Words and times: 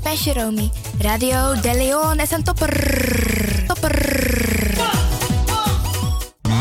ik 0.00 0.06
ben 0.06 0.32
Jeromy. 0.32 0.70
Radio 0.98 1.60
De 1.60 1.74
Leon 1.74 2.20
is 2.20 2.30
een 2.30 2.42
topper. 2.42 3.64
Topper. 3.66 4.18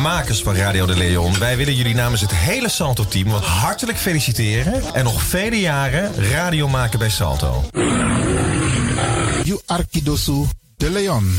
Makers 0.01 0.41
van 0.41 0.55
Radio 0.55 0.85
De 0.85 0.97
Leon, 0.97 1.39
wij 1.39 1.57
willen 1.57 1.75
jullie 1.75 1.95
namens 1.95 2.21
het 2.21 2.31
hele 2.31 2.69
Salto-team 2.69 3.29
wat 3.29 3.43
hartelijk 3.43 3.97
feliciteren 3.97 4.93
en 4.93 5.03
nog 5.03 5.21
vele 5.21 5.59
jaren 5.59 6.13
radio 6.31 6.67
maken 6.67 6.99
bij 6.99 7.09
Salto. 7.09 7.63
You 9.43 9.59
Arkidosu 9.65 10.45
De 10.77 10.89
Leon. 10.89 11.35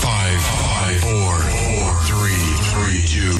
Five, 0.00 0.38
five, 0.40 0.98
four, 0.98 1.34
four, 1.40 1.96
three, 2.06 2.54
three, 2.72 3.02
two, 3.02 3.38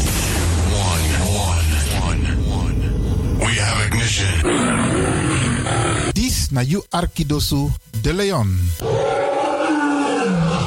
We 4.04 4.10
have 4.10 4.44
ignition. 4.44 6.12
This 6.12 6.52
na 6.52 6.60
you 6.60 6.84
Arkidosu 6.92 7.72
De 8.02 8.12
Leon. 8.12 8.52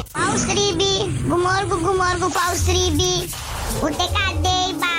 Paus 0.09 0.44
Ribi, 0.50 1.05
gumorgo, 1.22 1.78
gumorgo, 1.78 2.34
Paus 2.34 2.66
Ribi. 2.66 3.30
Ute 3.78 4.08
kadeba. 4.09 4.94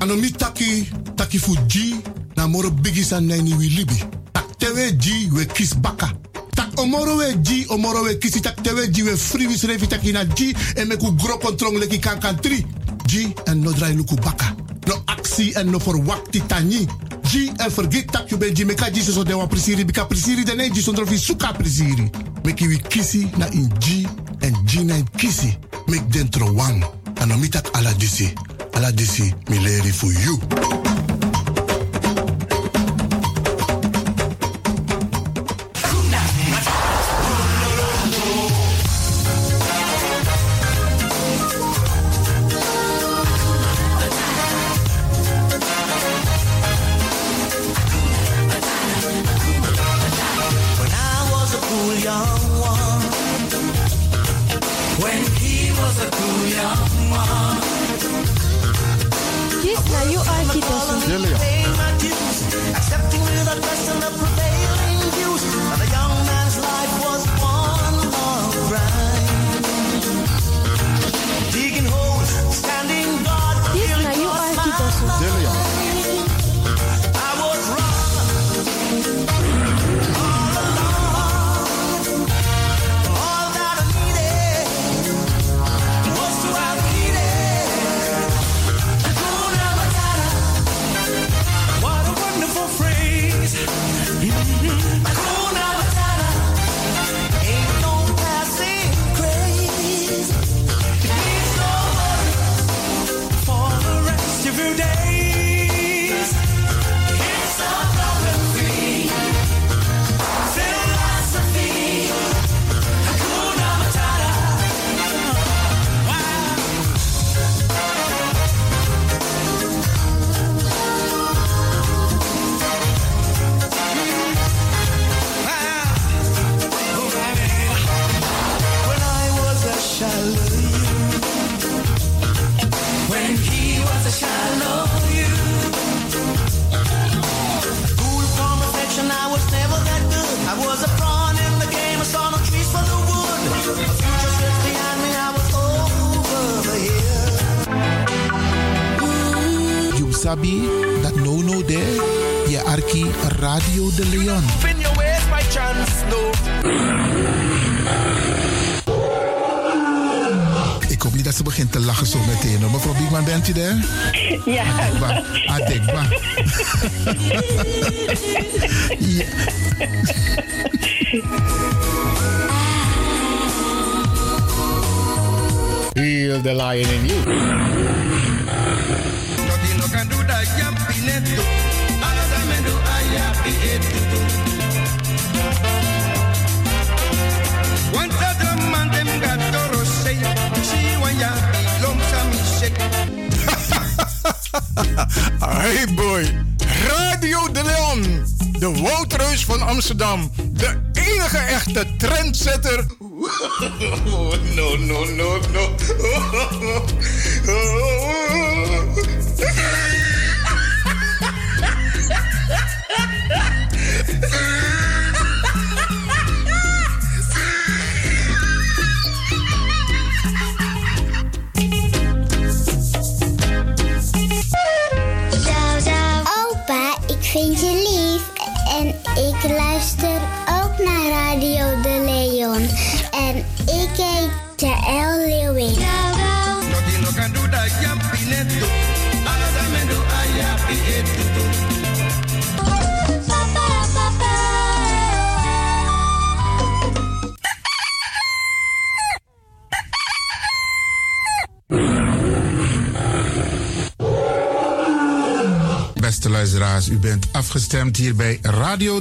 Ano 0.00 0.16
mi 0.16 0.32
taki, 0.32 0.88
taki 1.16 1.38
fu 1.38 1.52
G, 1.68 2.00
na 2.34 2.48
moro 2.48 2.70
bigi 2.70 3.04
san 3.04 3.26
nani 3.28 3.52
wi 3.54 3.68
libi. 3.68 4.00
Tak 4.32 4.56
tewe 4.56 4.96
G, 4.96 5.28
we 5.36 5.44
kis 5.44 5.74
baka. 5.74 6.31
Tak 6.72 6.80
omoro 6.80 7.16
we 7.16 7.36
G, 7.42 7.66
omoro 7.68 8.02
we 8.02 8.16
kisi 8.18 8.40
tak 8.40 8.56
G, 8.62 9.02
we 9.02 9.16
free 9.16 9.46
wis 9.46 9.62
revi 9.64 9.86
taki 9.86 10.12
na 10.12 10.24
G, 10.24 10.54
en 10.76 10.88
meku 10.88 11.12
gro 11.16 11.36
kontrong 11.36 11.76
leki 11.76 11.98
kan 12.00 12.18
kan 12.18 12.40
tri. 12.40 12.64
G, 13.06 13.34
en 13.44 13.60
no 13.60 13.72
drai 13.72 13.94
luku 13.94 14.14
baka. 14.16 14.54
No 14.86 15.02
aksi 15.06 15.52
en 15.54 15.70
no 15.70 15.78
forwakti 15.78 16.40
tani. 16.46 16.86
G, 17.28 17.52
en 17.58 17.70
vergeet 17.70 18.10
tak 18.10 18.30
you 18.30 18.38
ben 18.38 18.54
G, 18.54 18.64
meka 18.64 18.90
G 18.90 19.02
so 19.02 19.22
de 19.22 19.34
wan 19.34 19.48
prisiri, 19.48 19.84
bika 19.84 20.06
prisiri 20.06 20.44
dene 20.44 20.70
G 20.70 20.80
sondro 20.80 21.04
fi 21.06 21.18
suka 21.18 21.52
prisiri. 21.52 22.10
Meki 22.44 22.66
wi 22.66 22.80
kisi 22.88 23.28
na 23.36 23.46
in 23.52 23.68
G, 23.78 24.06
en 24.40 24.56
G 24.64 24.84
na 24.84 24.94
in 24.96 25.06
kisi. 25.16 25.52
Mek 25.86 26.08
dentro 26.08 26.52
wang. 26.54 26.82
Ano 27.20 27.36
mi 27.36 27.48
tak 27.48 27.68
ala 27.76 27.92
disi. 27.94 28.32
Ala 28.72 28.92
disi, 28.92 29.34
mi 29.48 29.58
leri 29.58 29.92
for 29.92 30.12
you. 30.24 30.40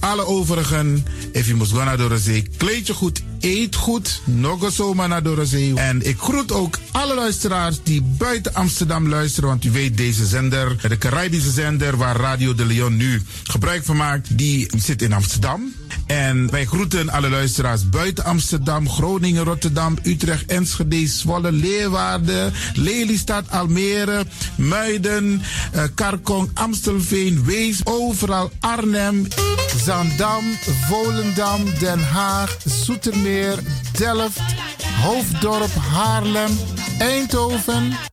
alle 0.00 0.26
overigen, 0.26 1.06
if 1.32 1.46
je 1.46 1.54
moet 1.54 1.68
gaan 1.68 1.98
naar 1.98 2.18
zee, 2.18 2.48
kleed 2.56 2.86
je 2.86 2.94
goed, 2.94 3.22
eet 3.40 3.74
goed, 3.74 4.20
nog 4.24 4.72
zomaar 4.72 5.08
naar 5.08 5.22
de 5.22 5.46
zee. 5.46 5.74
En 5.74 6.06
ik 6.06 6.18
groet 6.18 6.52
ook 6.52 6.78
alle 6.92 7.14
luisteraars 7.14 7.78
die 7.82 8.02
buiten 8.02 8.54
Amsterdam 8.54 9.08
luisteren, 9.08 9.48
want 9.48 9.64
u 9.64 9.70
weet 9.70 9.96
deze 9.96 10.26
zender, 10.26 10.76
de 10.88 10.98
Caribische 10.98 11.50
zender 11.50 11.96
waar 11.96 12.16
Radio 12.16 12.54
de 12.54 12.64
Leon 12.64 12.96
nu 12.96 13.22
gebruik 13.42 13.84
van 13.84 13.96
maakt, 13.96 14.38
die 14.38 14.70
zit 14.76 15.02
in 15.02 15.12
Amsterdam. 15.12 15.72
En 16.06 16.50
wij 16.50 16.64
groeten 16.64 17.08
alle 17.08 17.30
luisteraars 17.30 17.88
buiten 17.88 18.24
Amsterdam, 18.24 18.88
Groningen, 18.88 19.44
Rotterdam, 19.44 19.96
Utrecht, 20.02 20.46
Enschede, 20.46 21.06
Zwolle, 21.06 21.52
Leeuwarden, 21.52 22.52
Lelystad, 22.74 23.50
Almere, 23.50 24.24
Muiden, 24.56 25.42
uh, 25.74 25.82
Karkong, 25.94 26.50
Amstelveen, 26.54 27.44
Wees, 27.44 27.80
overal 27.84 28.50
Arnhem, 28.60 29.26
Zandam, 29.88 30.44
Volendam, 30.90 31.64
Den 31.80 31.98
Haag, 32.12 32.50
Zoetermeer, 32.66 33.58
Delft, 33.98 34.42
Hoofddorp, 35.02 35.70
Haarlem, 35.90 36.58
Eindhoven. 37.00 37.96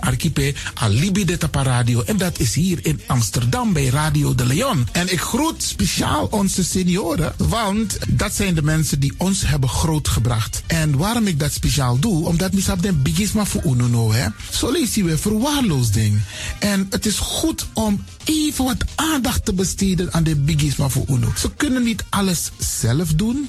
archipel 0.00 0.52
Alibi 0.74 1.24
de 1.24 1.38
Radio. 1.52 2.02
En 2.02 2.16
dat 2.16 2.38
is 2.38 2.54
hier 2.54 2.78
in 2.82 3.00
Amsterdam 3.06 3.72
bij 3.72 3.86
Radio 3.86 4.34
de 4.34 4.46
Leon. 4.46 4.88
En 4.92 5.12
ik 5.12 5.20
groet 5.20 5.62
speciaal 5.62 6.26
onze 6.30 6.64
senioren, 6.64 7.34
want 7.36 7.98
dat 8.08 8.34
zijn 8.34 8.54
de 8.54 8.62
mensen 8.62 9.00
die 9.00 9.14
ons 9.16 9.46
hebben 9.46 9.68
grootgebracht. 9.68 10.62
En 10.66 10.96
waarom 10.96 11.26
ik 11.26 11.40
dat 11.40 11.52
speciaal 11.52 11.98
doe, 11.98 12.26
omdat 12.26 12.52
we 12.52 12.74
de 12.80 12.92
bigisma 12.92 13.44
voor 13.44 13.62
uno 13.64 14.12
hè. 14.12 14.26
Zo 14.50 14.70
lezen 14.70 15.04
we 15.04 15.18
verwaarloosding. 15.18 16.20
En 16.58 16.86
het 16.90 17.06
is 17.06 17.18
goed 17.18 17.66
om 17.72 18.04
even 18.24 18.64
wat 18.64 18.84
aandacht 18.94 19.44
te 19.44 19.52
besteden 19.52 20.12
aan 20.12 20.22
de 20.22 20.36
bigisma 20.36 20.88
voor 20.88 21.04
uno. 21.08 21.32
Ze 21.36 21.50
kunnen 21.56 21.82
niet 21.82 22.04
alles 22.08 22.50
zelf 22.58 23.14
doen. 23.14 23.48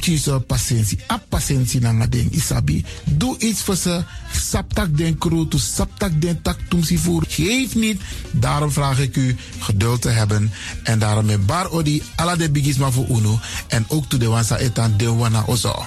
kiezen 0.00 0.46
patiëntie. 0.46 0.98
A 1.10 1.20
patiëntie 1.28 1.80
na 1.80 2.06
ding 2.06 2.30
isabi. 2.32 2.84
Doe 3.04 3.38
iets 3.38 3.62
voor 3.62 3.76
ze. 3.76 4.04
Saptak 4.32 4.96
den 4.96 5.18
kroto, 5.18 5.58
saptak 5.58 6.20
den 6.20 6.42
tak 6.42 6.58
tumsi 6.68 6.98
voer. 6.98 7.24
Geef 7.28 7.74
niet. 7.74 8.00
Daarom 8.30 8.72
vraag 8.72 8.98
ik 8.98 9.16
u 9.16 9.36
geduld 9.58 10.02
te 10.02 10.08
hebben. 10.08 10.52
En 10.82 10.98
daarom 10.98 11.26
met 11.26 11.46
bar 11.46 11.70
odi 11.70 12.02
ala 12.16 12.36
de 12.36 12.50
bigisma 12.50 12.90
voor 12.90 13.06
uno. 13.08 13.38
En 13.68 13.84
ook 13.88 14.08
toe 14.08 14.18
de 14.18 14.26
wansa 14.26 14.56
etan 14.58 14.96
de 14.96 15.12
wana 15.12 15.44
ozo. 15.46 15.86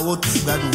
Wotu 0.00 0.28
sugadu 0.28 0.68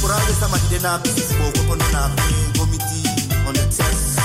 Kuraje 0.00 0.34
sama 0.40 0.58
de 0.70 0.78
na 0.78 0.98
pisi 0.98 1.34
bo 1.34 1.50
ko 1.52 1.62
kono 1.68 1.84
na 1.92 2.08
pe 2.16 2.22
gomiti 2.58 3.00
on 3.46 3.54
the 3.54 3.64
test 3.68 4.20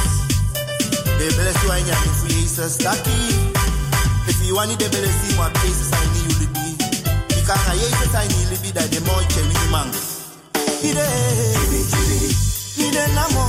De 1.20 1.28
bless 1.36 1.64
you 1.64 1.72
anya 1.72 1.96
mi 2.04 2.10
fu 2.20 2.28
Jesus 2.28 2.78
taki 2.78 3.12
If 4.28 4.40
you 4.46 4.56
want 4.56 4.72
the 4.80 4.88
bless 4.90 5.18
you 5.30 5.38
my 5.38 5.50
place 5.50 5.92
I 5.92 6.06
need 6.14 6.32
you 6.32 6.36
libi 6.40 6.68
Ikanga 7.40 7.74
Jesus 7.76 8.16
I 8.16 8.28
need 8.28 8.48
libi 8.52 8.72
that 8.74 8.90
the 8.92 9.00
more 9.06 9.24
che 9.28 9.42
we 9.42 9.56
man 9.72 9.90
Ide 10.84 11.08
Chibi 11.56 11.80
chibi 11.92 12.56
mi 12.78 12.92
de 12.92 13.08
namo, 13.16 13.44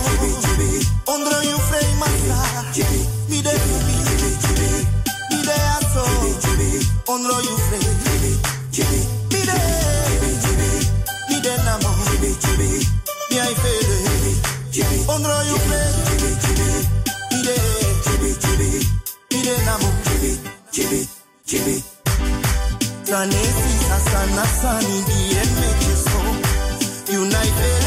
ondro 1.07 1.43
you 1.43 1.59
frei 1.69 1.95
masa, 1.99 2.39
mi 3.29 3.43
de 3.43 3.51
bibi, 3.51 3.97
mi 5.31 5.43
de 5.43 5.57
aso, 5.75 6.05
ondro 7.09 7.41
you 7.43 7.57
frei, 7.67 8.06
fele, 15.07 15.15
ondro 15.15 15.43
you 15.43 15.59
frei, 15.59 15.93
mi 17.31 17.43
de, 17.43 17.57
mi 19.31 19.43
de 19.43 19.55
namo, 19.65 19.89
Tanesi 23.05 23.73
sasana 23.89 24.45
sani 24.61 25.05
di 25.07 25.37
en 25.37 25.51
make 25.61 25.87
you 25.87 25.97
so 25.97 26.21
United 27.23 27.86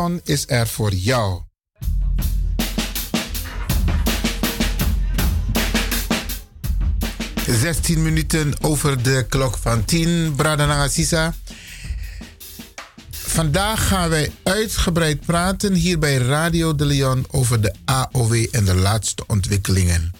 Leon 0.00 0.20
is 0.24 0.44
er 0.46 0.66
voor 0.68 0.94
jou. 0.94 1.40
Zestien 7.46 8.02
minuten 8.02 8.54
over 8.60 9.02
de 9.02 9.26
klok 9.28 9.56
van 9.56 9.84
10, 9.84 10.34
Bradananga 10.36 10.88
Sisa. 10.88 11.34
Vandaag 13.10 13.88
gaan 13.88 14.08
wij 14.08 14.32
uitgebreid 14.42 15.20
praten 15.20 15.74
hier 15.74 15.98
bij 15.98 16.16
Radio 16.16 16.74
de 16.74 16.84
Leon 16.84 17.24
over 17.30 17.60
de 17.60 17.74
AOW 17.84 18.46
en 18.50 18.64
de 18.64 18.74
laatste 18.74 19.24
ontwikkelingen. 19.26 20.12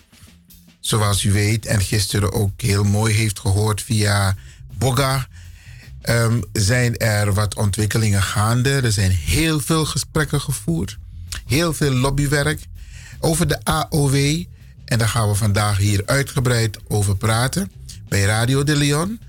Zoals 0.81 1.25
u 1.25 1.33
weet 1.33 1.67
en 1.67 1.81
gisteren 1.81 2.33
ook 2.33 2.61
heel 2.61 2.85
mooi 2.85 3.15
heeft 3.15 3.39
gehoord 3.39 3.83
via 3.83 4.37
Boga, 4.79 5.29
ehm, 6.03 6.41
zijn 6.53 6.97
er 6.97 7.33
wat 7.35 7.55
ontwikkelingen 7.55 8.23
gaande. 8.23 8.71
Er 8.71 8.93
zijn 8.93 9.11
heel 9.11 9.61
veel 9.61 9.85
gesprekken 9.85 10.41
gevoerd, 10.41 10.99
heel 11.47 11.73
veel 11.73 11.93
lobbywerk 11.93 12.67
over 13.21 13.49
de 13.49 13.65
AOW. 13.65 14.45
En 14.85 14.99
daar 14.99 15.09
gaan 15.09 15.29
we 15.29 15.35
vandaag 15.35 15.79
hier 15.79 16.03
uitgebreid 16.07 16.79
over 16.89 17.17
praten 17.17 17.71
bij 18.09 18.23
Radio 18.23 18.65
de 18.65 18.77
Leon. 18.77 19.21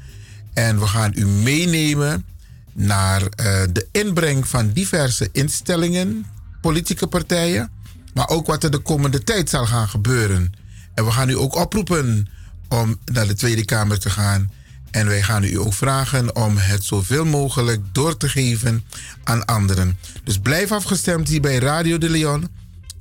En 0.54 0.80
we 0.80 0.88
gaan 0.88 1.12
u 1.16 1.26
meenemen 1.26 2.26
naar 2.74 3.22
eh, 3.22 3.62
de 3.72 3.88
inbreng 3.92 4.48
van 4.48 4.72
diverse 4.72 5.30
instellingen, 5.32 6.26
politieke 6.62 7.08
partijen, 7.08 7.72
maar 8.14 8.30
ook 8.30 8.48
wat 8.48 8.64
er 8.64 8.72
de 8.72 8.78
komende 8.78 9.24
tijd 9.24 9.50
zal 9.50 9.66
gaan 9.66 9.88
gebeuren. 9.88 10.54
En 10.94 11.06
we 11.06 11.12
gaan 11.12 11.30
u 11.30 11.38
ook 11.38 11.56
oproepen 11.56 12.28
om 12.68 13.00
naar 13.06 13.28
de 13.28 13.34
Tweede 13.34 13.66
Kamer 13.66 14.00
te 14.00 14.10
gaan. 14.10 14.52
En 14.92 15.08
wij 15.08 15.22
gaan 15.22 15.44
u 15.44 15.60
ook 15.60 15.74
vragen 15.74 16.36
om 16.36 16.58
het 16.58 16.84
zoveel 16.84 17.26
mogelijk 17.26 17.82
door 17.92 18.18
te 18.18 18.30
geven 18.30 18.84
aan 19.24 19.46
anderen. 19.46 19.98
Dus 20.24 20.40
blijf 20.40 20.72
afgestemd 20.72 21.28
hier 21.28 21.42
bij 21.42 21.58
Radio 21.58 21.98
de 21.98 22.10
Leon. 22.10 22.48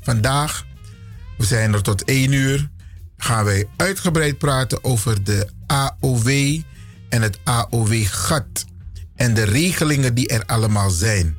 Vandaag, 0.03 0.67
we 1.39 1.45
zijn 1.45 1.73
er 1.73 1.83
tot 1.83 2.05
1 2.05 2.33
uur, 2.33 2.69
gaan 3.17 3.45
wij 3.45 3.67
uitgebreid 3.77 4.39
praten 4.39 4.85
over 4.85 5.25
de 5.25 5.49
AOW 5.67 6.29
en 7.09 7.23
het 7.23 7.39
AOW-gat. 7.45 8.65
En 9.17 9.35
de 9.35 9.45
regelingen 9.45 10.15
die 10.15 10.29
er 10.29 10.45
allemaal 10.47 10.91
zijn. 10.91 11.37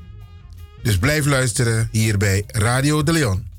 Dus 0.83 0.97
blijf 0.97 1.25
luisteren 1.25 1.89
hier 1.91 2.17
bij 2.17 2.43
Radio 2.47 3.03
de 3.03 3.11
Leon. 3.11 3.50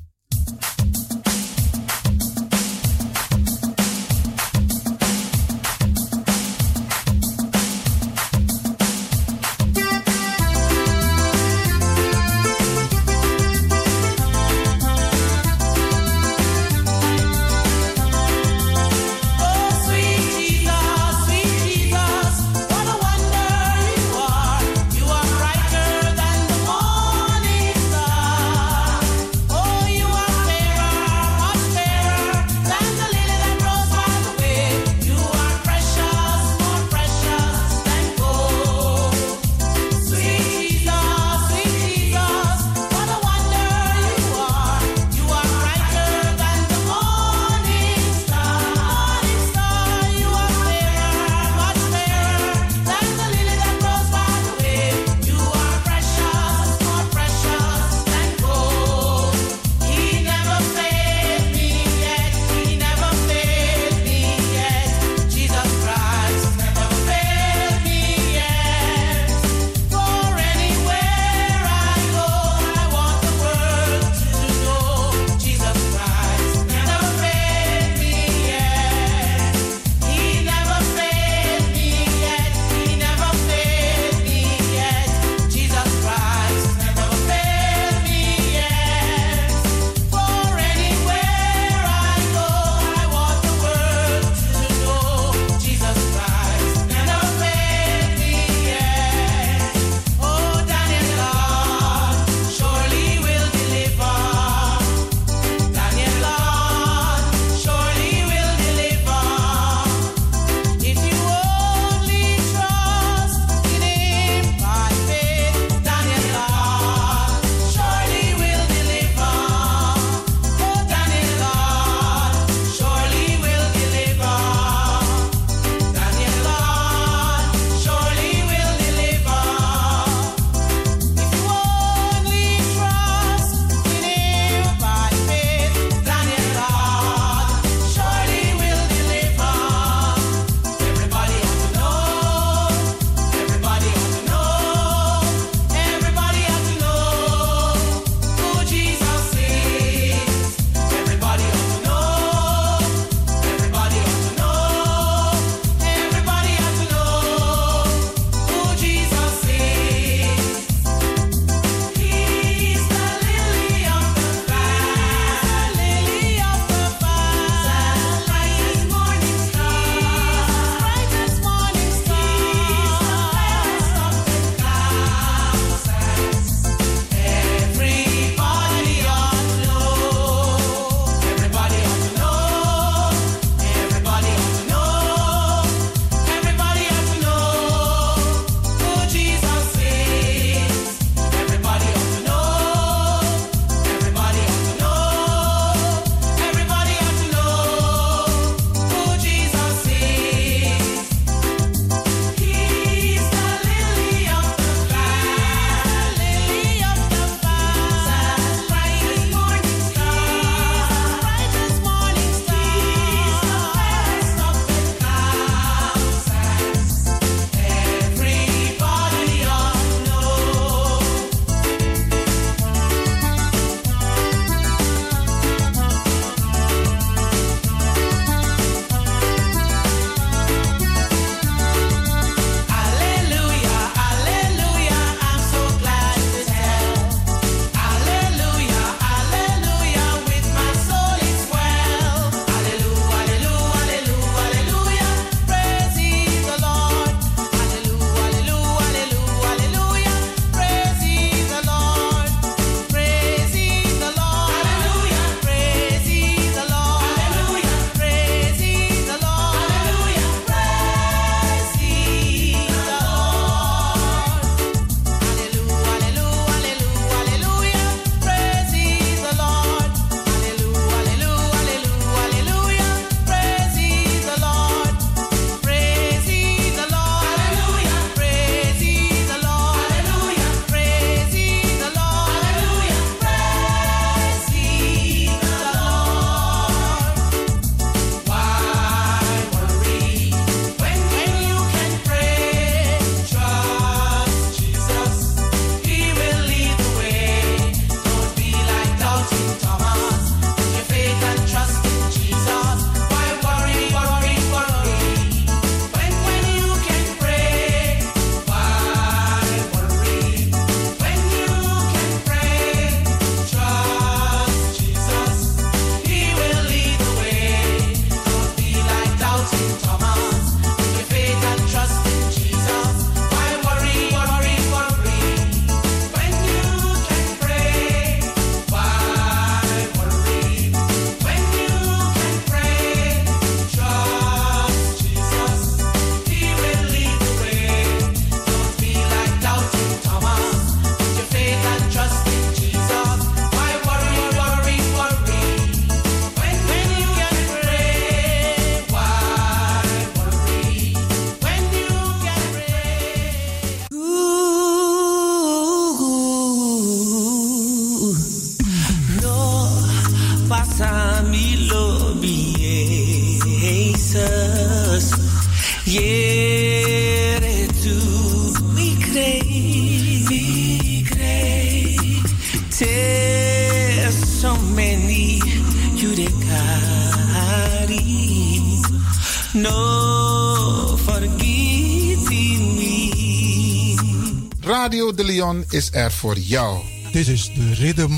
is 385.73 385.89
er 385.93 386.13
voor 386.13 386.39
jou. 386.39 386.81
Dit 387.13 387.29
is 387.29 387.45
de 387.55 387.75
Rhythm 387.75 388.13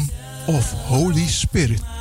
of 0.47 0.71
Holy 0.71 1.29
Spirit. 1.29 1.94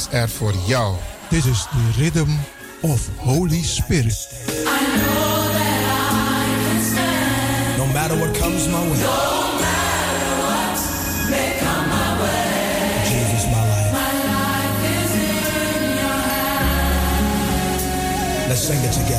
is 0.00 0.18
er 0.18 0.28
voor 0.28 0.54
jou. 0.66 0.94
Dit 1.28 1.44
is 1.44 1.66
de 1.70 2.02
Rhythm 2.02 2.30
of 2.80 3.00
Holy 3.16 3.62
Spirit. 3.62 4.28
I 4.46 4.52
know 4.52 5.52
that 5.52 5.82
I 5.82 6.48
can 6.64 6.82
stand. 6.84 7.76
No 7.76 7.86
matter 7.86 8.18
what 8.18 8.38
comes 8.38 8.66
my 8.66 8.88
way. 8.88 9.28
Let's 18.48 18.62
sing 18.66 18.84
it 18.84 18.92
together. 18.92 19.09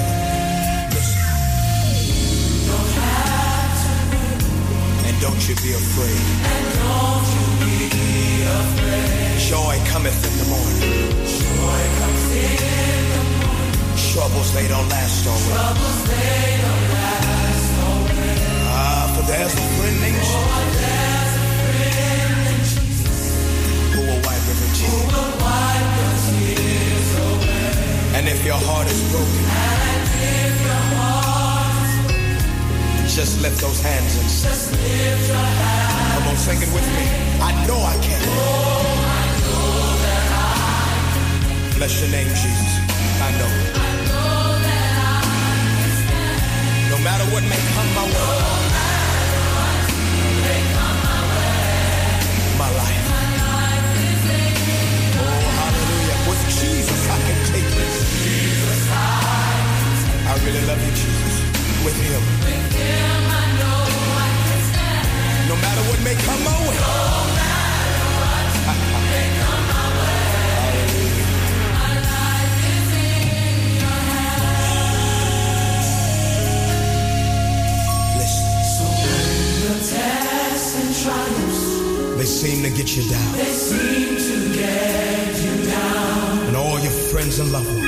Friends 87.22 87.40
and 87.40 87.52
loved 87.52 87.68
ones. 87.68 87.84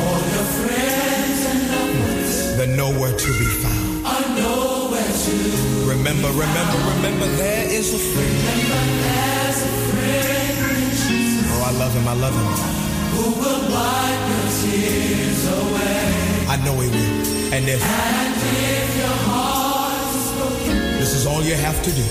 All 0.00 0.20
your 0.36 0.48
friends 0.64 1.40
and 1.50 1.60
loved 1.72 1.98
ones 2.08 2.56
They're 2.56 2.76
nowhere 2.76 3.12
to 3.12 3.28
be 3.40 3.44
found. 3.62 4.06
to. 4.06 5.34
Remember, 5.92 6.28
remember, 6.28 6.78
remember, 6.96 7.26
there 7.36 7.66
is 7.68 7.92
a 7.92 7.98
friend. 7.98 8.36
Jesus 11.04 11.52
Oh, 11.52 11.62
I 11.68 11.72
love 11.82 11.92
him, 11.98 12.08
I 12.08 12.14
love 12.14 12.34
him. 12.40 12.48
who 13.14 13.24
will 13.40 13.62
wipe 13.76 14.24
your 14.32 14.48
tears 14.60 15.42
away. 15.60 16.04
I 16.48 16.56
know 16.64 16.74
he 16.80 16.88
will. 16.88 17.52
And 17.56 17.64
if 17.68 17.80
And 17.84 18.36
if 18.72 18.88
your 19.02 19.16
heart 19.28 20.08
is 20.16 20.28
broken, 20.38 20.76
this 21.00 21.12
is 21.14 21.26
all 21.26 21.42
you 21.42 21.56
have 21.56 21.78
to 21.82 21.90
do, 21.90 22.04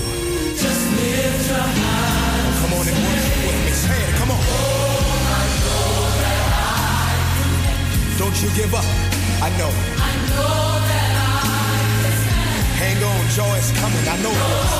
just 0.62 0.82
lift 0.94 1.48
your 1.50 1.58
hand. 1.58 2.54
come 2.60 2.72
on 2.78 2.86
and 2.90 2.98
worship 3.06 3.36
with 3.46 3.60
me. 3.66 3.72
Say 3.84 3.98
it, 3.98 4.14
come 4.20 4.30
on. 4.30 4.65
Don't 8.18 8.36
you 8.42 8.48
give 8.56 8.74
up. 8.74 8.84
I 9.44 9.50
know. 9.58 9.68
I 9.68 10.12
know 10.32 10.80
that 10.88 11.12
I 11.20 11.36
can 12.00 12.14
stand. 12.22 12.64
Hang 12.80 12.98
on, 13.04 13.22
joy 13.36 13.56
is 13.60 13.70
coming. 13.80 14.04
I 14.08 14.16
know 14.24 14.32
it 14.32 14.52
is. 14.56 14.72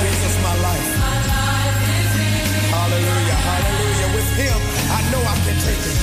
Jesus, 0.00 0.34
my 0.42 0.54
life. 0.64 0.88
My 0.98 1.16
life 1.28 1.80
is 1.84 2.12
in 2.16 2.72
Hallelujah, 2.72 3.38
hallelujah. 3.48 4.08
With 4.16 4.30
him, 4.40 4.58
I 4.88 5.00
know 5.12 5.20
I 5.20 5.36
can 5.44 5.56
take 5.66 5.84
it. 5.84 5.96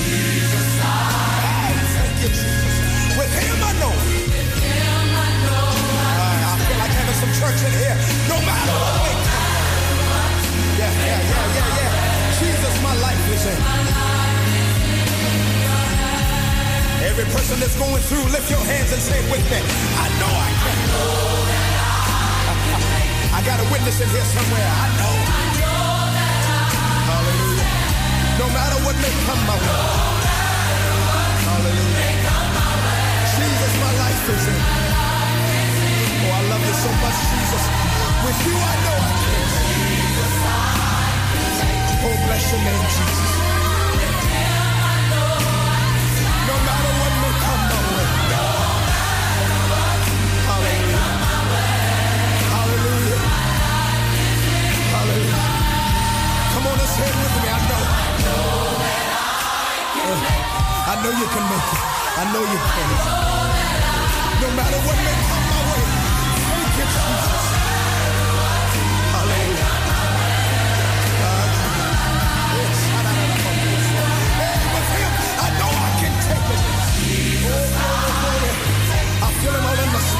Ah, 0.82 1.74
thank 1.96 2.16
you, 2.22 2.30
Jesus. 2.30 2.76
With 3.18 3.34
him, 3.34 3.58
I 3.66 3.74
know. 3.82 3.94
Ah, 6.04 6.54
I 6.54 6.58
feel 6.66 6.78
like 6.80 6.94
having 7.02 7.18
some 7.24 7.34
church 7.40 7.60
in 7.66 7.74
here. 7.82 7.98
No 8.30 8.38
matter 8.46 8.76
what 8.78 8.96
may 9.06 9.18
come. 9.26 9.50
Yeah, 10.78 10.92
yeah, 11.08 11.22
yeah, 11.32 11.56
yeah, 11.56 11.78
yeah. 11.78 11.91
Jesus, 12.42 12.76
my 12.82 12.96
life 13.06 13.24
is 13.30 13.46
in. 13.54 13.62
Every 17.06 17.26
person 17.26 17.60
that's 17.60 17.78
going 17.78 18.02
through, 18.10 18.26
lift 18.34 18.50
your 18.50 18.64
hands 18.66 18.92
and 18.92 19.02
say 19.02 19.20
with 19.30 19.46
me. 19.52 19.60
I 19.62 20.08
know 20.18 20.32
I 20.32 20.50
can. 20.62 20.78
I 23.38 23.40
got 23.46 23.60
a 23.62 23.66
witness 23.72 24.02
in 24.02 24.10
here 24.10 24.26
somewhere. 24.26 24.70
I 24.84 24.88
know. 24.98 25.16
Hallelujah. 27.10 27.70
No 28.42 28.48
matter 28.58 28.78
what 28.86 28.96
may 29.06 29.14
come 29.30 29.42
my 29.46 29.58
way. 29.62 29.78
Hallelujah. 31.46 32.10
Jesus, 33.38 33.74
my 33.86 33.94
life 34.02 34.30
is. 34.34 34.46
Oh, 36.26 36.38
I 36.38 36.42
love 36.50 36.64
you 36.66 36.76
so 36.86 36.92
much, 37.06 37.18
Jesus. 37.34 37.64
With 38.26 38.40
you, 38.46 38.56
I 38.58 38.76
know 38.86 38.98
I 38.98 39.12
can. 39.26 39.51
Oh, 42.04 42.18
bless 42.28 42.52
your 42.52 42.62
name, 42.62 42.84
Jesus. 42.96 43.32
No 46.34 46.56
matter 46.68 46.94
what 47.02 47.14
may 47.24 47.34
come 47.46 47.64
my 47.72 47.82
way. 47.96 48.08
Hallelujah. 50.50 51.04
Hallelujah. 52.54 53.22
Hallelujah. 54.94 55.46
Come 56.54 56.68
on 56.68 56.80
and 56.80 56.92
say 56.96 57.08
it 57.12 57.18
with 57.22 57.36
me. 57.44 57.50
I 57.50 57.60
know. 57.70 57.84
I 60.92 60.96
know 61.04 61.12
you 61.22 61.28
can 61.34 61.46
make 61.52 61.70
it. 61.76 61.82
I 62.22 62.24
know 62.34 62.44
you 62.54 62.60
can. 62.74 62.92
No 64.42 64.48
matter 64.58 64.80
what 64.88 64.98
may 65.06 65.18
come 65.30 65.41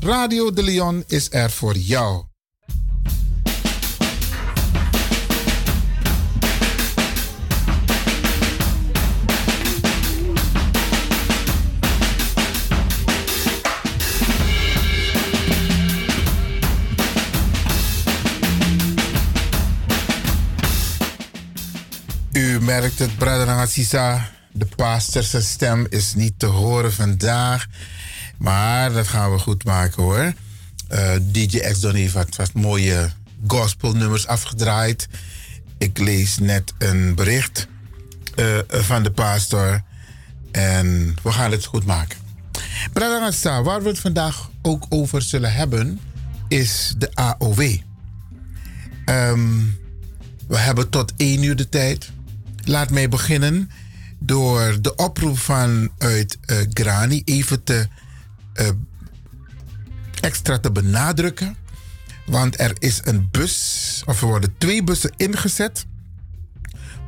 Radio 0.00 0.52
de 0.52 0.62
Leon 0.62 1.04
is 1.06 1.28
er 1.30 1.50
voor 1.50 1.76
jou. 1.76 2.24
U 22.32 22.60
merkt 22.60 22.98
het, 22.98 23.16
Brother 23.16 23.48
Assisa. 23.48 24.30
De 24.52 24.66
pastorse 24.76 25.42
stem 25.42 25.86
is 25.90 26.14
niet 26.14 26.38
te 26.38 26.46
horen 26.46 26.92
vandaag. 26.92 27.66
Maar 28.44 28.92
dat 28.92 29.08
gaan 29.08 29.32
we 29.32 29.38
goed 29.38 29.64
maken 29.64 30.02
hoor. 30.02 30.32
Eh, 30.88 31.14
DJ 31.22 31.58
X 31.58 31.82
heeft 31.82 32.12
wat, 32.12 32.36
wat 32.36 32.52
mooie 32.52 33.10
gospelnummers 33.46 34.26
afgedraaid. 34.26 35.08
Ik 35.78 35.98
lees 35.98 36.38
net 36.38 36.72
een 36.78 37.14
bericht 37.14 37.68
eh, 38.34 38.58
van 38.68 39.02
de 39.02 39.10
pastor. 39.10 39.82
En 40.50 41.16
we 41.22 41.32
gaan 41.32 41.50
het 41.50 41.64
goed 41.64 41.84
maken. 41.84 42.18
Assisa, 42.94 43.62
waar 43.62 43.82
we 43.82 43.88
het 43.88 43.98
vandaag 43.98 44.50
ook 44.62 44.86
over 44.88 45.22
zullen 45.22 45.52
hebben, 45.52 46.00
is 46.48 46.94
de 46.98 47.10
AOW. 47.14 47.76
Ehm, 49.04 49.60
we 50.48 50.58
hebben 50.58 50.88
tot 50.88 51.12
één 51.16 51.42
uur 51.42 51.56
de 51.56 51.68
tijd. 51.68 52.10
Laat 52.64 52.90
mij 52.90 53.08
beginnen 53.08 53.70
door 54.18 54.78
de 54.80 54.94
oproep 54.94 55.38
vanuit 55.38 56.38
uh, 56.46 56.56
Grani 56.72 57.22
even 57.24 57.64
te 57.64 57.88
uh, 58.60 58.68
extra 60.20 60.58
te 60.58 60.72
benadrukken. 60.72 61.56
Want 62.26 62.60
er 62.60 62.72
is 62.78 63.00
een 63.04 63.28
bus, 63.30 64.02
of 64.06 64.20
er 64.20 64.26
worden 64.26 64.54
twee 64.58 64.82
bussen 64.84 65.12
ingezet. 65.16 65.86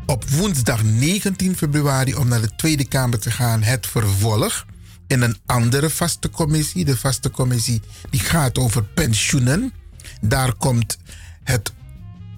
Op 0.06 0.28
woensdag 0.28 0.82
19 0.82 1.56
februari 1.56 2.14
om 2.14 2.28
naar 2.28 2.40
de 2.40 2.54
Tweede 2.56 2.88
Kamer 2.88 3.18
te 3.18 3.30
gaan, 3.30 3.62
het 3.62 3.86
vervolg. 3.86 4.66
in 5.06 5.22
een 5.22 5.36
andere 5.46 5.90
vaste 5.90 6.30
commissie. 6.30 6.84
De 6.84 6.96
vaste 6.96 7.30
commissie 7.30 7.80
die 8.10 8.20
gaat 8.20 8.58
over 8.58 8.84
pensioenen. 8.84 9.72
Daar 10.20 10.54
komt 10.54 10.98
het 11.44 11.72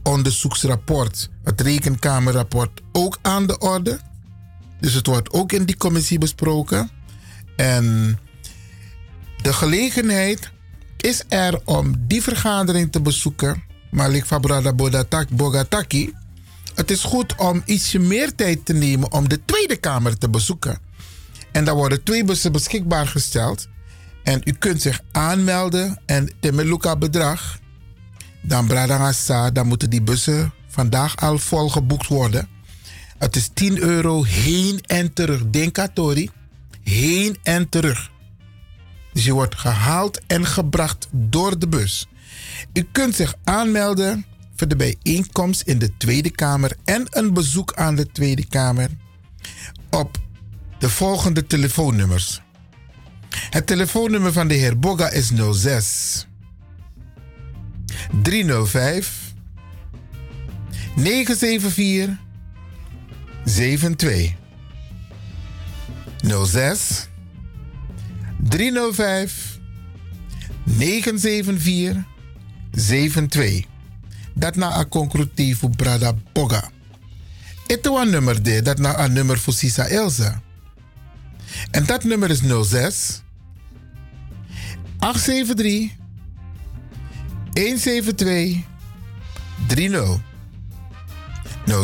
onderzoeksrapport, 0.03 1.31
het 1.45 1.61
rekenkamerrapport, 1.61 2.81
ook 2.93 3.19
aan 3.23 3.47
de 3.47 3.59
orde. 3.59 4.01
Dus 4.81 4.95
het 4.95 5.07
wordt 5.07 5.33
ook 5.33 5.53
in 5.53 5.65
die 5.65 5.77
commissie 5.77 6.19
besproken. 6.19 6.91
En 7.57 8.19
de 9.43 9.53
gelegenheid 9.53 10.51
is 10.97 11.23
er 11.29 11.61
om 11.65 11.95
die 11.99 12.23
vergadering 12.23 12.93
te 12.93 13.01
bezoeken. 13.01 13.63
Malik 13.91 14.25
Fabrada 14.25 14.73
Bodatak- 14.73 15.31
Bogataki. 15.31 16.13
Het 16.75 16.91
is 16.91 17.03
goed 17.03 17.35
om 17.37 17.63
ietsje 17.65 17.99
meer 17.99 18.35
tijd 18.35 18.65
te 18.65 18.73
nemen 18.73 19.13
om 19.13 19.29
de 19.29 19.45
Tweede 19.45 19.77
Kamer 19.77 20.19
te 20.19 20.29
bezoeken. 20.29 20.79
En 21.53 21.65
daar 21.65 21.75
worden 21.75 22.03
twee 22.03 22.25
bussen 22.25 22.53
beschikbaar 22.53 23.07
gesteld. 23.07 23.69
En 24.23 24.41
u 24.45 24.53
kunt 24.53 24.83
zich 24.83 25.01
aanmelden 25.13 26.01
en 26.07 26.31
Temeluka 26.41 26.97
bedrag. 26.97 27.59
Dan 28.43 28.67
Bradangasa, 28.67 29.51
dan 29.51 29.67
moeten 29.67 29.91
die 29.91 30.03
bussen 30.03 30.53
vandaag 30.69 31.17
al 31.17 31.39
vol 31.39 31.69
geboekt 31.69 32.07
worden. 32.07 32.49
Het 33.19 33.37
is 33.37 33.51
10 33.55 33.79
euro 33.79 34.25
heen 34.25 34.81
en 34.81 35.13
terug. 35.13 35.51
Denkatori. 35.51 36.31
Heen 36.83 37.37
en 37.43 37.69
terug. 37.69 38.11
Dus 39.19 39.27
je 39.27 39.33
wordt 39.33 39.59
gehaald 39.59 40.21
en 40.27 40.47
gebracht 40.47 41.09
door 41.11 41.59
de 41.59 41.69
bus. 41.69 42.09
U 42.73 42.89
kunt 42.93 43.15
zich 43.15 43.35
aanmelden 43.45 44.25
voor 44.57 44.69
de 44.69 44.77
bijeenkomst 44.77 45.61
in 45.61 45.79
de 45.79 45.97
Tweede 45.97 46.31
Kamer 46.31 46.77
en 46.85 47.07
een 47.11 47.33
bezoek 47.33 47.75
aan 47.75 47.95
de 47.95 48.07
Tweede 48.13 48.47
Kamer 48.47 48.91
op 49.91 50.19
de 50.79 50.91
volgende 50.91 51.47
telefoonnummers. 51.47 52.41
Het 53.51 53.67
telefoonnummer 53.67 54.33
van 54.33 54.49
de 54.49 54.55
heer 54.55 54.79
Boga 54.79 55.11
is 55.11 55.31
06 55.53 56.27
305 58.23 59.35
974 60.97 62.19
72 63.45 64.35
06 66.45 67.09
305 68.49 69.59
974 70.65 72.05
72. 72.71 73.65
Dat 74.35 74.57
na 74.57 74.79
een 74.79 74.89
voor 75.57 75.71
Brada 75.71 76.15
Boga. 76.33 76.71
Het 77.67 77.87
is 77.87 78.01
een 78.01 78.11
nummer 78.11 78.43
de, 78.43 78.63
dat 78.63 78.79
na 78.79 78.99
een 78.99 79.13
nummer 79.13 79.39
voor 79.39 79.53
Sisa 79.53 79.87
Elsa. 79.87 80.43
En 81.71 81.87
dat 81.87 82.05
nummer 82.05 82.31
is 82.31 82.41
06 82.63 83.23
873 84.99 85.97
172 87.53 88.65
30. 89.67 90.21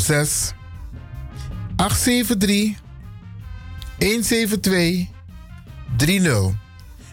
06 0.01 0.53
873 1.77 2.77
172 3.99 5.14
30. 5.97 6.53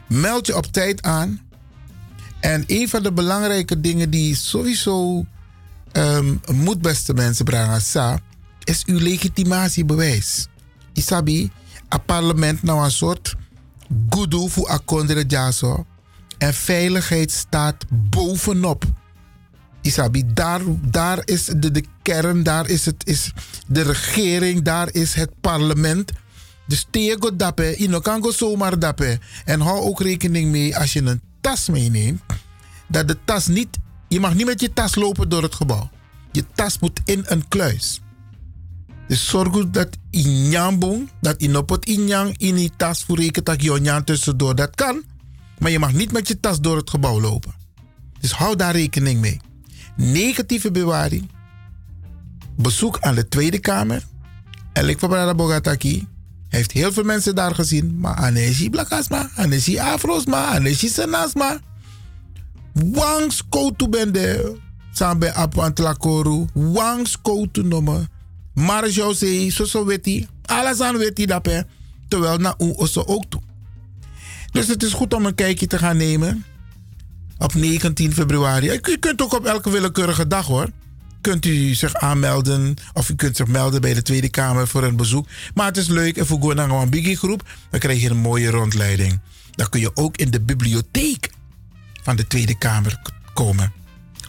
Meld 0.07 0.47
je 0.47 0.55
op 0.55 0.65
tijd 0.65 1.01
aan. 1.01 1.41
En 2.39 2.63
een 2.67 2.89
van 2.89 3.03
de 3.03 3.11
belangrijke 3.11 3.81
dingen 3.81 4.09
die 4.09 4.35
sowieso 4.35 5.25
um, 5.93 6.41
moet, 6.51 6.81
beste 6.81 7.13
mensen, 7.13 7.45
brengen, 7.45 7.81
is 8.63 8.85
uw 8.85 8.99
legitimatiebewijs. 8.99 10.47
Isabi, 10.93 11.51
het 11.89 12.05
parlement 12.05 12.63
nou 12.63 12.83
een 12.83 12.91
soort 12.91 13.35
goedoe 14.09 14.49
voor 14.49 14.67
akondere 14.67 15.25
jaso. 15.25 15.85
En 16.37 16.53
veiligheid 16.53 17.31
staat 17.31 17.85
bovenop. 17.89 18.83
Isabi, 19.81 20.23
daar, 20.33 20.61
daar 20.81 21.21
is 21.25 21.45
de, 21.45 21.71
de 21.71 21.83
kern, 22.01 22.43
daar 22.43 22.69
is, 22.69 22.85
het, 22.85 23.07
is 23.07 23.33
de 23.67 23.81
regering, 23.81 24.61
daar 24.61 24.93
is 24.93 25.13
het 25.13 25.31
parlement. 25.41 26.11
Dus 26.71 26.85
tego 26.89 27.35
dappe, 27.35 27.75
je 27.77 28.01
kan 28.01 28.23
go 28.23 28.31
zomaar 28.31 28.79
dappe. 28.79 29.19
En 29.45 29.59
hou 29.59 29.79
ook 29.79 30.01
rekening 30.01 30.51
mee 30.51 30.77
als 30.77 30.93
je 30.93 31.01
een 31.01 31.21
tas 31.41 31.69
meeneemt, 31.69 32.21
dat 32.87 33.07
de 33.07 33.17
tas 33.25 33.47
niet, 33.47 33.77
je 34.07 34.19
mag 34.19 34.33
niet 34.33 34.45
met 34.45 34.61
je 34.61 34.73
tas 34.73 34.95
lopen 34.95 35.29
door 35.29 35.43
het 35.43 35.55
gebouw. 35.55 35.89
Je 36.31 36.45
tas 36.55 36.79
moet 36.79 36.99
in 37.05 37.23
een 37.25 37.47
kluis. 37.47 38.01
Dus 39.07 39.29
zorg 39.29 39.69
dat 39.69 39.97
nyambong, 40.11 41.09
dat 41.21 41.37
in 41.37 41.57
op 41.57 41.69
het 41.69 41.85
injang 41.85 42.37
in 42.37 42.55
die 42.55 42.71
tas 42.77 43.03
voor 43.03 43.19
reken 43.19 43.43
dat 43.43 43.63
je 43.63 44.01
tussendoor. 44.05 44.55
Dat 44.55 44.75
kan, 44.75 45.03
maar 45.59 45.71
je 45.71 45.79
mag 45.79 45.93
niet 45.93 46.11
met 46.11 46.27
je 46.27 46.39
tas 46.39 46.59
door 46.59 46.77
het 46.77 46.89
gebouw 46.89 47.21
lopen. 47.21 47.53
Dus 48.19 48.31
hou 48.31 48.55
daar 48.55 48.75
rekening 48.75 49.19
mee. 49.19 49.41
19 49.95 50.59
februari, 50.59 51.27
bezoek 52.57 52.99
aan 52.99 53.15
de 53.15 53.27
Tweede 53.27 53.59
Kamer. 53.59 54.03
Elik 54.73 54.99
Fabrada 54.99 55.35
Bogataki 55.35 56.07
heeft 56.51 56.71
heel 56.71 56.91
veel 56.91 57.03
mensen 57.03 57.35
daar 57.35 57.55
gezien. 57.55 57.99
Maar 57.99 58.15
Anesi 58.15 58.69
Blakasma, 58.69 59.29
Anesi 59.35 59.79
Afrosma, 59.79 60.45
Anesi 60.45 60.87
Senasma. 60.87 61.59
Wangs 62.73 63.43
koutu 63.49 63.87
bende. 63.89 64.55
Sambe 64.91 65.33
Apuantlakoru. 65.33 66.45
Wangs 66.53 67.21
koutu 67.21 67.63
nomen. 67.63 68.09
Maar 68.53 68.89
zei, 69.13 69.51
zo 69.51 69.85
hij. 70.05 70.27
Alles 70.45 70.79
aan 70.79 70.97
dat. 71.27 71.45
hè. 71.45 71.61
Terwijl 72.07 72.37
na 72.37 72.55
u 72.57 72.73
ook 73.07 73.25
toe. 73.29 73.41
Dus 74.51 74.67
het 74.67 74.83
is 74.83 74.93
goed 74.93 75.13
om 75.13 75.25
een 75.25 75.35
kijkje 75.35 75.67
te 75.67 75.77
gaan 75.77 75.97
nemen. 75.97 76.45
Op 77.37 77.53
19 77.53 78.13
februari. 78.13 78.71
Je 78.71 78.97
kunt 78.97 79.21
ook 79.21 79.33
op 79.33 79.45
elke 79.45 79.69
willekeurige 79.69 80.27
dag 80.27 80.45
hoor 80.45 80.69
kunt 81.21 81.45
u 81.45 81.73
zich 81.73 81.95
aanmelden 81.95 82.75
of 82.93 83.09
u 83.09 83.15
kunt 83.15 83.35
zich 83.35 83.47
melden 83.47 83.81
bij 83.81 83.93
de 83.93 84.01
Tweede 84.01 84.29
Kamer 84.29 84.67
voor 84.67 84.83
een 84.83 84.95
bezoek. 84.95 85.27
Maar 85.53 85.65
het 85.65 85.77
is 85.77 85.87
leuk 85.87 86.17
en 86.17 86.25
voor 86.25 86.55
naar 86.55 86.69
een 86.69 86.89
biggie 86.89 87.17
groep, 87.17 87.49
dan 87.69 87.79
krijg 87.79 88.01
je 88.01 88.09
een 88.09 88.17
mooie 88.17 88.49
rondleiding. 88.49 89.19
Dan 89.51 89.69
kun 89.69 89.79
je 89.79 89.95
ook 89.95 90.17
in 90.17 90.31
de 90.31 90.41
bibliotheek 90.41 91.29
van 92.03 92.15
de 92.15 92.27
Tweede 92.27 92.57
Kamer 92.57 93.01
komen, 93.33 93.73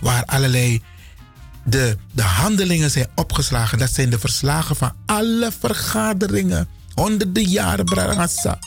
waar 0.00 0.24
allerlei 0.24 0.82
de, 1.64 1.96
de 2.12 2.22
handelingen 2.22 2.90
zijn 2.90 3.08
opgeslagen. 3.14 3.78
Dat 3.78 3.92
zijn 3.92 4.10
de 4.10 4.18
verslagen 4.18 4.76
van 4.76 4.92
alle 5.06 5.50
vergaderingen. 5.58 6.68
Honderden 6.94 7.48
jaren, 7.48 7.84
Brarangasa. 7.84 8.58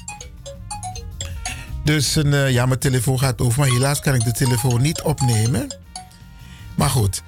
Dus 1.83 2.15
een, 2.15 2.27
uh, 2.27 2.51
ja, 2.51 2.65
mijn 2.65 2.79
telefoon 2.79 3.19
gaat 3.19 3.41
over, 3.41 3.59
maar 3.59 3.69
helaas 3.69 3.99
kan 3.99 4.13
ik 4.13 4.23
de 4.23 4.31
telefoon 4.31 4.81
niet 4.81 5.01
opnemen. 5.01 5.75
Maar 6.75 6.89
goed, 6.89 7.21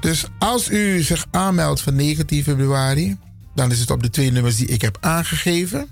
dus 0.00 0.24
als 0.38 0.70
u 0.70 1.02
zich 1.02 1.26
aanmeldt 1.30 1.80
van 1.80 1.94
19 1.94 2.42
februari, 2.42 3.16
dan 3.54 3.70
is 3.70 3.80
het 3.80 3.90
op 3.90 4.02
de 4.02 4.10
twee 4.10 4.32
nummers 4.32 4.56
die 4.56 4.66
ik 4.66 4.82
heb 4.82 4.96
aangegeven. 5.00 5.88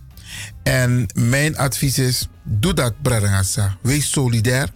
En 0.63 1.07
mijn 1.15 1.57
advies 1.57 1.99
is: 1.99 2.29
doe 2.43 2.75
dat, 2.75 3.03
Bradangasa. 3.03 3.77
Wees 3.81 4.11
solidair. 4.11 4.69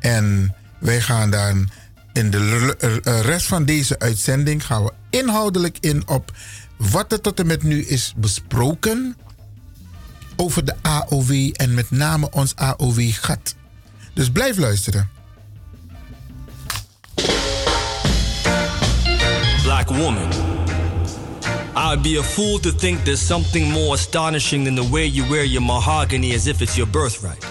En 0.00 0.54
wij 0.78 1.00
gaan 1.00 1.30
dan 1.30 1.68
in 2.12 2.30
de 2.30 2.76
rest 3.22 3.46
van 3.46 3.64
deze 3.64 3.98
uitzending 3.98 4.66
gaan 4.66 4.84
we 4.84 4.92
inhoudelijk 5.10 5.76
in 5.80 6.08
op 6.08 6.32
wat 6.76 7.12
er 7.12 7.20
tot 7.20 7.40
en 7.40 7.46
met 7.46 7.62
nu 7.62 7.84
is 7.84 8.14
besproken 8.16 9.16
over 10.36 10.64
de 10.64 10.74
AOW 10.82 11.50
en 11.52 11.74
met 11.74 11.90
name 11.90 12.30
ons 12.30 12.56
AOW-gat. 12.56 13.54
Dus 14.14 14.30
blijf 14.30 14.56
luisteren. 14.56 15.13
Black 19.84 20.00
woman. 20.00 20.28
I'd 21.76 22.02
be 22.02 22.16
a 22.16 22.22
fool 22.22 22.58
to 22.60 22.70
think 22.70 23.04
there's 23.04 23.20
something 23.20 23.70
more 23.70 23.94
astonishing 23.94 24.64
than 24.64 24.74
the 24.74 24.84
way 24.84 25.06
you 25.06 25.28
wear 25.28 25.44
your 25.44 25.62
mahogany 25.62 26.32
as 26.32 26.46
if 26.46 26.62
it's 26.62 26.76
your 26.76 26.86
birthright. 26.86 27.44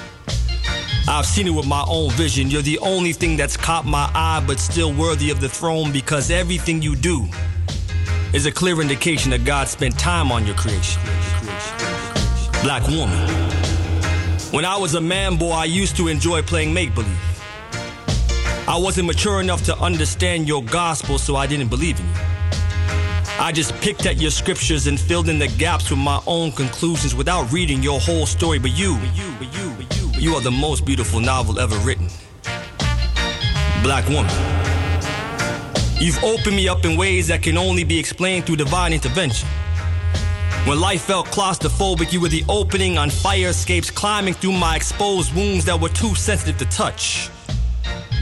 I've 1.07 1.25
seen 1.25 1.47
it 1.47 1.51
with 1.51 1.67
my 1.67 1.83
own 1.87 2.11
vision. 2.11 2.49
You're 2.49 2.61
the 2.61 2.79
only 2.79 3.13
thing 3.13 3.35
that's 3.35 3.57
caught 3.57 3.85
my 3.85 4.09
eye, 4.15 4.43
but 4.47 4.59
still 4.59 4.93
worthy 4.93 5.29
of 5.29 5.41
the 5.41 5.49
throne 5.49 5.91
because 5.91 6.31
everything 6.31 6.81
you 6.81 6.95
do 6.95 7.27
is 8.33 8.45
a 8.45 8.51
clear 8.51 8.81
indication 8.81 9.31
that 9.31 9.43
God 9.43 9.67
spent 9.67 9.99
time 9.99 10.31
on 10.31 10.45
your 10.45 10.55
creation. 10.55 11.01
Black 12.63 12.87
woman. 12.87 13.19
When 14.51 14.65
I 14.65 14.77
was 14.77 14.95
a 14.95 15.01
man 15.01 15.35
boy, 15.37 15.51
I 15.51 15.65
used 15.65 15.97
to 15.97 16.07
enjoy 16.07 16.41
playing 16.41 16.73
make 16.73 16.95
believe. 16.95 17.32
I 18.65 18.77
wasn't 18.77 19.07
mature 19.07 19.41
enough 19.41 19.65
to 19.65 19.77
understand 19.77 20.47
your 20.47 20.63
gospel, 20.63 21.19
so 21.19 21.35
I 21.35 21.45
didn't 21.47 21.67
believe 21.67 21.99
in 21.99 22.05
you. 22.07 22.13
I 23.37 23.51
just 23.53 23.75
picked 23.81 24.05
at 24.05 24.21
your 24.21 24.31
scriptures 24.31 24.87
and 24.87 24.97
filled 24.97 25.27
in 25.27 25.37
the 25.37 25.49
gaps 25.49 25.89
with 25.89 25.99
my 25.99 26.21
own 26.25 26.53
conclusions 26.53 27.13
without 27.13 27.51
reading 27.51 27.83
your 27.83 27.99
whole 27.99 28.25
story. 28.25 28.59
But 28.59 28.71
you, 28.71 28.97
you, 29.13 29.35
you, 29.51 29.75
you, 30.13 30.33
are 30.35 30.39
the 30.39 30.49
most 30.49 30.85
beautiful 30.85 31.19
novel 31.19 31.59
ever 31.59 31.75
written. 31.79 32.07
Black 33.83 34.07
woman. 34.07 34.31
You've 35.99 36.23
opened 36.23 36.55
me 36.55 36.69
up 36.69 36.85
in 36.85 36.97
ways 36.97 37.27
that 37.27 37.43
can 37.43 37.57
only 37.57 37.83
be 37.83 37.99
explained 37.99 38.45
through 38.45 38.55
divine 38.55 38.93
intervention. 38.93 39.49
When 40.63 40.79
life 40.79 41.01
felt 41.01 41.27
claustrophobic, 41.27 42.13
you 42.13 42.21
were 42.21 42.29
the 42.29 42.45
opening 42.47 42.97
on 42.97 43.09
fire 43.09 43.49
escapes, 43.49 43.91
climbing 43.91 44.35
through 44.35 44.53
my 44.53 44.77
exposed 44.77 45.35
wounds 45.35 45.65
that 45.65 45.77
were 45.77 45.89
too 45.89 46.15
sensitive 46.15 46.57
to 46.59 46.65
touch. 46.65 47.29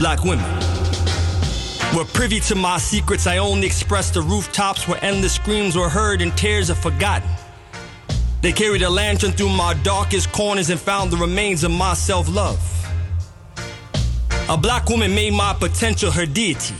Black 0.02 0.24
women 0.24 0.44
were 1.94 2.04
privy 2.04 2.40
to 2.40 2.56
my 2.56 2.76
secrets. 2.76 3.28
I 3.28 3.36
only 3.36 3.68
expressed 3.68 4.14
the 4.14 4.20
rooftops 4.20 4.88
where 4.88 4.98
endless 5.00 5.34
screams 5.34 5.76
were 5.76 5.88
heard 5.88 6.20
and 6.20 6.36
tears 6.36 6.70
are 6.70 6.74
forgotten. 6.74 7.30
They 8.40 8.50
carried 8.50 8.82
a 8.82 8.90
lantern 8.90 9.30
through 9.30 9.50
my 9.50 9.74
darkest 9.84 10.32
corners 10.32 10.70
and 10.70 10.80
found 10.80 11.12
the 11.12 11.16
remains 11.16 11.62
of 11.62 11.70
my 11.70 11.94
self 11.94 12.28
love. 12.28 12.58
A 14.48 14.56
black 14.56 14.88
woman 14.88 15.14
made 15.14 15.34
my 15.34 15.54
potential 15.54 16.10
her 16.10 16.26
deity. 16.26 16.74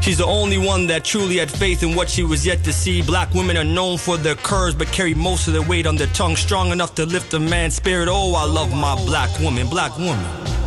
She's 0.00 0.18
the 0.18 0.26
only 0.26 0.58
one 0.58 0.86
that 0.86 1.04
truly 1.04 1.38
had 1.38 1.50
faith 1.50 1.82
in 1.82 1.96
what 1.96 2.08
she 2.08 2.22
was 2.22 2.46
yet 2.46 2.62
to 2.62 2.72
see. 2.72 3.02
Black 3.02 3.34
women 3.34 3.56
are 3.56 3.64
known 3.64 3.98
for 3.98 4.16
their 4.16 4.36
curves, 4.36 4.76
but 4.76 4.86
carry 4.92 5.12
most 5.12 5.48
of 5.48 5.52
their 5.54 5.68
weight 5.68 5.88
on 5.88 5.96
their 5.96 6.12
tongue, 6.14 6.36
strong 6.36 6.70
enough 6.70 6.94
to 6.94 7.04
lift 7.04 7.34
a 7.34 7.40
man's 7.40 7.74
spirit. 7.74 8.06
Oh, 8.08 8.36
I 8.36 8.44
love 8.44 8.72
my 8.72 8.94
black 9.06 9.40
woman, 9.40 9.66
black 9.66 9.98
woman. 9.98 10.63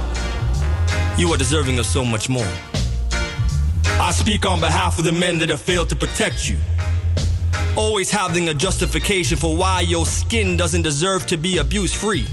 You 1.17 1.33
are 1.33 1.37
deserving 1.37 1.79
of 1.79 1.87
so 1.87 2.05
much 2.05 2.29
more. 2.29 2.47
I 3.99 4.11
speak 4.11 4.45
on 4.45 4.59
behalf 4.59 4.99
of 4.99 5.05
the 5.05 5.11
men 5.11 5.39
that 5.39 5.49
have 5.49 5.59
failed 5.59 5.89
to 5.89 5.95
protect 5.95 6.47
you. 6.47 6.57
Always 7.75 8.11
having 8.11 8.49
a 8.49 8.53
justification 8.53 9.35
for 9.35 9.57
why 9.57 9.81
your 9.81 10.05
skin 10.05 10.57
doesn't 10.57 10.83
deserve 10.83 11.25
to 11.27 11.37
be 11.37 11.57
abuse 11.57 11.91
free. 11.91 12.27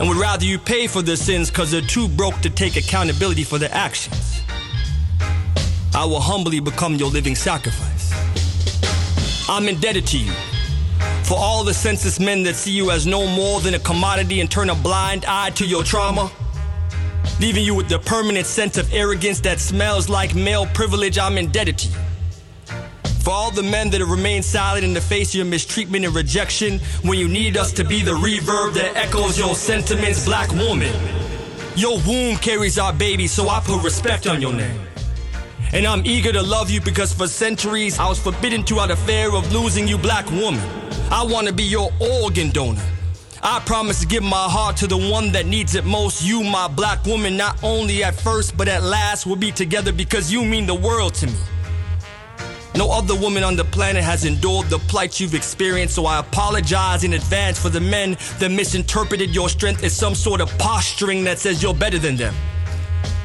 And 0.00 0.08
would 0.08 0.16
rather 0.16 0.44
you 0.44 0.58
pay 0.58 0.88
for 0.88 1.02
their 1.02 1.14
sins 1.14 1.50
because 1.50 1.70
they're 1.70 1.82
too 1.82 2.08
broke 2.08 2.40
to 2.40 2.50
take 2.50 2.76
accountability 2.76 3.44
for 3.44 3.58
their 3.58 3.72
actions. 3.72 4.42
I 5.94 6.04
will 6.04 6.20
humbly 6.20 6.58
become 6.58 6.96
your 6.96 7.10
living 7.10 7.36
sacrifice. 7.36 8.12
I'm 9.48 9.68
indebted 9.68 10.04
to 10.08 10.18
you 10.18 10.32
for 11.22 11.38
all 11.38 11.62
the 11.62 11.72
senseless 11.72 12.18
men 12.18 12.42
that 12.42 12.56
see 12.56 12.72
you 12.72 12.90
as 12.90 13.06
no 13.06 13.24
more 13.28 13.60
than 13.60 13.74
a 13.74 13.78
commodity 13.78 14.40
and 14.40 14.50
turn 14.50 14.70
a 14.70 14.74
blind 14.74 15.24
eye 15.26 15.50
to 15.50 15.64
your 15.64 15.84
trauma, 15.84 16.28
leaving 17.40 17.64
you 17.64 17.74
with 17.74 17.88
the 17.88 17.98
permanent 17.98 18.46
sense 18.46 18.76
of 18.76 18.92
arrogance 18.92 19.40
that 19.40 19.60
smells 19.60 20.08
like 20.08 20.34
male 20.34 20.66
privilege. 20.66 21.18
I'm 21.18 21.38
indebted 21.38 21.78
to 21.78 21.88
you. 21.88 21.98
For 23.22 23.30
all 23.30 23.50
the 23.50 23.62
men 23.62 23.90
that 23.90 24.00
have 24.00 24.10
remained 24.10 24.44
silent 24.44 24.84
in 24.84 24.92
the 24.92 25.00
face 25.00 25.30
of 25.30 25.36
your 25.36 25.46
mistreatment 25.46 26.04
and 26.04 26.14
rejection 26.14 26.78
when 27.02 27.18
you 27.18 27.26
need 27.26 27.56
us 27.56 27.72
to 27.72 27.84
be 27.84 28.02
the 28.02 28.12
reverb 28.12 28.74
that 28.74 28.96
echoes 28.96 29.38
your 29.38 29.54
sentiments, 29.54 30.26
black 30.26 30.50
woman. 30.52 30.92
Your 31.74 31.98
womb 32.06 32.36
carries 32.36 32.78
our 32.78 32.92
baby, 32.92 33.26
so 33.26 33.48
I 33.48 33.60
put 33.60 33.82
respect 33.82 34.26
on 34.26 34.40
your 34.40 34.52
name. 34.52 34.78
And 35.72 35.86
I'm 35.86 36.04
eager 36.04 36.32
to 36.32 36.42
love 36.42 36.70
you 36.70 36.80
because 36.80 37.12
for 37.12 37.26
centuries 37.26 37.98
I 37.98 38.08
was 38.08 38.20
forbidden 38.20 38.62
to 38.64 38.78
out 38.78 38.90
of 38.90 38.98
fear 39.00 39.34
of 39.34 39.50
losing 39.52 39.88
you, 39.88 39.98
black 39.98 40.30
woman. 40.30 40.62
I 41.10 41.24
want 41.24 41.48
to 41.48 41.52
be 41.52 41.64
your 41.64 41.90
organ 42.22 42.50
donor. 42.50 42.93
I 43.46 43.60
promise 43.60 44.00
to 44.00 44.06
give 44.06 44.22
my 44.22 44.48
heart 44.48 44.78
to 44.78 44.86
the 44.86 44.96
one 44.96 45.30
that 45.32 45.44
needs 45.44 45.74
it 45.74 45.84
most. 45.84 46.24
You, 46.24 46.42
my 46.42 46.66
black 46.66 47.04
woman, 47.04 47.36
not 47.36 47.62
only 47.62 48.02
at 48.02 48.14
first, 48.14 48.56
but 48.56 48.68
at 48.68 48.82
last, 48.82 49.26
we'll 49.26 49.36
be 49.36 49.52
together 49.52 49.92
because 49.92 50.32
you 50.32 50.42
mean 50.46 50.64
the 50.64 50.74
world 50.74 51.12
to 51.16 51.26
me. 51.26 51.36
No 52.74 52.90
other 52.90 53.14
woman 53.14 53.44
on 53.44 53.54
the 53.54 53.64
planet 53.64 54.02
has 54.02 54.24
endured 54.24 54.70
the 54.70 54.78
plight 54.78 55.20
you've 55.20 55.34
experienced, 55.34 55.94
so 55.94 56.06
I 56.06 56.20
apologize 56.20 57.04
in 57.04 57.12
advance 57.12 57.58
for 57.60 57.68
the 57.68 57.82
men 57.82 58.16
that 58.38 58.50
misinterpreted 58.50 59.34
your 59.34 59.50
strength 59.50 59.84
as 59.84 59.92
some 59.92 60.14
sort 60.14 60.40
of 60.40 60.48
posturing 60.56 61.22
that 61.24 61.38
says 61.38 61.62
you're 61.62 61.74
better 61.74 61.98
than 61.98 62.16
them. 62.16 62.34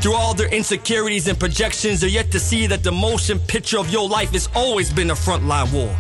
Through 0.02 0.16
all 0.16 0.34
their 0.34 0.50
insecurities 0.54 1.30
and 1.30 1.40
projections, 1.40 2.02
they're 2.02 2.10
yet 2.10 2.30
to 2.32 2.42
see 2.42 2.68
that 2.68 2.84
the 2.84 2.92
motion 2.92 3.40
picture 3.40 3.80
of 3.80 3.90
your 3.90 4.10
life 4.10 4.32
has 4.34 4.50
always 4.54 4.92
been 4.92 5.12
a 5.12 5.16
frontline 5.16 5.72
war. 5.72 5.98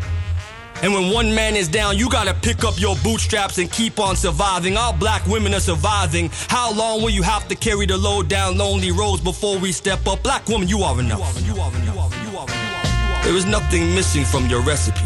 And 0.81 0.93
when 0.93 1.11
one 1.11 1.35
man 1.35 1.57
is 1.57 1.67
down, 1.67 1.97
you 1.97 2.09
gotta 2.09 2.33
pick 2.33 2.63
up 2.63 2.79
your 2.79 2.95
bootstraps 3.03 3.57
and 3.57 3.69
keep 3.69 3.99
on 3.99 4.15
surviving. 4.15 4.77
All 4.77 4.93
black 4.93 5.25
women 5.27 5.53
are 5.53 5.59
surviving. 5.59 6.29
How 6.47 6.71
long 6.71 7.01
will 7.01 7.09
you 7.09 7.21
have 7.21 7.49
to 7.49 7.55
carry 7.55 7.85
the 7.85 7.97
load 7.97 8.29
down 8.29 8.57
lonely 8.57 8.91
roads 8.91 9.21
before 9.21 9.57
we 9.57 9.73
step 9.73 10.07
up? 10.07 10.23
Black 10.23 10.47
woman, 10.47 10.69
you 10.69 10.83
are 10.83 10.97
enough. 10.97 11.35
There 13.23 13.35
is 13.35 13.45
nothing 13.45 13.93
missing 13.93 14.23
from 14.23 14.47
your 14.47 14.61
recipe. 14.61 15.05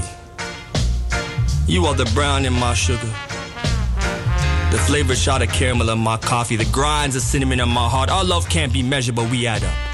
You 1.65 1.85
are 1.87 1.95
the 1.95 2.05
brown 2.13 2.45
in 2.45 2.53
my 2.53 2.75
sugar. 2.75 3.11
The 4.71 4.79
flavor 4.85 5.15
shot 5.15 5.41
of 5.41 5.49
caramel 5.49 5.89
in 5.89 5.99
my 5.99 6.17
coffee, 6.17 6.55
the 6.55 6.65
grinds 6.65 7.15
of 7.15 7.23
cinnamon 7.23 7.59
in 7.59 7.69
my 7.69 7.89
heart. 7.89 8.11
Our 8.11 8.23
love 8.23 8.47
can't 8.47 8.71
be 8.71 8.83
measured, 8.83 9.15
but 9.15 9.29
we 9.31 9.47
add 9.47 9.63
up. 9.63 9.92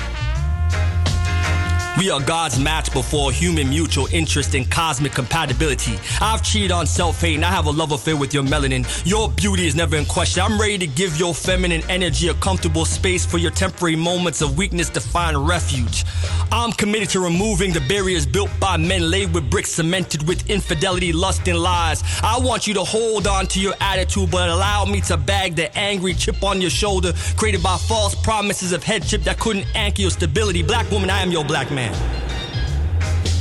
We 2.00 2.10
are 2.10 2.22
God's 2.22 2.58
match 2.58 2.94
before 2.94 3.30
human 3.30 3.68
mutual 3.68 4.08
interest 4.14 4.56
and 4.56 4.72
cosmic 4.72 5.12
compatibility. 5.12 6.00
I've 6.22 6.42
cheated 6.42 6.72
on 6.72 6.88
self 6.88 7.20
hate 7.20 7.36
and 7.36 7.44
I 7.44 7.52
have 7.52 7.66
a 7.66 7.72
love 7.72 7.92
affair 7.92 8.16
with 8.16 8.34
your 8.34 8.44
melanin. 8.44 8.88
Your 9.06 9.30
beauty 9.30 9.68
is 9.68 9.76
never 9.76 9.98
in 9.98 10.06
question. 10.06 10.42
I'm 10.42 10.58
ready 10.58 10.78
to 10.78 10.88
give 10.88 11.20
your 11.20 11.34
feminine 11.34 11.82
energy 11.90 12.30
a 12.30 12.34
comfortable 12.36 12.86
space 12.86 13.26
for 13.26 13.38
your 13.38 13.52
temporary 13.52 13.98
moments 13.98 14.42
of 14.42 14.58
weakness 14.58 14.90
to 14.92 15.02
find 15.02 15.46
refuge. 15.46 16.06
I'm 16.54 16.72
committed 16.72 17.10
to 17.10 17.20
removing 17.20 17.74
the 17.74 17.82
barriers 17.82 18.26
built 18.26 18.50
by 18.62 18.78
men 18.78 19.12
laid 19.12 19.34
with 19.34 19.50
bricks 19.50 19.72
cemented 19.72 20.26
with 20.26 20.50
infidelity, 20.50 21.12
lust, 21.12 21.50
and 21.50 21.60
lies. 21.60 22.02
I 22.24 22.40
want 22.40 22.66
you 22.66 22.74
to 22.76 22.84
hold 22.86 23.28
on 23.28 23.46
to 23.48 23.60
your 23.60 23.74
attitude, 23.82 24.32
but 24.32 24.48
allow 24.48 24.86
me 24.86 25.02
to 25.02 25.18
bag 25.18 25.58
the 25.58 25.78
angry 25.78 26.14
chip 26.14 26.44
on 26.44 26.62
your 26.62 26.72
shoulder 26.72 27.12
created 27.36 27.62
by 27.62 27.76
false 27.76 28.16
promises 28.16 28.72
of 28.72 28.84
headship 28.84 29.24
that 29.24 29.38
couldn't 29.38 29.68
anchor 29.76 30.02
your 30.02 30.12
stability. 30.12 30.64
Black 30.64 30.90
woman, 30.92 31.10
I 31.10 31.22
am 31.22 31.30
your 31.30 31.44
black 31.44 31.70
man. 31.72 31.89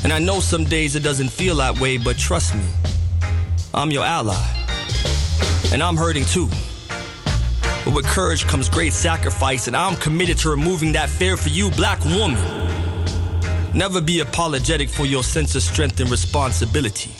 And 0.04 0.12
I 0.12 0.18
know 0.18 0.40
some 0.40 0.64
days 0.64 0.96
it 0.96 1.02
doesn't 1.02 1.28
feel 1.28 1.56
that 1.56 1.78
way, 1.80 1.98
but 1.98 2.16
trust 2.16 2.54
me, 2.54 2.64
I'm 3.74 3.90
your 3.90 4.04
ally. 4.04 4.42
And 5.72 5.82
I'm 5.82 5.96
hurting 5.96 6.24
too. 6.24 6.48
But 7.84 7.94
with 7.94 8.06
courage 8.06 8.46
comes 8.46 8.68
great 8.68 8.92
sacrifice, 8.92 9.66
and 9.66 9.76
I'm 9.76 9.96
committed 9.96 10.38
to 10.38 10.50
removing 10.50 10.92
that 10.92 11.10
fear 11.10 11.36
for 11.36 11.48
you, 11.50 11.70
black 11.72 12.02
woman. 12.04 12.42
Never 13.74 14.00
be 14.00 14.20
apologetic 14.20 14.88
for 14.88 15.04
your 15.04 15.22
sense 15.22 15.54
of 15.54 15.62
strength 15.62 16.00
and 16.00 16.10
responsibility. 16.10 17.10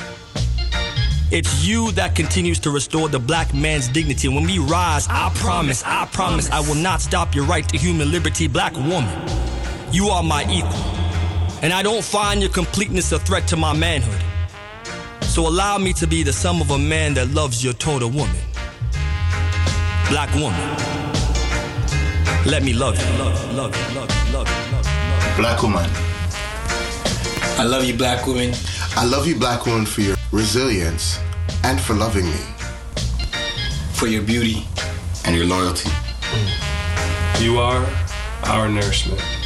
It's 1.30 1.66
you 1.66 1.92
that 1.92 2.14
continues 2.14 2.58
to 2.60 2.70
restore 2.70 3.10
the 3.10 3.18
black 3.18 3.52
man's 3.52 3.86
dignity. 3.88 4.28
When 4.28 4.44
we 4.44 4.58
rise, 4.58 5.06
I 5.10 5.30
promise, 5.34 5.82
I 5.84 6.06
promise, 6.06 6.48
I 6.50 6.60
will 6.60 6.74
not 6.74 7.02
stop 7.02 7.34
your 7.34 7.44
right 7.44 7.68
to 7.68 7.76
human 7.76 8.10
liberty, 8.10 8.48
black 8.48 8.74
woman. 8.74 9.28
You 9.92 10.08
are 10.08 10.22
my 10.22 10.50
equal 10.50 10.97
and 11.62 11.72
I 11.72 11.82
don't 11.82 12.04
find 12.04 12.40
your 12.40 12.50
completeness 12.50 13.12
a 13.12 13.18
threat 13.18 13.48
to 13.48 13.56
my 13.56 13.74
manhood. 13.74 14.22
So 15.22 15.46
allow 15.46 15.78
me 15.78 15.92
to 15.94 16.06
be 16.06 16.22
the 16.22 16.32
sum 16.32 16.60
of 16.60 16.70
a 16.70 16.78
man 16.78 17.14
that 17.14 17.30
loves 17.30 17.62
your 17.62 17.72
total 17.74 18.10
woman. 18.10 18.36
Black 20.08 20.32
woman. 20.34 20.58
Let 22.46 22.62
me 22.62 22.72
love 22.72 22.98
you. 22.98 23.18
Love, 23.18 23.54
love, 23.54 23.94
love, 23.94 24.32
love, 24.32 25.36
Black 25.36 25.62
woman. 25.62 25.88
I 27.58 27.64
love 27.64 27.84
you, 27.84 27.94
black 27.96 28.26
woman. 28.26 28.54
I 28.96 29.04
love 29.04 29.26
you, 29.26 29.36
black 29.38 29.66
woman, 29.66 29.84
for 29.84 30.00
your 30.00 30.16
resilience 30.32 31.18
and 31.64 31.80
for 31.80 31.94
loving 31.94 32.24
me. 32.24 32.40
For 33.92 34.06
your 34.06 34.22
beauty 34.22 34.64
and 35.24 35.36
your 35.36 35.46
loyalty. 35.46 35.90
You 37.40 37.58
are 37.58 37.84
our 38.44 38.68
nourishment. 38.68 39.37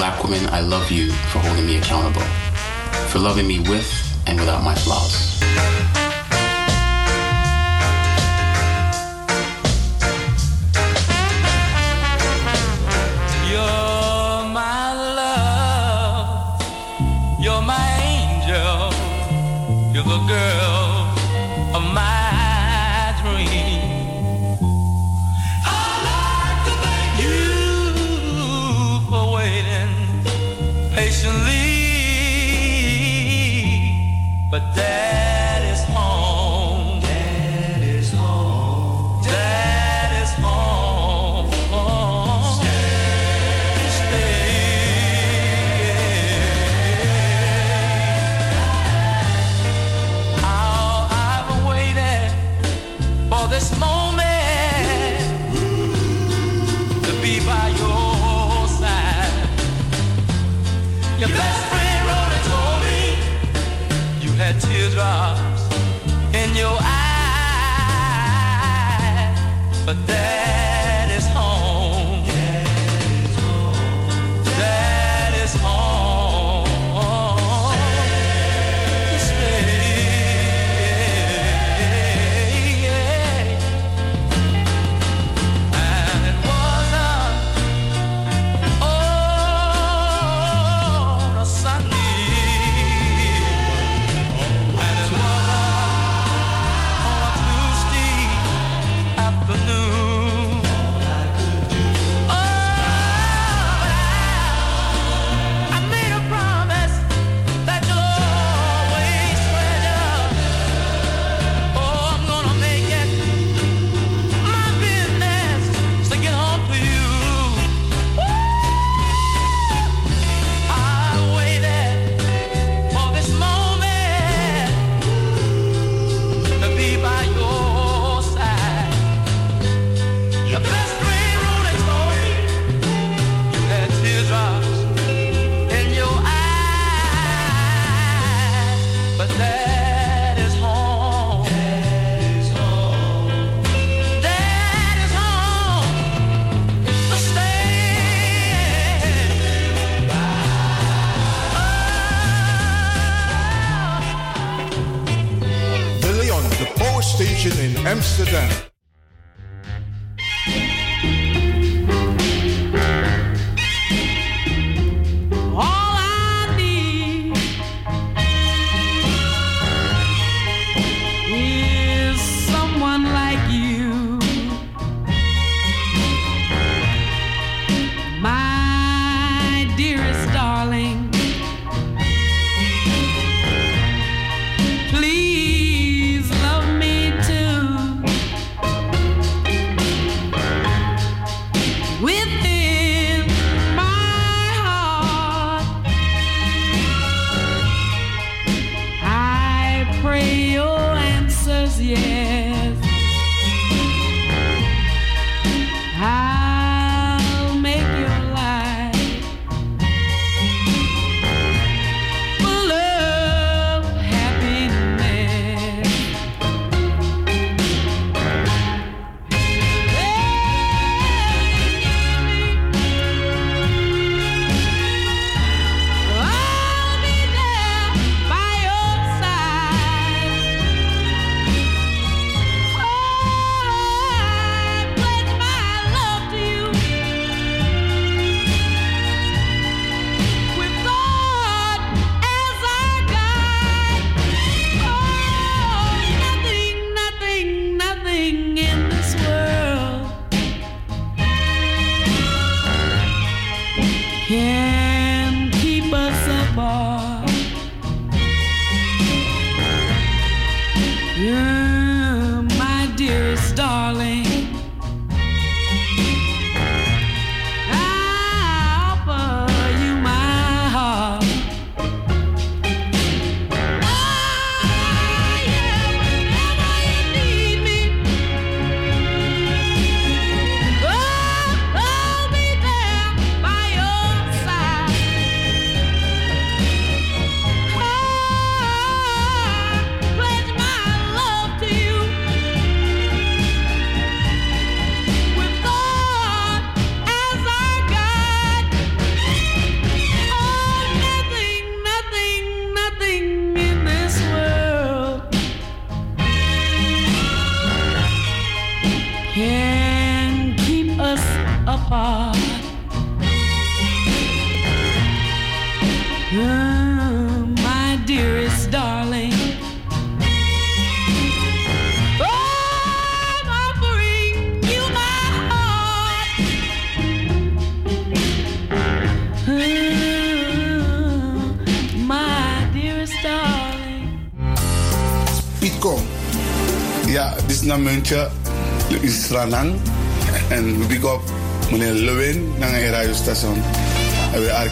Black 0.00 0.24
woman, 0.24 0.46
I 0.48 0.60
love 0.60 0.90
you 0.90 1.12
for 1.30 1.40
holding 1.40 1.66
me 1.66 1.76
accountable, 1.76 2.22
for 3.10 3.18
loving 3.18 3.46
me 3.46 3.58
with 3.58 3.86
and 4.26 4.40
without 4.40 4.64
my 4.64 4.74
flaws. 4.74 5.29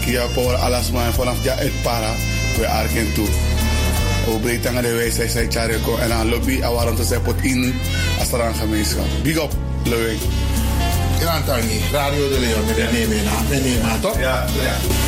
kia 0.08 0.26
por 0.34 0.54
alas 0.56 0.90
man 0.90 1.12
vanaf 1.12 1.36
ja 1.44 1.54
et 1.60 1.82
para 1.82 2.12
we 2.56 2.68
arken 2.68 3.12
toe. 3.14 3.28
O 4.28 4.38
breitanga 4.38 4.80
de 4.80 4.92
wij 4.92 5.10
zij 5.10 5.28
zij 5.28 5.46
chareko 5.48 5.96
en 5.96 6.12
aan 6.12 6.28
lobby 6.28 6.62
awaran 6.62 6.96
te 6.96 7.04
zij 7.04 7.20
pot 7.20 7.42
in 7.42 7.74
astaran 8.20 8.54
gemeenschap. 8.54 9.06
Big 9.22 9.36
up, 9.36 9.52
Louis. 9.84 10.20
Ja, 11.20 11.34
Antani, 11.34 11.80
Radio 11.92 12.28
de 12.28 12.38
Leon, 12.40 12.64
meneer 12.66 12.90
de 12.90 13.08
meneer 13.50 13.82
aan, 13.90 14.00
toch? 14.00 14.18
Ja, 14.18 14.46
ja. 14.62 15.07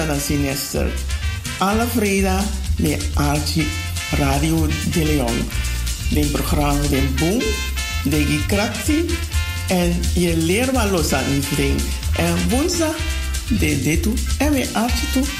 sarà 0.00 0.18
sinister. 0.18 0.90
Alle 1.58 1.86
Freda 1.86 2.42
met 2.76 3.08
Arci 3.14 3.66
Radio 4.16 4.66
de 4.92 5.04
Leon. 5.04 5.48
De 6.10 6.26
programma 6.32 6.80
de 6.88 7.02
Boom, 7.18 7.42
de 8.04 8.44
Krakti 8.46 9.04
en 9.68 10.00
je 10.14 10.36
leerma 10.36 10.86
los 10.86 11.12
aan 11.12 11.24
En 12.16 12.48
woensdag 12.48 12.96
de 13.48 13.82
dit 13.82 14.02
toe 14.02 14.14
en 14.38 14.52
met 14.52 14.68
Arci 14.72 15.06
toe. 15.12 15.39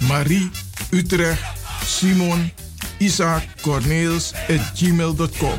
Marie 0.00 0.50
Utrecht 0.90 1.42
Simon 1.84 2.52
Isaac 2.98 3.42
Corneels 3.60 4.32
at 4.48 4.72
gmail.com. 4.74 5.58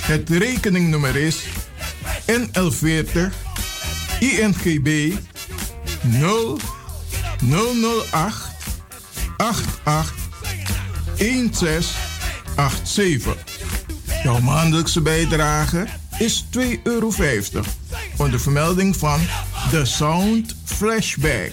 Het 0.00 0.30
rekeningnummer 0.30 1.16
is 1.16 1.44
NL40 2.26 3.18
INGB 4.20 5.14
0 6.02 6.58
008 7.40 8.34
88 9.36 10.14
1687. 11.16 13.36
Jouw 14.22 14.40
maandelijkse 14.40 15.00
bijdrage 15.00 15.86
is 16.18 16.44
2,50 16.58 16.62
euro 16.82 17.12
onder 18.16 18.40
vermelding 18.40 18.96
van 18.96 19.20
The 19.70 19.84
Sound 19.84 20.56
Flashback. 20.64 21.52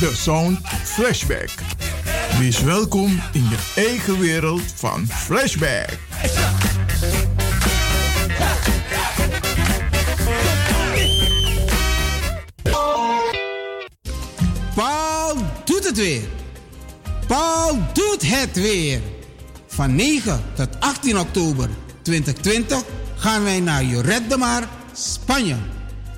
De 0.00 0.12
Sound 0.14 0.58
Flashback. 0.84 1.50
Wees 2.38 2.60
welkom 2.60 3.22
in 3.32 3.48
je 3.48 3.72
eigen 3.74 4.18
wereld 4.18 4.62
van 4.74 5.06
Flashback. 5.08 5.98
Paul 14.74 15.36
doet 15.64 15.84
het 15.84 15.96
weer. 15.96 16.22
Paul 17.26 17.78
doet 17.92 18.22
het 18.22 18.56
weer. 18.56 19.00
Van 19.66 19.94
9 19.94 20.44
tot 20.54 20.68
18 20.80 21.18
oktober 21.18 21.68
2020 22.02 22.82
gaan 23.16 23.42
wij 23.42 23.60
naar 23.60 23.84
Joret 23.84 24.30
de 24.30 24.36
Mar, 24.36 24.68
Spanje. 24.92 25.56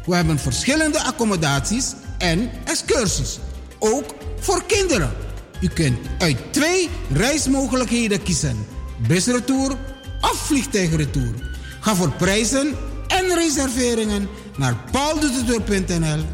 We 0.07 0.15
hebben 0.15 0.39
verschillende 0.39 1.03
accommodaties 1.03 1.93
en 2.19 2.51
excursies. 2.65 3.39
Ook 3.87 4.15
voor 4.41 4.65
kinderen. 4.67 5.13
U 5.61 5.69
kunt 5.69 5.99
uit 6.19 6.37
twee 6.51 6.89
reismogelijkheden 7.13 8.23
kiezen. 8.23 8.67
Busretour 9.09 9.77
of 10.21 10.37
vliegtuigretour. 10.37 11.35
Ga 11.81 11.95
voor 11.95 12.13
prijzen 12.13 12.75
en 13.07 13.35
reserveringen 13.35 14.29
naar 14.57 14.77
pauldoetetour.nl 14.91 16.25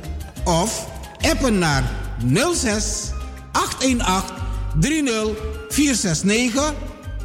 of 0.44 0.88
appen 1.20 1.58
naar 1.58 1.90
06 2.54 3.10
818 3.52 4.34
30 4.80 5.28
469 5.68 6.74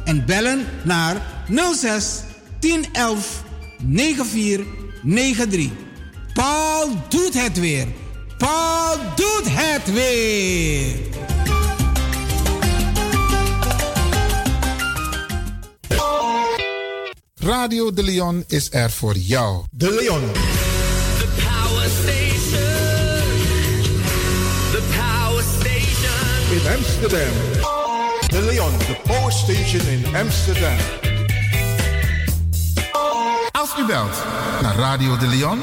en 0.04 0.26
bellen 0.26 0.66
naar 0.84 1.22
06 1.74 2.20
1011 2.60 3.42
9493. 3.82 5.70
Paul 6.34 6.88
doet 7.08 7.42
het 7.42 7.60
weer. 7.60 7.86
Paul 8.38 8.96
doet 9.14 9.44
het 9.44 9.92
weer. 9.92 11.14
Radio 17.34 17.92
De 17.92 18.02
Leon 18.02 18.44
is 18.46 18.68
er 18.72 18.90
voor 18.90 19.16
jou. 19.16 19.64
De 19.70 19.90
Leon. 19.90 20.32
The 21.18 21.26
power 21.42 21.88
station. 21.88 22.62
The 24.72 24.82
power 24.96 25.42
station. 25.58 26.50
In 26.50 26.76
Amsterdam. 26.76 27.64
De 28.28 28.42
Leon, 28.42 28.78
the 28.78 28.96
power 29.04 29.32
station 29.32 29.86
in 29.88 30.16
Amsterdam. 30.16 30.76
Als 33.66 33.78
u 33.78 33.86
belt 33.86 34.24
naar 34.62 34.76
Radio 34.76 35.16
De 35.16 35.26
Leon, 35.26 35.58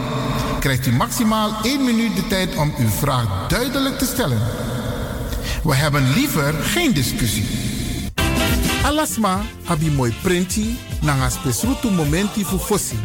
krijgt 0.59 0.87
u 0.87 0.91
maximaal 0.91 1.51
1 1.61 1.83
minuut 1.83 2.15
de 2.15 2.27
tijd 2.27 2.55
om 2.55 2.73
uw 2.77 2.87
vraag 2.87 3.47
duidelijk 3.47 3.97
te 3.97 4.05
stellen. 4.05 4.41
We 5.63 5.75
hebben 5.75 6.13
liever 6.13 6.53
geen 6.53 6.93
discussie. 6.93 7.45
Alasma 8.83 9.41
abi 9.65 9.91
mooi 9.91 10.13
printi 10.21 10.79
nanga 11.01 11.29
spesrutu 11.29 11.89
momenti 11.89 12.45
fu 12.45 12.57
fossi. 12.57 12.99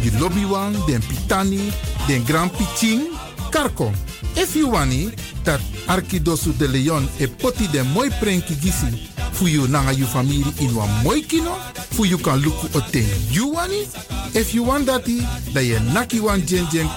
Di 0.00 0.18
lobby 0.18 0.46
wan, 0.46 0.72
den 0.86 1.02
pitani, 1.06 1.72
den 2.06 2.24
grand 2.26 2.56
piching, 2.56 3.02
karko. 3.50 3.90
If 4.32 4.54
you 4.54 4.70
wani, 4.70 5.14
dat 5.42 5.60
Arkidosu 5.86 6.56
de 6.56 6.68
Leon 6.68 7.08
e 7.16 7.28
poti 7.28 7.70
den 7.70 7.86
mooi 7.86 8.10
prenki 8.20 8.56
gisi. 8.60 9.08
Fu 9.36 9.46
you 9.46 9.68
nanga 9.68 9.92
you 9.92 10.06
family 10.06 10.42
in 10.60 10.74
wan 10.74 10.88
mooi 11.04 11.22
kino. 11.22 11.52
Fu 11.90 12.04
you 12.04 12.16
kan 12.16 12.40
luku 12.40 12.68
oten 12.74 13.04
you 13.30 13.48
wani. 13.48 13.86
If 14.34 14.54
you 14.54 14.62
want 14.64 14.86
dati, 14.86 15.20
da 15.52 15.60
ye 15.60 15.78
naki 15.92 16.20
wan 16.20 16.40
jen 16.46 16.66
jen. 16.70 16.88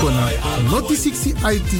Kona 0.00 0.30
noti 0.70 0.96
60 0.96 1.30
IT 1.44 1.72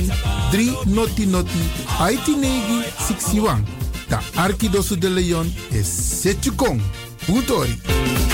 3 0.53 0.87
noti 0.95 1.27
noti 1.27 1.59
IT 2.01 2.29
negi 2.29 2.85
61. 2.99 3.65
Da 4.09 4.21
Arkidosu 4.37 4.97
de 4.97 5.09
Leon 5.09 5.47
is 5.73 5.87
Setjukong. 5.87 6.81
Putori. 7.27 8.34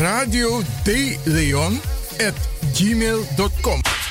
radio 0.00 0.62
at 2.20 2.34
gmail.com. 2.74 4.01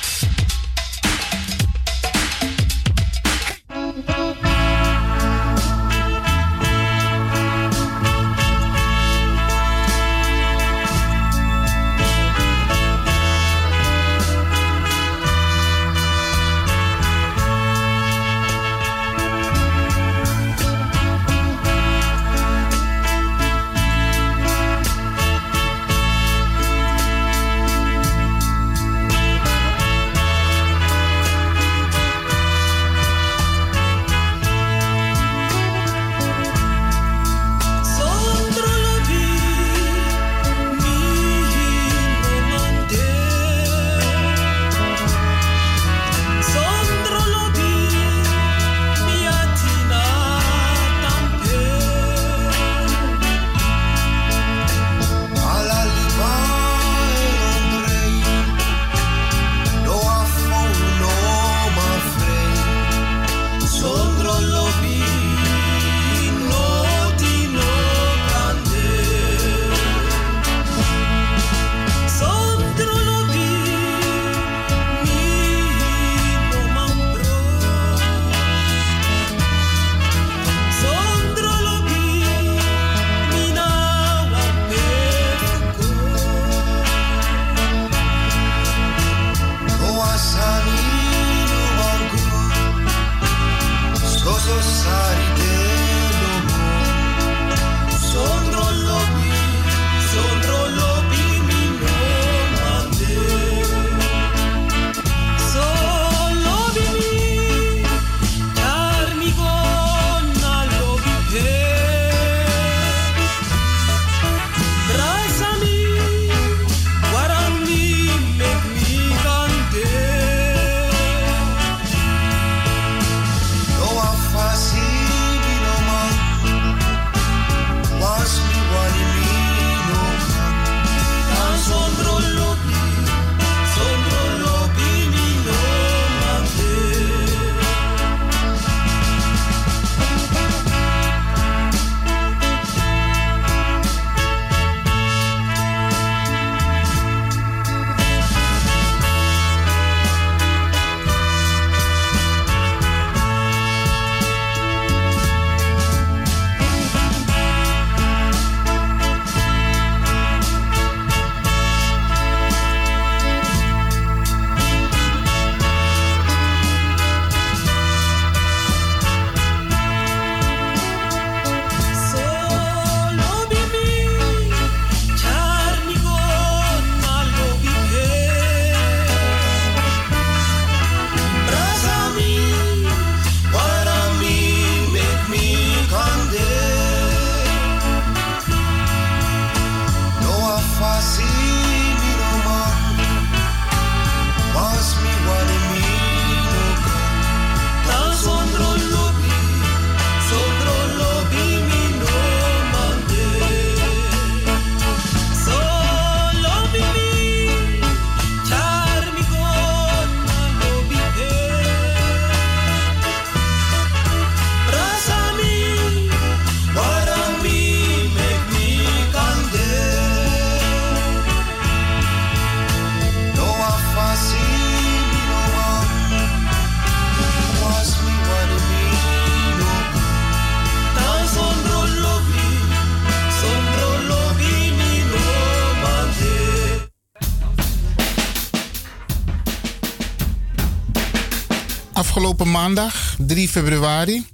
Afgelopen 242.32 242.60
maandag, 242.60 243.16
3 243.18 243.48
februari, 243.48 244.26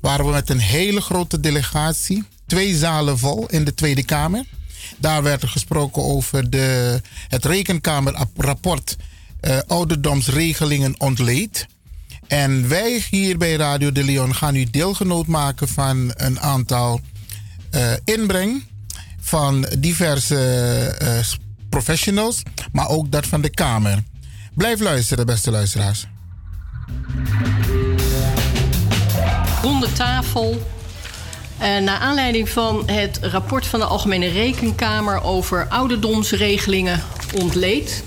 waren 0.00 0.24
we 0.24 0.30
met 0.30 0.50
een 0.50 0.58
hele 0.58 1.00
grote 1.00 1.40
delegatie, 1.40 2.24
twee 2.46 2.76
zalen 2.76 3.18
vol 3.18 3.46
in 3.48 3.64
de 3.64 3.74
Tweede 3.74 4.04
Kamer. 4.04 4.44
Daar 4.96 5.22
werd 5.22 5.42
er 5.42 5.48
gesproken 5.48 6.02
over 6.02 6.50
de, 6.50 7.00
het 7.28 7.44
rekenkamerrapport 7.44 8.96
uh, 9.40 9.58
ouderdomsregelingen 9.66 10.94
ontleed. 11.00 11.66
En 12.26 12.68
wij 12.68 13.04
hier 13.10 13.38
bij 13.38 13.56
Radio 13.56 13.92
de 13.92 14.04
Leon 14.04 14.34
gaan 14.34 14.56
u 14.56 14.64
deelgenoot 14.70 15.26
maken 15.26 15.68
van 15.68 16.12
een 16.16 16.40
aantal 16.40 17.00
uh, 17.74 17.92
inbreng 18.04 18.64
van 19.20 19.66
diverse 19.78 20.96
uh, 21.02 21.18
professionals, 21.68 22.42
maar 22.72 22.88
ook 22.88 23.10
dat 23.10 23.26
van 23.26 23.40
de 23.40 23.50
Kamer. 23.50 24.02
Blijf 24.54 24.80
luisteren, 24.80 25.26
beste 25.26 25.50
luisteraars. 25.50 26.06
Ronde 29.62 29.92
tafel. 29.92 30.62
Uh, 31.60 31.78
naar 31.78 31.98
aanleiding 31.98 32.48
van 32.48 32.82
het 32.86 33.18
rapport 33.22 33.66
van 33.66 33.80
de 33.80 33.86
Algemene 33.86 34.28
Rekenkamer 34.28 35.22
over 35.22 35.66
ouderdomsregelingen 35.68 37.02
ontleed. 37.34 38.04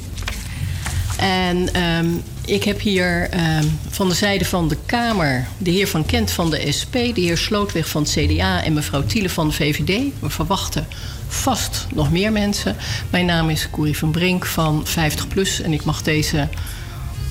En 1.18 1.84
um, 1.84 2.24
ik 2.46 2.64
heb 2.64 2.80
hier 2.80 3.30
um, 3.34 3.80
van 3.90 4.10
de 4.10 4.16
zijde 4.16 4.46
van 4.46 4.68
de 4.68 4.78
Kamer 4.86 5.48
de 5.58 5.72
heer 5.72 5.88
Van 5.88 6.06
Kent 6.06 6.32
van 6.32 6.50
de 6.50 6.72
SP, 6.80 6.94
de 6.94 7.22
heer 7.22 7.38
Slootweg 7.38 7.88
van 7.88 8.02
het 8.02 8.12
CDA 8.12 8.64
en 8.64 8.74
mevrouw 8.74 9.04
Tiele 9.04 9.30
van 9.30 9.48
de 9.48 9.54
VVD. 9.54 10.02
We 10.20 10.30
verwachten 10.30 10.88
vast 11.28 11.88
nog 11.94 12.12
meer 12.12 12.32
mensen. 12.32 12.76
Mijn 13.10 13.26
naam 13.26 13.50
is 13.50 13.70
Corrie 13.72 13.98
van 13.98 14.12
Brink 14.12 14.46
van 14.46 14.86
50PLUS 14.88 15.64
en 15.64 15.74
ik 15.74 15.84
mag 15.84 16.02
deze 16.02 16.48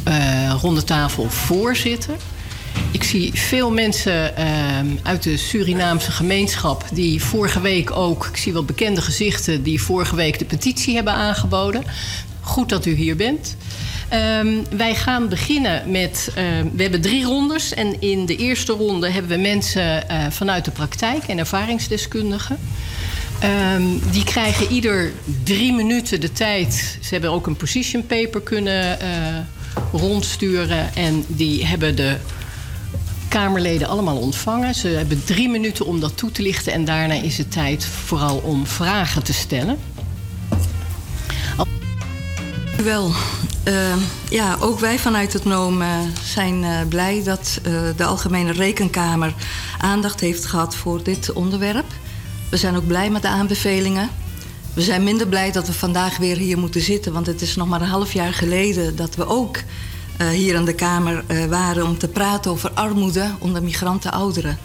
uh, 0.09 0.55
ronde 0.61 0.85
tafel 0.85 1.31
voorzitten. 1.31 2.17
Ik 2.91 3.05
zie 3.05 3.33
veel 3.35 3.71
mensen 3.71 4.35
uh, 4.39 4.45
uit 5.03 5.23
de 5.23 5.37
Surinaamse 5.37 6.11
gemeenschap 6.11 6.85
die 6.93 7.23
vorige 7.23 7.61
week 7.61 7.91
ook, 7.91 8.27
ik 8.27 8.37
zie 8.37 8.53
wel 8.53 8.65
bekende 8.65 9.03
gezichten, 9.03 9.63
die 9.63 9.83
vorige 9.83 10.17
week 10.17 10.39
de 10.39 10.45
petitie 10.45 10.95
hebben 10.95 11.13
aangeboden. 11.13 11.85
Goed 12.41 12.69
dat 12.69 12.87
u 12.87 12.95
hier 12.95 13.17
bent. 13.17 13.57
Um, 14.41 14.65
wij 14.77 14.95
gaan 14.95 15.29
beginnen 15.29 15.91
met. 15.91 16.29
Uh, 16.29 16.35
we 16.75 16.83
hebben 16.83 17.01
drie 17.01 17.25
rondes. 17.25 17.75
En 17.75 18.01
in 18.01 18.27
de 18.27 18.37
eerste 18.37 18.73
ronde 18.73 19.11
hebben 19.11 19.31
we 19.31 19.43
mensen 19.43 20.05
vanuit 20.31 20.65
de 20.65 20.71
praktijk 20.71 21.25
en 21.25 21.39
ervaringsdeskundigen. 21.39 22.59
Um, 23.75 24.01
die 24.11 24.25
krijgen 24.25 24.73
ieder 24.73 25.13
drie 25.45 25.73
minuten 25.73 26.21
de 26.21 26.33
tijd. 26.33 26.99
Ze 27.03 27.09
hebben 27.09 27.31
ook 27.31 27.47
een 27.47 27.57
position 27.57 28.07
paper 28.07 28.41
kunnen 28.41 28.99
rondsturen. 29.93 30.95
En 30.95 31.25
die 31.27 31.66
hebben 31.66 31.97
de 31.97 32.16
Kamerleden 33.29 33.89
allemaal 33.89 34.16
ontvangen. 34.16 34.75
Ze 34.75 34.89
hebben 34.89 35.25
drie 35.25 35.49
minuten 35.49 35.87
om 35.87 36.01
dat 36.01 36.16
toe 36.16 36.31
te 36.31 36.43
lichten. 36.43 36.73
En 36.73 36.85
daarna 36.85 37.14
is 37.14 37.39
het 37.39 37.53
tijd 37.53 37.85
vooral 37.85 38.37
om 38.37 38.66
vragen 38.66 39.23
te 39.23 39.33
stellen. 39.33 39.79
Wel, 42.83 43.12
uh, 43.64 43.75
ja, 44.31 44.57
ook 44.61 44.81
wij 44.81 44.99
vanuit 44.99 45.33
het 45.33 45.45
NOOM 45.45 45.83
uh, 45.83 45.89
zijn 46.23 46.62
uh, 46.62 46.81
blij 46.89 47.23
dat 47.25 47.61
de 47.97 48.05
Algemene 48.05 48.53
Rekenkamer 48.53 49.35
aandacht 49.79 50.21
heeft 50.21 50.47
gehad 50.47 50.75
voor 50.75 51.03
dit 51.03 51.33
onderwerp. 51.33 51.87
We 52.51 52.57
zijn 52.57 52.77
ook 52.77 52.87
blij 52.87 53.11
met 53.11 53.23
de 53.23 53.29
aanbevelingen. 53.29 54.11
We 54.79 54.85
zijn 54.85 55.05
minder 55.05 55.29
blij 55.29 55.53
dat 55.53 55.66
we 55.66 55.72
vandaag 55.72 56.16
weer 56.16 56.37
hier 56.37 56.59
moeten 56.59 56.81
zitten, 56.81 57.12
want 57.12 57.26
het 57.26 57.41
is 57.41 57.57
nog 57.57 57.68
maar 57.68 57.81
een 57.81 57.89
half 57.89 58.12
jaar 58.12 58.33
geleden 58.33 58.97
dat 58.97 59.14
we 59.14 59.26
ook 59.26 59.59
hier 60.33 60.55
in 60.55 60.64
de 60.64 60.74
Kamer 60.74 61.24
waren 61.49 61.87
om 61.87 61.99
te 61.99 62.09
praten 62.09 62.51
over 62.51 62.70
armoede 62.70 63.35
onder 63.39 63.62
migranten 63.62 64.12
ouderen. 64.12 64.59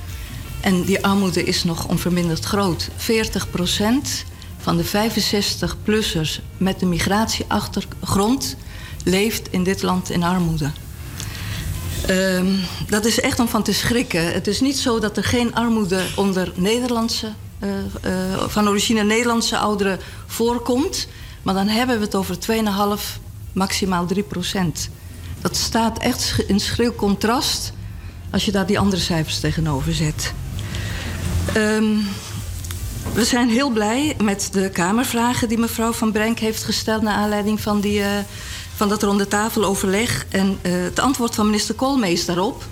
En 0.61 0.81
die 0.81 1.05
armoede 1.05 1.43
is 1.43 1.63
nog 1.63 1.87
onverminderd 1.87 2.45
groot. 2.45 2.89
40 2.95 3.49
procent 3.49 4.23
van 4.57 4.77
de 4.77 4.85
65-plussers 4.85 6.41
met 6.57 6.81
een 6.81 6.89
migratieachtergrond 6.89 8.55
leeft 9.03 9.47
in 9.51 9.63
dit 9.63 9.81
land 9.81 10.09
in 10.09 10.23
armoede. 10.23 10.71
Um, 12.09 12.59
dat 12.87 13.05
is 13.05 13.19
echt 13.19 13.39
om 13.39 13.47
van 13.47 13.63
te 13.63 13.73
schrikken. 13.73 14.33
Het 14.33 14.47
is 14.47 14.59
niet 14.59 14.77
zo 14.77 14.99
dat 14.99 15.17
er 15.17 15.23
geen 15.23 15.55
armoede 15.55 16.03
onder 16.15 16.51
Nederlandse, 16.55 17.31
van 18.47 18.67
origine 18.67 19.03
Nederlandse 19.03 19.57
ouderen 19.57 19.99
voorkomt. 20.27 21.07
Maar 21.41 21.53
dan 21.53 21.67
hebben 21.67 21.97
we 21.97 22.03
het 22.03 22.15
over 22.15 22.35
2,5, 22.35 23.21
maximaal 23.53 24.05
3 24.05 24.23
procent. 24.23 24.89
Dat 25.41 25.55
staat 25.55 25.99
echt 25.99 26.43
in 26.47 26.59
schril 26.59 26.95
contrast 26.95 27.73
als 28.31 28.45
je 28.45 28.51
daar 28.51 28.65
die 28.65 28.79
andere 28.79 29.01
cijfers 29.01 29.39
tegenover 29.39 29.93
zet. 29.93 30.33
Um, 31.57 32.07
we 33.13 33.25
zijn 33.25 33.49
heel 33.49 33.69
blij 33.69 34.15
met 34.23 34.49
de 34.51 34.69
Kamervragen 34.69 35.47
die 35.47 35.57
mevrouw 35.57 35.91
Van 35.91 36.11
Brenk 36.11 36.39
heeft 36.39 36.63
gesteld... 36.63 37.01
naar 37.01 37.15
aanleiding 37.15 37.61
van, 37.61 37.79
die, 37.79 37.99
uh, 37.99 38.07
van 38.75 38.89
dat 38.89 39.03
ronde 39.03 39.27
tafeloverleg. 39.27 40.25
En 40.29 40.59
het 40.61 40.99
antwoord 40.99 41.35
van 41.35 41.45
minister 41.45 41.75
Koolmees 41.75 42.25
daarop... 42.25 42.63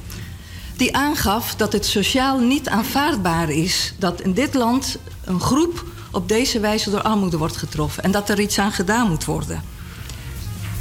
die 0.82 0.96
aangaf 0.96 1.56
dat 1.56 1.74
het 1.74 1.86
sociaal 1.86 2.40
niet 2.40 2.70
aanvaardbaar 2.70 3.50
is... 3.50 3.94
dat 3.98 4.22
in 4.22 4.34
dit 4.34 4.54
land 4.54 4.98
een 5.26 5.40
groep 5.40 5.86
op 6.12 6.28
deze 6.28 6.60
wijze 6.60 6.90
door 6.90 7.02
armoede 7.02 7.38
wordt 7.38 7.58
getroffen... 7.58 8.04
en 8.04 8.12
dat 8.12 8.30
er 8.30 8.40
iets 8.40 8.60
aan 8.60 8.72
gedaan 8.72 9.10
moet 9.10 9.26
worden. 9.26 9.64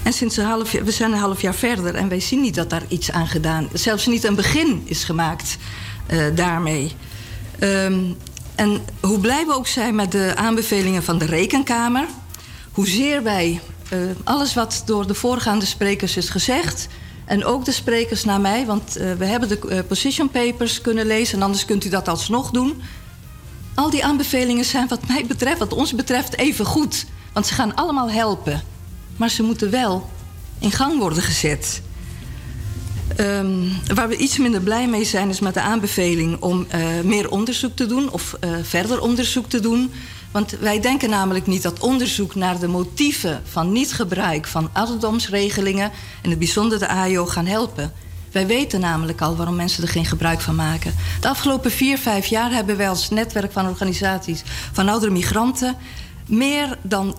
En 0.02 0.12
sinds 0.12 0.36
een 0.36 0.44
half 0.44 0.72
jaar, 0.72 0.84
we 0.84 0.90
zijn 0.90 1.12
een 1.12 1.18
half 1.18 1.40
jaar 1.40 1.54
verder 1.54 1.94
en 1.94 2.08
wij 2.08 2.20
zien 2.20 2.40
niet 2.40 2.54
dat 2.54 2.70
daar 2.70 2.82
iets 2.88 3.10
aan 3.10 3.26
gedaan... 3.26 3.68
zelfs 3.72 4.06
niet 4.06 4.24
een 4.24 4.34
begin 4.34 4.82
is 4.84 5.04
gemaakt 5.04 5.56
uh, 6.10 6.24
daarmee... 6.34 6.92
Um, 7.62 8.16
en 8.54 8.80
hoe 9.00 9.20
blij 9.20 9.46
we 9.46 9.54
ook 9.54 9.66
zijn 9.66 9.94
met 9.94 10.12
de 10.12 10.32
aanbevelingen 10.36 11.02
van 11.02 11.18
de 11.18 11.24
Rekenkamer, 11.24 12.06
hoezeer 12.72 13.22
wij 13.22 13.60
uh, 13.92 13.98
alles 14.24 14.54
wat 14.54 14.82
door 14.86 15.06
de 15.06 15.14
voorgaande 15.14 15.66
sprekers 15.66 16.16
is 16.16 16.28
gezegd, 16.28 16.88
en 17.30 17.44
ook 17.44 17.64
de 17.64 17.72
sprekers 17.72 18.24
na 18.24 18.38
mij, 18.38 18.66
want 18.66 18.98
uh, 18.98 19.12
we 19.12 19.24
hebben 19.24 19.48
de 19.48 19.58
uh, 19.68 19.78
position 19.88 20.30
papers 20.30 20.80
kunnen 20.80 21.06
lezen, 21.06 21.36
en 21.36 21.44
anders 21.44 21.64
kunt 21.64 21.84
u 21.84 21.88
dat 21.88 22.08
alsnog 22.08 22.50
doen. 22.50 22.82
Al 23.74 23.90
die 23.90 24.04
aanbevelingen 24.04 24.64
zijn 24.64 24.88
wat 24.88 25.08
mij 25.08 25.26
betreft, 25.26 25.58
wat 25.58 25.72
ons 25.72 25.94
betreft, 25.94 26.36
even 26.36 26.64
goed. 26.64 27.06
Want 27.32 27.46
ze 27.46 27.54
gaan 27.54 27.74
allemaal 27.74 28.10
helpen. 28.10 28.62
Maar 29.16 29.30
ze 29.30 29.42
moeten 29.42 29.70
wel 29.70 30.10
in 30.58 30.70
gang 30.70 30.98
worden 30.98 31.22
gezet. 31.22 31.82
Um, 33.20 33.72
waar 33.94 34.08
we 34.08 34.16
iets 34.16 34.38
minder 34.38 34.60
blij 34.60 34.88
mee 34.88 35.04
zijn 35.04 35.28
is 35.28 35.40
met 35.40 35.54
de 35.54 35.60
aanbeveling 35.60 36.40
om 36.40 36.66
uh, 36.74 37.00
meer 37.04 37.30
onderzoek 37.30 37.76
te 37.76 37.86
doen 37.86 38.10
of 38.10 38.36
verder 38.62 39.00
onderzoek 39.00 39.48
te 39.48 39.60
doen. 39.60 39.92
Want 40.30 40.50
wij 40.50 40.80
denken 40.80 41.10
namelijk 41.10 41.46
niet 41.46 41.62
dat 41.62 41.80
onderzoek 41.80 42.34
naar 42.34 42.58
de 42.58 42.68
motieven 42.68 43.42
van 43.44 43.72
niet-gebruik 43.72 44.46
van 44.46 44.70
ouderdomsregelingen, 44.72 45.90
in 46.22 46.30
het 46.30 46.38
bijzonder 46.38 46.78
de 46.78 46.88
AIO, 46.88 47.26
gaan 47.26 47.46
helpen. 47.46 47.92
Wij 48.32 48.46
weten 48.46 48.80
namelijk 48.80 49.20
al 49.20 49.36
waarom 49.36 49.56
mensen 49.56 49.82
er 49.82 49.88
geen 49.88 50.04
gebruik 50.04 50.40
van 50.40 50.54
maken. 50.54 50.94
De 51.20 51.28
afgelopen 51.28 51.70
vier, 51.70 51.98
vijf 51.98 52.26
jaar 52.26 52.50
hebben 52.50 52.76
wij 52.76 52.88
als 52.88 53.10
netwerk 53.10 53.52
van 53.52 53.68
organisaties 53.68 54.42
van 54.72 54.88
oudere 54.88 55.12
migranten 55.12 55.76
meer 56.30 56.78
dan 56.82 57.16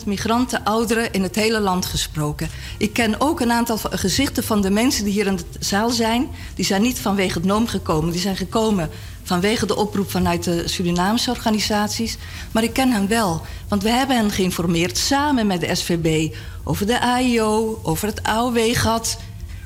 20.000 0.00 0.06
migranten, 0.06 0.64
ouderen 0.64 1.12
in 1.12 1.22
het 1.22 1.34
hele 1.34 1.60
land 1.60 1.86
gesproken. 1.86 2.48
Ik 2.78 2.92
ken 2.92 3.20
ook 3.20 3.40
een 3.40 3.52
aantal 3.52 3.78
gezichten 3.90 4.44
van 4.44 4.60
de 4.60 4.70
mensen 4.70 5.04
die 5.04 5.12
hier 5.12 5.26
in 5.26 5.36
de 5.36 5.44
zaal 5.58 5.90
zijn. 5.90 6.28
Die 6.54 6.64
zijn 6.64 6.82
niet 6.82 6.98
vanwege 6.98 7.38
het 7.38 7.46
NOOM 7.46 7.66
gekomen. 7.66 8.10
Die 8.10 8.20
zijn 8.20 8.36
gekomen 8.36 8.90
vanwege 9.28 9.66
de 9.66 9.76
oproep 9.76 10.10
vanuit 10.10 10.44
de 10.44 10.68
Surinaamse 10.68 11.30
organisaties. 11.30 12.16
Maar 12.52 12.62
ik 12.62 12.72
ken 12.72 12.92
hen 12.92 13.08
wel, 13.08 13.42
want 13.68 13.82
we 13.82 13.88
hebben 13.88 14.16
hen 14.16 14.30
geïnformeerd 14.30 14.98
samen 14.98 15.46
met 15.46 15.60
de 15.60 15.74
SVB 15.74 16.34
over 16.64 16.86
de 16.86 17.00
AIO, 17.00 17.80
over 17.82 18.08
het 18.08 18.22
AOW-gat. 18.22 19.18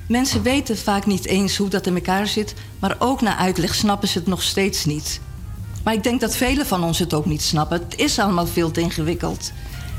Mensen 0.08 0.42
weten 0.42 0.78
vaak 0.78 1.06
niet 1.06 1.26
eens 1.26 1.56
hoe 1.56 1.68
dat 1.68 1.86
in 1.86 1.94
elkaar 1.94 2.26
zit, 2.26 2.54
maar 2.78 2.96
ook 2.98 3.20
na 3.20 3.36
uitleg 3.36 3.74
snappen 3.74 4.08
ze 4.08 4.18
het 4.18 4.26
nog 4.26 4.42
steeds 4.42 4.84
niet. 4.84 5.20
Maar 5.84 5.94
ik 5.94 6.02
denk 6.02 6.20
dat 6.20 6.36
velen 6.36 6.66
van 6.66 6.84
ons 6.84 6.98
het 6.98 7.14
ook 7.14 7.26
niet 7.26 7.42
snappen. 7.42 7.80
Het 7.80 7.98
is 7.98 8.18
allemaal 8.18 8.46
veel 8.46 8.70
te 8.70 8.80
ingewikkeld. 8.80 9.52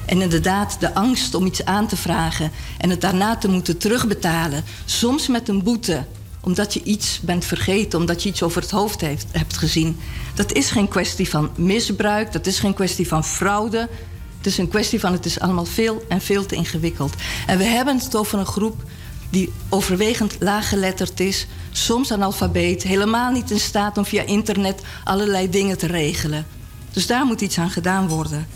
En 0.05 0.21
inderdaad, 0.21 0.79
de 0.79 0.93
angst 0.93 1.35
om 1.35 1.45
iets 1.45 1.65
aan 1.65 1.87
te 1.87 1.95
vragen 1.95 2.51
en 2.77 2.89
het 2.89 3.01
daarna 3.01 3.37
te 3.37 3.47
moeten 3.47 3.77
terugbetalen, 3.77 4.63
soms 4.85 5.27
met 5.27 5.47
een 5.47 5.63
boete, 5.63 6.05
omdat 6.45 6.73
je 6.73 6.83
iets 6.83 7.19
bent 7.21 7.45
vergeten, 7.45 7.99
omdat 7.99 8.23
je 8.23 8.29
iets 8.29 8.43
over 8.43 8.61
het 8.61 8.71
hoofd 8.71 9.01
heeft, 9.01 9.25
hebt 9.31 9.57
gezien. 9.57 9.99
Dat 10.33 10.51
is 10.51 10.71
geen 10.71 10.87
kwestie 10.87 11.29
van 11.29 11.49
misbruik, 11.55 12.31
dat 12.31 12.47
is 12.47 12.59
geen 12.59 12.73
kwestie 12.73 13.07
van 13.07 13.23
fraude. 13.23 13.89
Het 14.37 14.45
is 14.45 14.57
een 14.57 14.67
kwestie 14.67 14.99
van 14.99 15.11
het 15.11 15.25
is 15.25 15.39
allemaal 15.39 15.65
veel 15.65 16.03
en 16.07 16.21
veel 16.21 16.45
te 16.45 16.55
ingewikkeld. 16.55 17.13
En 17.47 17.57
we 17.57 17.63
hebben 17.63 17.97
het 17.97 18.15
over 18.15 18.39
een 18.39 18.45
groep 18.45 18.83
die 19.29 19.51
overwegend 19.69 20.35
laaggeletterd 20.39 21.19
is, 21.19 21.47
soms 21.71 22.11
analfabeet, 22.11 22.83
helemaal 22.83 23.31
niet 23.31 23.51
in 23.51 23.59
staat 23.59 23.97
om 23.97 24.05
via 24.05 24.23
internet 24.23 24.81
allerlei 25.03 25.49
dingen 25.49 25.77
te 25.77 25.87
regelen. 25.87 26.45
Dus 26.91 27.07
daar 27.07 27.25
moet 27.25 27.41
iets 27.41 27.57
aan 27.57 27.69
gedaan 27.69 28.07
worden. 28.07 28.47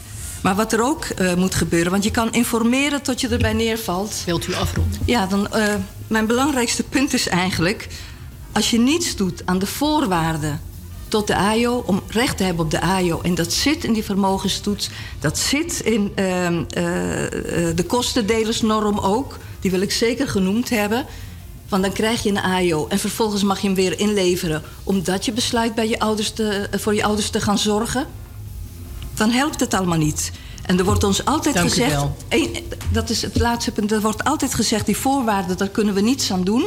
Maar 0.42 0.56
wat 0.56 0.74
er 0.74 0.82
ook 0.82 1.08
uh, 1.22 1.34
moet 1.34 1.56
gebeuren, 1.56 1.92
want 1.92 2.04
je 2.04 2.12
kan 2.12 2.34
informeren 2.34 3.02
tot 3.02 3.22
je 3.22 3.28
erbij 3.28 3.54
neervalt. 3.54 4.22
Wilt 4.26 4.48
u 4.48 4.54
afronden? 4.54 5.00
Ja, 5.06 5.26
dan 5.26 5.48
uh, 5.56 5.74
mijn 6.08 6.28
belangrijkste 6.28 6.84
punt 6.84 7.14
is 7.14 7.28
eigenlijk... 7.28 7.88
als 8.52 8.70
je 8.70 8.80
niets 8.80 9.16
doet 9.16 9.42
aan 9.46 9.60
de 9.60 9.66
voorwaarden 9.66 10.62
tot 11.08 11.28
de 11.28 11.36
AIO... 11.36 11.84
om 11.86 12.02
recht 12.08 12.38
te 12.38 12.44
hebben 12.44 12.66
op 12.66 12.72
de 12.72 12.82
AIO... 12.82 13.22
en 13.22 13.36
dat 13.36 13.54
zit 13.54 13.84
in 13.84 13.94
die 13.94 14.04
vermogenstoets... 14.04 14.90
dat 15.20 15.38
zit 15.38 15.80
in 15.80 16.12
uh, 16.16 16.52
uh, 16.52 16.62
de 17.76 17.84
kostendelersnorm 17.88 19.00
ook... 19.00 19.38
die 19.60 19.72
wil 19.72 19.82
ik 19.82 19.92
zeker 19.92 20.28
genoemd 20.28 20.70
hebben... 20.70 21.06
Want 21.70 21.84
dan 21.84 21.92
krijg 21.92 22.24
je 22.24 22.30
een 22.30 22.40
AIO 22.40 22.88
en 22.88 23.00
vervolgens 23.00 23.44
mag 23.44 23.60
je 23.60 23.68
hem 23.68 23.76
weer 23.76 24.00
inleveren... 24.00 24.64
omdat 24.84 25.26
je 25.26 25.32
besluit 25.32 25.76
bij 25.76 25.90
je 25.90 26.00
ouders 26.00 26.32
te, 26.32 26.68
voor 26.72 26.96
je 26.96 27.04
ouders 27.04 27.30
te 27.30 27.42
gaan 27.42 27.58
zorgen. 27.58 28.08
Dan 29.14 29.30
helpt 29.30 29.60
het 29.60 29.74
allemaal 29.74 29.98
niet. 29.98 30.32
En 30.68 30.78
er 30.78 30.86
wordt 30.86 31.04
ons 31.04 31.26
altijd 31.26 31.56
Dank 31.56 31.70
gezegd... 31.70 32.06
dat 32.92 33.10
is 33.10 33.22
het 33.22 33.40
laatste 33.40 33.72
punt. 33.72 33.92
Er 33.92 34.02
wordt 34.02 34.24
altijd 34.24 34.54
gezegd, 34.54 34.86
die 34.86 34.98
voorwaarden, 34.98 35.58
daar 35.58 35.70
kunnen 35.70 35.94
we 35.94 36.02
niets 36.02 36.32
aan 36.32 36.44
doen. 36.44 36.64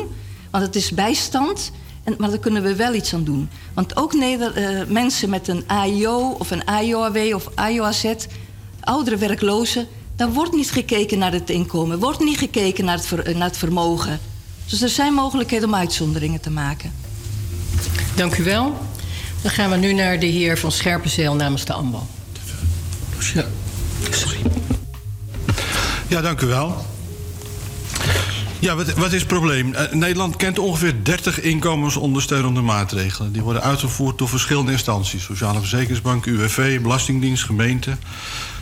Want 0.51 0.65
het 0.65 0.77
is 0.77 0.91
bijstand, 0.91 1.71
en, 2.05 2.15
maar 2.19 2.29
daar 2.29 2.39
kunnen 2.39 2.63
we 2.63 2.77
wel 2.77 2.95
iets 2.95 3.15
aan 3.15 3.25
doen. 3.25 3.49
Want 3.75 3.97
ook 3.97 4.15
Neder, 4.15 4.55
eh, 4.55 4.87
mensen 4.87 5.31
met 5.31 5.49
een 5.49 5.65
AIO 5.67 6.37
of 6.39 6.51
een 6.51 6.65
AIOAW 6.65 7.35
of 7.35 7.49
AIOAZ... 7.55 8.15
oudere 8.81 9.17
werklozen, 9.17 9.87
daar 10.17 10.33
wordt 10.33 10.55
niet 10.55 10.71
gekeken 10.71 11.19
naar 11.19 11.33
het 11.33 11.51
inkomen. 11.51 11.99
wordt 11.99 12.21
niet 12.21 12.39
gekeken 12.39 12.85
naar 12.85 12.97
het, 12.97 13.07
ver- 13.07 13.37
naar 13.37 13.49
het 13.49 13.57
vermogen. 13.57 14.21
Dus 14.67 14.83
er 14.83 14.89
zijn 14.89 15.13
mogelijkheden 15.13 15.69
om 15.69 15.75
uitzonderingen 15.75 16.41
te 16.41 16.51
maken. 16.51 16.93
Dank 18.17 18.37
u 18.37 18.45
wel. 18.45 18.79
Dan 19.43 19.51
gaan 19.51 19.71
we 19.71 19.77
nu 19.77 19.93
naar 19.93 20.19
de 20.19 20.27
heer 20.27 20.59
van 20.59 20.73
Scherpenzeel 20.73 21.35
namens 21.35 21.65
de 21.65 21.73
AMBO. 21.73 22.07
Ja. 23.35 23.45
Ja, 26.09 26.21
dank 26.21 26.41
u 26.41 26.47
wel. 26.47 26.87
Ja, 28.59 28.77
wat, 28.77 28.93
wat 28.93 29.13
is 29.13 29.19
het 29.19 29.29
probleem? 29.29 29.75
Eh, 29.75 29.93
Nederland 29.93 30.37
kent 30.37 30.59
ongeveer 30.59 30.95
30 31.03 31.41
inkomensondersteunende 31.41 32.61
maatregelen. 32.61 33.33
Die 33.33 33.43
worden 33.43 33.63
uitgevoerd 33.63 34.19
door 34.19 34.29
verschillende 34.29 34.73
instanties. 34.73 35.23
Sociale 35.25 35.59
Verzekeringsbank, 35.59 36.27
UWV, 36.27 36.81
Belastingdienst, 36.81 37.45
gemeente. 37.45 37.97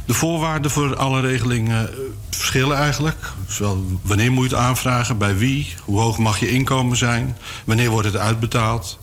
De 0.05 0.15
voorwaarden 0.15 0.71
voor 0.71 0.97
alle 0.97 1.21
regelingen 1.21 1.89
eh, 1.89 1.95
verschillen 2.31 2.77
eigenlijk. 2.77 3.33
Zowel 3.47 3.85
wanneer 4.03 4.33
moet 4.33 4.51
je 4.51 4.57
het 4.57 4.65
aanvragen, 4.65 5.19
bij 5.19 5.37
wie, 5.37 5.75
hoe 5.85 6.01
hoog 6.01 6.19
mag 6.19 6.41
je 6.41 6.51
inkomen 6.51 6.97
zijn, 6.97 7.37
wanneer 7.65 7.91
wordt 7.91 8.07
het 8.07 8.17
uitbetaald. 8.17 8.99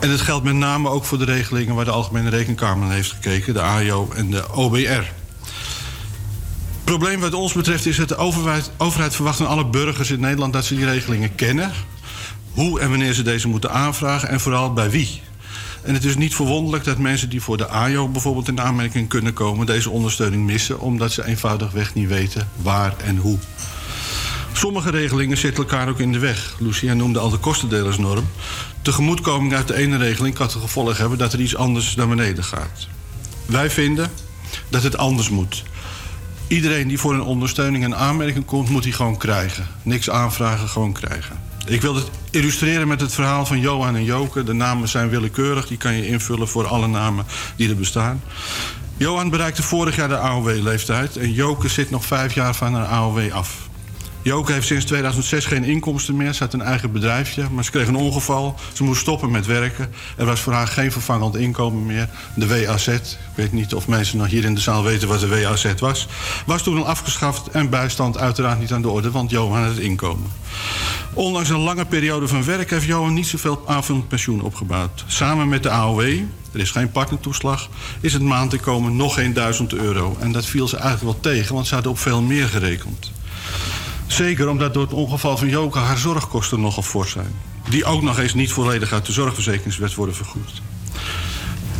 En 0.00 0.10
het 0.10 0.20
geldt 0.20 0.44
met 0.44 0.54
name 0.54 0.88
ook 0.88 1.04
voor 1.04 1.18
de 1.18 1.24
regelingen 1.24 1.74
waar 1.74 1.84
de 1.84 1.90
Algemene 1.90 2.30
Rekenkamer 2.30 2.90
heeft 2.90 3.10
gekeken, 3.10 3.54
de 3.54 3.60
AIO 3.60 4.08
en 4.14 4.30
de 4.30 4.52
OBR. 4.52 5.17
Het 6.88 6.98
probleem 6.98 7.20
wat 7.20 7.34
ons 7.34 7.52
betreft 7.52 7.86
is 7.86 7.96
dat 7.96 8.08
de 8.08 8.16
overheid, 8.16 8.70
overheid 8.76 9.14
verwacht 9.14 9.36
van 9.36 9.46
alle 9.46 9.66
burgers 9.66 10.10
in 10.10 10.20
Nederland 10.20 10.52
dat 10.52 10.64
ze 10.64 10.74
die 10.74 10.84
regelingen 10.84 11.34
kennen. 11.34 11.72
Hoe 12.52 12.80
en 12.80 12.90
wanneer 12.90 13.12
ze 13.12 13.22
deze 13.22 13.48
moeten 13.48 13.70
aanvragen 13.70 14.28
en 14.28 14.40
vooral 14.40 14.72
bij 14.72 14.90
wie. 14.90 15.20
En 15.82 15.94
het 15.94 16.04
is 16.04 16.16
niet 16.16 16.34
verwonderlijk 16.34 16.84
dat 16.84 16.98
mensen 16.98 17.28
die 17.28 17.42
voor 17.42 17.56
de 17.56 17.68
AJO 17.68 18.08
bijvoorbeeld 18.08 18.48
in 18.48 18.60
aanmerking 18.60 19.08
kunnen 19.08 19.32
komen, 19.32 19.66
deze 19.66 19.90
ondersteuning 19.90 20.44
missen, 20.46 20.80
omdat 20.80 21.12
ze 21.12 21.26
eenvoudigweg 21.26 21.94
niet 21.94 22.08
weten 22.08 22.48
waar 22.62 22.94
en 23.04 23.16
hoe. 23.16 23.38
Sommige 24.52 24.90
regelingen 24.90 25.36
zitten 25.36 25.64
elkaar 25.64 25.88
ook 25.88 26.00
in 26.00 26.12
de 26.12 26.18
weg. 26.18 26.56
Lucia 26.58 26.94
noemde 26.94 27.18
al 27.18 27.30
de 27.30 27.38
kostendelersnorm. 27.38 28.28
Tegemoetkoming 28.82 29.54
uit 29.54 29.68
de 29.68 29.74
ene 29.74 29.96
regeling 29.96 30.34
kan 30.34 30.46
het 30.46 30.56
gevolg 30.56 30.98
hebben 30.98 31.18
dat 31.18 31.32
er 31.32 31.40
iets 31.40 31.56
anders 31.56 31.94
naar 31.94 32.08
beneden 32.08 32.44
gaat. 32.44 32.88
Wij 33.46 33.70
vinden 33.70 34.10
dat 34.68 34.82
het 34.82 34.96
anders 34.96 35.28
moet. 35.28 35.64
Iedereen 36.48 36.88
die 36.88 36.98
voor 36.98 37.14
een 37.14 37.22
ondersteuning 37.22 37.84
en 37.84 37.96
aanmerking 37.96 38.44
komt, 38.44 38.68
moet 38.68 38.82
die 38.82 38.92
gewoon 38.92 39.16
krijgen. 39.16 39.66
Niks 39.82 40.10
aanvragen, 40.10 40.68
gewoon 40.68 40.92
krijgen. 40.92 41.38
Ik 41.66 41.80
wil 41.80 41.94
het 41.94 42.10
illustreren 42.30 42.88
met 42.88 43.00
het 43.00 43.12
verhaal 43.12 43.46
van 43.46 43.60
Johan 43.60 43.96
en 43.96 44.04
Joke. 44.04 44.42
De 44.42 44.52
namen 44.52 44.88
zijn 44.88 45.08
willekeurig, 45.08 45.66
die 45.66 45.76
kan 45.76 45.94
je 45.94 46.06
invullen 46.06 46.48
voor 46.48 46.66
alle 46.66 46.86
namen 46.86 47.24
die 47.56 47.68
er 47.68 47.76
bestaan. 47.76 48.22
Johan 48.96 49.30
bereikte 49.30 49.62
vorig 49.62 49.96
jaar 49.96 50.08
de 50.08 50.18
AOW-leeftijd 50.18 51.16
en 51.16 51.32
Joke 51.32 51.68
zit 51.68 51.90
nog 51.90 52.04
vijf 52.04 52.34
jaar 52.34 52.54
van 52.54 52.74
haar 52.74 52.86
AOW 52.86 53.32
af. 53.32 53.67
Joke 54.28 54.52
heeft 54.52 54.66
sinds 54.66 54.84
2006 54.84 55.44
geen 55.44 55.64
inkomsten 55.64 56.16
meer. 56.16 56.32
Ze 56.32 56.42
had 56.42 56.52
een 56.52 56.62
eigen 56.62 56.92
bedrijfje, 56.92 57.46
maar 57.50 57.64
ze 57.64 57.70
kreeg 57.70 57.86
een 57.86 57.96
ongeval. 57.96 58.54
Ze 58.72 58.84
moest 58.84 59.00
stoppen 59.00 59.30
met 59.30 59.46
werken. 59.46 59.90
Er 60.16 60.26
was 60.26 60.40
voor 60.40 60.52
haar 60.52 60.66
geen 60.66 60.92
vervangend 60.92 61.36
inkomen 61.36 61.86
meer. 61.86 62.08
De 62.34 62.46
WAZ, 62.46 62.86
ik 62.86 63.16
weet 63.34 63.52
niet 63.52 63.74
of 63.74 63.88
mensen 63.88 64.18
nog 64.18 64.26
hier 64.26 64.44
in 64.44 64.54
de 64.54 64.60
zaal 64.60 64.82
weten 64.82 65.08
wat 65.08 65.20
de 65.20 65.28
WAZ 65.28 65.74
was... 65.78 66.06
was 66.46 66.62
toen 66.62 66.76
al 66.76 66.86
afgeschaft 66.86 67.48
en 67.48 67.70
bijstand 67.70 68.18
uiteraard 68.18 68.60
niet 68.60 68.72
aan 68.72 68.82
de 68.82 68.88
orde... 68.88 69.10
want 69.10 69.30
Johan 69.30 69.62
had 69.62 69.68
het 69.68 69.78
inkomen. 69.78 70.30
Ondanks 71.12 71.48
een 71.48 71.60
lange 71.60 71.84
periode 71.84 72.28
van 72.28 72.44
werk 72.44 72.70
heeft 72.70 72.86
Johan 72.86 73.14
niet 73.14 73.26
zoveel 73.26 73.62
aanvullend 73.66 74.08
pensioen 74.08 74.42
opgebouwd. 74.42 75.04
Samen 75.06 75.48
met 75.48 75.62
de 75.62 75.70
AOW, 75.70 76.00
er 76.52 76.60
is 76.60 76.70
geen 76.70 76.90
partnertoeslag, 76.90 77.68
is 78.00 78.12
het 78.12 78.22
maandinkomen 78.22 78.96
nog 78.96 79.14
geen 79.14 79.32
1000 79.32 79.72
euro. 79.72 80.16
En 80.20 80.32
dat 80.32 80.46
viel 80.46 80.68
ze 80.68 80.76
eigenlijk 80.76 81.12
wel 81.12 81.32
tegen, 81.32 81.54
want 81.54 81.66
ze 81.66 81.74
hadden 81.74 81.92
op 81.92 81.98
veel 81.98 82.22
meer 82.22 82.48
gerekend. 82.48 83.10
Zeker 84.08 84.48
omdat 84.48 84.74
door 84.74 84.82
het 84.82 84.92
ongeval 84.92 85.36
van 85.36 85.48
Joke 85.48 85.78
haar 85.78 85.98
zorgkosten 85.98 86.60
nogal 86.60 86.82
fors 86.82 87.10
zijn. 87.10 87.34
Die 87.68 87.84
ook 87.84 88.02
nog 88.02 88.18
eens 88.18 88.34
niet 88.34 88.52
volledig 88.52 88.92
uit 88.92 89.06
de 89.06 89.12
zorgverzekeringswet 89.12 89.94
worden 89.94 90.14
vergoed. 90.14 90.62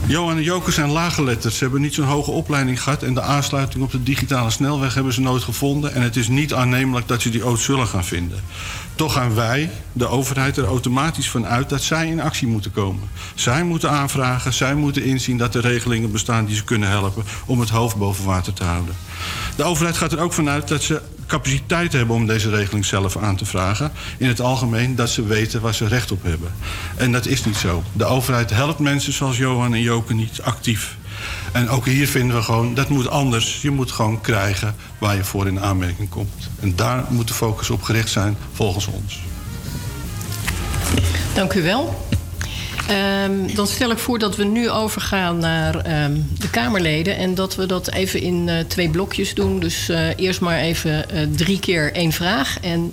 Johan 0.06 0.36
en 0.36 0.42
Joke 0.42 0.70
zijn 0.70 0.90
laaggeletterd. 0.90 1.54
Ze 1.54 1.62
hebben 1.62 1.80
niet 1.80 1.94
zo'n 1.94 2.04
hoge 2.04 2.30
opleiding 2.30 2.82
gehad... 2.82 3.02
en 3.02 3.14
de 3.14 3.20
aansluiting 3.20 3.84
op 3.84 3.90
de 3.90 4.02
digitale 4.02 4.50
snelweg 4.50 4.94
hebben 4.94 5.12
ze 5.12 5.20
nooit 5.20 5.42
gevonden... 5.42 5.94
en 5.94 6.02
het 6.02 6.16
is 6.16 6.28
niet 6.28 6.54
aannemelijk 6.54 7.08
dat 7.08 7.22
ze 7.22 7.30
die 7.30 7.46
ooit 7.46 7.60
zullen 7.60 7.86
gaan 7.86 8.04
vinden. 8.04 8.40
Toch 8.94 9.12
gaan 9.12 9.34
wij, 9.34 9.70
de 9.92 10.06
overheid, 10.06 10.56
er 10.56 10.64
automatisch 10.64 11.30
van 11.30 11.46
uit... 11.46 11.68
dat 11.68 11.82
zij 11.82 12.06
in 12.06 12.20
actie 12.20 12.48
moeten 12.48 12.72
komen. 12.72 13.08
Zij 13.34 13.64
moeten 13.64 13.90
aanvragen, 13.90 14.52
zij 14.52 14.74
moeten 14.74 15.04
inzien 15.04 15.38
dat 15.38 15.54
er 15.54 15.62
regelingen 15.62 16.12
bestaan... 16.12 16.44
die 16.44 16.56
ze 16.56 16.64
kunnen 16.64 16.88
helpen 16.88 17.24
om 17.46 17.60
het 17.60 17.70
hoofd 17.70 17.96
boven 17.96 18.24
water 18.24 18.52
te 18.52 18.64
houden. 18.64 18.94
De 19.56 19.62
overheid 19.62 19.96
gaat 19.96 20.12
er 20.12 20.20
ook 20.20 20.32
vanuit 20.32 20.68
dat 20.68 20.82
ze 20.82 21.00
capaciteit 21.26 21.92
hebben 21.92 22.16
om 22.16 22.26
deze 22.26 22.50
regeling 22.50 22.84
zelf 22.84 23.16
aan 23.16 23.36
te 23.36 23.44
vragen. 23.44 23.92
In 24.18 24.28
het 24.28 24.40
algemeen 24.40 24.94
dat 24.94 25.10
ze 25.10 25.26
weten 25.26 25.60
waar 25.60 25.74
ze 25.74 25.86
recht 25.86 26.10
op 26.10 26.22
hebben. 26.22 26.52
En 26.96 27.12
dat 27.12 27.26
is 27.26 27.44
niet 27.44 27.56
zo. 27.56 27.82
De 27.92 28.04
overheid 28.04 28.50
helpt 28.50 28.78
mensen 28.78 29.12
zoals 29.12 29.36
Johan 29.36 29.74
en 29.74 29.80
Joke 29.80 30.14
niet 30.14 30.40
actief. 30.42 30.96
En 31.52 31.68
ook 31.68 31.86
hier 31.86 32.08
vinden 32.08 32.36
we 32.36 32.42
gewoon, 32.42 32.74
dat 32.74 32.88
moet 32.88 33.08
anders. 33.08 33.62
Je 33.62 33.70
moet 33.70 33.92
gewoon 33.92 34.20
krijgen 34.20 34.74
waar 34.98 35.16
je 35.16 35.24
voor 35.24 35.46
in 35.46 35.60
aanmerking 35.60 36.08
komt. 36.08 36.48
En 36.60 36.76
daar 36.76 37.04
moet 37.08 37.28
de 37.28 37.34
focus 37.34 37.70
op 37.70 37.82
gericht 37.82 38.10
zijn, 38.10 38.36
volgens 38.52 38.86
ons. 38.86 39.18
Dank 41.34 41.52
u 41.52 41.62
wel. 41.62 42.07
Um, 42.90 43.54
dan 43.54 43.66
stel 43.66 43.90
ik 43.90 43.98
voor 43.98 44.18
dat 44.18 44.36
we 44.36 44.44
nu 44.44 44.70
overgaan 44.70 45.38
naar 45.38 46.04
um, 46.04 46.28
de 46.38 46.50
Kamerleden. 46.50 47.16
En 47.16 47.34
dat 47.34 47.54
we 47.54 47.66
dat 47.66 47.90
even 47.90 48.20
in 48.20 48.48
uh, 48.48 48.58
twee 48.58 48.88
blokjes 48.90 49.34
doen. 49.34 49.60
Dus 49.60 49.88
uh, 49.88 50.18
eerst 50.18 50.40
maar 50.40 50.58
even 50.58 51.04
uh, 51.14 51.22
drie 51.36 51.58
keer 51.58 51.92
één 51.92 52.12
vraag. 52.12 52.60
En 52.60 52.92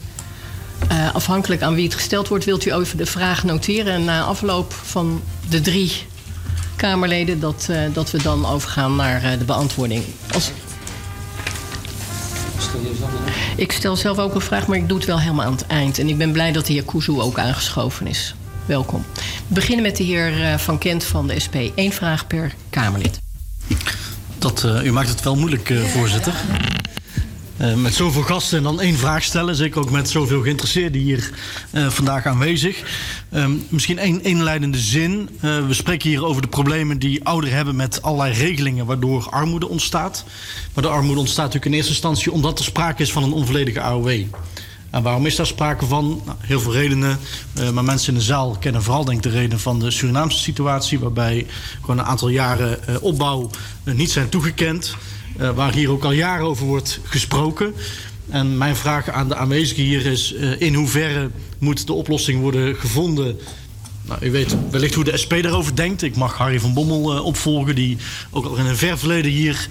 afhankelijk 1.13 1.61
aan 1.61 1.75
wie 1.75 1.83
het 1.83 1.93
gesteld 1.93 2.27
wordt, 2.27 2.45
wilt 2.45 2.65
u 2.65 2.73
even 2.73 2.97
de 2.97 3.05
vraag 3.05 3.43
noteren. 3.43 3.93
En 3.93 4.03
na 4.03 4.23
afloop 4.23 4.73
van 4.73 5.23
de 5.49 5.61
drie 5.61 5.91
Kamerleden, 6.75 7.39
dat, 7.39 7.69
dat 7.93 8.11
we 8.11 8.21
dan 8.21 8.45
overgaan 8.45 8.95
naar 8.95 9.37
de 9.37 9.45
beantwoording. 9.45 10.03
Als... 10.33 10.51
Ik 13.55 13.71
stel 13.71 13.95
zelf 13.95 14.17
ook 14.17 14.35
een 14.35 14.41
vraag, 14.41 14.67
maar 14.67 14.77
ik 14.77 14.87
doe 14.87 14.97
het 14.97 15.07
wel 15.07 15.19
helemaal 15.19 15.45
aan 15.45 15.51
het 15.51 15.67
eind. 15.67 15.99
En 15.99 16.07
ik 16.07 16.17
ben 16.17 16.31
blij 16.31 16.51
dat 16.51 16.65
de 16.65 16.73
heer 16.73 16.83
Kuzu 16.83 17.19
ook 17.19 17.39
aangeschoven 17.39 18.07
is. 18.07 18.35
Welkom. 18.65 19.05
We 19.47 19.53
beginnen 19.53 19.83
met 19.83 19.97
de 19.97 20.03
heer 20.03 20.43
eh, 20.43 20.57
Van 20.57 20.77
Kent 20.77 21.03
van 21.03 21.27
de 21.27 21.39
SP. 21.45 21.55
Eén 21.75 21.91
vraag 21.91 22.27
per 22.27 22.53
Kamerlid. 22.69 23.19
Dat, 24.37 24.63
uh, 24.65 24.85
u 24.85 24.91
maakt 24.91 25.09
het 25.09 25.23
wel 25.23 25.35
moeilijk, 25.35 25.69
uh, 25.69 25.83
voorzitter. 25.83 26.33
Uh, 27.61 27.73
met 27.73 27.93
zoveel 27.93 28.21
gasten 28.21 28.57
en 28.57 28.63
dan 28.63 28.81
één 28.81 28.97
vraag 28.97 29.23
stellen. 29.23 29.55
Zeker 29.55 29.79
ook 29.79 29.91
met 29.91 30.09
zoveel 30.09 30.41
geïnteresseerden 30.41 31.01
hier 31.01 31.31
uh, 31.71 31.89
vandaag 31.89 32.25
aanwezig. 32.25 32.83
Um, 33.33 33.65
misschien 33.69 33.99
één 33.99 34.23
inleidende 34.23 34.77
zin. 34.77 35.29
Uh, 35.35 35.67
we 35.67 35.73
spreken 35.73 36.09
hier 36.09 36.25
over 36.25 36.41
de 36.41 36.47
problemen 36.47 36.99
die 36.99 37.25
ouderen 37.25 37.55
hebben 37.55 37.75
met 37.75 38.01
allerlei 38.01 38.33
regelingen 38.33 38.85
waardoor 38.85 39.29
armoede 39.29 39.69
ontstaat. 39.69 40.25
Maar 40.73 40.83
de 40.83 40.89
armoede 40.89 41.19
ontstaat 41.19 41.45
natuurlijk 41.45 41.71
in 41.71 41.77
eerste 41.77 41.91
instantie 41.91 42.31
omdat 42.31 42.59
er 42.59 42.65
sprake 42.65 43.01
is 43.01 43.11
van 43.11 43.23
een 43.23 43.33
onvolledige 43.33 43.81
AOW. 43.81 44.23
En 44.95 45.03
waarom 45.03 45.25
is 45.25 45.35
daar 45.35 45.45
sprake 45.45 45.85
van? 45.85 46.21
Nou, 46.25 46.37
heel 46.41 46.59
veel 46.59 46.73
redenen. 46.73 47.19
Uh, 47.59 47.69
maar 47.69 47.83
mensen 47.83 48.13
in 48.13 48.19
de 48.19 48.25
zaal 48.25 48.57
kennen 48.59 48.83
vooral 48.83 49.05
denk 49.05 49.17
ik 49.17 49.23
de 49.23 49.37
reden 49.37 49.59
van 49.59 49.79
de 49.79 49.91
Surinaamse 49.91 50.39
situatie... 50.39 50.99
waarbij 50.99 51.45
gewoon 51.79 51.97
een 51.97 52.05
aantal 52.05 52.29
jaren 52.29 52.79
uh, 52.89 52.95
opbouw 53.01 53.49
uh, 53.83 53.93
niet 53.93 54.11
zijn 54.11 54.29
toegekend. 54.29 54.95
waar 55.55 55.73
hier 55.73 55.89
ook 55.89 56.03
al 56.03 56.11
jaren 56.11 56.45
over 56.45 56.65
wordt 56.65 56.99
gesproken. 57.03 57.73
En 58.29 58.57
mijn 58.57 58.75
vraag 58.75 59.09
aan 59.09 59.27
de 59.27 59.35
aanwezigen 59.35 59.83
hier 59.83 60.05
is... 60.05 60.31
in 60.57 60.73
hoeverre 60.73 61.29
moet 61.59 61.87
de 61.87 61.93
oplossing 61.93 62.41
worden 62.41 62.75
gevonden... 62.75 63.39
Nou, 64.01 64.25
u 64.25 64.31
weet 64.31 64.55
wellicht 64.71 64.93
hoe 64.93 65.03
de 65.03 65.17
SP 65.23 65.33
daarover 65.41 65.75
denkt. 65.75 66.01
Ik 66.01 66.15
mag 66.15 66.37
Harry 66.37 66.59
van 66.59 66.73
Bommel 66.73 67.23
opvolgen, 67.23 67.75
die 67.75 67.97
ook 68.31 68.45
al 68.45 68.55
in 68.55 68.65
een 68.65 68.77
ver 68.77 68.97
verleden 68.97 69.31
hier 69.31 69.67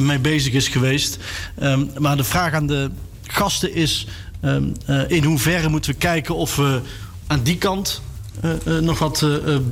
mee 0.00 0.18
bezig 0.18 0.52
is 0.52 0.68
geweest. 0.68 1.18
Um, 1.62 1.90
maar 1.98 2.16
de 2.16 2.24
vraag 2.24 2.52
aan 2.52 2.66
de 2.66 2.90
gasten 3.26 3.74
is 3.74 4.06
Ehm, 4.40 4.64
eh, 4.86 5.10
in 5.10 5.24
hoeverre 5.24 5.68
moeten 5.68 5.90
we 5.90 5.96
kijken 5.96 6.34
of 6.34 6.56
we 6.56 6.80
aan 7.26 7.42
die 7.42 7.58
kant 7.58 8.02
eh, 8.40 8.50
eh, 8.66 8.82
nog 8.82 8.98
wat 8.98 9.26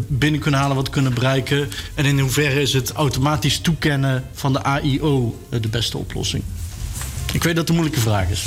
binnen 0.07 0.41
kunnen 0.41 0.61
halen, 0.61 0.77
wat 0.77 0.91
kunnen 0.91 1.15
bereiken? 1.15 1.69
En 1.95 2.05
in 2.05 2.19
hoeverre 2.19 2.61
is 2.61 2.73
het 2.73 2.93
automatisch 2.93 3.59
toekennen 3.59 4.25
van 4.33 4.53
de 4.53 4.63
AIO 4.63 5.39
de 5.51 5.69
beste 5.69 5.99
oplossing? 5.99 6.43
Ik 7.33 7.43
weet 7.43 7.55
dat 7.55 7.57
het 7.57 7.69
een 7.69 7.75
moeilijke 7.75 8.01
vraag 8.01 8.31
is. 8.31 8.45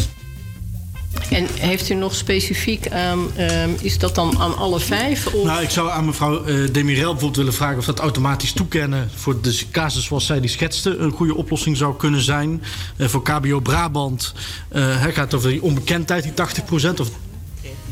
En 1.30 1.48
heeft 1.60 1.90
u 1.90 1.94
nog 1.94 2.16
specifiek 2.16 2.92
aan, 2.92 3.36
ehm, 3.36 3.70
is 3.82 3.98
dat 3.98 4.16
dan 4.16 4.40
aan 4.40 4.58
alle 4.58 4.80
vijf? 4.80 5.34
Nou, 5.44 5.62
ik 5.62 5.70
zou 5.70 5.90
aan 5.90 6.06
mevrouw 6.06 6.44
eh 6.44 6.56
Demirel 6.72 7.12
bijvoorbeeld 7.12 7.36
willen 7.36 7.54
vragen 7.54 7.78
of 7.78 7.86
dat 7.86 8.00
automatisch 8.00 8.52
toekennen 8.52 9.10
voor 9.16 9.42
de 9.42 9.62
casus 9.72 10.06
zoals 10.06 10.26
zij 10.26 10.40
die 10.40 10.50
schetste 10.50 10.98
een 10.98 11.12
goede 11.12 11.36
oplossing 11.36 11.78
zou 11.78 11.96
kunnen 11.96 12.22
zijn. 12.22 12.64
Eh, 12.98 13.08
voor 13.08 13.24
KBO 13.24 13.60
Brabant 13.60 14.34
eh, 14.70 15.02
het 15.02 15.14
gaat 15.14 15.34
over 15.34 15.50
die 15.50 15.62
onbekendheid, 15.62 16.24
die 16.24 16.34
80%. 16.34 17.00
Of, 17.00 17.10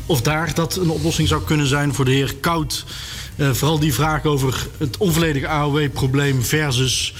of 0.06 0.20
daar 0.22 0.54
dat 0.54 0.76
een 0.76 0.90
oplossing 0.90 1.28
zou 1.28 1.42
kunnen 1.42 1.66
zijn 1.66 1.94
voor 1.94 2.04
de 2.04 2.10
heer 2.10 2.34
Koud. 2.40 2.84
Vooral 3.52 3.78
die 3.78 3.94
vraag 3.94 4.24
over 4.24 4.66
het 4.78 4.96
onvolledige 4.96 5.48
AOW-probleem 5.48 6.42
versus 6.42 7.14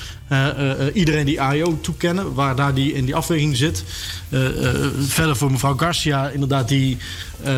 iedereen 0.95 1.25
die 1.25 1.41
AIO 1.41 1.79
toekennen, 1.81 2.35
waar 2.35 2.57
daar 2.57 2.75
die 2.75 2.93
in 2.93 3.05
die 3.05 3.15
afweging 3.15 3.57
zit. 3.57 3.85
Eh, 4.29 4.47
eh, 4.47 4.91
verder 4.99 5.37
voor 5.37 5.51
mevrouw 5.51 5.77
Garcia, 5.77 6.29
inderdaad, 6.29 6.69
die, 6.69 6.97
eh, 7.43 7.55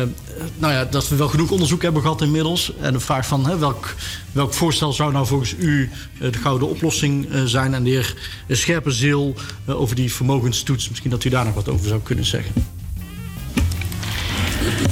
nou 0.57 0.73
ja, 0.73 0.85
dat 0.85 1.09
we 1.09 1.15
wel 1.15 1.27
genoeg 1.27 1.51
onderzoek 1.51 1.81
hebben 1.81 2.01
gehad 2.01 2.21
inmiddels. 2.21 2.73
En 2.81 2.93
de 2.93 2.99
vraag 2.99 3.27
van 3.27 3.45
hè, 3.45 3.57
welk, 3.57 3.95
welk 4.31 4.53
voorstel 4.53 4.93
zou 4.93 5.11
nou 5.11 5.25
volgens 5.25 5.55
u 5.59 5.89
eh, 6.19 6.31
de 6.31 6.37
gouden 6.37 6.69
oplossing 6.69 7.29
eh, 7.29 7.43
zijn? 7.43 7.73
En 7.73 7.83
de 7.83 7.89
heer 7.89 8.15
Scherpenzeel 8.49 9.35
eh, 9.65 9.79
over 9.79 9.95
die 9.95 10.13
vermogenstoets, 10.13 10.89
misschien 10.89 11.09
dat 11.09 11.23
u 11.23 11.29
daar 11.29 11.45
nog 11.45 11.53
wat 11.53 11.69
over 11.69 11.87
zou 11.87 12.01
kunnen 12.01 12.25
zeggen. 12.25 12.53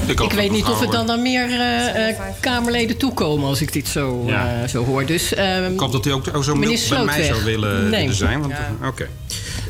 Ik 0.08 0.32
weet 0.34 0.52
niet 0.52 0.66
of 0.66 0.80
het 0.80 0.92
dan 0.92 1.06
naar 1.06 1.20
meer 1.20 1.50
eh, 1.52 2.10
eh, 2.10 2.16
Kamerleden 2.40 2.98
toekomen 2.98 3.48
als 3.48 3.62
ik 3.62 3.74
dit 3.74 3.88
zo, 3.88 4.24
Ja. 4.28 4.62
eh, 4.62 4.68
zo 4.68 4.86
hoor. 4.86 5.06
Dus, 5.06 5.34
ehm, 5.34 5.74
Ik 5.74 5.80
hoop 5.80 5.92
dat 5.92 6.06
u 6.06 6.10
ook, 6.12 6.26
ook 6.36 6.44
zo 6.44 6.54
bij 6.60 7.04
mij 7.06 7.24
zou 7.24 7.44
willen, 7.44 7.90
Nee. 7.90 8.00
willen 8.00 8.16
zijn. 8.16 8.42
Want, 8.42 8.54
Oké, 8.88 9.08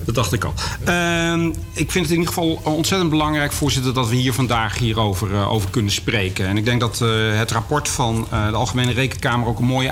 dat 0.06 0.16
dacht 0.16 0.34
ik 0.34 0.44
al. 0.44 0.54
Ehm, 0.84 1.46
ik 1.74 1.92
vind 1.92 2.06
het 2.06 2.14
in 2.14 2.20
ieder 2.20 2.34
geval 2.34 2.62
ontzettend 2.64 3.10
belangrijk, 3.10 3.52
voorzitter, 3.52 3.94
dat 3.94 4.10
we 4.10 4.16
hier 4.16 4.34
vandaag 4.34 4.78
hierover 4.78 5.34
eh, 5.34 5.52
over 5.52 5.70
kunnen 5.70 5.92
spreken. 5.92 6.48
En 6.48 6.58
ik 6.58 6.66
denk 6.66 6.80
dat 6.80 7.02
eh, 7.02 7.10
het 7.38 7.52
rapport 7.52 7.90
van 7.90 8.28
eh, 8.32 8.48
de 8.48 8.56
Algemene 8.56 8.92
Rekenkamer 8.92 9.48
ook 9.48 9.60
een 9.60 9.66
mooie 9.66 9.92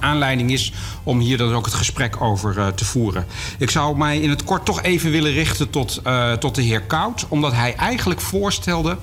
aanleiding 0.00 0.52
is 0.52 0.72
om 1.02 1.18
hier 1.18 1.38
dan 1.38 1.54
ook 1.54 1.64
het 1.64 1.74
gesprek 1.74 2.20
over 2.20 2.74
te 2.74 2.84
voeren. 2.84 3.26
Ik 3.58 3.70
zou 3.70 3.96
mij 3.96 4.18
in 4.18 4.30
het 4.30 4.44
kort 4.44 4.64
toch 4.64 4.82
even 4.82 5.10
willen 5.10 5.32
richten 5.32 5.70
tot, 5.70 6.02
tot 6.38 6.54
de 6.54 6.62
heer 6.62 6.82
Koud, 6.82 7.26
omdat 7.28 7.52
hij 7.52 7.74
eigenlijk 7.74 8.20
voorstelde. 8.20 8.96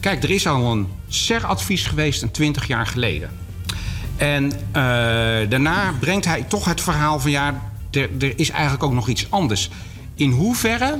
Kijk, 0.00 0.22
er 0.22 0.30
is 0.30 0.46
al 0.46 0.72
een 0.72 0.88
SER-advies 1.08 1.86
geweest 1.86 2.22
een 2.22 2.30
20 2.30 2.66
jaar 2.66 2.86
geleden. 2.86 3.30
En 4.16 4.52
daarna 5.48 5.94
brengt 6.00 6.24
hij 6.24 6.42
toch 6.42 6.64
het 6.64 6.80
verhaal 6.80 7.20
van 7.20 7.30
ja, 7.30 7.73
er, 7.96 8.38
is 8.38 8.50
eigenlijk 8.50 8.82
ook 8.82 8.92
nog 8.92 9.08
iets 9.08 9.26
anders. 9.30 9.70
In 10.14 10.30
hoeverre 10.30 10.98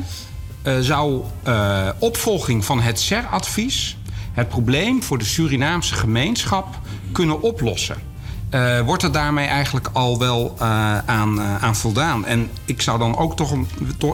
eh, 0.62 0.78
zou 0.80 1.22
eh, 1.42 1.88
opvolging 1.98 2.64
van 2.64 2.80
het 2.80 3.00
SER-advies 3.00 3.96
het 4.32 4.48
probleem 4.48 5.02
voor 5.02 5.18
de 5.18 5.24
Surinaamse 5.24 5.94
gemeenschap 5.94 6.78
kunnen 7.12 7.42
oplossen? 7.42 7.96
Eh, 8.50 8.80
wordt 8.80 9.02
er 9.02 9.12
daarmee 9.12 9.46
eigenlijk 9.46 9.88
al 9.92 10.18
wel 10.18 10.54
aan, 11.06 11.40
aan 11.40 11.76
voldaan? 11.76 12.24
En 12.26 12.50
ik 12.64 12.82
zou 12.82 12.98
dan 12.98 13.16
ook 13.16 13.36
toch, 13.36 13.50
een, 13.50 13.68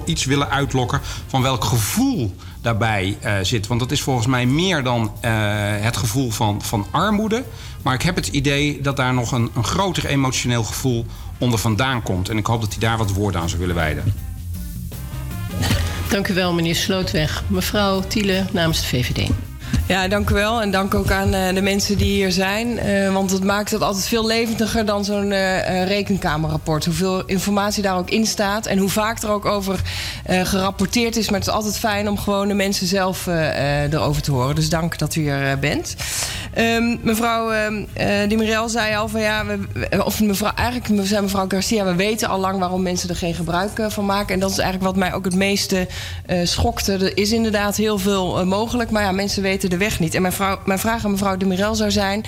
iets 0.04 0.24
willen 0.24 0.50
uitlokken 0.50 1.00
van 1.26 1.42
welk 1.42 1.64
gevoel 1.64 2.34
daarbij 2.62 3.18
zit. 3.42 3.66
Want 3.66 3.80
dat 3.80 3.90
is 3.90 4.02
volgens 4.02 4.26
mij 4.26 4.46
meer 4.46 4.82
dan 4.82 5.12
het 5.80 5.96
gevoel 5.96 6.30
van, 6.30 6.62
van 6.62 6.86
armoede. 6.90 7.44
Maar 7.82 7.94
ik 7.94 8.02
heb 8.02 8.16
het 8.16 8.26
idee 8.26 8.80
dat 8.80 8.96
daar 8.96 9.14
nog 9.14 9.32
een, 9.32 9.50
een 9.54 9.64
groter 9.64 10.06
emotioneel 10.06 10.64
gevoel 10.64 11.06
onder 11.40 11.58
vandaan 11.58 12.02
komt. 12.02 12.28
En 12.28 12.38
ik 12.38 12.46
hoop 12.46 12.60
dat 12.60 12.70
hij 12.70 12.80
daar 12.80 12.98
wat 12.98 13.12
woorden 13.12 13.40
aan 13.40 13.48
zou 13.48 13.60
willen 13.60 13.74
wijden. 13.74 14.04
Dank 16.10 16.28
u 16.28 16.34
wel, 16.34 16.52
meneer 16.52 16.74
Slootweg. 16.74 17.42
Mevrouw 17.46 18.00
Tiele 18.00 18.44
namens 18.52 18.80
de 18.80 18.86
VVD. 18.86 19.30
Ja, 19.90 20.08
dank 20.08 20.30
u 20.30 20.34
wel. 20.34 20.62
En 20.62 20.70
dank 20.70 20.94
ook 20.94 21.10
aan 21.10 21.34
eh, 21.34 21.54
de 21.54 21.62
mensen 21.62 21.98
die 21.98 22.12
hier 22.12 22.32
zijn. 22.32 22.78
Eh, 22.78 23.12
want 23.12 23.30
het 23.30 23.44
maakt 23.44 23.70
het 23.70 23.82
altijd 23.82 24.06
veel 24.06 24.26
levendiger 24.26 24.84
dan 24.84 25.04
zo'n 25.04 25.32
eh, 25.32 25.86
rekenkamerrapport. 25.86 26.84
Hoeveel 26.84 27.24
informatie 27.24 27.82
daar 27.82 27.98
ook 27.98 28.10
in 28.10 28.26
staat. 28.26 28.66
En 28.66 28.78
hoe 28.78 28.88
vaak 28.88 29.22
er 29.22 29.30
ook 29.30 29.44
over 29.44 29.80
gerapporteerd 30.26 31.16
is. 31.16 31.30
Maar 31.30 31.38
het 31.38 31.48
is 31.48 31.54
altijd 31.54 31.78
fijn 31.78 32.08
om 32.08 32.18
gewoon 32.18 32.48
de 32.48 32.54
mensen 32.54 32.86
zelf 32.86 33.26
erover 33.90 34.22
te 34.22 34.32
horen. 34.32 34.54
Dus 34.54 34.68
dank 34.68 34.98
dat 34.98 35.14
u 35.14 35.26
er 35.26 35.50
eh, 35.50 35.58
bent. 35.58 35.96
Ehm, 36.54 36.96
mevrouw 37.02 37.52
Mirel 38.28 38.68
zei 38.68 38.94
al 38.94 39.08
van 39.08 39.20
ja, 39.20 39.44
we, 39.46 40.04
of 40.04 40.20
mevrouw, 40.20 40.52
eigenlijk 40.54 41.06
zei 41.06 41.22
mevrouw 41.22 41.44
Garcia, 41.48 41.84
we 41.84 41.94
weten 41.94 42.28
al 42.28 42.40
lang 42.40 42.58
waarom 42.58 42.82
mensen 42.82 43.08
er 43.08 43.16
geen 43.16 43.34
gebruik 43.34 43.86
van 43.88 44.06
maken. 44.06 44.34
En 44.34 44.40
dat 44.40 44.50
is 44.50 44.58
eigenlijk 44.58 44.90
wat 44.90 45.04
mij 45.04 45.14
ook 45.14 45.24
het 45.24 45.34
meeste 45.34 45.88
schokte. 46.44 46.92
Er 46.92 47.16
is 47.16 47.32
inderdaad 47.32 47.76
heel 47.76 47.98
veel 47.98 48.46
mogelijk, 48.46 48.90
maar 48.90 49.02
ja, 49.02 49.12
mensen 49.12 49.42
weten 49.42 49.59
de 49.68 49.76
weg 49.76 50.00
niet. 50.00 50.14
En 50.14 50.22
mijn, 50.22 50.34
mijn 50.64 50.78
vraag 50.78 51.04
aan 51.04 51.10
mevrouw 51.10 51.36
Di 51.36 51.44
Mirel 51.46 51.74
zou 51.74 51.90
zijn: 51.90 52.24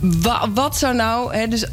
wa- 0.00 0.50
wat 0.54 0.76
zou 0.76 0.94
nou, 0.94 1.34
hè, 1.34 1.48
dus 1.48 1.64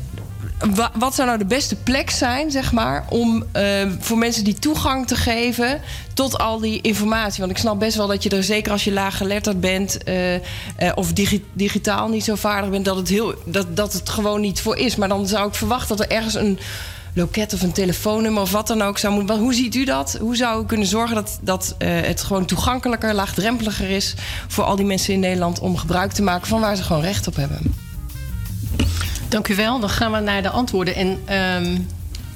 wa- 0.76 0.92
wat 0.94 1.16
zou 1.16 1.28
nou 1.28 1.40
de 1.40 1.46
beste 1.46 1.76
plek 1.76 2.10
zijn, 2.10 2.52
zeg 2.52 2.72
maar, 2.72 3.06
om 3.10 3.44
eh, 3.52 3.64
voor 4.00 4.18
mensen 4.18 4.44
die 4.44 4.54
toegang 4.60 5.08
te 5.08 5.16
geven 5.16 5.82
tot 6.14 6.38
al 6.38 6.60
die 6.60 6.82
informatie? 6.82 7.40
Want 7.40 7.52
ik 7.52 7.58
snap 7.58 7.80
best 7.80 7.96
wel 7.98 8.08
dat 8.08 8.24
je 8.24 8.30
er, 8.30 8.44
zeker 8.44 8.72
als 8.72 8.84
je 8.84 8.92
laaggeletterd 8.92 9.60
bent 9.60 10.04
eh, 10.04 10.36
eh, 10.36 10.42
of 10.96 11.14
digi- 11.14 11.46
digitaal 11.54 12.08
niet 12.10 12.24
zo 12.24 12.36
vaardig 12.36 12.70
bent, 12.70 12.86
dat 12.86 12.96
het, 12.96 13.10
heel, 13.10 13.34
dat, 13.46 13.76
dat 13.76 13.94
het 13.94 14.10
gewoon 14.10 14.42
niet 14.42 14.62
voor 14.62 14.78
is. 14.78 14.96
Maar 14.96 15.08
dan 15.10 15.28
zou 15.28 15.48
ik 15.48 15.56
verwachten 15.56 15.98
dat 15.98 16.06
er 16.06 16.16
ergens 16.16 16.36
een 16.36 16.60
loket 17.18 17.54
of 17.54 17.62
een 17.62 17.72
telefoonnummer 17.72 18.42
of 18.42 18.52
wat 18.52 18.68
dan 18.68 18.82
ook 18.82 18.98
zou 18.98 19.14
moeten. 19.14 19.40
Hoe 19.40 19.54
ziet 19.54 19.76
u 19.76 19.86
dat? 19.86 20.18
Hoe 20.20 20.36
zou 20.36 20.64
u 20.64 20.66
kunnen 20.66 20.88
zorgen 20.88 21.16
dat, 21.16 21.40
dat 21.42 21.76
eh, 21.78 21.90
het 22.02 22.22
gewoon 22.22 22.46
toegankelijker, 22.46 23.14
laagdrempeliger 23.14 23.90
is 23.90 24.14
voor 24.48 24.64
al 24.64 24.76
die 24.76 24.86
mensen 24.86 25.14
in 25.14 25.20
Nederland 25.20 25.60
om 25.60 25.78
gebruik 25.78 26.12
te 26.12 26.22
maken 26.22 26.48
van 26.48 26.60
waar 26.60 26.76
ze 26.76 26.84
gewoon 26.84 27.02
recht 27.02 27.28
op 27.28 27.36
hebben? 27.36 27.76
Dank 29.30 29.48
u 29.48 29.56
wel. 29.56 29.80
Dan 29.80 29.90
gaan 29.90 30.12
we 30.12 30.20
naar 30.20 30.42
de 30.42 30.50
antwoorden. 30.50 30.96
En 30.96 31.22
ehm, 31.26 31.78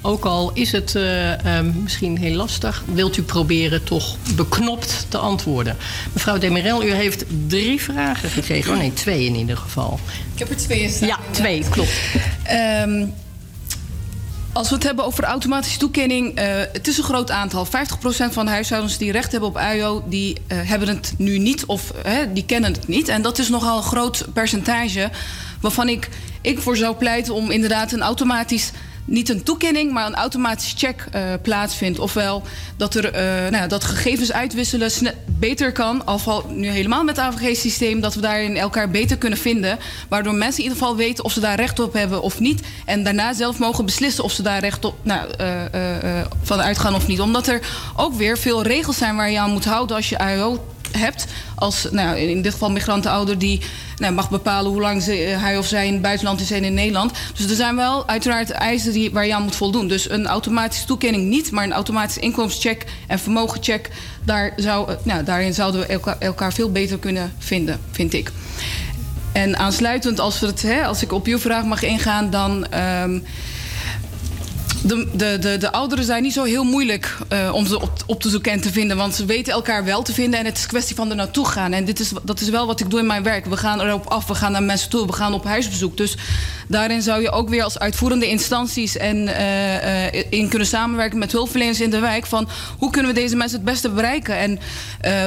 ook 0.02 0.24
al 0.24 0.50
is 0.52 0.72
het 0.72 0.94
eh, 0.94 1.56
ehm, 1.56 1.82
misschien 1.82 2.18
heel 2.18 2.36
lastig, 2.36 2.82
wilt 2.92 3.16
u 3.16 3.22
proberen 3.22 3.84
toch 3.84 4.16
beknopt 4.36 5.06
te 5.08 5.18
antwoorden. 5.18 5.76
Mevrouw 6.12 6.38
Demirel, 6.38 6.84
u 6.84 6.92
heeft 6.92 7.24
drie 7.46 7.82
vragen 7.82 8.28
gekregen. 8.28 8.72
Oh 8.72 8.78
nee, 8.78 8.92
twee 8.92 9.24
in 9.24 9.34
ieder 9.34 9.56
geval. 9.56 10.00
Ik 10.32 10.38
heb 10.38 10.50
er 10.50 10.56
twee 10.56 10.80
in 10.80 10.90
staan. 10.90 11.08
Ja, 11.08 11.18
twee, 11.30 11.64
klopt. 11.70 11.92
Ehm, 12.42 13.04
als 14.52 14.68
we 14.68 14.74
het 14.74 14.84
hebben 14.84 15.04
over 15.04 15.24
automatische 15.24 15.78
toekenning, 15.78 16.34
eh, 16.34 16.46
het 16.72 16.88
is 16.88 16.98
een 16.98 17.04
groot 17.04 17.30
aantal. 17.30 17.64
50% 17.64 18.32
van 18.32 18.44
de 18.44 18.50
huishoudens 18.50 18.98
die 18.98 19.12
recht 19.12 19.32
hebben 19.32 19.48
op 19.48 19.56
AIO, 19.56 20.02
die 20.06 20.36
eh, 20.46 20.58
hebben 20.62 20.88
het 20.88 21.14
nu 21.16 21.38
niet 21.38 21.64
of 21.64 21.92
die 22.32 22.44
kennen 22.44 22.72
het 22.72 22.88
niet. 22.88 23.08
En 23.08 23.22
dat 23.22 23.38
is 23.38 23.48
nogal 23.48 23.76
een 23.76 23.82
groot 23.82 24.26
percentage 24.32 25.10
waarvan 25.60 25.88
ik, 25.88 26.08
ik 26.40 26.60
voor 26.60 26.76
zou 26.76 26.96
pleiten 26.96 27.34
om 27.34 27.50
inderdaad 27.50 27.92
een 27.92 28.02
automatisch 28.02 28.70
niet 29.04 29.28
een 29.28 29.42
toekenning, 29.42 29.92
maar 29.92 30.06
een 30.06 30.14
automatisch 30.14 30.74
check 30.76 31.06
eh, 31.10 31.22
plaatsvindt. 31.42 31.98
Ofwel 31.98 32.42
dat 32.76 32.94
er 32.94 33.12
eh, 33.12 33.50
nou 33.50 33.68
dat 33.68 33.84
gegevens 33.84 34.32
uitwisselen 34.32 34.90
beter 35.26 35.72
kan. 35.72 36.06
Al 36.06 36.44
nu 36.48 36.68
helemaal 36.68 37.04
met 37.04 37.16
het 37.16 37.24
AVG-systeem, 37.24 38.00
dat 38.00 38.14
we 38.14 38.20
daarin 38.20 38.56
elkaar 38.56 38.90
beter 38.90 39.18
kunnen 39.18 39.38
vinden. 39.38 39.78
Waardoor 40.08 40.34
mensen 40.34 40.62
in 40.62 40.68
ieder 40.68 40.78
geval 40.78 40.96
weten 40.96 41.24
of 41.24 41.32
ze 41.32 41.40
daar 41.40 41.56
recht 41.56 41.80
op 41.80 41.92
hebben 41.92 42.22
of 42.22 42.40
niet. 42.40 42.60
En 42.84 43.04
daarna 43.04 43.32
zelf 43.32 43.58
mogen 43.58 43.84
beslissen 43.84 44.24
of 44.24 44.32
ze 44.32 44.42
daar 44.42 44.60
recht 44.60 44.84
op 44.84 44.94
nou, 45.02 45.30
eh, 45.38 45.46
van 46.42 46.60
uitgaan 46.60 46.94
of 46.94 47.06
niet. 47.06 47.20
Omdat 47.20 47.46
er 47.46 47.60
ook 47.96 48.14
weer 48.14 48.38
veel 48.38 48.62
regels 48.62 48.96
zijn 48.96 49.16
waar 49.16 49.30
je 49.30 49.38
aan 49.38 49.50
moet 49.50 49.64
houden 49.64 49.96
als 49.96 50.08
je 50.08 50.18
AIO 50.18 50.71
hebt. 50.92 51.26
Als 51.54 51.88
nou, 51.90 52.18
in 52.18 52.42
dit 52.42 52.52
geval 52.52 52.70
migrantenouder 52.70 53.38
die 53.38 53.60
nou, 53.96 54.12
mag 54.12 54.30
bepalen 54.30 54.70
hoe 54.70 54.80
lang 54.80 55.02
ze, 55.02 55.14
eh, 55.14 55.42
hij 55.42 55.58
of 55.58 55.66
zij 55.66 55.86
in 55.86 55.92
het 55.92 56.02
buitenland 56.02 56.40
is 56.40 56.50
en 56.50 56.64
in 56.64 56.74
Nederland. 56.74 57.12
Dus 57.36 57.50
er 57.50 57.56
zijn 57.56 57.76
wel 57.76 58.08
uiteraard 58.08 58.50
eisen 58.50 58.92
die, 58.92 59.10
waar 59.10 59.26
je 59.26 59.34
aan 59.34 59.42
moet 59.42 59.56
voldoen. 59.56 59.88
Dus 59.88 60.10
een 60.10 60.26
automatische 60.26 60.86
toekenning 60.86 61.28
niet, 61.28 61.50
maar 61.50 61.64
een 61.64 61.72
automatische 61.72 62.20
inkomenscheck 62.20 62.84
en 63.06 63.18
vermogencheck. 63.18 63.90
Daar 64.24 64.52
zou, 64.56 64.90
eh, 64.90 64.96
nou, 65.02 65.24
daarin 65.24 65.54
zouden 65.54 65.80
we 65.80 66.16
elkaar, 66.18 66.52
veel 66.52 66.72
beter 66.72 66.98
kunnen 66.98 67.32
vinden, 67.38 67.80
vind 67.90 68.12
ik. 68.12 68.30
En 69.32 69.56
aansluitend, 69.56 70.20
als, 70.20 70.40
we 70.40 70.46
het, 70.46 70.62
hè, 70.62 70.84
als 70.86 71.02
ik 71.02 71.12
op 71.12 71.26
uw 71.26 71.38
vraag 71.38 71.64
mag 71.64 71.82
ingaan, 71.82 72.30
dan. 72.30 72.66
ehm, 72.66 73.18
De, 74.84 75.08
de, 75.12 75.38
de, 75.40 75.56
de 75.56 75.72
ouderen 75.72 76.04
zijn 76.04 76.22
niet 76.22 76.32
zo 76.32 76.44
heel 76.44 76.64
moeilijk 76.64 77.16
uh, 77.32 77.54
om 77.54 77.66
ze 77.66 77.80
op, 78.06 78.20
te 78.20 78.28
zoeken 78.28 78.52
en 78.52 78.60
te 78.60 78.72
vinden. 78.72 78.96
Want 78.96 79.14
ze 79.14 79.24
weten 79.24 79.52
elkaar 79.52 79.84
wel 79.84 80.02
te 80.02 80.12
vinden 80.12 80.40
en 80.40 80.44
het 80.44 80.56
is 80.56 80.66
kwestie 80.66 80.96
van 80.96 81.10
er 81.10 81.16
naartoe 81.16 81.46
gaan. 81.46 81.72
En 81.72 81.84
dit 81.84 82.00
is, 82.00 82.12
dat 82.22 82.40
is 82.40 82.48
wel 82.48 82.66
wat 82.66 82.80
ik 82.80 82.90
doe 82.90 83.00
in 83.00 83.06
mijn 83.06 83.22
werk. 83.22 83.46
We 83.46 83.56
gaan 83.56 83.80
erop 83.80 84.06
af, 84.06 84.26
we 84.26 84.34
gaan 84.34 84.52
naar 84.52 84.62
mensen 84.62 84.90
toe, 84.90 85.06
we 85.06 85.12
gaan 85.12 85.34
op 85.34 85.44
huisbezoek. 85.44 85.96
Dus 85.96 86.16
daarin 86.68 87.02
zou 87.02 87.22
je 87.22 87.30
ook 87.30 87.48
weer 87.48 87.62
als 87.62 87.78
uitvoerende 87.78 88.28
instanties 88.28 88.96
en, 88.96 89.16
uh, 89.16 89.74
uh, 89.74 90.22
in 90.28 90.48
kunnen 90.48 90.68
samenwerken 90.68 91.18
met 91.18 91.32
hulpverleners 91.32 91.80
in 91.80 91.90
de 91.90 91.98
wijk. 91.98 92.26
Van 92.26 92.48
hoe 92.78 92.90
kunnen 92.90 93.14
we 93.14 93.20
deze 93.20 93.36
mensen 93.36 93.56
het 93.56 93.66
beste 93.66 93.90
bereiken? 93.90 94.36
En 94.36 94.58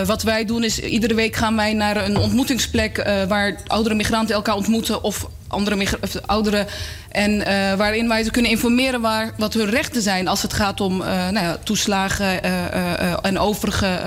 wat 0.05 0.23
wij 0.23 0.45
doen 0.45 0.63
is 0.63 0.79
iedere 0.79 1.13
week 1.13 1.35
gaan 1.35 1.55
wij 1.55 1.73
naar 1.73 2.05
een 2.05 2.17
ontmoetingsplek 2.17 3.25
waar 3.27 3.61
oudere 3.67 3.95
migranten 3.95 4.35
elkaar 4.35 4.55
ontmoeten 4.55 5.03
of 5.03 5.27
andere 5.55 5.87
ouderen. 6.25 6.67
En 7.15 7.31
uh, 7.31 7.73
waarin 7.73 8.07
wij 8.07 8.23
ze 8.23 8.31
kunnen 8.31 8.51
informeren 8.51 9.01
waar, 9.01 9.33
wat 9.37 9.53
hun 9.53 9.69
rechten 9.69 10.01
zijn 10.01 10.27
als 10.27 10.41
het 10.41 10.53
gaat 10.53 10.81
om 10.81 11.01
uh, 11.01 11.07
nou 11.07 11.45
ja, 11.45 11.57
toeslagen 11.63 12.45
uh, 12.45 13.25
en 13.25 13.39
overige 13.39 13.99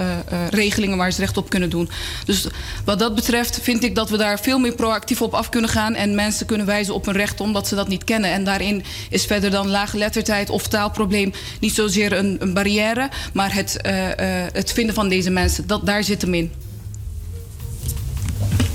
regelingen 0.50 0.96
waar 0.96 1.12
ze 1.12 1.20
recht 1.20 1.36
op 1.36 1.50
kunnen 1.50 1.70
doen. 1.70 1.90
Dus 2.24 2.46
wat 2.84 2.98
dat 2.98 3.14
betreft 3.14 3.58
vind 3.62 3.84
ik 3.84 3.94
dat 3.94 4.10
we 4.10 4.16
daar 4.16 4.40
veel 4.40 4.58
meer 4.58 4.74
proactief 4.74 5.22
op 5.22 5.34
af 5.34 5.48
kunnen 5.48 5.70
gaan 5.70 5.94
en 5.94 6.14
mensen 6.14 6.46
kunnen 6.46 6.66
wijzen 6.66 6.94
op 6.94 7.04
hun 7.04 7.14
rechten 7.14 7.44
omdat 7.44 7.68
ze 7.68 7.74
dat 7.74 7.88
niet 7.88 8.04
kennen. 8.04 8.30
En 8.30 8.44
daarin 8.44 8.84
is 9.10 9.24
verder 9.24 9.50
dan 9.50 9.68
laaggeletterdheid 9.68 10.50
of 10.50 10.66
taalprobleem 10.66 11.32
niet 11.60 11.74
zozeer 11.74 12.12
een, 12.12 12.36
een 12.38 12.54
barrière, 12.54 13.08
maar 13.32 13.54
het, 13.54 13.76
het 14.52 14.72
vinden 14.72 14.94
van 14.94 15.08
deze 15.08 15.30
mensen. 15.30 15.66
Dat, 15.66 15.86
daar 15.86 16.04
zit 16.04 16.22
hem 16.22 16.34
in. 16.34 16.52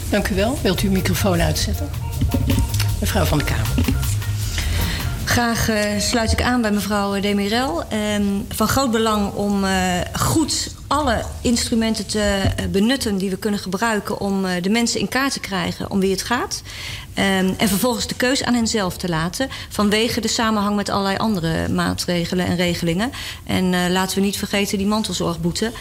Dank 0.10 0.30
u 0.30 0.36
wel. 0.36 0.60
Wilt 0.62 0.84
u 0.84 0.88
uw 0.88 0.94
microfoon 0.94 1.42
uitzetten? 1.42 1.90
Mevrouw 3.04 3.26
van 3.26 3.38
de 3.38 3.44
Kamer. 3.44 3.68
Graag 5.26 5.70
uh, 5.70 6.00
sluit 6.00 6.32
ik 6.32 6.42
aan 6.42 6.62
bij 6.62 6.72
mevrouw 6.72 7.20
Demirel. 7.20 7.84
Um, 8.16 8.46
van 8.50 8.68
groot 8.68 8.92
belang 8.92 9.32
om 9.34 9.64
uh, 9.64 9.72
goed 10.14 10.72
alle 10.94 11.24
instrumenten 11.42 12.08
te 12.08 12.42
uh, 12.60 12.66
benutten 12.72 13.18
die 13.18 13.30
we 13.30 13.38
kunnen 13.38 13.60
gebruiken 13.60 14.20
om 14.20 14.46
de 14.62 14.70
mensen 14.70 15.00
in 15.00 15.08
kaart 15.08 15.34
te 15.34 15.40
krijgen 15.40 15.92
om 15.92 16.00
wie 16.00 16.12
het 16.12 16.24
gaat. 16.24 16.62
Um, 17.18 17.54
en 17.58 17.68
vervolgens 17.68 18.08
de 18.08 18.16
keus 18.16 18.44
aan 18.44 18.54
henzelf 18.54 18.98
te 18.98 19.10
laten. 19.10 19.50
Vanwege 19.70 20.22
de 20.22 20.28
samenhang 20.28 20.76
met 20.76 20.90
allerlei 20.90 21.18
andere 21.18 21.70
maatregelen 21.70 22.46
en 22.46 22.56
regelingen. 22.56 23.12
En 23.46 23.74
uh, 23.74 23.80
laten 23.90 24.18
we 24.18 24.24
niet 24.24 24.38
vergeten 24.38 24.78
die 24.78 24.88
mantelzorgboete. 24.88 25.72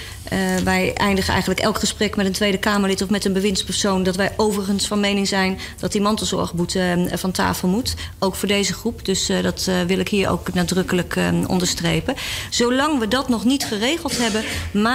Wij 0.65 0.93
eindigen 0.95 1.33
eigenlijk 1.33 1.61
elk 1.61 1.79
gesprek 1.79 2.17
met 2.17 2.27
een 2.27 2.33
Tweede 2.33 2.59
Kamerlid 2.59 3.03
of 3.03 3.11
met 3.11 3.25
een 3.25 3.33
bewindspersoon. 3.33 4.03
dat 4.03 4.17
wij 4.17 4.33
overigens 4.37 4.87
van 4.87 5.01
mening 5.01 5.29
zijn 5.29 5.59
dat 5.79 5.93
die 5.93 6.01
mantelzorgboete 6.01 6.79
uh, 6.79 7.13
van 7.17 7.31
tafel 7.31 7.69
moet. 7.69 7.95
Ook 8.19 8.35
voor 8.35 8.49
deze 8.49 8.73
groep. 8.73 9.05
Dus 9.05 9.31
dat 9.43 9.71
wil 9.87 9.99
ik 9.99 10.09
hier 10.09 10.31
ook 10.31 10.55
nadrukkelijk 10.55 11.19
onderstrepen. 11.47 12.15
Zolang 12.51 12.99
we 12.99 13.09
dat 13.09 13.29
nog 13.29 13.45
niet 13.45 13.65
geregeld 13.65 14.19
hebben. 14.19 14.45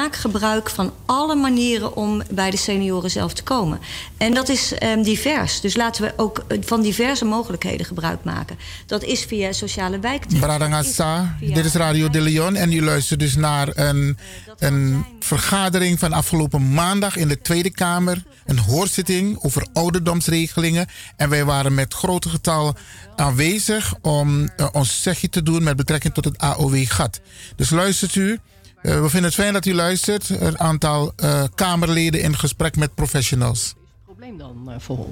Maak 0.07 0.15
gebruik 0.15 0.69
van 0.69 0.93
alle 1.05 1.35
manieren 1.35 1.95
om 1.95 2.21
bij 2.31 2.51
de 2.51 2.57
senioren 2.57 3.11
zelf 3.11 3.33
te 3.33 3.43
komen. 3.43 3.79
En 4.17 4.33
dat 4.33 4.49
is 4.49 4.73
um, 4.83 5.03
divers. 5.03 5.61
Dus 5.61 5.75
laten 5.75 6.03
we 6.03 6.13
ook 6.15 6.27
ook 6.27 6.45
van 6.65 6.81
diverse 6.81 7.25
mogelijkheden 7.25 7.85
gebruik 7.85 8.23
maken. 8.23 8.57
Dat 8.85 9.03
is 9.03 9.23
via 9.23 9.51
sociale 9.51 9.99
wijken. 9.99 10.39
Bradangasa, 10.39 11.37
dit 11.39 11.65
is 11.65 11.73
Radio 11.73 12.09
de 12.09 12.21
Leon 12.21 12.55
en 12.55 12.71
u 12.71 12.83
luistert 12.83 13.19
dus 13.19 13.35
naar 13.35 13.69
een, 13.75 14.17
een 14.57 15.05
vergadering 15.19 15.99
van 15.99 16.13
afgelopen 16.13 16.73
maandag 16.73 17.15
in 17.15 17.27
de 17.27 17.41
Tweede 17.41 17.71
Kamer. 17.71 18.23
Een 18.45 18.59
hoorzitting 18.59 19.43
over 19.43 19.67
ouderdomsregelingen. 19.73 20.87
En 21.15 21.29
wij 21.29 21.45
waren 21.45 21.73
met 21.73 21.93
grote 21.93 22.29
getal 22.29 22.75
aanwezig 23.15 23.93
om 24.01 24.41
uh, 24.41 24.67
ons 24.71 25.01
zegje 25.01 25.29
te 25.29 25.43
doen 25.43 25.63
met 25.63 25.75
betrekking 25.75 26.13
tot 26.13 26.25
het 26.25 26.37
AOW-gat. 26.37 27.19
Dus 27.55 27.69
luistert 27.69 28.15
u. 28.15 28.39
Uh, 28.87 29.01
we 29.01 29.09
vinden 29.09 29.23
het 29.23 29.33
fijn 29.33 29.53
dat 29.53 29.65
u 29.65 29.73
luistert. 29.73 30.29
Een 30.29 30.59
aantal 30.59 31.13
uh, 31.23 31.43
Kamerleden 31.55 32.21
in 32.21 32.37
gesprek 32.37 32.75
met 32.75 32.95
professionals. 32.95 33.59
Is 33.59 33.73
het 33.73 34.03
probleem 34.03 34.37
dan 34.37 34.73
voor 34.79 35.07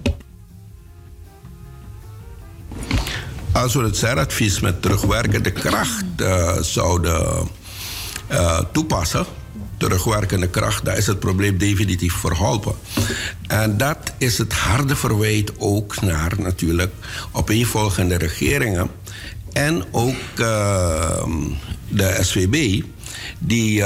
als 3.56 3.74
we 3.74 3.84
het 3.84 3.98
CER-advies 3.98 4.60
met 4.60 4.82
terugwerkende 4.82 5.52
kracht 5.52 6.06
uh, 6.18 6.58
zouden 6.62 7.48
uh, 8.32 8.60
toepassen, 8.72 9.26
terugwerkende 9.78 10.48
kracht, 10.50 10.86
dan 10.86 10.96
is 10.96 11.08
het 11.08 11.20
probleem 11.20 11.58
definitief 11.58 12.14
verholpen. 12.14 12.76
En 13.48 13.78
dat 13.78 14.14
is 14.18 14.38
het 14.38 14.54
harde 14.54 14.96
verwijt 14.96 15.52
ook 15.58 16.02
naar 16.02 16.34
natuurlijk 16.38 16.94
opeenvolgende 17.32 18.18
regeringen 18.18 18.90
en 19.52 19.84
ook 19.92 20.16
uh, 20.40 21.24
de 21.88 22.18
SVB, 22.22 22.84
die 23.40 23.84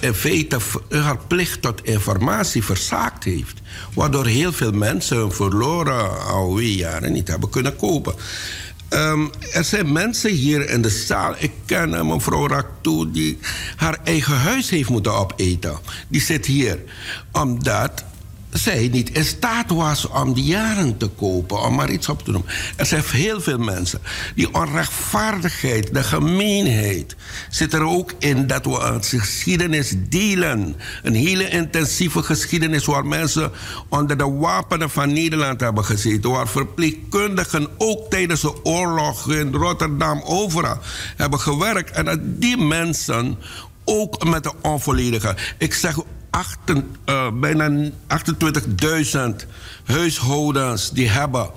in 0.00 0.14
feite 0.14 0.58
haar 0.88 1.18
plicht 1.26 1.62
tot 1.62 1.84
informatie 1.84 2.64
verzaakt 2.64 3.24
heeft. 3.24 3.60
Waardoor 3.94 4.26
heel 4.26 4.52
veel 4.52 4.72
mensen 4.72 5.16
hun 5.16 5.32
verloren 5.32 6.20
AOW-jaren 6.26 7.12
niet 7.12 7.28
hebben 7.28 7.50
kunnen 7.50 7.76
kopen. 7.76 8.14
Um, 8.90 9.30
er 9.52 9.64
zijn 9.64 9.92
mensen 9.92 10.30
hier 10.30 10.70
in 10.70 10.82
de 10.82 10.90
zaal. 10.90 11.34
Ik 11.38 11.52
ken 11.64 11.90
uh, 11.92 12.02
mevrouw 12.02 12.46
Raktoe 12.46 13.10
die 13.10 13.38
haar 13.76 13.98
eigen 14.04 14.36
huis 14.36 14.70
heeft 14.70 14.88
moeten 14.88 15.14
opeten. 15.14 15.78
Die 16.08 16.20
zit 16.20 16.46
hier. 16.46 16.78
Omdat 17.32 18.04
zij 18.50 18.88
niet 18.92 19.10
in 19.10 19.24
staat 19.24 19.70
was 19.70 20.08
om 20.08 20.34
die 20.34 20.44
jaren 20.44 20.96
te 20.96 21.08
kopen, 21.08 21.62
om 21.62 21.74
maar 21.74 21.90
iets 21.90 22.08
op 22.08 22.24
te 22.24 22.30
noemen. 22.30 22.50
Er 22.76 22.86
zijn 22.86 23.02
heel 23.06 23.40
veel 23.40 23.58
mensen. 23.58 24.00
Die 24.34 24.54
onrechtvaardigheid, 24.54 25.94
de 25.94 26.02
gemeenheid, 26.02 27.16
zit 27.50 27.72
er 27.72 27.82
ook 27.82 28.12
in 28.18 28.46
dat 28.46 28.64
we 28.64 28.78
een 28.78 29.04
geschiedenis 29.04 29.94
delen. 30.08 30.76
Een 31.02 31.14
hele 31.14 31.48
intensieve 31.48 32.22
geschiedenis 32.22 32.84
waar 32.84 33.06
mensen 33.06 33.50
onder 33.88 34.18
de 34.18 34.30
wapenen 34.30 34.90
van 34.90 35.12
Nederland 35.12 35.60
hebben 35.60 35.84
gezeten. 35.84 36.30
Waar 36.30 36.48
verpleegkundigen 36.48 37.68
ook 37.78 38.10
tijdens 38.10 38.40
de 38.40 38.64
oorlog 38.64 39.32
in 39.32 39.54
Rotterdam 39.54 40.22
overal 40.24 40.78
hebben 41.16 41.40
gewerkt. 41.40 41.90
En 41.90 42.04
dat 42.04 42.18
die 42.22 42.56
mensen 42.56 43.38
ook 43.84 44.24
met 44.24 44.42
de 44.42 44.52
onvolledige. 44.62 45.36
Ik 45.58 45.74
zeg 45.74 45.96
8, 46.30 46.58
uh, 47.06 47.30
bijna 47.32 47.90
28.000 48.06 49.48
huishoudens 49.84 50.90
die 50.90 51.08
hebben 51.08 51.50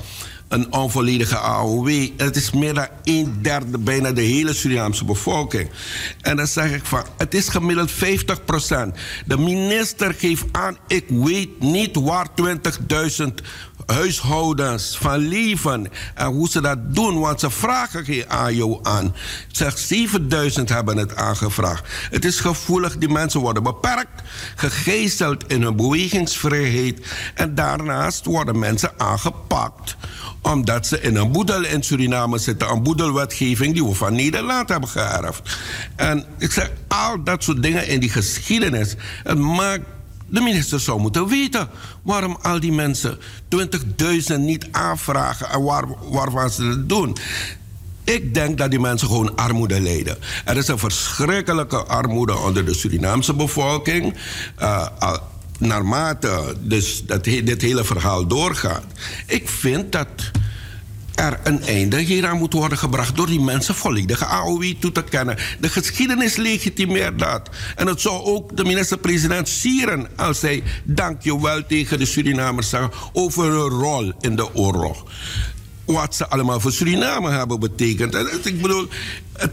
een 0.51 0.73
onvolledige 0.73 1.37
AOW. 1.37 2.07
Het 2.17 2.35
is 2.35 2.51
meer 2.51 2.73
dan 2.73 2.87
een 3.03 3.37
derde, 3.41 3.77
bijna 3.77 4.11
de 4.11 4.21
hele 4.21 4.53
Surinaamse 4.53 5.05
bevolking. 5.05 5.69
En 6.21 6.35
dan 6.35 6.47
zeg 6.47 6.73
ik 6.73 6.85
van, 6.85 7.03
het 7.17 7.33
is 7.33 7.49
gemiddeld 7.49 7.91
50% 7.91 7.95
De 9.25 9.37
minister 9.37 10.13
geeft 10.13 10.45
aan, 10.51 10.77
ik 10.87 11.05
weet 11.07 11.59
niet 11.59 11.95
waar 11.95 12.27
20.000 12.41 13.25
huishoudens 13.85 14.97
van 14.97 15.17
leven. 15.17 15.87
En 16.15 16.25
hoe 16.25 16.49
ze 16.49 16.61
dat 16.61 16.95
doen, 16.95 17.19
want 17.19 17.39
ze 17.39 17.49
vragen 17.49 18.05
geen 18.05 18.29
AJO 18.29 18.79
aan. 18.83 19.15
Zeg, 19.51 19.77
7000 19.77 20.69
hebben 20.69 20.97
het 20.97 21.15
aangevraagd. 21.15 21.87
Het 22.09 22.25
is 22.25 22.39
gevoelig, 22.39 22.97
die 22.97 23.09
mensen 23.09 23.39
worden 23.39 23.63
beperkt, 23.63 24.21
gegezeld 24.55 25.43
in 25.47 25.61
hun 25.61 25.75
bewegingsvrijheid. 25.75 27.07
En 27.35 27.55
daarnaast 27.55 28.25
worden 28.25 28.59
mensen 28.59 28.91
aangepakt 28.97 29.95
omdat 30.41 30.87
ze 30.87 31.01
in 31.01 31.15
een 31.15 31.31
boedel 31.31 31.63
in 31.63 31.83
Suriname 31.83 32.37
zitten. 32.37 32.69
Een 32.69 32.83
boedelwetgeving 32.83 33.73
die 33.73 33.85
we 33.85 33.93
van 33.93 34.15
Nederland 34.15 34.69
hebben 34.69 34.89
geërfd. 34.89 35.57
En 35.95 36.25
ik 36.37 36.51
zeg, 36.51 36.71
al 36.87 37.23
dat 37.23 37.43
soort 37.43 37.63
dingen 37.63 37.87
in 37.87 37.99
die 37.99 38.09
geschiedenis. 38.09 38.95
Het 39.23 39.37
maakt 39.37 39.85
de 40.31 40.41
minister 40.41 40.79
zou 40.79 40.99
moeten 40.99 41.27
weten 41.27 41.69
waarom 42.01 42.37
al 42.41 42.59
die 42.59 42.71
mensen 42.71 43.17
20.000 44.29 44.39
niet 44.39 44.67
aanvragen 44.71 45.49
en 45.49 45.63
waar, 45.63 45.85
waarvan 46.09 46.49
ze 46.49 46.63
het 46.63 46.89
doen. 46.89 47.17
Ik 48.03 48.33
denk 48.33 48.57
dat 48.57 48.69
die 48.69 48.79
mensen 48.79 49.07
gewoon 49.07 49.35
armoede 49.35 49.81
lijden. 49.81 50.17
Er 50.45 50.57
is 50.57 50.67
een 50.67 50.79
verschrikkelijke 50.79 51.83
armoede 51.83 52.37
onder 52.37 52.65
de 52.65 52.73
Surinaamse 52.73 53.33
bevolking. 53.33 54.15
Uh, 54.59 54.87
naarmate 55.57 56.55
dus 56.59 57.03
dat, 57.05 57.23
dit 57.23 57.61
hele 57.61 57.83
verhaal 57.83 58.27
doorgaat. 58.27 58.83
Ik 59.25 59.49
vind 59.49 59.91
dat 59.91 60.07
er 61.15 61.39
een 61.43 61.61
einde 61.61 61.99
hieraan 61.99 62.37
moet 62.37 62.53
worden 62.53 62.77
gebracht 62.77 63.15
door 63.15 63.27
die 63.27 63.39
mensen 63.39 63.75
volledige 63.75 64.25
AOW 64.25 64.63
toe 64.79 64.91
te 64.91 65.03
kennen. 65.03 65.37
De 65.59 65.69
geschiedenis 65.69 66.35
legitimeert 66.35 67.19
dat. 67.19 67.49
En 67.75 67.87
het 67.87 68.01
zou 68.01 68.23
ook 68.23 68.57
de 68.57 68.63
minister-president 68.63 69.49
sieren 69.49 70.07
als 70.15 70.41
hij 70.41 70.63
dankjewel 70.83 71.65
tegen 71.65 71.99
de 71.99 72.05
Surinamers 72.05 72.69
zeggen 72.69 72.91
over 73.13 73.43
hun 73.43 73.69
rol 73.69 74.13
in 74.19 74.35
de 74.35 74.55
oorlog. 74.55 75.03
Wat 75.85 76.15
ze 76.15 76.27
allemaal 76.27 76.59
voor 76.59 76.71
Suriname 76.71 77.29
hebben 77.29 77.59
betekend. 77.59 78.15
En 78.15 78.27
ik 78.43 78.61
bedoel, 78.61 78.87
het, 79.33 79.51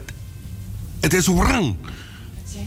het 1.00 1.14
is 1.14 1.26
wrang 1.26 1.76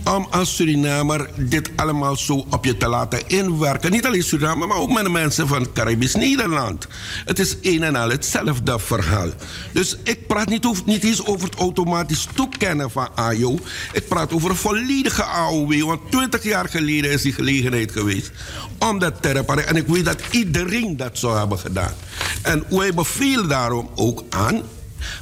om 0.03 0.27
als 0.29 0.55
Surinamer 0.55 1.29
dit 1.35 1.69
allemaal 1.75 2.17
zo 2.17 2.45
op 2.49 2.65
je 2.65 2.77
te 2.77 2.87
laten 2.87 3.27
inwerken. 3.27 3.91
Niet 3.91 4.05
alleen 4.05 4.23
Suriname, 4.23 4.67
maar 4.67 4.77
ook 4.77 4.91
met 4.91 5.03
de 5.03 5.09
mensen 5.09 5.47
van 5.47 5.71
Caribisch 5.73 6.15
Nederland. 6.15 6.87
Het 7.25 7.39
is 7.39 7.57
een 7.61 7.83
en 7.83 7.95
al 7.95 8.09
hetzelfde 8.09 8.79
verhaal. 8.79 9.29
Dus 9.71 9.97
ik 10.03 10.27
praat 10.27 10.49
niet, 10.49 10.65
over, 10.65 10.83
niet 10.85 11.03
eens 11.03 11.25
over 11.25 11.49
het 11.49 11.55
automatisch 11.55 12.27
toekennen 12.33 12.91
van 12.91 13.09
AJO. 13.15 13.59
Ik 13.93 14.07
praat 14.07 14.33
over 14.33 14.49
een 14.49 14.55
volledige 14.55 15.23
AOW. 15.23 15.81
Want 15.83 16.11
20 16.11 16.43
jaar 16.43 16.69
geleden 16.69 17.11
is 17.11 17.21
die 17.21 17.33
gelegenheid 17.33 17.91
geweest 17.91 18.31
om 18.79 18.99
dat 18.99 19.21
te 19.21 19.31
repareren. 19.31 19.69
En 19.69 19.75
ik 19.75 19.87
weet 19.87 20.05
dat 20.05 20.21
iedereen 20.31 20.97
dat 20.97 21.17
zou 21.17 21.37
hebben 21.37 21.59
gedaan. 21.59 21.93
En 22.41 22.63
wij 22.69 22.93
bevelen 22.93 23.47
daarom 23.47 23.89
ook 23.95 24.23
aan 24.29 24.61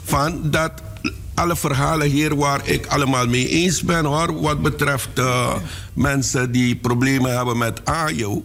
van 0.03 0.51
dat 0.51 0.71
alle 1.39 1.55
verhalen 1.55 2.09
hier 2.09 2.35
waar 2.35 2.61
ik 2.63 2.85
allemaal 2.85 3.27
mee 3.27 3.47
eens 3.47 3.83
ben 3.83 4.05
hoor, 4.05 4.41
wat 4.41 4.61
betreft 4.61 5.09
uh, 5.19 5.55
mensen 5.93 6.51
die 6.51 6.75
problemen 6.75 7.35
hebben 7.35 7.57
met 7.57 7.85
AJO. 7.85 8.43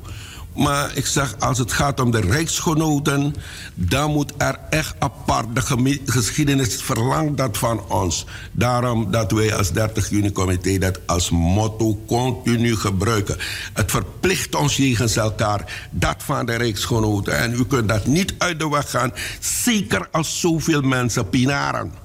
Maar 0.55 0.91
ik 0.95 1.07
zeg, 1.07 1.35
als 1.39 1.59
het 1.59 1.73
gaat 1.73 2.01
om 2.01 2.11
de 2.11 2.21
rijksgenoten, 2.21 3.35
dan 3.75 4.11
moet 4.11 4.33
er 4.39 4.59
echt 4.71 4.95
apart, 4.99 5.55
de 5.55 6.01
geschiedenis 6.07 6.83
verlangt 6.83 7.37
dat 7.37 7.59
van 7.59 7.89
ons. 7.89 8.27
Daarom 8.53 9.11
dat 9.11 9.33
wij 9.33 9.55
als 9.55 9.73
30 9.73 10.11
juni 10.11 10.33
comité 10.33 10.79
dat 10.79 11.01
als 11.07 11.31
motto 11.31 12.03
continu 12.07 12.77
gebruiken. 12.77 13.37
Het 13.73 13.91
verplicht 13.91 14.55
ons 14.55 14.77
jegens 14.77 15.17
elkaar, 15.17 15.89
dat 15.91 16.17
van 16.19 16.47
de 16.47 16.55
rijksgenoten. 16.55 17.39
En 17.39 17.53
u 17.53 17.65
kunt 17.65 17.89
dat 17.89 18.07
niet 18.07 18.35
uit 18.39 18.59
de 18.59 18.69
weg 18.69 18.91
gaan, 18.91 19.13
zeker 19.41 20.09
als 20.11 20.41
zoveel 20.41 20.81
mensen 20.81 21.29
pinaren. 21.29 22.04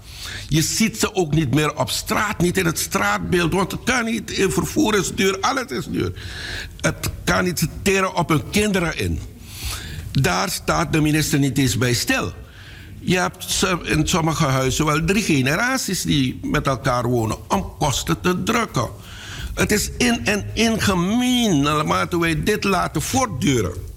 Je 0.49 0.61
ziet 0.61 0.99
ze 0.99 1.15
ook 1.15 1.33
niet 1.33 1.53
meer 1.53 1.75
op 1.75 1.89
straat, 1.89 2.37
niet 2.37 2.57
in 2.57 2.65
het 2.65 2.79
straatbeeld. 2.79 3.53
Want 3.53 3.71
het 3.71 3.83
kan 3.83 4.05
niet, 4.05 4.47
vervoer 4.49 4.95
is 4.95 5.15
duur, 5.15 5.37
alles 5.39 5.65
is 5.65 5.85
duur. 5.85 6.13
Het 6.81 7.09
kan 7.23 7.43
niet 7.43 7.67
teren 7.81 8.15
op 8.15 8.29
hun 8.29 8.49
kinderen 8.49 8.97
in. 8.97 9.19
Daar 10.11 10.49
staat 10.49 10.93
de 10.93 11.01
minister 11.01 11.39
niet 11.39 11.57
eens 11.57 11.77
bij 11.77 11.93
stil. 11.93 12.33
Je 12.99 13.17
hebt 13.17 13.65
in 13.83 14.07
sommige 14.07 14.45
huizen 14.45 14.85
wel 14.85 15.05
drie 15.05 15.23
generaties 15.23 16.01
die 16.01 16.39
met 16.43 16.67
elkaar 16.67 17.07
wonen 17.07 17.37
om 17.47 17.73
kosten 17.79 18.21
te 18.21 18.43
drukken. 18.43 18.89
Het 19.53 19.71
is 19.71 19.89
in 19.97 20.25
en 20.25 20.45
in 20.53 20.81
gemeen 20.81 21.61
naarmate 21.61 22.19
wij 22.19 22.43
dit 22.43 22.63
laten 22.63 23.01
voortduren. 23.01 23.88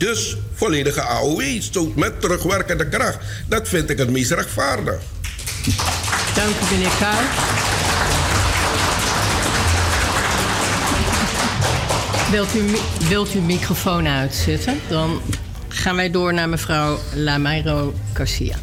Dus 0.00 0.36
volledige 0.54 1.02
AOW, 1.02 1.42
stoot 1.58 1.96
met 1.96 2.20
terugwerkende 2.20 2.88
kracht. 2.88 3.18
Dat 3.48 3.68
vind 3.68 3.90
ik 3.90 3.98
het 3.98 4.10
meest 4.10 4.30
rechtvaardig. 4.30 5.00
Dank 6.34 6.48
u, 6.48 6.74
meneer 6.74 6.90
Kaal. 6.98 7.20
Wilt 12.30 12.54
u, 12.54 12.76
wilt 13.08 13.34
u 13.34 13.38
microfoon 13.38 14.06
uitzetten? 14.06 14.80
Dan 14.88 15.20
gaan 15.68 15.96
wij 15.96 16.10
door 16.10 16.34
naar 16.34 16.48
mevrouw 16.48 16.98
Lamairo 17.14 17.94
Garcia. 18.12 18.56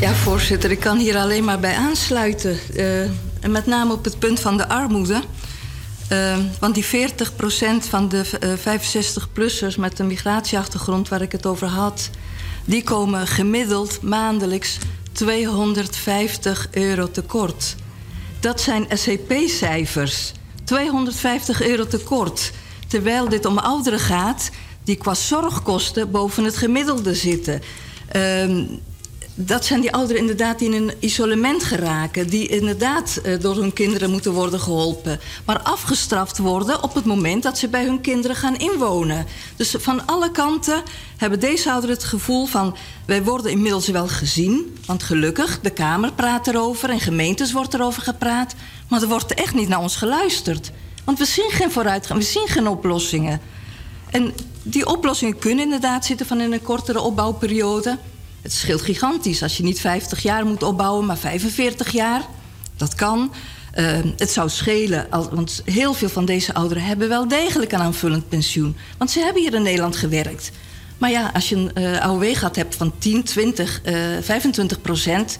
Ja, 0.00 0.12
voorzitter, 0.12 0.70
ik 0.70 0.80
kan 0.80 0.98
hier 0.98 1.16
alleen 1.16 1.44
maar 1.44 1.60
bij 1.60 1.74
aansluiten. 1.74 2.58
Uh, 2.76 3.00
en 3.40 3.50
met 3.50 3.66
name 3.66 3.92
op 3.92 4.04
het 4.04 4.18
punt 4.18 4.40
van 4.40 4.56
de 4.56 4.68
armoede. 4.68 5.22
Uh, 6.12 6.36
want 6.60 6.74
die 6.74 6.84
40% 6.84 6.88
van 7.88 8.08
de 8.08 8.24
uh, 8.40 8.78
65-plussers 8.78 9.78
met 9.78 9.98
een 9.98 10.06
migratieachtergrond 10.06 11.08
waar 11.08 11.22
ik 11.22 11.32
het 11.32 11.46
over 11.46 11.66
had, 11.66 12.10
die 12.64 12.82
komen 12.82 13.26
gemiddeld 13.26 14.02
maandelijks 14.02 14.78
250 15.12 16.68
euro 16.70 17.10
tekort. 17.10 17.76
Dat 18.40 18.60
zijn 18.60 18.86
SCP-cijfers. 18.92 20.32
250 20.64 21.62
euro 21.62 21.86
tekort. 21.86 22.52
Terwijl 22.88 23.28
dit 23.28 23.44
om 23.44 23.58
ouderen 23.58 23.98
gaat 23.98 24.50
die 24.84 24.96
qua 24.96 25.14
zorgkosten 25.14 26.10
boven 26.10 26.44
het 26.44 26.56
gemiddelde 26.56 27.14
zitten. 27.14 27.62
Uh, 28.16 28.60
dat 29.34 29.64
zijn 29.64 29.80
die 29.80 29.92
ouderen 29.92 30.20
inderdaad 30.20 30.58
die 30.58 30.74
in 30.74 30.82
een 30.82 30.94
isolement 30.98 31.64
geraken. 31.64 32.28
Die 32.28 32.48
inderdaad 32.48 33.20
uh, 33.24 33.40
door 33.40 33.56
hun 33.56 33.72
kinderen 33.72 34.10
moeten 34.10 34.32
worden 34.32 34.60
geholpen. 34.60 35.20
Maar 35.44 35.58
afgestraft 35.60 36.38
worden 36.38 36.82
op 36.82 36.94
het 36.94 37.04
moment 37.04 37.42
dat 37.42 37.58
ze 37.58 37.68
bij 37.68 37.84
hun 37.84 38.00
kinderen 38.00 38.36
gaan 38.36 38.56
inwonen. 38.56 39.26
Dus 39.56 39.74
van 39.78 40.06
alle 40.06 40.30
kanten 40.30 40.82
hebben 41.16 41.40
deze 41.40 41.70
ouderen 41.70 41.96
het 41.96 42.04
gevoel 42.04 42.46
van... 42.46 42.76
wij 43.06 43.22
worden 43.22 43.50
inmiddels 43.50 43.88
wel 43.88 44.08
gezien. 44.08 44.76
Want 44.86 45.02
gelukkig, 45.02 45.60
de 45.60 45.70
Kamer 45.70 46.12
praat 46.12 46.46
erover 46.46 46.90
en 46.90 47.00
gemeentes 47.00 47.52
wordt 47.52 47.74
erover 47.74 48.02
gepraat. 48.02 48.54
Maar 48.88 49.02
er 49.02 49.08
wordt 49.08 49.34
echt 49.34 49.54
niet 49.54 49.68
naar 49.68 49.80
ons 49.80 49.96
geluisterd. 49.96 50.70
Want 51.04 51.18
we 51.18 51.24
zien 51.24 51.50
geen 51.50 51.70
vooruitgang, 51.70 52.18
we 52.18 52.24
zien 52.24 52.48
geen 52.48 52.68
oplossingen. 52.68 53.40
En 54.10 54.34
die 54.62 54.86
oplossingen 54.86 55.38
kunnen 55.38 55.64
inderdaad 55.64 56.04
zitten 56.04 56.26
van 56.26 56.40
in 56.40 56.52
een 56.52 56.62
kortere 56.62 57.00
opbouwperiode... 57.00 57.98
Het 58.44 58.52
scheelt 58.52 58.82
gigantisch 58.82 59.42
als 59.42 59.56
je 59.56 59.62
niet 59.62 59.80
50 59.80 60.22
jaar 60.22 60.46
moet 60.46 60.62
opbouwen, 60.62 61.06
maar 61.06 61.16
45 61.16 61.92
jaar. 61.92 62.22
Dat 62.76 62.94
kan. 62.94 63.32
Uh, 63.74 63.98
het 64.16 64.30
zou 64.30 64.48
schelen, 64.48 65.06
want 65.10 65.62
heel 65.64 65.94
veel 65.94 66.08
van 66.08 66.24
deze 66.24 66.54
ouderen 66.54 66.84
hebben 66.84 67.08
wel 67.08 67.28
degelijk 67.28 67.72
een 67.72 67.80
aanvullend 67.80 68.28
pensioen. 68.28 68.76
Want 68.98 69.10
ze 69.10 69.20
hebben 69.20 69.42
hier 69.42 69.54
in 69.54 69.62
Nederland 69.62 69.96
gewerkt. 69.96 70.50
Maar 70.98 71.10
ja, 71.10 71.30
als 71.34 71.48
je 71.48 71.56
een 71.56 71.70
uh, 71.74 72.00
AOW 72.00 72.36
gaat 72.36 72.56
hebt 72.56 72.74
van 72.74 72.92
10, 72.98 73.22
20, 73.22 73.80
uh, 73.84 73.94
25 74.20 74.80
procent, 74.80 75.38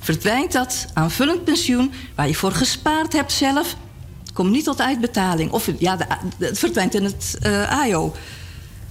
verdwijnt 0.00 0.52
dat 0.52 0.86
aanvullend 0.92 1.44
pensioen 1.44 1.92
waar 2.14 2.28
je 2.28 2.34
voor 2.34 2.52
gespaard 2.52 3.12
hebt 3.12 3.32
zelf. 3.32 3.76
Komt 4.32 4.50
niet 4.50 4.64
tot 4.64 4.80
uitbetaling. 4.80 5.50
Of 5.50 5.68
ja, 5.78 5.96
de, 5.96 6.04
het 6.38 6.58
verdwijnt 6.58 6.94
in 6.94 7.04
het 7.04 7.38
uh, 7.46 7.80
AIO. 7.80 8.14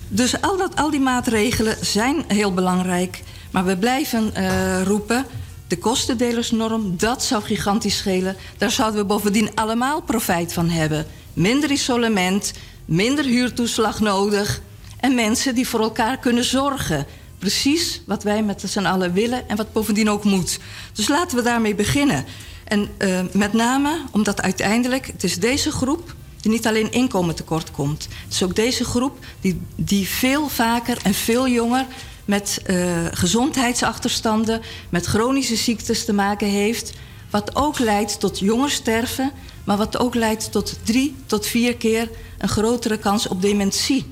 Dus 0.08 0.42
al, 0.42 0.58
dat, 0.58 0.76
al 0.76 0.90
die 0.90 1.00
maatregelen 1.00 1.76
zijn 1.82 2.24
heel 2.28 2.54
belangrijk. 2.54 3.22
Maar 3.52 3.66
we 3.66 3.78
blijven 3.78 4.32
uh, 4.38 4.84
roepen, 4.84 5.26
de 5.68 5.78
kostendelersnorm, 5.78 6.98
dat 6.98 7.24
zou 7.24 7.44
gigantisch 7.44 7.98
schelen. 7.98 8.36
Daar 8.58 8.72
zouden 8.72 9.00
we 9.00 9.06
bovendien 9.06 9.50
allemaal 9.56 10.02
profijt 10.02 10.54
van 10.54 10.70
hebben. 10.70 11.06
Minder 11.34 11.72
isolement, 11.72 12.54
minder 12.86 13.26
huurtoeslag 13.26 14.00
nodig... 14.00 14.62
en 15.00 15.16
mensen 15.16 15.56
die 15.56 15.68
voor 15.68 15.80
elkaar 15.80 16.18
kunnen 16.18 16.44
zorgen. 16.44 17.06
Precies 17.40 18.02
wat 18.06 18.24
wij 18.24 18.44
met 18.44 18.64
z'n 18.66 18.86
allen 18.86 19.14
willen 19.14 19.50
en 19.50 19.58
wat 19.58 19.74
bovendien 19.74 20.10
ook 20.10 20.24
moet. 20.24 20.60
Dus 20.94 21.08
laten 21.08 21.38
we 21.38 21.44
daarmee 21.44 21.76
beginnen. 21.76 22.26
En 22.64 22.90
uh, 22.98 23.20
met 23.34 23.54
name 23.54 24.02
omdat 24.12 24.42
uiteindelijk, 24.42 25.08
het 25.08 25.24
is 25.24 25.40
deze 25.40 25.72
groep 25.72 26.16
die 26.42 26.52
niet 26.52 26.68
alleen 26.68 26.92
inkomen 26.92 27.36
tekort 27.36 27.72
komt. 27.72 28.08
Het 28.24 28.34
is 28.34 28.44
ook 28.44 28.56
deze 28.56 28.84
groep 28.84 29.26
die, 29.42 29.62
die 29.76 30.08
veel 30.08 30.50
vaker 30.50 30.98
en 31.04 31.14
veel 31.14 31.48
jonger 31.48 31.86
met 32.32 32.62
uh, 32.66 33.06
gezondheidsachterstanden, 33.12 34.62
met 34.90 35.06
chronische 35.06 35.56
ziektes 35.56 36.06
te 36.06 36.14
maken 36.14 36.48
heeft. 36.48 36.94
Wat 37.30 37.56
ook 37.56 37.80
leidt 37.80 38.20
tot 38.20 38.40
jonger 38.40 38.70
sterven, 38.70 39.32
maar 39.64 39.78
wat 39.78 39.98
ook 39.98 40.16
leidt 40.16 40.52
tot 40.52 40.80
drie 40.84 41.16
tot 41.26 41.46
vier 41.46 41.76
keer 41.76 42.10
een 42.38 42.50
grotere 42.50 42.98
kans 42.98 43.28
op 43.28 43.42
dementie. 43.42 44.06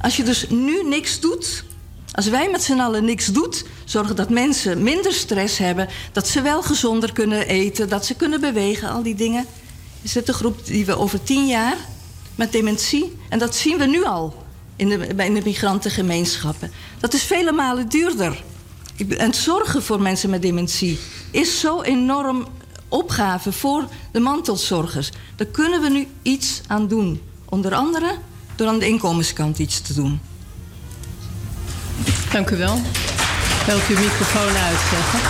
Als 0.00 0.16
je 0.16 0.22
dus 0.22 0.48
nu 0.48 0.82
niks 0.88 1.20
doet, 1.20 1.64
als 2.12 2.28
wij 2.28 2.50
met 2.50 2.62
z'n 2.62 2.80
allen 2.80 3.04
niks 3.04 3.26
doen, 3.26 3.54
zorgen 3.84 4.16
dat 4.16 4.30
mensen 4.30 4.82
minder 4.82 5.12
stress 5.12 5.58
hebben, 5.58 5.88
dat 6.12 6.28
ze 6.28 6.42
wel 6.42 6.62
gezonder 6.62 7.12
kunnen 7.12 7.46
eten, 7.46 7.88
dat 7.88 8.06
ze 8.06 8.14
kunnen 8.14 8.40
bewegen, 8.40 8.88
al 8.88 9.02
die 9.02 9.14
dingen, 9.14 9.46
is 10.02 10.12
dit 10.12 10.26
de 10.26 10.32
groep 10.32 10.66
die 10.66 10.84
we 10.86 10.98
over 10.98 11.22
tien 11.22 11.46
jaar 11.46 11.76
met 12.34 12.52
dementie, 12.52 13.16
en 13.28 13.38
dat 13.38 13.54
zien 13.54 13.78
we 13.78 13.86
nu 13.86 14.04
al 14.04 14.41
in 14.82 14.88
de, 14.88 15.14
de 15.14 15.40
migrantengemeenschappen. 15.44 16.70
Dat 16.98 17.14
is 17.14 17.22
vele 17.22 17.52
malen 17.52 17.88
duurder. 17.88 18.42
En 19.18 19.34
zorgen 19.34 19.82
voor 19.82 20.02
mensen 20.02 20.30
met 20.30 20.42
dementie 20.42 20.98
is 21.30 21.60
zo 21.60 21.82
enorm 21.82 22.46
opgave 22.88 23.52
voor 23.52 23.84
de 24.12 24.20
mantelzorgers. 24.20 25.10
Daar 25.36 25.46
kunnen 25.46 25.80
we 25.80 25.88
nu 25.88 26.06
iets 26.22 26.60
aan 26.66 26.88
doen. 26.88 27.20
Onder 27.44 27.74
andere 27.74 28.14
door 28.56 28.68
aan 28.68 28.78
de 28.78 28.86
inkomenskant 28.86 29.58
iets 29.58 29.80
te 29.80 29.94
doen. 29.94 30.20
Dank 32.32 32.50
u 32.50 32.56
wel. 32.56 32.76
U 33.68 33.94
uw 33.94 34.00
microfoon 34.00 34.56
uitzetten? 34.56 35.20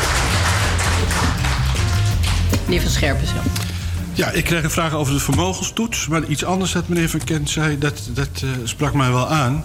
Meneer 2.65 2.81
Van 2.81 2.91
Scherpen 2.91 3.27
zo. 3.27 3.72
Ja, 4.15 4.31
ik 4.31 4.45
kreeg 4.45 4.63
een 4.63 4.71
vraag 4.71 4.93
over 4.93 5.13
de 5.13 5.21
vermogenstoets. 5.21 6.09
Maar 6.09 6.25
iets 6.25 6.45
anders 6.45 6.73
dat 6.73 6.89
meneer 6.89 7.09
Van 7.09 7.25
Kent 7.25 7.51
zei, 7.51 7.79
dat, 7.79 8.11
dat 8.15 8.43
uh, 8.45 8.51
sprak 8.65 8.95
mij 8.95 9.11
wel 9.11 9.29
aan. 9.29 9.65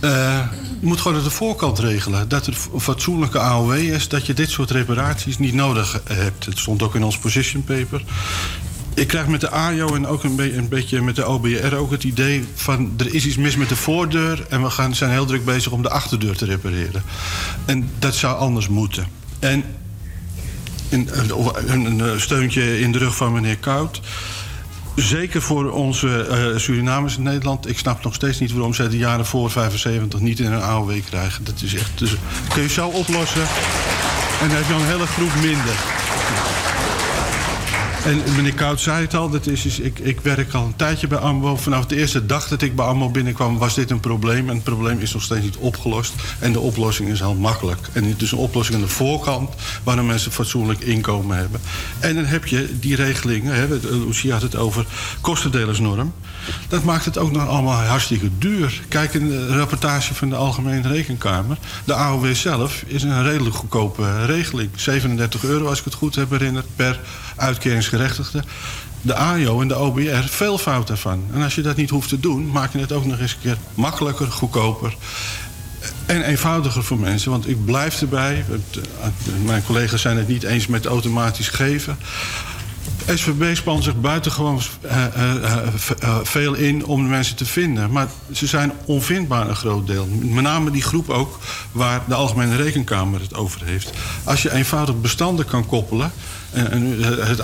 Uh, 0.00 0.10
je 0.80 0.86
moet 0.86 1.00
gewoon 1.00 1.16
aan 1.16 1.24
de 1.24 1.30
voorkant 1.30 1.78
regelen. 1.78 2.28
Dat 2.28 2.46
er 2.46 2.56
een 2.74 2.80
fatsoenlijke 2.80 3.38
AOW 3.38 3.72
is, 3.72 4.08
dat 4.08 4.26
je 4.26 4.34
dit 4.34 4.50
soort 4.50 4.70
reparaties 4.70 5.38
niet 5.38 5.54
nodig 5.54 6.02
hebt. 6.04 6.44
Het 6.44 6.58
stond 6.58 6.82
ook 6.82 6.94
in 6.94 7.04
ons 7.04 7.18
position 7.18 7.64
paper. 7.64 8.02
Ik 8.94 9.06
krijg 9.06 9.26
met 9.26 9.40
de 9.40 9.50
AJO 9.50 9.94
en 9.94 10.06
ook 10.06 10.24
een, 10.24 10.56
een, 10.56 10.68
beetje 10.68 11.02
met 11.02 11.16
de 11.16 11.26
OBR 11.26 11.74
ook 11.74 11.90
het 11.90 12.04
idee 12.04 12.44
van... 12.54 12.92
er 12.96 13.14
is 13.14 13.26
iets 13.26 13.36
mis 13.36 13.56
met 13.56 13.68
de 13.68 13.76
voordeur 13.76 14.46
en 14.48 14.62
we 14.62 14.70
gaan, 14.70 14.94
zijn 14.94 15.10
heel 15.10 15.26
druk 15.26 15.44
bezig 15.44 15.72
om 15.72 15.82
de 15.82 15.90
achterdeur 15.90 16.36
te 16.36 16.44
repareren. 16.44 17.02
En 17.64 17.90
dat 17.98 18.14
zou 18.14 18.38
anders 18.38 18.68
moeten. 18.68 19.06
En 19.38 19.64
een, 20.90 21.08
een, 21.12 21.30
een, 21.66 21.98
een 21.98 22.20
steuntje 22.20 22.80
in 22.80 22.92
de 22.92 22.98
rug 22.98 23.16
van 23.16 23.32
meneer 23.32 23.58
Koud. 23.58 24.00
Zeker 24.94 25.42
voor 25.42 25.70
onze 25.70 26.26
eh, 26.26 26.58
Surinamers 26.58 27.16
in 27.16 27.22
Nederland. 27.22 27.68
Ik 27.68 27.78
snap 27.78 28.04
nog 28.04 28.14
steeds 28.14 28.38
niet 28.38 28.52
waarom 28.52 28.74
zij 28.74 28.88
de 28.88 28.98
jaren 28.98 29.26
voor 29.26 29.50
75 29.50 30.20
niet 30.20 30.40
in 30.40 30.52
een 30.52 30.62
AOW 30.62 31.00
krijgen. 31.04 31.44
Dat 31.44 31.62
is 31.62 31.74
echt. 31.74 31.98
Dus, 31.98 32.14
kun 32.48 32.62
je 32.62 32.68
zo 32.68 32.88
oplossen. 32.88 33.42
En 34.40 34.48
dan 34.48 34.56
heb 34.56 34.66
je 34.66 34.74
een 34.74 34.84
hele 34.84 35.06
groep 35.06 35.34
minder. 35.34 35.97
En 38.04 38.22
meneer 38.36 38.54
Koud 38.54 38.80
zei 38.80 39.00
het 39.04 39.14
al, 39.14 39.30
dat 39.30 39.46
is, 39.46 39.66
is, 39.66 39.78
ik, 39.78 39.98
ik 39.98 40.20
werk 40.20 40.52
al 40.52 40.64
een 40.64 40.76
tijdje 40.76 41.06
bij 41.06 41.18
AMBO. 41.18 41.56
Vanaf 41.56 41.86
de 41.86 41.96
eerste 41.96 42.26
dag 42.26 42.48
dat 42.48 42.62
ik 42.62 42.76
bij 42.76 42.84
AMBO 42.84 43.10
binnenkwam 43.10 43.58
was 43.58 43.74
dit 43.74 43.90
een 43.90 44.00
probleem. 44.00 44.48
En 44.48 44.54
het 44.54 44.64
probleem 44.64 44.98
is 44.98 45.12
nog 45.12 45.22
steeds 45.22 45.44
niet 45.44 45.56
opgelost. 45.56 46.14
En 46.38 46.52
de 46.52 46.60
oplossing 46.60 47.08
is 47.08 47.20
heel 47.20 47.34
makkelijk. 47.34 47.88
En 47.92 48.04
het 48.04 48.22
is 48.22 48.32
een 48.32 48.38
oplossing 48.38 48.76
aan 48.76 48.84
de 48.84 48.90
voorkant... 48.90 49.54
waar 49.82 50.04
mensen 50.04 50.32
fatsoenlijk 50.32 50.80
inkomen 50.80 51.36
hebben. 51.36 51.60
En 52.00 52.14
dan 52.14 52.24
heb 52.24 52.46
je 52.46 52.78
die 52.78 52.96
regelingen, 52.96 53.54
hè, 53.54 53.66
Lucia 54.06 54.32
had 54.32 54.42
het 54.42 54.56
over 54.56 54.86
kostendelersnorm. 55.20 56.12
Dat 56.68 56.84
maakt 56.84 57.04
het 57.04 57.18
ook 57.18 57.32
nog 57.32 57.48
allemaal 57.48 57.82
hartstikke 57.82 58.30
duur. 58.38 58.80
Kijk 58.88 59.14
in 59.14 59.28
de 59.28 59.56
rapportage 59.56 60.14
van 60.14 60.28
de 60.28 60.36
Algemene 60.36 60.88
Rekenkamer. 60.88 61.56
De 61.84 61.94
AOW 61.94 62.34
zelf 62.34 62.82
is 62.86 63.02
een 63.02 63.22
redelijk 63.22 63.56
goedkope 63.56 64.24
regeling. 64.26 64.70
37 64.76 65.44
euro, 65.44 65.66
als 65.66 65.78
ik 65.78 65.84
het 65.84 65.94
goed 65.94 66.14
heb 66.14 66.30
herinnerd, 66.30 66.66
per 66.76 67.00
uitkeringsgerechtigde. 67.38 68.42
De 69.02 69.14
AJO 69.14 69.60
en 69.60 69.68
de 69.68 69.76
OBR, 69.76 70.28
veel 70.28 70.58
fout 70.58 70.86
daarvan. 70.86 71.24
En 71.32 71.42
als 71.42 71.54
je 71.54 71.62
dat 71.62 71.76
niet 71.76 71.90
hoeft 71.90 72.08
te 72.08 72.20
doen, 72.20 72.50
maak 72.50 72.72
je 72.72 72.78
het 72.78 72.92
ook 72.92 73.04
nog 73.04 73.18
eens 73.18 73.32
een 73.32 73.40
keer 73.40 73.56
makkelijker, 73.74 74.26
goedkoper. 74.30 74.96
En 76.06 76.22
eenvoudiger 76.22 76.84
voor 76.84 76.98
mensen, 76.98 77.30
want 77.30 77.48
ik 77.48 77.64
blijf 77.64 78.00
erbij. 78.00 78.44
Mijn 79.44 79.64
collega's 79.64 80.00
zijn 80.00 80.16
het 80.16 80.28
niet 80.28 80.42
eens 80.42 80.66
met 80.66 80.86
automatisch 80.86 81.48
geven. 81.48 81.98
SVB 83.14 83.56
spant 83.56 83.84
zich 83.84 84.00
buitengewoon 84.00 84.60
uh, 84.84 85.04
uh, 86.02 86.18
veel 86.22 86.54
in 86.54 86.86
om 86.86 87.02
de 87.02 87.08
mensen 87.08 87.36
te 87.36 87.46
vinden. 87.46 87.90
Maar 87.90 88.08
ze 88.32 88.46
zijn 88.46 88.72
onvindbaar 88.84 89.48
een 89.48 89.56
groot 89.56 89.86
deel. 89.86 90.06
Met 90.06 90.44
name 90.44 90.70
die 90.70 90.82
groep 90.82 91.10
ook 91.10 91.38
waar 91.72 92.02
de 92.08 92.14
Algemene 92.14 92.56
Rekenkamer 92.56 93.20
het 93.20 93.34
over 93.34 93.64
heeft. 93.64 93.90
Als 94.24 94.42
je 94.42 94.52
eenvoudig 94.52 95.00
bestanden 95.00 95.44
kan 95.44 95.66
koppelen... 95.66 96.12
en 96.52 97.02
het 97.20 97.42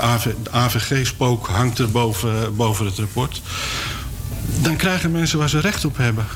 AVG-spook 0.50 1.46
hangt 1.46 1.78
er 1.78 1.90
boven, 1.90 2.56
boven 2.56 2.86
het 2.86 2.98
rapport... 2.98 3.42
dan 4.60 4.76
krijgen 4.76 5.12
mensen 5.12 5.38
waar 5.38 5.48
ze 5.48 5.60
recht 5.60 5.84
op 5.84 5.96
hebben. 5.96 6.26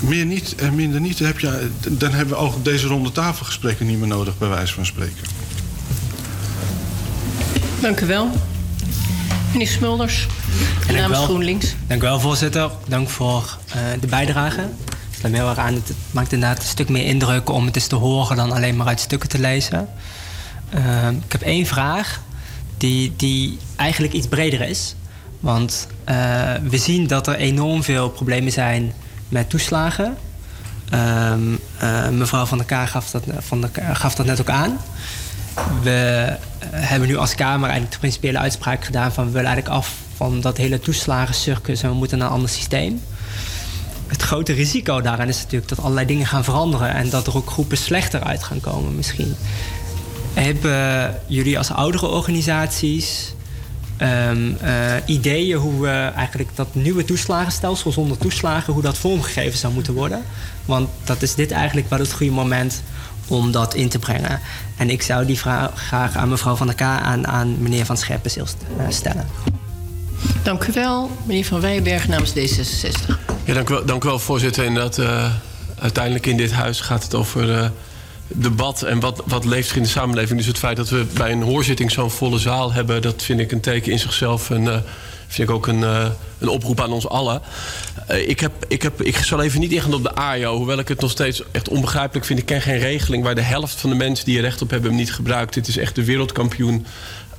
Meer 0.00 0.24
niet 0.24 0.54
en 0.54 0.74
minder 0.74 1.00
niet. 1.00 1.18
Dan, 1.18 1.26
heb 1.26 1.38
je, 1.38 1.70
dan 1.88 2.12
hebben 2.12 2.36
we 2.36 2.42
ook 2.42 2.64
deze 2.64 2.86
ronde 2.86 3.12
tafelgesprekken 3.12 3.86
niet 3.86 3.98
meer 3.98 4.08
nodig, 4.08 4.38
bij 4.38 4.48
wijze 4.48 4.74
van 4.74 4.86
spreken. 4.86 5.24
Dank 7.80 8.00
u 8.00 8.06
wel. 8.06 8.30
Meneer 9.52 9.68
Smulders, 9.68 10.26
namens 10.92 11.18
GroenLinks. 11.18 11.74
Dank 11.86 12.02
u 12.02 12.04
wel, 12.04 12.20
voorzitter. 12.20 12.70
Dank 12.88 13.08
voor 13.08 13.58
uh, 13.68 13.74
de 14.00 14.06
bijdrage. 14.06 14.60
Ik 15.10 15.18
sluit 15.18 15.34
me 15.34 15.40
heel 15.40 15.48
erg 15.48 15.58
aan. 15.58 15.74
Het 15.74 15.92
maakt 16.10 16.32
inderdaad 16.32 16.58
een 16.58 16.68
stuk 16.68 16.88
meer 16.88 17.04
indruk 17.04 17.50
om 17.50 17.66
het 17.66 17.76
eens 17.76 17.86
te 17.86 17.94
horen 17.94 18.36
dan 18.36 18.52
alleen 18.52 18.76
maar 18.76 18.86
uit 18.86 19.00
stukken 19.00 19.28
te 19.28 19.38
lezen. 19.38 19.88
Uh, 20.74 21.08
ik 21.08 21.32
heb 21.32 21.42
één 21.42 21.66
vraag 21.66 22.20
die, 22.76 23.12
die 23.16 23.58
eigenlijk 23.76 24.12
iets 24.12 24.26
breder 24.26 24.60
is. 24.60 24.94
Want 25.40 25.86
uh, 26.08 26.14
we 26.62 26.78
zien 26.78 27.06
dat 27.06 27.26
er 27.26 27.34
enorm 27.34 27.82
veel 27.82 28.10
problemen 28.10 28.52
zijn 28.52 28.92
met 29.28 29.50
toeslagen. 29.50 30.16
Um, 30.94 31.58
mevrouw 32.10 32.44
Van 32.44 32.58
der 32.58 32.66
Kaar 32.66 32.88
gaf 32.88 33.10
dat, 33.10 33.22
van 33.38 33.60
der, 33.60 33.70
gaf 33.96 34.14
dat 34.14 34.26
net 34.26 34.40
ook 34.40 34.50
aan. 34.50 34.78
We 35.82 36.36
hebben 36.70 37.08
nu 37.08 37.16
als 37.16 37.34
Kamer 37.34 37.62
eigenlijk 37.62 37.92
de 37.92 37.98
principiële 37.98 38.38
uitspraak 38.38 38.84
gedaan 38.84 39.12
van 39.12 39.24
we 39.24 39.30
willen 39.30 39.46
eigenlijk 39.46 39.76
af 39.76 39.94
van 40.16 40.40
dat 40.40 40.56
hele 40.56 40.80
toeslagencircus 40.80 41.82
en 41.82 41.88
we 41.88 41.94
moeten 41.94 42.18
naar 42.18 42.26
een 42.26 42.32
ander 42.32 42.48
systeem. 42.48 43.00
Het 44.06 44.22
grote 44.22 44.52
risico 44.52 45.00
daaraan 45.00 45.28
is 45.28 45.36
natuurlijk 45.36 45.68
dat 45.68 45.80
allerlei 45.80 46.06
dingen 46.06 46.26
gaan 46.26 46.44
veranderen 46.44 46.94
en 46.94 47.10
dat 47.10 47.26
er 47.26 47.36
ook 47.36 47.50
groepen 47.50 47.76
slechter 47.76 48.22
uit 48.22 48.42
gaan 48.42 48.60
komen 48.60 48.96
misschien. 48.96 49.36
Hebben 50.34 51.14
jullie 51.26 51.58
als 51.58 51.70
oudere 51.70 52.06
organisaties 52.06 53.34
um, 54.02 54.56
uh, 54.62 54.94
ideeën 55.06 55.58
hoe 55.58 55.80
we 55.80 56.10
eigenlijk 56.16 56.50
dat 56.54 56.74
nieuwe 56.74 57.04
toeslagenstelsel 57.04 57.92
zonder 57.92 58.18
toeslagen, 58.18 58.72
hoe 58.72 58.82
dat 58.82 58.98
vormgegeven 58.98 59.58
zou 59.58 59.72
moeten 59.72 59.94
worden? 59.94 60.22
Want 60.64 60.88
dat 61.04 61.22
is 61.22 61.34
dit 61.34 61.50
eigenlijk 61.50 61.90
wel 61.90 61.98
het 61.98 62.12
goede 62.12 62.32
moment 62.32 62.82
om 63.28 63.50
dat 63.50 63.74
in 63.74 63.88
te 63.88 63.98
brengen. 63.98 64.40
En 64.76 64.90
ik 64.90 65.02
zou 65.02 65.26
die 65.26 65.38
vraag 65.38 65.70
graag 65.74 66.16
aan 66.16 66.28
mevrouw 66.28 66.54
Van 66.54 66.66
der 66.66 66.76
K. 66.76 66.80
aan, 66.80 67.26
aan 67.26 67.62
meneer 67.62 67.84
Van 67.84 67.96
Scherpenzeel 67.96 68.46
stellen. 68.88 69.26
Dank 70.42 70.64
u 70.64 70.72
wel. 70.72 71.10
Meneer 71.24 71.44
Van 71.44 71.60
Weijenberg 71.60 72.08
namens 72.08 72.30
D66. 72.30 73.14
Ja, 73.44 73.54
dank 73.54 73.68
u 73.68 73.72
wel, 73.72 73.84
dank 73.84 74.04
u 74.04 74.08
wel 74.08 74.18
voorzitter. 74.18 74.64
En 74.64 74.74
dat, 74.74 74.98
uh, 74.98 75.32
uiteindelijk 75.78 76.26
in 76.26 76.36
dit 76.36 76.52
huis 76.52 76.80
gaat 76.80 77.02
het 77.02 77.14
over 77.14 77.48
uh, 77.48 77.68
debat 78.34 78.82
en 78.82 79.00
wat, 79.00 79.22
wat 79.26 79.44
leeft 79.44 79.70
er 79.70 79.76
in 79.76 79.82
de 79.82 79.88
samenleving. 79.88 80.38
Dus 80.38 80.48
het 80.48 80.58
feit 80.58 80.76
dat 80.76 80.88
we 80.88 81.06
bij 81.14 81.32
een 81.32 81.42
hoorzitting 81.42 81.90
zo'n 81.90 82.10
volle 82.10 82.38
zaal 82.38 82.72
hebben... 82.72 83.02
dat 83.02 83.22
vind 83.22 83.40
ik 83.40 83.52
een 83.52 83.60
teken 83.60 83.92
in 83.92 83.98
zichzelf 83.98 84.50
en 84.50 84.62
uh, 84.62 84.76
vind 85.26 85.48
ik 85.48 85.54
ook 85.54 85.66
een, 85.66 85.80
uh, 85.80 86.06
een 86.38 86.48
oproep 86.48 86.80
aan 86.80 86.92
ons 86.92 87.08
allen. 87.08 87.42
Uh, 88.10 88.28
ik, 88.28 88.40
heb, 88.40 88.52
ik, 88.68 88.82
heb, 88.82 89.02
ik 89.02 89.16
zal 89.16 89.42
even 89.42 89.60
niet 89.60 89.72
ingaan 89.72 89.94
op 89.94 90.02
de 90.02 90.14
AIO, 90.14 90.56
hoewel 90.56 90.78
ik 90.78 90.88
het 90.88 91.00
nog 91.00 91.10
steeds 91.10 91.42
echt 91.52 91.68
onbegrijpelijk 91.68 92.26
vind. 92.26 92.38
Ik 92.38 92.46
ken 92.46 92.62
geen 92.62 92.78
regeling 92.78 93.24
waar 93.24 93.34
de 93.34 93.40
helft 93.40 93.80
van 93.80 93.90
de 93.90 93.96
mensen 93.96 94.24
die 94.24 94.36
er 94.36 94.42
recht 94.42 94.62
op 94.62 94.70
hebben 94.70 94.90
hem 94.90 94.98
niet 94.98 95.12
gebruikt. 95.12 95.54
Dit 95.54 95.68
is 95.68 95.76
echt 95.76 95.94
de 95.94 96.04
wereldkampioen 96.04 96.86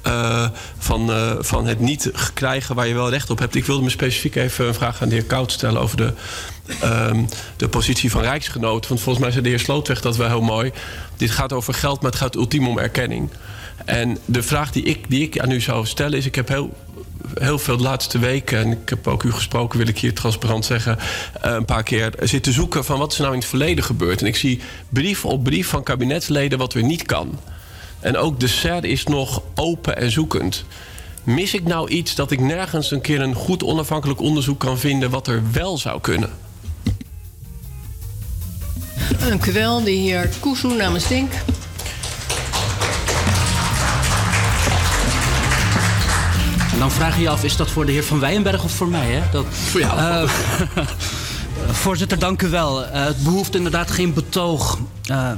uh, 0.08 0.48
van, 0.78 1.10
uh, 1.10 1.32
van 1.40 1.68
het 1.68 1.80
niet 1.80 2.12
krijgen 2.34 2.76
waar 2.76 2.88
je 2.88 2.94
wel 2.94 3.10
recht 3.10 3.30
op 3.30 3.40
hebt. 3.40 3.56
Ik 3.56 3.66
wilde 3.66 3.84
me 3.84 3.90
specifiek 3.90 4.36
even 4.36 4.68
een 4.68 4.74
vraag 4.74 5.02
aan 5.02 5.10
de 5.10 5.16
heer 5.16 5.26
Koud 5.26 5.52
stellen 5.52 5.82
over 5.82 5.98
de, 5.98 6.14
um, 6.84 7.28
de 7.58 7.68
positie 7.68 8.12
van 8.12 8.22
Rijksgenoten. 8.22 8.90
Want 8.90 9.02
volgens 9.02 9.24
mij 9.24 9.32
zei 9.32 9.44
de 9.44 9.50
heer 9.50 9.60
Slootweg 9.60 10.02
dat 10.02 10.16
wel 10.16 10.28
heel 10.28 10.42
mooi. 10.42 10.72
Dit 11.18 11.32
gaat 11.32 11.54
over 11.54 11.74
geld, 11.74 12.02
maar 12.02 12.12
het 12.12 12.20
gaat 12.20 12.36
ultiem 12.36 12.68
om 12.68 12.78
erkenning. 12.78 13.30
En 13.86 14.18
de 14.26 14.44
vraag 14.44 14.72
die 14.72 14.84
ik, 14.84 15.10
die 15.10 15.22
ik 15.22 15.40
aan 15.40 15.52
u 15.52 15.62
zou 15.62 15.86
stellen 15.86 16.18
is: 16.18 16.26
ik 16.26 16.36
heb 16.36 16.48
heel 16.48 16.74
heel 17.34 17.60
veel 17.60 17.78
de 17.78 17.84
laatste 17.84 18.20
weken, 18.20 18.60
en 18.60 18.72
ik 18.72 18.90
heb 18.90 19.08
ook 19.08 19.24
u 19.24 19.32
gesproken, 19.32 19.78
wil 19.78 19.88
ik 19.88 20.00
hier 20.00 20.14
transparant 20.14 20.66
zeggen, 20.66 20.98
een 21.42 21.66
paar 21.66 21.84
keer 21.84 22.14
zitten 22.20 22.54
zoeken 22.54 22.86
van 22.86 23.00
wat 23.00 23.12
is 23.12 23.18
nou 23.18 23.34
in 23.34 23.40
het 23.40 23.48
verleden 23.48 23.84
gebeurd. 23.84 24.22
En 24.22 24.28
ik 24.28 24.36
zie 24.36 24.62
brief 24.90 25.26
op 25.26 25.44
brief 25.44 25.68
van 25.68 25.84
kabinetsleden 25.84 26.58
wat 26.58 26.74
weer 26.74 26.84
niet 26.84 27.06
kan. 27.06 27.40
En 28.04 28.18
ook 28.18 28.40
de 28.40 28.48
SER 28.48 28.86
is 28.86 29.04
nog 29.04 29.42
open 29.56 29.98
en 29.98 30.12
zoekend. 30.12 30.66
Mis 31.24 31.54
ik 31.54 31.64
nou 31.64 31.90
iets 31.90 32.16
dat 32.16 32.32
ik 32.32 32.40
nergens 32.40 32.92
een 32.92 33.02
keer 33.02 33.22
een 33.22 33.34
goed 33.34 33.64
onafhankelijk 33.64 34.22
onderzoek 34.22 34.60
kan 34.60 34.78
vinden 34.78 35.10
wat 35.10 35.28
er 35.28 35.42
wel 35.52 35.78
zou 35.78 36.02
kunnen? 36.02 36.30
Dank 39.20 39.46
u 39.46 39.52
wel, 39.52 39.84
de 39.84 39.92
heer 39.92 40.30
Koesoe 40.40 40.76
namens 40.76 41.08
Dink. 41.08 41.32
En 46.72 46.80
dan 46.80 46.92
vraag 46.92 47.16
je 47.16 47.22
je 47.22 47.30
af, 47.30 47.44
is 47.44 47.56
dat 47.56 47.70
voor 47.70 47.86
de 47.86 47.92
heer 47.92 48.04
Van 48.04 48.20
Weijenberg 48.20 48.64
of 48.64 48.72
voor 48.72 48.88
mij? 48.88 49.12
Hè? 49.12 49.22
Dat, 49.32 49.46
voor 49.50 49.80
jou. 49.80 50.00
Uh, 50.00 50.30
voorzitter, 51.84 52.20
dank 52.20 52.42
u 52.42 52.50
wel. 52.50 52.84
Uh, 52.84 53.06
het 53.06 53.24
behoeft 53.24 53.56
inderdaad 53.56 53.92
geen 53.92 54.14
betoog 54.14 54.80
uh, 55.12 55.32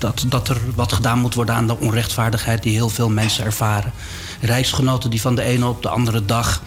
dat, 0.00 0.24
dat 0.28 0.48
er 0.48 0.60
wat 0.74 0.92
gedaan 0.92 1.18
moet 1.18 1.34
worden 1.34 1.54
aan 1.54 1.66
de 1.66 1.78
onrechtvaardigheid 1.78 2.62
die 2.62 2.72
heel 2.72 2.88
veel 2.88 3.08
mensen 3.10 3.44
ervaren. 3.44 3.92
Reisgenoten 4.40 5.10
die 5.10 5.20
van 5.20 5.34
de 5.34 5.42
ene 5.42 5.66
op 5.66 5.82
de 5.82 5.88
andere 5.88 6.24
dag 6.24 6.62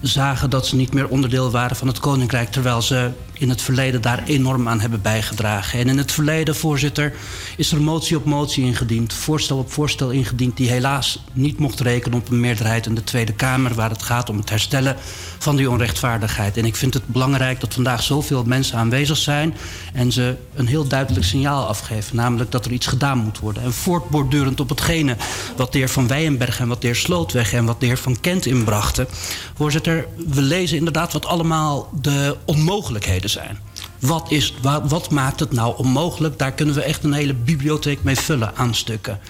zagen 0.00 0.50
dat 0.50 0.66
ze 0.66 0.76
niet 0.76 0.94
meer 0.94 1.08
onderdeel 1.08 1.50
waren 1.50 1.76
van 1.76 1.86
het 1.86 1.98
koninkrijk, 1.98 2.50
terwijl 2.50 2.82
ze 2.82 3.10
in 3.38 3.48
het 3.48 3.62
verleden 3.62 4.02
daar 4.02 4.22
enorm 4.24 4.68
aan 4.68 4.80
hebben 4.80 5.02
bijgedragen. 5.02 5.78
En 5.78 5.88
in 5.88 5.98
het 5.98 6.12
verleden, 6.12 6.56
voorzitter, 6.56 7.12
is 7.56 7.72
er 7.72 7.82
motie 7.82 8.16
op 8.16 8.24
motie 8.24 8.64
ingediend, 8.64 9.12
voorstel 9.12 9.58
op 9.58 9.72
voorstel 9.72 10.10
ingediend, 10.10 10.56
die 10.56 10.70
helaas 10.70 11.22
niet 11.32 11.58
mocht 11.58 11.80
rekenen 11.80 12.18
op 12.18 12.30
een 12.30 12.40
meerderheid 12.40 12.86
in 12.86 12.94
de 12.94 13.04
Tweede 13.04 13.32
Kamer, 13.32 13.74
waar 13.74 13.90
het 13.90 14.02
gaat 14.02 14.28
om 14.28 14.36
het 14.36 14.50
herstellen 14.50 14.96
van 15.38 15.56
die 15.56 15.70
onrechtvaardigheid. 15.70 16.56
En 16.56 16.64
ik 16.64 16.76
vind 16.76 16.94
het 16.94 17.06
belangrijk 17.06 17.60
dat 17.60 17.74
vandaag 17.74 18.02
zoveel 18.02 18.44
mensen 18.44 18.78
aanwezig 18.78 19.16
zijn 19.16 19.54
en 19.92 20.12
ze 20.12 20.36
een 20.54 20.66
heel 20.66 20.86
duidelijk 20.86 21.24
signaal 21.24 21.66
afgeven, 21.66 22.16
namelijk 22.16 22.50
dat 22.50 22.64
er 22.64 22.72
iets 22.72 22.86
gedaan 22.86 23.18
moet 23.18 23.38
worden. 23.38 23.62
En 23.62 23.72
voortbordurend 23.72 24.60
op 24.60 24.68
hetgene 24.68 25.16
wat 25.56 25.72
de 25.72 25.78
heer 25.78 25.88
Van 25.88 26.08
Weijenberg 26.08 26.60
en 26.60 26.68
wat 26.68 26.80
de 26.80 26.86
heer 26.86 26.96
Slootweg 26.96 27.52
en 27.52 27.64
wat 27.64 27.80
de 27.80 27.86
heer 27.86 27.98
Van 27.98 28.20
Kent 28.20 28.46
inbrachten. 28.46 29.06
Voorzitter, 29.54 30.06
we 30.28 30.42
lezen 30.42 30.76
inderdaad 30.76 31.12
wat 31.12 31.26
allemaal 31.26 31.88
de 32.00 32.36
onmogelijkheden 32.44 33.25
zijn. 33.28 33.58
Wat, 34.00 34.30
is, 34.30 34.54
wat, 34.62 34.90
wat, 34.90 35.10
maakt 35.10 35.40
het 35.40 35.52
nou 35.52 35.76
onmogelijk? 35.76 36.38
Daar 36.38 36.52
kunnen 36.52 36.74
we 36.74 36.82
echt 36.82 37.04
een 37.04 37.12
hele 37.12 37.34
bibliotheek 37.34 38.02
mee 38.02 38.16
vullen 38.16 38.56
aan 38.56 38.74
stukken. 38.74 39.20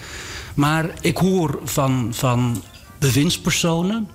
Maar 0.55 0.89
ik 1.01 1.17
hoor 1.17 1.59
van, 1.63 2.09
van 2.11 2.63
bewindspersonen, 2.99 4.09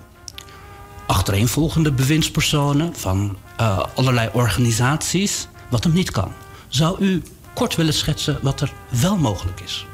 achtereenvolgende 1.05 1.91
bewindspersonen 1.91 2.95
van 2.95 3.37
uh, 3.61 3.83
allerlei 3.95 4.29
organisaties, 4.33 5.47
wat 5.69 5.83
hem 5.83 5.93
niet 5.93 6.11
kan. 6.11 6.31
Zou 6.67 6.99
u 6.99 7.23
kort 7.53 7.75
willen 7.75 7.93
schetsen 7.93 8.39
wat 8.41 8.61
er 8.61 8.73
wel 8.89 9.17
mogelijk 9.17 9.61
is? 9.61 9.85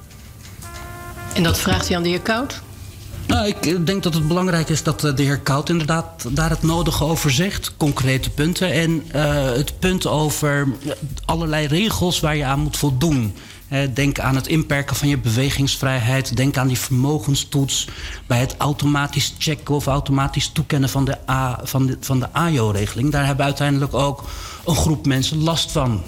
En 1.33 1.43
dat 1.43 1.59
vraagt 1.59 1.87
hij 1.87 1.97
aan 1.97 2.03
de 2.03 2.09
heer 2.09 2.21
Koud? 2.21 2.61
Nou, 3.29 3.47
ik 3.47 3.65
eh, 3.65 3.75
denk 3.85 4.03
dat 4.03 4.13
het 4.13 4.27
belangrijk 4.27 4.69
is 4.69 4.83
dat 4.83 5.03
eh, 5.03 5.15
de 5.15 5.23
heer 5.23 5.39
Koud 5.39 5.69
inderdaad 5.69 6.25
daar 6.29 6.49
het 6.49 6.63
nodige 6.63 7.03
over 7.03 7.31
zegt. 7.31 7.73
Concrete 7.77 8.29
punten. 8.29 8.71
En 8.71 9.03
eh, 9.11 9.43
het 9.43 9.79
punt 9.79 10.07
over 10.07 10.67
allerlei 11.25 11.67
regels 11.67 12.19
waar 12.19 12.35
je 12.35 12.45
aan 12.45 12.59
moet 12.59 12.77
voldoen. 12.77 13.33
Denk 13.93 14.19
aan 14.19 14.35
het 14.35 14.47
inperken 14.47 14.95
van 14.95 15.07
je 15.07 15.17
bewegingsvrijheid. 15.17 16.37
Denk 16.37 16.57
aan 16.57 16.67
die 16.67 16.79
vermogenstoets. 16.79 17.87
Bij 18.27 18.39
het 18.39 18.55
automatisch 18.57 19.35
checken 19.37 19.75
of 19.75 19.87
automatisch 19.87 20.47
toekennen 20.47 20.89
van 20.89 21.05
de, 21.05 21.17
A, 21.29 21.59
van 21.63 21.85
de, 21.85 21.97
van 21.99 22.19
de 22.19 22.33
AJO-regeling. 22.33 23.11
Daar 23.11 23.25
hebben 23.25 23.45
uiteindelijk 23.45 23.93
ook 23.93 24.23
een 24.65 24.75
groep 24.75 25.05
mensen 25.05 25.43
last 25.43 25.71
van. 25.71 26.03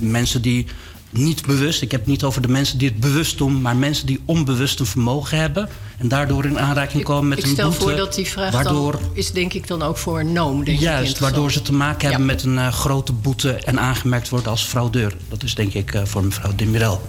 Mensen 0.00 0.42
die 0.42 0.66
niet 1.12 1.46
bewust, 1.46 1.82
ik 1.82 1.90
heb 1.90 2.00
het 2.00 2.08
niet 2.08 2.24
over 2.24 2.42
de 2.42 2.48
mensen 2.48 2.78
die 2.78 2.88
het 2.88 3.00
bewust 3.00 3.38
doen... 3.38 3.60
maar 3.60 3.76
mensen 3.76 4.06
die 4.06 4.20
onbewust 4.24 4.80
een 4.80 4.86
vermogen 4.86 5.38
hebben... 5.38 5.68
en 5.98 6.08
daardoor 6.08 6.44
in 6.44 6.58
aanraking 6.58 7.02
komen 7.02 7.28
met 7.28 7.38
ik 7.38 7.44
een 7.44 7.50
stel 7.50 7.68
boete... 7.68 7.82
voor 7.82 7.96
dat 7.96 8.14
die 8.14 8.26
vraag 8.26 8.52
waardoor, 8.52 8.92
dan 8.92 9.10
is 9.12 9.30
denk 9.30 9.52
ik 9.52 9.66
dan 9.66 9.82
ook 9.82 9.96
voor 9.98 10.20
een 10.20 10.32
noom. 10.32 10.64
Denk 10.64 10.76
ik, 10.76 10.82
Juist, 10.82 11.18
waardoor 11.18 11.52
ze 11.52 11.62
te 11.62 11.72
maken 11.72 12.08
hebben 12.08 12.26
Ja. 12.26 12.32
met 12.32 12.42
een 12.42 12.58
eh, 12.58 12.72
grote 12.72 13.12
boete... 13.12 13.52
en 13.52 13.80
aangemerkt 13.80 14.28
worden 14.28 14.50
als 14.50 14.62
fraudeur. 14.62 15.16
Dat 15.28 15.42
is 15.42 15.54
denk 15.54 15.74
ik 15.74 15.94
eh, 15.94 16.02
voor 16.04 16.24
mevrouw 16.24 16.52
Demirel. 16.56 17.00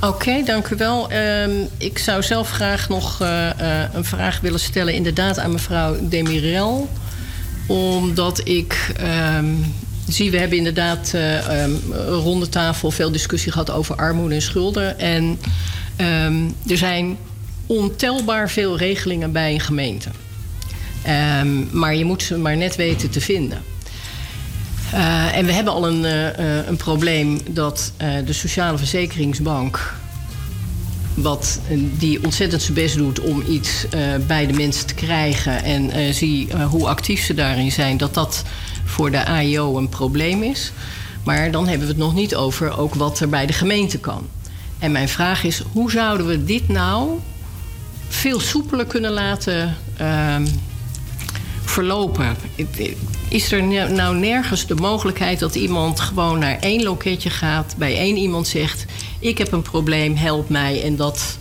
Oké, 0.00 0.42
dank 0.44 0.68
u 0.68 0.76
wel. 0.76 1.10
Ehm, 1.10 1.50
ik 1.76 1.98
zou 1.98 2.22
zelf 2.22 2.50
graag 2.50 2.88
nog 2.88 3.20
eh, 3.20 3.48
een 3.92 4.04
vraag 4.04 4.40
willen 4.40 4.60
stellen, 4.60 4.94
inderdaad, 4.94 5.38
aan 5.38 5.52
mevrouw 5.52 5.96
Demirel. 6.08 6.88
Omdat 7.66 8.40
ik 8.44 8.92
ehm, 8.96 9.46
zie, 10.08 10.30
we 10.30 10.38
hebben 10.38 10.58
inderdaad 10.58 11.10
eh, 11.14 11.62
ehm, 11.62 11.72
rond 12.08 12.42
de 12.42 12.48
tafel 12.48 12.90
veel 12.90 13.12
discussie 13.12 13.52
gehad 13.52 13.70
over 13.70 13.96
armoede 13.96 14.34
en 14.34 14.42
schulden. 14.42 14.98
En 14.98 15.38
ehm, 15.96 16.44
er 16.66 16.76
zijn 16.76 17.16
ontelbaar 17.66 18.50
veel 18.50 18.78
regelingen 18.78 19.32
bij 19.32 19.52
een 19.52 19.60
gemeente. 19.60 20.08
Ehm, 21.02 21.78
maar 21.78 21.94
je 21.94 22.04
moet 22.04 22.22
ze 22.22 22.38
maar 22.38 22.56
net 22.56 22.76
weten 22.76 23.10
te 23.10 23.20
vinden. 23.20 23.62
Uh, 24.94 25.36
en 25.36 25.46
we 25.46 25.52
hebben 25.52 25.72
al 25.72 25.86
een, 25.88 26.04
uh, 26.04 26.22
uh, 26.22 26.66
een 26.66 26.76
probleem 26.76 27.40
dat 27.50 27.92
de 28.24 28.32
Sociale 28.32 28.78
Verzekeringsbank. 28.78 29.94
Wat, 31.14 31.60
die 31.98 32.24
ontzettend 32.24 32.62
zijn 32.62 32.74
best 32.74 32.96
doet 32.96 33.20
om 33.20 33.42
iets 33.48 33.86
bij 34.26 34.46
de 34.46 34.52
mensen 34.52 34.86
te 34.86 34.94
krijgen. 34.94 35.64
En 35.64 36.14
zie 36.14 36.48
hoe 36.54 36.88
actief 36.88 37.24
ze 37.24 37.34
daarin 37.34 37.72
zijn, 37.72 37.96
dat 37.96 38.14
dat 38.14 38.44
voor 38.88 39.10
de 39.10 39.26
AIO 39.26 39.76
een 39.76 39.88
probleem 39.88 40.42
is. 40.42 40.72
Maar 41.24 41.50
dan 41.50 41.68
hebben 41.68 41.86
we 41.86 41.92
het 41.92 42.02
nog 42.02 42.14
niet 42.14 42.34
over 42.34 42.78
ook 42.78 42.94
wat 42.94 43.20
er 43.20 43.28
bij 43.28 43.46
de 43.46 43.52
gemeente 43.52 43.98
kan. 43.98 44.26
En 44.78 44.92
mijn 44.92 45.08
vraag 45.08 45.44
is: 45.44 45.62
hoe 45.72 45.90
zouden 45.90 46.26
we 46.26 46.44
dit 46.44 46.68
nou 46.68 47.18
veel 48.08 48.40
soepeler 48.40 48.86
kunnen 48.86 49.10
laten 49.10 49.76
ehm, 49.96 50.46
verlopen? 51.64 52.36
Is 53.28 53.52
er 53.52 53.62
nou 53.92 54.16
nergens 54.16 54.66
de 54.66 54.74
mogelijkheid 54.74 55.38
dat 55.38 55.54
iemand 55.54 56.00
gewoon 56.00 56.38
naar 56.38 56.58
één 56.60 56.82
loketje 56.82 57.30
gaat, 57.30 57.74
bij 57.78 57.96
één 57.96 58.16
iemand 58.16 58.46
zegt: 58.46 58.84
Ik 59.18 59.38
heb 59.38 59.52
een 59.52 59.62
probleem, 59.62 60.16
help 60.16 60.48
mij. 60.48 60.82
En 60.82 60.96
dat 60.96 61.38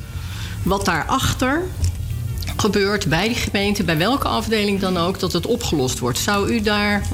wat 0.63 0.85
daarachter 0.85 1.61
gebeurt 2.57 3.07
bij 3.07 3.27
die 3.27 3.37
gemeente, 3.37 3.83
bij 3.83 3.97
welke 3.97 4.27
afdeling 4.27 4.79
dan 4.79 4.97
ook, 4.97 5.19
dat 5.19 5.33
het 5.33 5.45
opgelost 5.45 5.99
wordt. 5.99 6.17
Zou 6.17 6.49
u 6.53 6.61
daar 6.61 7.07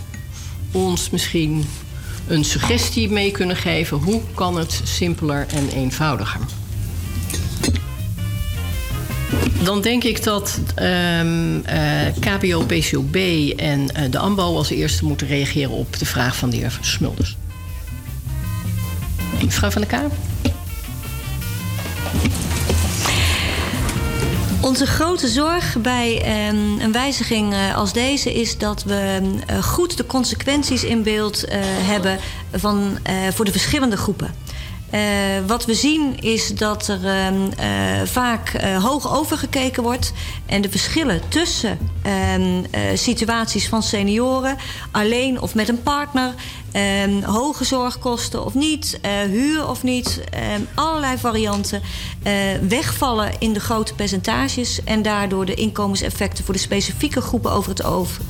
ons 0.74 1.10
misschien 1.10 1.66
een 2.28 2.44
suggestie 2.44 3.10
mee 3.10 3.32
kunnen 3.32 3.56
geven? 3.56 3.98
Hoe 3.98 4.22
kan 4.34 4.58
het 4.58 4.82
simpeler 4.84 5.46
en 5.48 5.70
eenvoudiger? 5.70 6.40
Dan 9.64 9.82
denk 9.82 10.04
ik 10.04 10.24
dat 10.24 10.60
um, 10.82 11.56
uh, 11.56 12.02
KBO, 12.20 12.62
PCOB 12.62 13.16
en 13.56 13.82
uh, 13.82 14.12
de 14.12 14.18
AMBO 14.18 14.56
als 14.58 14.70
eerste 14.70 15.06
moeten 15.06 15.28
reageren 15.28 15.72
op 15.72 16.00
de 16.00 16.06
vraag 16.06 16.36
van 16.36 16.50
de 16.50 16.58
heer 16.58 16.78
Smulders. 16.82 17.38
Mevrouw 19.44 19.70
van 19.70 19.82
der 19.82 19.90
Kamer. 19.90 20.12
Onze 24.64 24.86
grote 24.86 25.28
zorg 25.28 25.78
bij 25.82 26.16
um, 26.50 26.80
een 26.80 26.92
wijziging 26.92 27.54
uh, 27.54 27.76
als 27.76 27.94
deze 27.94 28.34
is 28.34 28.58
dat 28.58 28.84
we 28.84 29.20
uh, 29.50 29.64
goed 29.64 29.98
de 29.98 30.06
consequenties 30.06 30.84
in 30.84 31.04
beeld 31.04 31.46
uh, 31.46 31.52
hebben 31.62 32.20
van, 32.52 32.98
voor 33.34 33.46
de 33.46 33.52
verschillende 33.52 33.98
groepen. 33.98 34.36
Uh, 34.94 35.00
wat 35.48 35.66
we 35.66 35.74
zien 35.74 36.20
is 36.20 36.48
dat 36.56 36.88
er 36.88 37.04
uh, 37.04 37.32
uh, 37.32 38.08
vaak 38.08 38.62
hoog 38.82 39.16
overgekeken 39.16 39.84
wordt. 39.84 40.14
En 40.54 40.62
de 40.62 40.70
verschillen 40.70 41.22
tussen 41.28 41.78
ehm, 42.02 42.64
situaties 42.94 43.68
van 43.68 43.84
senioren, 43.84 44.58
alleen 44.92 45.42
of 45.42 45.56
met 45.56 45.70
een 45.70 45.84
partner, 45.84 46.34
um, 47.06 47.24
hoge 47.24 47.64
zorgkosten 47.64 48.46
of 48.46 48.54
niet, 48.54 49.00
huur 49.28 49.70
of 49.70 49.84
niet, 49.84 50.24
um, 50.56 50.68
allerlei 50.76 51.18
varianten, 51.18 51.82
wegvallen 52.68 53.32
in 53.40 53.54
de 53.54 53.60
grote 53.60 53.94
percentages. 53.94 54.84
En 54.84 55.02
daardoor 55.02 55.46
de 55.46 55.54
inkomenseffecten 55.54 56.46
voor 56.46 56.54
de 56.54 56.60
specifieke 56.60 57.22
groepen 57.22 57.52
over 57.52 57.70
het, 57.70 57.84
over, 57.84 58.22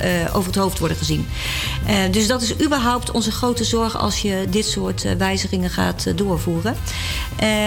het 0.46 0.54
hoofd 0.54 0.78
worden 0.78 0.96
gezien. 0.96 1.26
dus 2.10 2.26
dat 2.26 2.42
is 2.42 2.60
überhaupt 2.64 3.10
onze 3.10 3.32
grote 3.32 3.64
zorg 3.64 3.98
als 3.98 4.22
je 4.22 4.46
dit 4.50 4.66
soort 4.66 5.16
wijzigingen 5.18 5.70
gaat 5.70 6.18
doorvoeren. 6.18 6.76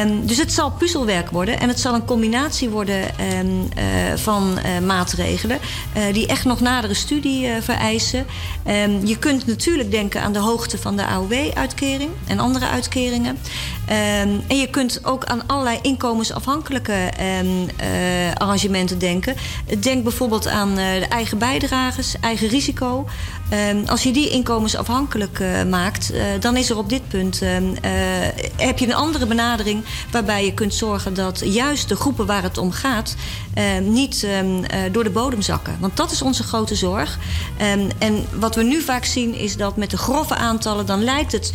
Um, 0.02 0.26
dus 0.26 0.38
het 0.38 0.54
zal 0.54 0.72
puzzelwerk 0.72 1.30
worden. 1.30 1.60
En 1.60 1.68
het 1.68 1.80
zal 1.80 1.94
een 1.94 2.06
combinatie 2.06 2.70
worden 2.70 3.02
uh, 3.02 4.16
uh, 4.52 4.86
maatregelen. 4.86 5.60
Uh, 5.98 6.14
die 6.14 6.28
echt 6.28 6.46
nog 6.46 6.60
nadere 6.60 6.94
studie 6.94 7.50
vereisen. 7.62 8.26
Um, 8.68 9.06
je 9.06 9.18
kunt 9.18 9.48
natuurlijk 9.48 9.92
denken 9.92 10.22
aan 10.22 10.34
de 10.34 10.40
hoogte 10.40 10.78
van 10.78 10.96
de 10.96 11.06
AOW-uitkering. 11.06 12.12
En 12.28 12.40
andere 12.40 12.68
uitkeringen. 12.68 13.38
en 14.48 14.58
je 14.58 14.68
kunt 14.72 15.00
ook 15.04 15.26
aan 15.26 15.48
allerlei 15.48 15.80
inkomensafhankelijke 15.82 17.12
arrangementen 18.38 19.00
denken. 19.00 19.36
Denk 19.80 20.04
bijvoorbeeld 20.04 20.48
aan 20.48 20.76
de 20.76 21.06
eigen 21.10 21.38
bijdrages, 21.38 22.16
eigen 22.22 22.48
risico. 22.48 23.08
Als 23.86 24.04
je 24.04 24.14
die 24.14 24.30
inkomensafhankelijk 24.30 25.44
maakt. 25.70 26.14
dan 26.40 26.58
is 26.58 26.70
er 26.70 26.78
op 26.78 26.90
dit 26.90 27.08
punt 27.08 27.40
heb 28.56 28.80
je 28.80 28.86
een 28.86 28.94
andere 28.94 29.26
benadering 29.26 29.84
waarbij 30.12 30.46
je 30.46 30.54
kunt 30.54 30.74
zorgen 30.74 31.14
dat 31.14 31.42
juist 31.46 31.90
de 31.90 31.96
groepen 31.96 32.26
waar 32.26 32.44
het 32.44 32.58
om 32.58 32.72
gaat 32.72 33.16
uh, 33.56 33.64
niet 33.80 34.28
door 34.92 35.04
de 35.04 35.10
bodem 35.10 35.42
zakken. 35.42 35.78
Want 35.80 35.98
dat 35.98 36.12
is 36.12 36.22
onze 36.22 36.44
grote 36.44 36.76
zorg. 36.76 37.18
En 37.98 38.26
wat 38.40 38.56
we 38.56 38.64
nu 38.64 38.82
vaak 38.82 39.06
zien 39.06 39.36
is 39.36 39.58
dat 39.58 39.78
met 39.78 39.90
de 39.90 39.98
grove 39.98 40.36
aantallen 40.36 40.86
dan 40.86 41.04
lijkt 41.04 41.32
het. 41.32 41.54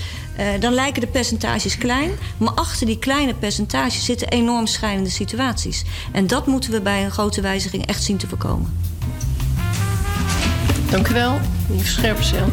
Dan 0.60 0.73
lijken 0.73 1.01
de 1.01 1.06
percentages 1.06 1.78
klein, 1.78 2.10
maar 2.36 2.52
achter 2.55 2.86
die 2.86 2.98
kleine 2.98 3.35
percentages 3.35 4.05
zitten 4.05 4.28
enorm 4.28 4.66
schrijnende 4.66 5.10
situaties. 5.10 5.85
En 6.12 6.27
dat 6.27 6.47
moeten 6.47 6.70
we 6.70 6.81
bij 6.81 7.05
een 7.05 7.10
grote 7.10 7.40
wijziging 7.40 7.86
echt 7.86 8.02
zien 8.02 8.16
te 8.16 8.28
voorkomen. 8.28 8.78
Dank 10.93 11.09
u 11.09 11.12
wel, 11.12 11.40
meneer 11.69 11.86
Scherpenzeel. 11.86 12.51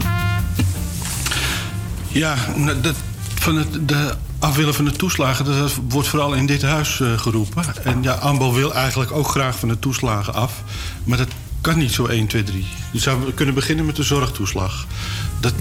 Ja, 2.07 2.35
dat, 2.81 2.95
van 3.35 3.55
het, 3.55 3.87
de 3.87 4.13
afwillen 4.39 4.73
van 4.73 4.85
de 4.85 4.91
toeslagen, 4.91 5.45
dat 5.45 5.79
wordt 5.89 6.07
vooral 6.07 6.33
in 6.33 6.45
dit 6.45 6.61
huis 6.61 6.99
uh, 6.99 7.19
geroepen. 7.19 7.63
En 7.83 8.03
ja, 8.03 8.13
AMBO 8.13 8.53
wil 8.53 8.73
eigenlijk 8.73 9.11
ook 9.11 9.27
graag 9.27 9.59
van 9.59 9.69
de 9.69 9.79
toeslagen 9.79 10.33
af. 10.33 10.63
Maar 11.03 11.17
dat 11.17 11.27
kan 11.61 11.77
niet 11.77 11.91
zo 11.91 12.05
1, 12.05 12.27
2, 12.27 12.43
3. 12.43 12.65
Je 12.91 12.99
zou 12.99 13.31
kunnen 13.31 13.55
beginnen 13.55 13.85
met 13.85 13.95
de 13.95 14.03
zorgtoeslag. 14.03 14.85
Dat 15.39 15.53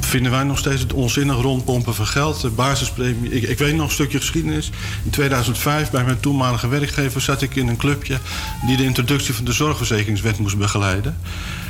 vinden 0.00 0.32
wij 0.32 0.42
nog 0.42 0.58
steeds 0.58 0.80
het 0.80 0.92
onzinnig 0.92 1.36
rondpompen 1.36 1.94
van 1.94 2.06
geld. 2.06 2.40
De 2.40 2.50
basispremie. 2.50 3.30
Ik, 3.30 3.42
ik 3.42 3.58
weet 3.58 3.74
nog 3.74 3.86
een 3.86 3.92
stukje 3.92 4.18
geschiedenis. 4.18 4.70
In 5.04 5.10
2005 5.10 5.90
bij 5.90 6.04
mijn 6.04 6.20
toenmalige 6.20 6.68
werkgever 6.68 7.20
zat 7.20 7.42
ik 7.42 7.56
in 7.56 7.68
een 7.68 7.76
clubje... 7.76 8.18
die 8.66 8.76
de 8.76 8.84
introductie 8.84 9.34
van 9.34 9.44
de 9.44 9.52
zorgverzekeringswet 9.52 10.38
moest 10.38 10.58
begeleiden. 10.58 11.16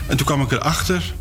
En 0.06 0.16
toen 0.16 0.26
kwam 0.26 0.40
ik 0.40 0.52
erachter 0.52 1.14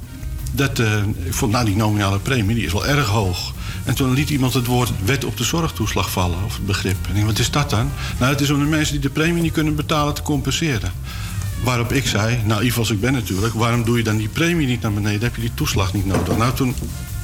dat... 0.52 0.80
Uh, 0.80 1.04
ik 1.24 1.34
vond, 1.34 1.52
nou, 1.52 1.66
die 1.66 1.76
nominale 1.76 2.20
premie 2.20 2.56
die 2.56 2.66
is 2.66 2.72
wel 2.72 2.86
erg 2.86 3.08
hoog. 3.08 3.54
En 3.84 3.96
toen 3.96 4.14
liet 4.14 4.30
iemand 4.30 4.54
het 4.54 4.66
woord 4.66 4.92
wet 5.06 5.26
op 5.26 5.38
de 5.38 5.44
zorgtoeslag 5.44 6.12
vallen, 6.12 6.44
of 6.46 6.56
het 6.56 6.66
begrip. 6.66 6.98
En 7.02 7.10
ik 7.10 7.16
dacht, 7.16 7.26
wat 7.26 7.40
is 7.40 7.52
dat 7.52 7.70
dan? 7.70 7.92
Nou, 8.20 8.32
het 8.32 8.42
is 8.42 8.50
om 8.50 8.60
de 8.60 8.66
mensen 8.66 8.94
die 8.94 9.02
de 9.02 9.10
premie 9.10 9.42
niet 9.42 9.54
kunnen 9.54 9.76
betalen 9.76 10.14
te 10.14 10.22
compenseren. 10.22 10.92
Waarop 11.64 11.92
ik 11.92 12.08
zei, 12.08 12.40
naïef 12.46 12.78
als 12.78 12.90
ik 12.90 13.00
ben 13.00 13.14
natuurlijk... 13.14 13.54
waarom 13.54 13.84
doe 13.84 13.98
je 13.98 14.04
dan 14.04 14.18
die 14.18 14.28
premie 14.28 14.68
niet 14.68 14.82
naar 14.82 14.94
beneden? 14.94 15.22
Heb 15.22 15.36
je 15.36 15.42
die 15.42 15.54
toeslag 15.54 15.94
niet 15.94 16.06
nodig? 16.06 16.38
Nou, 16.38 16.54
toen... 16.54 16.76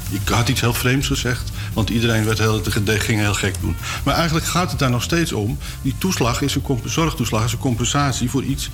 Ik 0.09 0.29
had 0.29 0.49
iets 0.49 0.61
heel 0.61 0.73
vreemds 0.73 1.07
gezegd, 1.07 1.51
want 1.73 1.89
iedereen 1.89 2.25
werd 2.25 2.37
heel, 2.37 2.61
ging 2.85 3.19
heel 3.19 3.33
gek 3.33 3.55
doen. 3.61 3.75
Maar 4.03 4.15
eigenlijk 4.15 4.45
gaat 4.45 4.69
het 4.69 4.79
daar 4.79 4.89
nog 4.89 5.03
steeds 5.03 5.31
om. 5.31 5.57
Die 5.81 5.95
toeslag 5.97 6.41
is 6.41 6.55
een 6.55 6.79
zorgtoeslag 6.85 7.43
is 7.43 7.51
een 7.51 7.57
compensatie 7.57 8.29
voor 8.29 8.43
iets... 8.43 8.69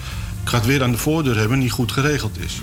ik 0.47 0.53
ga 0.53 0.59
het 0.59 0.67
weer 0.67 0.83
aan 0.83 0.91
de 0.91 0.97
voordeur 0.97 1.37
hebben, 1.37 1.59
niet 1.59 1.71
goed 1.71 1.91
geregeld 1.91 2.39
is. 2.39 2.61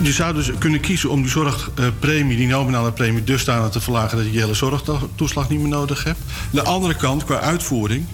Je 0.00 0.12
zou 0.12 0.34
dus 0.34 0.50
kunnen 0.58 0.80
kiezen 0.80 1.10
om 1.10 1.22
die 1.22 1.30
zorgpremie, 1.30 2.36
die 2.36 2.46
nominale 2.46 2.92
premie, 2.92 3.24
dusdanig 3.24 3.70
te 3.70 3.80
verlagen 3.80 4.16
dat 4.16 4.26
je 4.26 4.32
je 4.32 4.38
hele 4.38 4.54
zorgtoeslag 4.54 5.48
niet 5.48 5.60
meer 5.60 5.68
nodig 5.68 6.04
hebt. 6.04 6.18
Aan 6.20 6.48
de 6.50 6.62
andere 6.62 6.94
kant, 6.94 7.24
qua 7.24 7.40
uitvoering, 7.40 8.06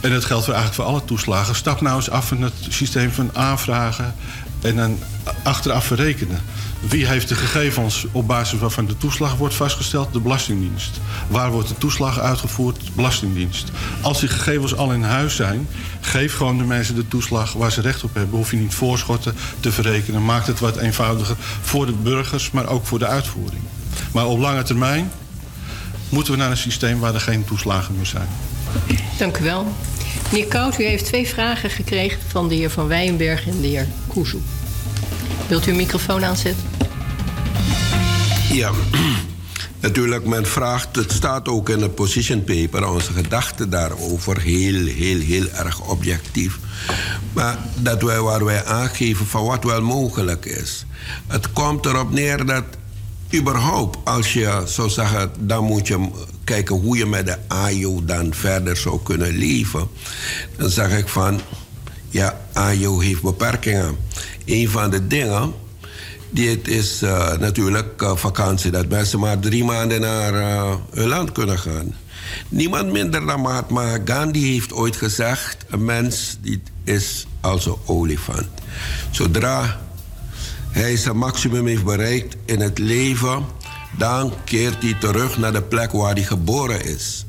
En 0.00 0.10
dat 0.10 0.24
geldt 0.24 0.44
eigenlijk 0.44 0.74
voor 0.74 0.84
alle 0.84 1.04
toeslagen. 1.04 1.54
Stap 1.54 1.80
nou 1.80 1.96
eens 1.96 2.10
af 2.10 2.28
van 2.28 2.42
het 2.42 2.54
systeem 2.68 3.10
van 3.10 3.30
aanvragen 3.32 4.14
en 4.60 4.76
dan 4.76 4.98
achteraf 5.42 5.84
verrekenen. 5.84 6.40
Wie 6.88 7.06
heeft 7.06 7.28
de 7.28 7.34
gegevens 7.34 8.06
op 8.12 8.26
basis 8.26 8.58
waarvan 8.58 8.86
de 8.86 8.96
toeslag 8.96 9.36
wordt 9.36 9.54
vastgesteld? 9.54 10.12
De 10.12 10.20
Belastingdienst. 10.20 11.00
Waar 11.28 11.50
wordt 11.50 11.68
de 11.68 11.78
toeslag 11.78 12.20
uitgevoerd? 12.20 12.76
De 12.76 12.90
Belastingdienst. 12.94 13.70
Als 14.00 14.20
die 14.20 14.28
gegevens 14.28 14.76
al 14.76 14.92
in 14.92 15.02
huis 15.02 15.36
zijn, 15.36 15.68
geef 16.00 16.36
gewoon 16.36 16.58
de 16.58 16.64
mensen 16.64 16.94
de 16.94 17.08
toeslag 17.08 17.52
waar 17.52 17.72
ze 17.72 17.80
recht 17.80 18.04
op 18.04 18.14
hebben. 18.14 18.36
Hoef 18.36 18.50
je 18.50 18.56
niet 18.56 18.74
voorschotten 18.74 19.34
te 19.60 19.72
verrekenen. 19.72 20.24
Maakt 20.24 20.46
het 20.46 20.60
wat 20.60 20.76
eenvoudiger 20.76 21.36
voor 21.60 21.86
de 21.86 21.92
burgers, 21.92 22.50
maar 22.50 22.68
ook 22.68 22.86
voor 22.86 22.98
de 22.98 23.06
uitvoering. 23.06 23.62
Maar 24.12 24.26
op 24.26 24.38
lange 24.38 24.62
termijn 24.62 25.10
moeten 26.08 26.32
we 26.32 26.38
naar 26.38 26.50
een 26.50 26.56
systeem 26.56 26.98
waar 26.98 27.14
er 27.14 27.20
geen 27.20 27.44
toeslagen 27.44 27.96
meer 27.96 28.06
zijn. 28.06 28.28
Dank 29.18 29.38
u 29.38 29.44
wel. 29.44 29.72
Meneer 30.32 30.48
Kout, 30.48 30.80
u 30.80 30.84
heeft 30.84 31.04
twee 31.04 31.26
vragen 31.26 31.70
gekregen 31.70 32.20
van 32.28 32.48
de 32.48 32.54
heer 32.54 32.70
Van 32.70 32.86
Wijenberg 32.86 33.46
en 33.46 33.60
de 33.60 33.66
heer 33.66 33.86
Kuzu. 34.12 34.38
Wilt 35.48 35.66
u 35.66 35.70
uw 35.70 35.76
microfoon 35.76 36.24
aanzetten? 36.24 36.64
Ja, 38.52 38.70
natuurlijk, 39.80 40.26
men 40.26 40.46
vraagt, 40.46 40.96
het 40.96 41.12
staat 41.12 41.48
ook 41.48 41.68
in 41.68 41.78
de 41.78 41.88
position 41.88 42.44
paper, 42.44 42.88
onze 42.88 43.12
gedachten 43.12 43.70
daarover, 43.70 44.40
heel, 44.40 44.86
heel, 44.86 45.20
heel 45.20 45.48
erg 45.48 45.80
objectief. 45.80 46.58
Maar 47.32 47.58
dat 47.74 48.02
wij 48.02 48.20
waar 48.20 48.44
wij 48.44 48.64
aangeven 48.64 49.26
van 49.26 49.44
wat 49.44 49.64
wel 49.64 49.82
mogelijk 49.82 50.44
is. 50.44 50.86
Het 51.26 51.52
komt 51.52 51.86
erop 51.86 52.10
neer 52.10 52.46
dat 52.46 52.64
überhaupt, 53.34 53.98
als 54.04 54.32
je 54.32 54.62
zou 54.66 54.90
zeggen, 54.90 55.30
dan 55.38 55.64
moet 55.64 55.86
je 55.86 56.08
kijken 56.44 56.76
hoe 56.76 56.96
je 56.96 57.06
met 57.06 57.26
de 57.26 57.36
AJO 57.48 58.04
dan 58.04 58.34
verder 58.34 58.76
zou 58.76 59.00
kunnen 59.02 59.36
leven. 59.36 59.88
Dan 60.56 60.70
zeg 60.70 60.98
ik 60.98 61.08
van, 61.08 61.40
ja, 62.08 62.40
AJO 62.52 63.00
heeft 63.00 63.22
beperkingen. 63.22 63.96
Een 64.46 64.68
van 64.68 64.90
de 64.90 65.06
dingen, 65.06 65.52
dit 66.30 66.68
is 66.68 67.02
uh, 67.02 67.36
natuurlijk 67.36 68.02
uh, 68.02 68.16
vakantie, 68.16 68.70
dat 68.70 68.88
mensen 68.88 69.18
maar 69.18 69.38
drie 69.38 69.64
maanden 69.64 70.00
naar 70.00 70.34
uh, 70.34 70.74
hun 70.90 71.08
land 71.08 71.32
kunnen 71.32 71.58
gaan. 71.58 71.94
Niemand 72.48 72.92
minder 72.92 73.26
dan 73.26 73.40
Mahatma 73.40 73.98
Gandhi 74.04 74.52
heeft 74.52 74.72
ooit 74.72 74.96
gezegd: 74.96 75.56
een 75.68 75.84
mens 75.84 76.38
die 76.40 76.62
is 76.84 77.26
als 77.40 77.66
een 77.66 77.76
olifant. 77.84 78.48
Zodra 79.10 79.84
hij 80.76 80.96
zijn 80.96 81.16
maximum 81.16 81.66
heeft 81.66 81.84
bereikt 81.84 82.36
in 82.44 82.60
het 82.60 82.78
leven, 82.78 83.44
dan 83.98 84.32
keert 84.44 84.82
hij 84.82 84.96
terug 85.00 85.38
naar 85.38 85.52
de 85.52 85.62
plek 85.62 85.92
waar 85.92 86.14
hij 86.14 86.22
geboren 86.22 86.84
is. 86.84 87.24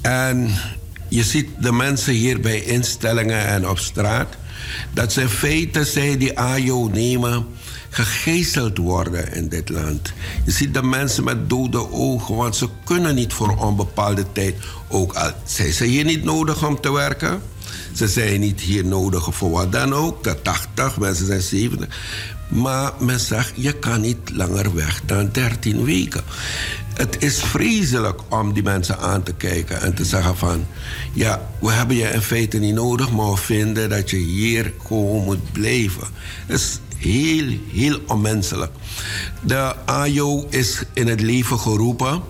En 0.00 0.50
je 1.08 1.22
ziet 1.22 1.48
de 1.60 1.72
mensen 1.72 2.12
hier 2.12 2.40
bij 2.40 2.60
instellingen 2.60 3.46
en 3.46 3.68
op 3.68 3.78
straat, 3.78 4.36
dat 4.92 5.12
ze 5.12 5.20
in 5.20 5.28
feite, 5.28 5.84
zij 5.84 6.16
die 6.16 6.38
AJO 6.38 6.88
nemen, 6.92 7.46
gegezeld 7.90 8.78
worden 8.78 9.32
in 9.32 9.48
dit 9.48 9.68
land. 9.68 10.12
Je 10.44 10.50
ziet 10.50 10.74
de 10.74 10.82
mensen 10.82 11.24
met 11.24 11.50
dode 11.50 11.92
ogen, 11.92 12.34
want 12.34 12.56
ze 12.56 12.68
kunnen 12.84 13.14
niet 13.14 13.32
voor 13.32 13.56
onbepaalde 13.56 14.24
tijd, 14.32 14.54
ook 14.88 15.12
al 15.12 15.30
zijn 15.44 15.72
ze 15.72 15.84
hier 15.84 16.04
niet 16.04 16.24
nodig 16.24 16.66
om 16.66 16.80
te 16.80 16.92
werken. 16.92 17.42
Ze 17.92 18.08
zijn 18.08 18.40
niet 18.40 18.60
hier 18.60 18.84
nodig 18.84 19.34
voor 19.34 19.50
wat 19.50 19.72
dan 19.72 19.94
ook. 19.94 20.24
De 20.24 20.42
80, 20.42 20.98
mensen 20.98 21.26
zijn 21.26 21.42
70. 21.42 21.88
Maar 22.48 22.92
men 22.98 23.20
zegt, 23.20 23.52
je 23.54 23.72
kan 23.72 24.00
niet 24.00 24.30
langer 24.32 24.74
weg 24.74 25.00
dan 25.06 25.28
13 25.32 25.84
weken. 25.84 26.22
Het 26.98 27.22
is 27.22 27.42
vreselijk 27.42 28.20
om 28.28 28.52
die 28.52 28.62
mensen 28.62 28.98
aan 28.98 29.22
te 29.22 29.34
kijken 29.34 29.80
en 29.80 29.94
te 29.94 30.04
zeggen 30.04 30.36
van... 30.36 30.66
ja, 31.12 31.48
we 31.60 31.72
hebben 31.72 31.96
je 31.96 32.08
in 32.08 32.20
feite 32.20 32.58
niet 32.58 32.74
nodig, 32.74 33.12
maar 33.12 33.30
we 33.30 33.36
vinden 33.36 33.88
dat 33.88 34.10
je 34.10 34.16
hier 34.16 34.72
gewoon 34.86 35.24
moet 35.24 35.52
blijven. 35.52 36.06
Het 36.46 36.60
is 36.60 36.80
heel, 36.96 37.58
heel 37.72 37.98
onmenselijk. 38.06 38.72
De 39.40 39.74
AJO 39.84 40.46
is 40.50 40.82
in 40.92 41.06
het 41.06 41.20
leven 41.20 41.58
geroepen 41.58 42.22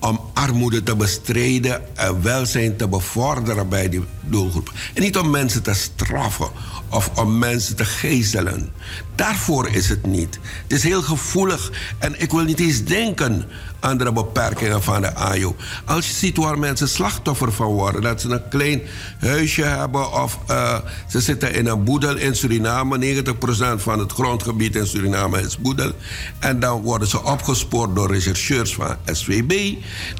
om 0.00 0.20
armoede 0.34 0.82
te 0.82 0.96
bestrijden 0.96 1.96
en 1.96 2.22
welzijn 2.22 2.76
te 2.76 2.88
bevorderen 2.88 3.68
bij 3.68 3.88
die 3.88 4.02
doelgroep. 4.30 4.72
En 4.94 5.02
niet 5.02 5.18
om 5.18 5.30
mensen 5.30 5.62
te 5.62 5.74
straffen 5.74 6.48
of 6.88 7.10
om 7.14 7.38
mensen 7.38 7.76
te 7.76 7.84
gijzelen. 7.84 8.72
Daarvoor 9.14 9.68
is 9.68 9.88
het 9.88 10.06
niet. 10.06 10.38
Het 10.62 10.72
is 10.72 10.82
heel 10.82 11.02
gevoelig 11.02 11.72
en 11.98 12.20
ik 12.20 12.30
wil 12.30 12.44
niet 12.44 12.60
eens 12.60 12.84
denken 12.84 13.44
aan 13.80 13.98
de 13.98 14.12
beperkingen 14.12 14.82
van 14.82 15.00
de 15.00 15.14
AJO. 15.14 15.56
Als 15.84 16.08
je 16.08 16.14
ziet 16.14 16.36
waar 16.36 16.58
mensen 16.58 16.88
slachtoffer 16.88 17.52
van 17.52 17.66
worden, 17.66 18.02
dat 18.02 18.20
ze 18.20 18.28
een 18.28 18.48
klein 18.48 18.82
huisje 19.18 19.62
hebben 19.62 20.22
of 20.22 20.38
uh, 20.50 20.78
ze 21.08 21.20
zitten 21.20 21.54
in 21.54 21.66
een 21.66 21.84
boedel 21.84 22.16
in 22.16 22.36
Suriname. 22.36 23.22
90% 23.24 23.32
van 23.76 23.98
het 23.98 24.12
grondgebied 24.12 24.76
in 24.76 24.86
Suriname 24.86 25.40
is 25.40 25.58
boedel. 25.58 25.92
En 26.38 26.60
dan 26.60 26.80
worden 26.80 27.08
ze 27.08 27.24
opgespoord 27.24 27.94
door 27.94 28.12
rechercheurs 28.12 28.74
van 28.74 28.96
SWB 29.04 29.74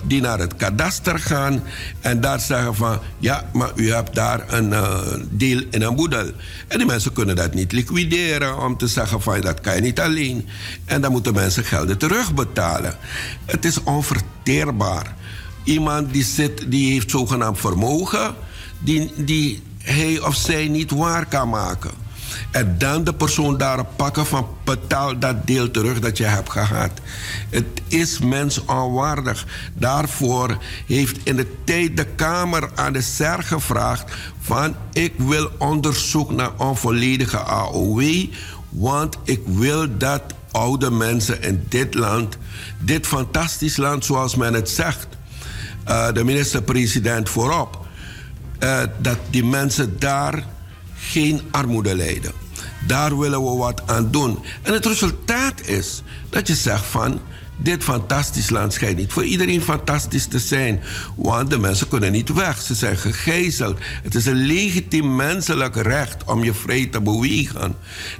die 0.04 0.20
naar 0.20 0.38
het 0.38 0.56
kadaster 0.56 1.18
gaan 1.18 1.62
en 2.00 2.20
daar 2.20 2.40
zeggen 2.40 2.74
van 2.74 2.98
ja, 3.18 3.50
maar 3.52 3.70
u 3.74 3.88
hebt 3.96 4.14
daar 4.14 4.52
een 4.52 4.68
uh, 4.68 4.98
deel 5.30 5.62
in 5.70 5.82
een 5.82 5.94
boedel. 5.94 6.30
En 6.68 6.78
die 6.78 6.86
mensen 6.86 7.12
kunnen 7.12 7.36
dat 7.36 7.54
niet 7.54 7.72
liquideren 7.72 8.62
om 8.62 8.76
te 8.76 8.86
zeggen 8.86 9.22
van 9.22 9.40
dat 9.40 9.60
kan 9.60 9.74
je 9.74 9.80
niet 9.80 10.00
alleen. 10.00 10.48
En 10.84 11.00
dan 11.00 11.12
moeten 11.12 11.34
mensen 11.34 11.64
gelden 11.64 11.98
terugbetalen. 11.98 12.96
Het 13.44 13.64
is 13.64 13.82
onverteerbaar. 13.82 15.14
Iemand 15.64 16.12
die 16.12 16.24
zit, 16.24 16.70
die 16.70 16.92
heeft 16.92 17.10
zogenaamd 17.10 17.58
vermogen, 17.58 18.34
die, 18.78 19.12
die 19.16 19.62
hij 19.78 20.20
of 20.20 20.34
zij 20.34 20.68
niet 20.68 20.90
waar 20.90 21.26
kan 21.26 21.48
maken. 21.48 22.05
En 22.50 22.74
dan 22.78 23.04
de 23.04 23.14
persoon 23.14 23.56
daarop 23.56 23.88
pakken 23.96 24.26
van 24.26 24.48
betaal 24.64 25.18
dat 25.18 25.46
deel 25.46 25.70
terug 25.70 26.00
dat 26.00 26.16
je 26.16 26.24
hebt 26.24 26.50
gehad. 26.50 26.90
Het 27.50 27.66
is 27.88 28.18
mensonwaardig. 28.18 29.46
Daarvoor 29.74 30.58
heeft 30.86 31.18
in 31.22 31.36
de 31.36 31.54
tijd 31.64 31.96
de 31.96 32.04
Kamer 32.04 32.70
aan 32.74 32.92
de 32.92 33.00
SER 33.00 33.42
gevraagd 33.42 34.12
van 34.40 34.74
ik 34.92 35.12
wil 35.16 35.50
onderzoek 35.58 36.30
naar 36.30 36.50
onvolledige 36.56 37.38
AOW, 37.38 38.02
want 38.68 39.16
ik 39.24 39.40
wil 39.44 39.98
dat 39.98 40.22
oude 40.50 40.90
mensen 40.90 41.42
in 41.42 41.64
dit 41.68 41.94
land, 41.94 42.36
dit 42.78 43.06
fantastisch 43.06 43.76
land 43.76 44.04
zoals 44.04 44.34
men 44.34 44.54
het 44.54 44.70
zegt, 44.70 45.06
uh, 45.88 46.12
de 46.12 46.24
minister-president 46.24 47.28
voorop, 47.28 47.86
uh, 48.60 48.82
dat 48.98 49.18
die 49.30 49.44
mensen 49.44 49.98
daar 49.98 50.44
geen 51.10 51.40
armoede 51.50 51.96
lijden. 51.96 52.32
Daar 52.86 53.18
willen 53.18 53.44
we 53.44 53.56
wat 53.56 53.82
aan 53.86 54.10
doen. 54.10 54.38
En 54.62 54.72
het 54.72 54.86
resultaat 54.86 55.66
is 55.66 56.02
dat 56.30 56.46
je 56.46 56.54
zegt 56.54 56.84
van 56.84 57.20
dit 57.56 57.84
fantastisch 57.84 58.50
land 58.50 58.72
schijnt 58.72 58.96
niet 58.96 59.12
voor 59.12 59.24
iedereen 59.24 59.62
fantastisch 59.62 60.26
te 60.26 60.38
zijn. 60.38 60.80
Want 61.16 61.50
de 61.50 61.58
mensen 61.58 61.88
kunnen 61.88 62.12
niet 62.12 62.32
weg. 62.32 62.60
Ze 62.60 62.74
zijn 62.74 62.96
gegijzeld. 62.96 63.78
Het 64.02 64.14
is 64.14 64.26
een 64.26 64.46
legitiem 64.46 65.16
menselijk 65.16 65.76
recht 65.76 66.24
om 66.24 66.44
je 66.44 66.54
vrij 66.54 66.86
te 66.86 67.00
bewegen. 67.00 67.74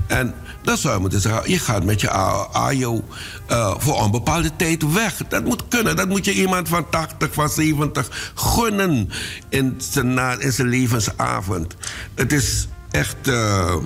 En 0.06 0.34
dan 0.62 0.76
zou 0.76 0.94
je 0.94 1.00
moeten 1.00 1.20
zeggen, 1.20 1.50
je 1.50 1.58
gaat 1.58 1.84
met 1.84 2.00
je 2.00 2.10
AJO 2.10 3.04
uh, 3.50 3.74
voor 3.78 3.94
onbepaalde 3.94 4.50
tijd 4.56 4.92
weg. 4.92 5.16
Dat 5.28 5.44
moet 5.44 5.68
kunnen. 5.68 5.96
Dat 5.96 6.08
moet 6.08 6.24
je 6.24 6.32
iemand 6.32 6.68
van 6.68 6.90
80, 6.90 7.32
van 7.32 7.48
70 7.48 8.32
gunnen 8.34 9.10
in 9.48 9.74
zijn, 9.78 10.40
in 10.40 10.52
zijn 10.52 10.68
levensavond. 10.68 11.76
Het 12.14 12.32
is 12.32 12.68
echt... 12.90 13.28
Uh, 13.28 13.76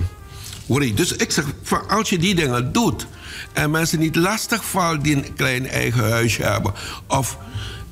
dus 0.95 1.11
ik 1.11 1.31
zeg, 1.31 1.45
als 1.87 2.09
je 2.09 2.17
die 2.17 2.35
dingen 2.35 2.71
doet 2.71 3.07
en 3.53 3.71
mensen 3.71 3.99
niet 3.99 4.15
lastig 4.15 4.65
vallen 4.65 5.01
die 5.01 5.15
een 5.15 5.33
klein 5.33 5.67
eigen 5.67 6.09
huisje 6.09 6.43
hebben 6.43 6.73
of 7.07 7.37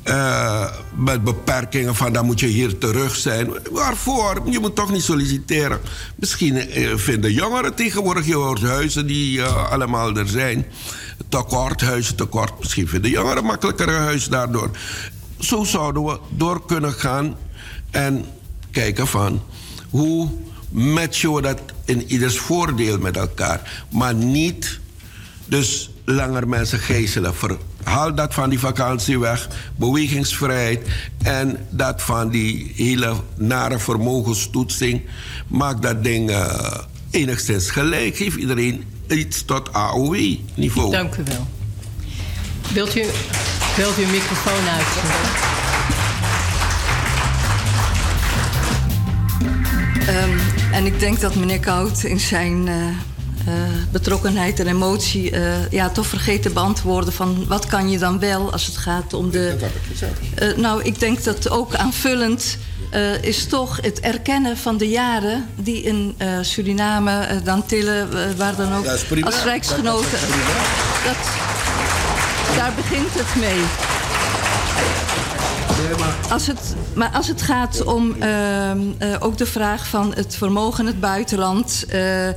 uh, 0.04 0.66
met 0.96 1.24
beperkingen 1.24 1.96
van 1.96 2.14
dan 2.14 2.26
moet 2.26 2.40
je 2.40 2.48
hier 2.48 2.78
terug 2.78 3.16
zijn. 3.16 3.54
Waarvoor? 3.72 4.42
Je 4.46 4.60
moet 4.60 4.76
toch 4.76 4.92
niet 4.92 5.04
solliciteren. 5.04 5.80
Misschien 6.16 6.80
uh, 6.80 6.96
vinden 6.96 7.34
jongeren 7.34 7.76
tegenwoordig, 7.76 8.26
je 8.26 8.58
huizen 8.62 9.08
die 9.08 9.44
allemaal 9.44 10.16
er 10.16 10.28
zijn. 10.28 10.66
Tekort, 11.30 11.82
huizen 11.82 12.16
tekort. 12.16 12.60
Misschien 12.60 12.88
vinden 12.88 13.12
jongeren 13.12 13.44
makkelijker 13.44 13.90
een 13.90 14.02
huis 14.02 14.28
daardoor. 14.28 14.70
Zo 15.40 15.64
zouden 15.64 16.04
we 16.04 16.20
door 16.30 16.66
kunnen 16.66 16.94
gaan 16.94 17.36
en 17.92 18.26
kijken 18.72 19.08
van 19.08 19.42
hoe 19.90 20.30
matchen 20.70 21.34
we 21.34 21.42
dat 21.42 21.60
in 21.86 22.04
ieders 22.12 22.38
voordeel 22.38 22.98
met 22.98 23.18
elkaar. 23.18 23.86
Maar 23.90 24.14
niet 24.14 24.80
dus 25.46 25.90
langer 26.06 26.48
mensen 26.48 26.80
gijzelen. 26.80 27.34
Haal 27.84 28.16
dat 28.16 28.34
van 28.34 28.50
die 28.50 28.60
vakantie 28.60 29.20
weg, 29.20 29.48
bewegingsvrijheid 29.76 30.88
en 31.24 31.68
dat 31.70 32.02
van 32.02 32.30
die 32.30 32.72
hele 32.76 33.14
nare 33.36 33.80
vermogenstoetsing. 33.80 35.02
Maak 35.48 35.82
dat 35.82 36.04
ding 36.04 36.30
uh, 36.30 36.72
enigszins 37.12 37.70
gelijk. 37.70 38.16
Geef 38.18 38.36
iedereen 38.36 38.84
iets 39.08 39.46
tot 39.46 39.74
AOW-niveau. 39.74 40.92
Dank 40.92 41.16
u 41.16 41.24
wel. 41.24 41.48
Wilt 42.74 42.96
u, 42.96 43.04
wilt 43.76 43.98
u 43.98 44.02
uw 44.02 44.10
microfoon 44.10 44.70
uitzetten? 44.70 45.48
Ehm, 50.08 50.59
en 50.72 50.86
ik 50.86 51.00
denk 51.00 51.20
dat 51.20 51.36
meneer 51.36 51.60
Koud 51.60 52.04
in 52.04 52.20
zijn 52.20 52.68
eh, 52.68 52.76
eh, 53.46 53.54
betrokkenheid 53.92 54.60
en 54.60 54.68
emotie 54.68 55.32
eh, 55.32 55.72
ja, 55.72 55.90
toch 55.90 56.08
vergeet 56.08 56.42
te 56.42 56.50
beantwoorden 56.50 57.14
van 57.14 57.46
wat 57.48 57.66
kan 57.66 57.90
je 57.90 57.98
dan 57.98 58.20
wel 58.20 58.52
als 58.52 58.66
het 58.66 58.78
gaat 58.78 59.14
om 59.14 59.32
de. 59.32 59.56
Eh, 60.36 60.56
nou, 60.56 60.84
ik 60.84 61.00
denk 61.00 61.24
dat 61.24 61.50
ook 61.50 61.76
aanvullend 61.76 62.58
is 63.22 63.46
toch 63.46 63.82
het 63.82 64.00
erkennen 64.00 64.58
van 64.58 64.78
de 64.78 64.88
jaren 64.88 65.46
die 65.56 65.82
in 65.82 66.16
Suriname, 66.42 67.42
dan 67.44 67.66
Tillen, 67.66 68.38
waar 68.38 68.56
dan 68.56 68.74
ook, 68.74 68.86
Dat 68.86 69.06
als 69.24 69.44
rijksgenoten. 69.44 70.20
Dat, 71.06 71.18
daar 72.56 72.74
begint 72.76 73.14
het 73.14 73.36
mee. 73.36 73.62
Als 76.32 76.48
het, 76.48 76.76
maar 76.96 77.10
als 77.10 77.28
het 77.28 77.42
gaat 77.42 77.84
om 77.84 78.16
ehm, 78.20 78.80
eh, 78.98 79.16
ook 79.20 79.38
de 79.38 79.46
vraag 79.46 79.88
van 79.88 80.14
het 80.16 80.36
vermogen 80.36 80.80
in 80.80 80.86
het 80.86 81.00
buitenland, 81.00 81.86
eh, 81.90 82.28
eh, 82.30 82.36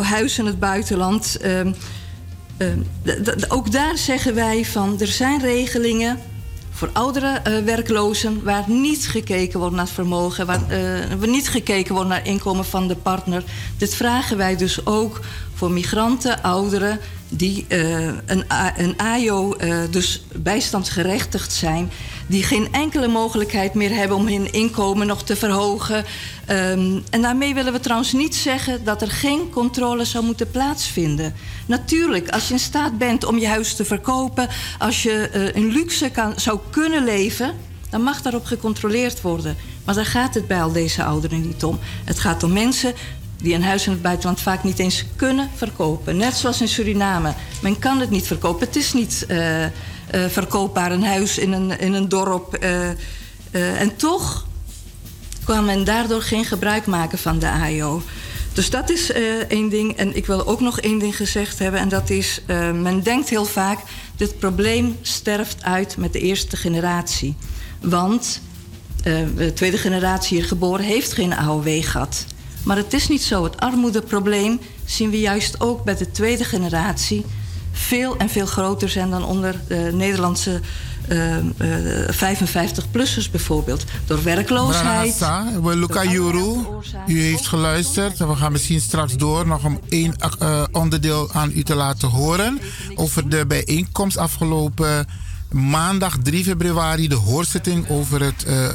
huis 0.00 0.38
in 0.38 0.46
het 0.46 0.58
buitenland. 0.58 1.36
ehm, 1.36 1.72
ehm, 2.56 2.78
ook 3.48 3.72
daar 3.72 3.96
zeggen 3.96 4.34
wij 4.34 4.64
van 4.64 5.00
er 5.00 5.06
zijn 5.06 5.40
regelingen 5.40 6.18
voor 6.76 6.90
oudere 6.92 7.40
eh, 7.42 7.58
werklozen 7.58 8.42
waar 8.42 8.64
niet 8.66 9.08
gekeken 9.08 9.58
wordt 9.58 9.74
naar 9.74 9.88
vermogen, 9.88 10.46
waar 10.46 10.60
eh, 10.68 11.28
niet 11.28 11.48
gekeken 11.48 11.94
wordt 11.94 12.08
naar 12.08 12.26
inkomen 12.26 12.64
van 12.64 12.88
de 12.88 12.96
partner. 12.96 13.42
Dit 13.78 13.94
vragen 13.94 14.36
wij 14.36 14.56
dus 14.56 14.86
ook 14.86 15.20
voor 15.54 15.70
migranten, 15.70 16.42
ouderen 16.42 17.00
die 17.28 17.64
eh, 17.68 18.04
een, 18.04 18.44
een 18.76 18.94
AJO, 18.96 19.52
eh, 19.52 19.78
dus 19.90 20.24
bijstandsgerechtigd 20.34 21.52
zijn, 21.52 21.90
die 22.26 22.42
geen 22.42 22.72
enkele 22.72 23.08
mogelijkheid 23.08 23.74
meer 23.74 23.94
hebben 23.94 24.16
om 24.16 24.26
hun 24.26 24.52
inkomen 24.52 25.06
nog 25.06 25.22
te 25.22 25.36
verhogen. 25.36 26.04
Ehm, 26.46 26.98
en 27.10 27.22
daarmee 27.22 27.54
willen 27.54 27.72
we 27.72 27.80
trouwens 27.80 28.12
niet 28.12 28.34
zeggen 28.34 28.84
dat 28.84 29.02
er 29.02 29.10
geen 29.10 29.50
controle 29.50 30.04
zou 30.04 30.24
moeten 30.24 30.50
plaatsvinden. 30.50 31.34
Natuurlijk, 31.66 32.28
als 32.28 32.48
je 32.48 32.52
in 32.52 32.60
staat 32.60 32.98
bent 32.98 33.24
om 33.24 33.38
je 33.38 33.48
huis 33.48 33.74
te 33.74 33.84
verkopen, 33.84 34.48
als 34.78 35.02
je 35.02 35.28
eh, 35.28 35.54
in 35.54 35.72
luxe 35.72 36.10
kan, 36.10 36.32
zou 36.36 36.58
kunnen 36.70 37.04
leven, 37.04 37.54
dan 37.90 38.02
mag 38.02 38.22
daarop 38.22 38.44
gecontroleerd 38.44 39.20
worden. 39.20 39.56
Maar 39.84 39.94
daar 39.94 40.06
gaat 40.06 40.34
het 40.34 40.46
bij 40.46 40.62
al 40.62 40.72
deze 40.72 41.04
ouderen 41.04 41.40
niet 41.40 41.64
om. 41.64 41.78
Het 42.04 42.18
gaat 42.18 42.42
om 42.42 42.52
mensen 42.52 42.94
die 43.42 43.54
een 43.54 43.62
huis 43.62 43.86
in 43.86 43.92
het 43.92 44.02
buitenland 44.02 44.40
vaak 44.40 44.64
niet 44.64 44.78
eens 44.78 45.04
kunnen 45.16 45.50
verkopen. 45.54 46.16
Net 46.16 46.34
zoals 46.34 46.60
in 46.60 46.68
Suriname. 46.68 47.34
Men 47.62 47.78
kan 47.78 48.00
het 48.00 48.10
niet 48.10 48.26
verkopen. 48.26 48.66
Het 48.66 48.76
is 48.76 48.92
niet 48.92 49.24
eh, 49.28 49.64
verkoopbaar, 50.10 50.92
een 50.92 51.04
huis 51.04 51.38
in 51.38 51.52
een, 51.52 51.78
in 51.78 51.92
een 51.92 52.08
dorp. 52.08 52.54
eh, 52.54 52.90
eh, 52.90 53.80
en 53.80 53.96
toch 53.96 54.46
kan 55.44 55.64
men 55.64 55.84
daardoor 55.84 56.22
geen 56.22 56.44
gebruik 56.44 56.86
maken 56.86 57.18
van 57.18 57.38
de 57.38 57.50
AIO. 57.50 58.02
Dus 58.56 58.70
dat 58.70 58.90
is 58.90 59.12
eh, 59.12 59.22
één 59.48 59.68
ding. 59.68 59.96
En 59.96 60.16
ik 60.16 60.26
wil 60.26 60.46
ook 60.46 60.60
nog 60.60 60.80
één 60.80 60.98
ding 60.98 61.16
gezegd 61.16 61.58
hebben. 61.58 61.80
En 61.80 61.88
dat 61.88 62.10
is, 62.10 62.40
eh, 62.46 62.72
men 62.72 63.02
denkt 63.02 63.28
heel 63.28 63.44
vaak... 63.44 63.78
dit 64.16 64.38
probleem 64.38 64.96
sterft 65.02 65.62
uit 65.62 65.96
met 65.96 66.12
de 66.12 66.20
eerste 66.20 66.56
generatie. 66.56 67.34
Want 67.80 68.40
eh, 69.02 69.14
de 69.36 69.52
tweede 69.52 69.78
generatie 69.78 70.38
hier 70.38 70.46
geboren 70.46 70.84
heeft 70.84 71.12
geen 71.12 71.34
AOW 71.34 71.84
gehad. 71.84 72.24
Maar 72.64 72.76
het 72.76 72.92
is 72.92 73.08
niet 73.08 73.22
zo. 73.22 73.44
Het 73.44 73.60
armoedeprobleem 73.60 74.60
zien 74.84 75.10
we 75.10 75.20
juist 75.20 75.60
ook 75.60 75.84
bij 75.84 75.96
de 75.96 76.10
tweede 76.10 76.44
generatie... 76.44 77.24
veel 77.76 78.16
en 78.16 78.28
veel 78.28 78.46
groter 78.46 78.88
zijn 78.88 79.10
dan 79.10 79.24
onder 79.24 79.54
de 79.68 79.90
Nederlandse 79.92 80.60
eh, 81.08 81.36
eh, 81.36 81.44
55-plussers 82.08 83.30
bijvoorbeeld. 83.30 83.84
Door 84.06 84.22
werkloosheid. 84.22 85.18
We 85.62 85.76
Luca 85.76 86.04
Juru, 86.04 86.64
u 87.06 87.22
heeft 87.22 87.46
geluisterd. 87.46 88.18
We 88.18 88.36
gaan 88.36 88.52
misschien 88.52 88.80
straks 88.80 89.16
door 89.16 89.46
nog 89.46 89.64
om 89.64 89.80
één 89.88 90.14
eh, 90.38 90.62
onderdeel 90.72 91.32
aan 91.32 91.52
u 91.54 91.62
te 91.62 91.74
laten 91.74 92.08
horen. 92.08 92.60
Over 92.94 93.28
de 93.28 93.46
bijeenkomst 93.46 94.16
afgelopen 94.16 95.06
maandag 95.50 96.16
3 96.22 96.44
februari. 96.44 97.08
De 97.08 97.14
hoorzitting 97.14 97.88
over 97.88 98.22
het 98.22 98.44
eh, 98.44 98.68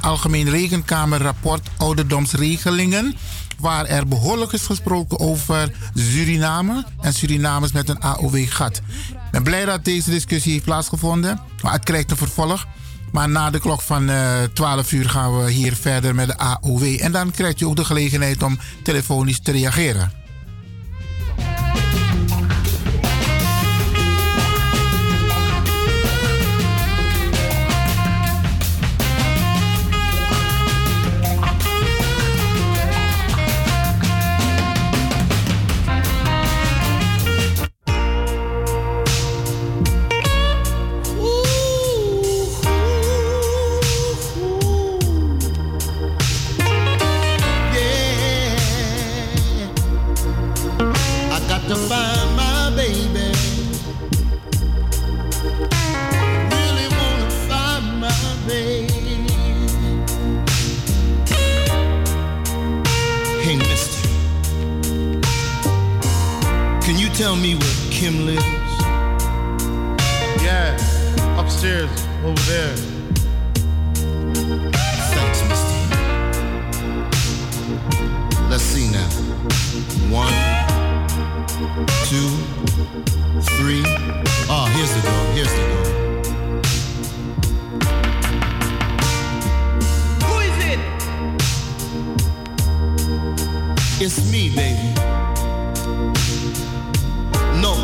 Algemeen 0.00 0.50
Rekenkamerrapport 0.50 1.68
Ouderdomsregelingen. 1.76 3.16
Waar 3.64 3.86
er 3.86 4.08
behoorlijk 4.08 4.52
is 4.52 4.66
gesproken 4.66 5.18
over 5.18 5.72
Suriname 5.94 6.84
en 7.00 7.12
Surinamers 7.12 7.72
met 7.72 7.88
een 7.88 8.00
AOW-gat. 8.00 8.76
Ik 8.76 9.30
ben 9.30 9.42
blij 9.42 9.64
dat 9.64 9.84
deze 9.84 10.10
discussie 10.10 10.52
heeft 10.52 10.64
plaatsgevonden. 10.64 11.40
Maar 11.62 11.72
het 11.72 11.84
krijgt 11.84 12.10
een 12.10 12.16
vervolg. 12.16 12.66
Maar 13.12 13.28
na 13.28 13.50
de 13.50 13.60
klok 13.60 13.80
van 13.80 14.10
eh 14.10 14.42
12 14.52 14.92
uur 14.92 15.08
gaan 15.10 15.38
we 15.38 15.50
hier 15.50 15.76
verder 15.76 16.14
met 16.14 16.26
de 16.26 16.38
AOW. 16.38 16.82
En 17.00 17.12
dan 17.12 17.30
krijgt 17.30 17.60
u 17.60 17.64
ook 17.64 17.76
de 17.76 17.84
gelegenheid 17.84 18.42
om 18.42 18.58
telefonisch 18.82 19.40
te 19.40 19.52
reageren. 19.52 20.23
Kim 68.04 68.26
lives? 68.26 68.44
Yeah, 70.44 70.76
upstairs, 71.40 71.88
over 72.22 72.42
there. 72.42 72.76
Thanks, 75.14 75.40
mister. 75.48 75.74
Let's 78.50 78.62
see 78.62 78.88
now. 78.90 79.08
One, 80.12 80.34
two, 82.04 82.28
three. 83.56 83.82
Oh, 84.50 84.66
here's 84.74 84.92
the 84.92 85.00
door. 85.08 85.24
Here's 85.32 85.54
the 85.54 85.64
door. 85.72 85.84
Who 90.28 90.34
is 90.40 90.56
it? 90.72 90.80
It's 94.02 94.18
me, 94.30 94.42
baby. 94.54 95.03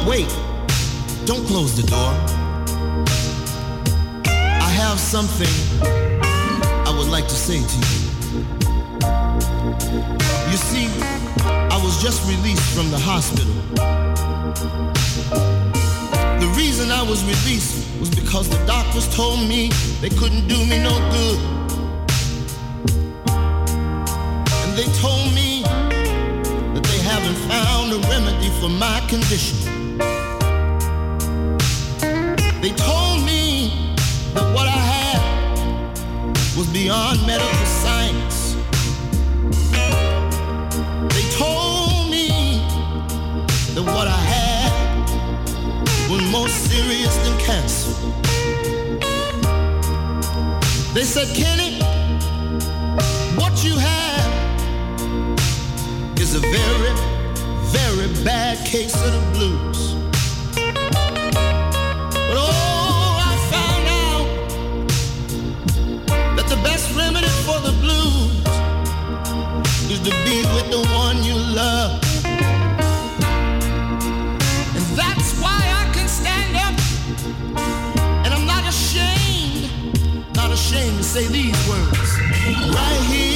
Wait. 0.06 0.28
Don't 1.26 1.46
close 1.46 1.76
the 1.76 1.86
door. 1.86 2.12
I 4.26 4.68
have 4.82 4.98
something 4.98 5.46
I 5.82 6.94
would 6.96 7.08
like 7.08 7.24
to 7.24 7.34
say 7.34 7.58
to 7.58 7.76
you. 7.76 8.10
You 10.50 10.56
see, 10.56 10.88
I 11.44 11.78
was 11.84 12.02
just 12.02 12.26
released 12.28 12.74
from 12.74 12.90
the 12.90 12.98
hospital. 12.98 13.52
The 16.40 16.52
reason 16.56 16.90
I 16.90 17.02
was 17.02 17.22
released 17.24 17.86
was 18.00 18.08
because 18.10 18.48
the 18.48 18.64
doctors 18.66 19.14
told 19.14 19.46
me 19.46 19.68
they 20.00 20.08
couldn't 20.08 20.48
do 20.48 20.58
me 20.66 20.82
no 20.82 20.96
good. 21.12 21.38
And 24.62 24.72
they 24.76 24.88
told 24.98 25.32
me 25.34 25.62
that 26.74 26.82
they 26.82 26.98
haven't 26.98 27.36
found 27.46 27.92
a 27.92 27.98
remedy 28.08 28.48
for 28.60 28.70
my 28.70 29.00
condition. 29.06 29.79
They 32.60 32.72
told 32.72 33.24
me 33.24 33.96
that 34.34 34.54
what 34.54 34.68
I 34.68 34.80
had 34.92 35.20
was 36.58 36.68
beyond 36.68 37.26
medical 37.26 37.64
science. 37.64 38.54
They 41.14 41.24
told 41.38 42.10
me 42.10 42.28
that 43.74 43.82
what 43.82 44.06
I 44.08 44.20
had 44.36 44.72
was 46.10 46.20
more 46.30 46.48
serious 46.50 47.16
than 47.24 47.38
cancer. 47.38 47.94
They 50.92 51.04
said, 51.04 51.34
Kenny, 51.34 51.80
what 53.40 53.64
you 53.64 53.74
have 53.78 54.30
is 56.20 56.34
a 56.34 56.40
very, 56.40 56.92
very 57.72 58.08
bad 58.22 58.58
case 58.66 58.94
of 59.02 59.12
the 59.14 59.38
blues. 59.38 59.69
to 70.04 70.10
be 70.24 70.42
with 70.54 70.70
the 70.70 70.82
one 70.94 71.22
you 71.22 71.34
love. 71.34 72.00
And 74.76 74.84
that's 74.96 75.38
why 75.40 75.60
I 75.80 75.90
can 75.92 76.08
stand 76.08 76.56
up. 76.56 76.74
And 78.24 78.32
I'm 78.32 78.46
not 78.46 78.64
ashamed, 78.66 79.70
not 80.34 80.50
ashamed 80.52 80.96
to 80.96 81.04
say 81.04 81.26
these 81.26 81.68
words 81.68 82.18
right 82.74 83.00
here. 83.08 83.29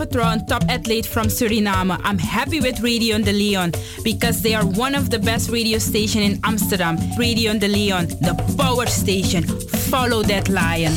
Getron, 0.00 0.46
top 0.46 0.64
athlete 0.70 1.04
from 1.04 1.26
Suriname. 1.26 2.00
I'm 2.02 2.18
happy 2.18 2.58
with 2.60 2.80
Radio 2.80 3.18
de 3.18 3.32
Leon 3.32 3.72
because 4.02 4.40
they 4.40 4.54
are 4.54 4.64
one 4.64 4.94
of 4.94 5.10
the 5.10 5.18
best 5.18 5.50
radio 5.50 5.78
station 5.78 6.22
in 6.22 6.40
Amsterdam. 6.42 6.96
Radio 7.18 7.52
de 7.58 7.68
Leon, 7.68 8.06
the 8.06 8.34
power 8.56 8.86
station. 8.86 9.42
Follow 9.90 10.22
that 10.22 10.48
lion. 10.48 10.94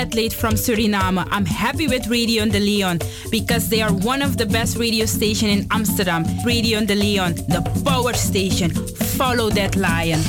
Athlete 0.00 0.34
from 0.34 0.54
Suriname. 0.56 1.26
I'm 1.30 1.44
happy 1.44 1.86
with 1.86 2.06
Radio 2.08 2.46
de 2.46 2.58
Leon 2.58 2.98
because 3.30 3.68
they 3.68 3.82
are 3.82 3.92
one 3.92 4.22
of 4.22 4.36
the 4.36 4.46
best 4.46 4.76
radio 4.76 5.06
station 5.06 5.48
in 5.48 5.66
Amsterdam. 5.68 6.24
Radio 6.44 6.84
de 6.84 6.94
Leon, 6.94 7.34
the 7.34 7.60
power 7.84 8.14
station. 8.14 8.70
Follow 9.16 9.50
that 9.50 9.74
lion. 9.74 10.20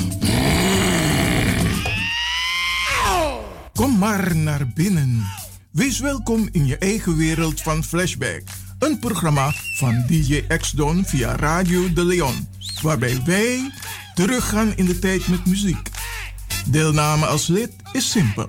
Kom 3.72 3.98
maar 3.98 4.36
naar 4.36 4.66
binnen. 4.74 5.24
Wees 5.70 5.98
welkom 5.98 6.48
in 6.52 6.66
je 6.66 6.78
eigen 6.78 7.16
wereld 7.16 7.60
van 7.60 7.84
Flashback. 7.84 8.42
Een 8.78 8.98
programma 8.98 9.52
van 9.78 10.04
DJ 10.06 10.44
X-Don 10.58 11.04
via 11.04 11.36
Radio 11.36 11.92
de 11.92 12.04
Leon. 12.04 12.48
Waarbij 12.82 13.20
wij 13.24 13.70
teruggaan 14.14 14.72
in 14.76 14.84
de 14.84 14.98
tijd 14.98 15.28
met 15.28 15.46
muziek. 15.46 15.88
Deelname 16.66 17.26
als 17.26 17.46
lid 17.46 17.72
is 17.92 18.10
simpel. 18.10 18.48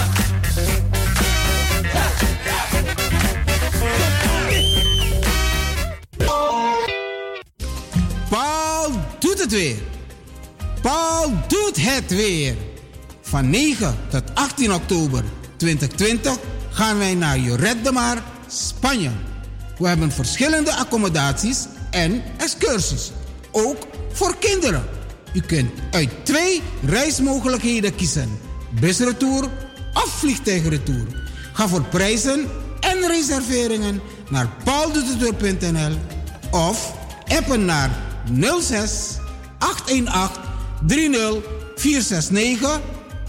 Het 9.41 9.51
weer. 9.51 9.81
Paul 10.81 11.33
doet 11.47 11.75
het 11.75 12.15
weer. 12.15 12.55
Van 13.21 13.49
9 13.49 13.97
tot 14.09 14.23
18 14.33 14.73
oktober 14.73 15.23
2020 15.57 16.37
gaan 16.69 16.97
wij 16.97 17.15
naar 17.15 17.39
Joret 17.39 17.83
de 17.83 17.91
Mar, 17.91 18.17
Spanje. 18.47 19.09
We 19.77 19.87
hebben 19.87 20.11
verschillende 20.11 20.75
accommodaties 20.75 21.65
en 21.89 22.23
excursies. 22.37 23.11
Ook 23.51 23.87
voor 24.11 24.37
kinderen. 24.37 24.85
U 25.33 25.41
kunt 25.41 25.71
uit 25.91 26.09
twee 26.23 26.61
reismogelijkheden 26.85 27.95
kiezen. 27.95 28.39
Busretour 28.79 29.49
of 29.93 30.09
vliegtuigretour. 30.19 31.07
Ga 31.53 31.67
voor 31.67 31.83
prijzen 31.83 32.47
en 32.79 33.07
reserveringen 33.07 34.01
naar 34.29 34.49
pauldoetetour.nl 34.63 35.97
of 36.51 36.93
appen 37.27 37.65
naar 37.65 37.89
06 38.61 38.71
818 38.71 38.81
30 38.81 39.20
469 41.75 42.79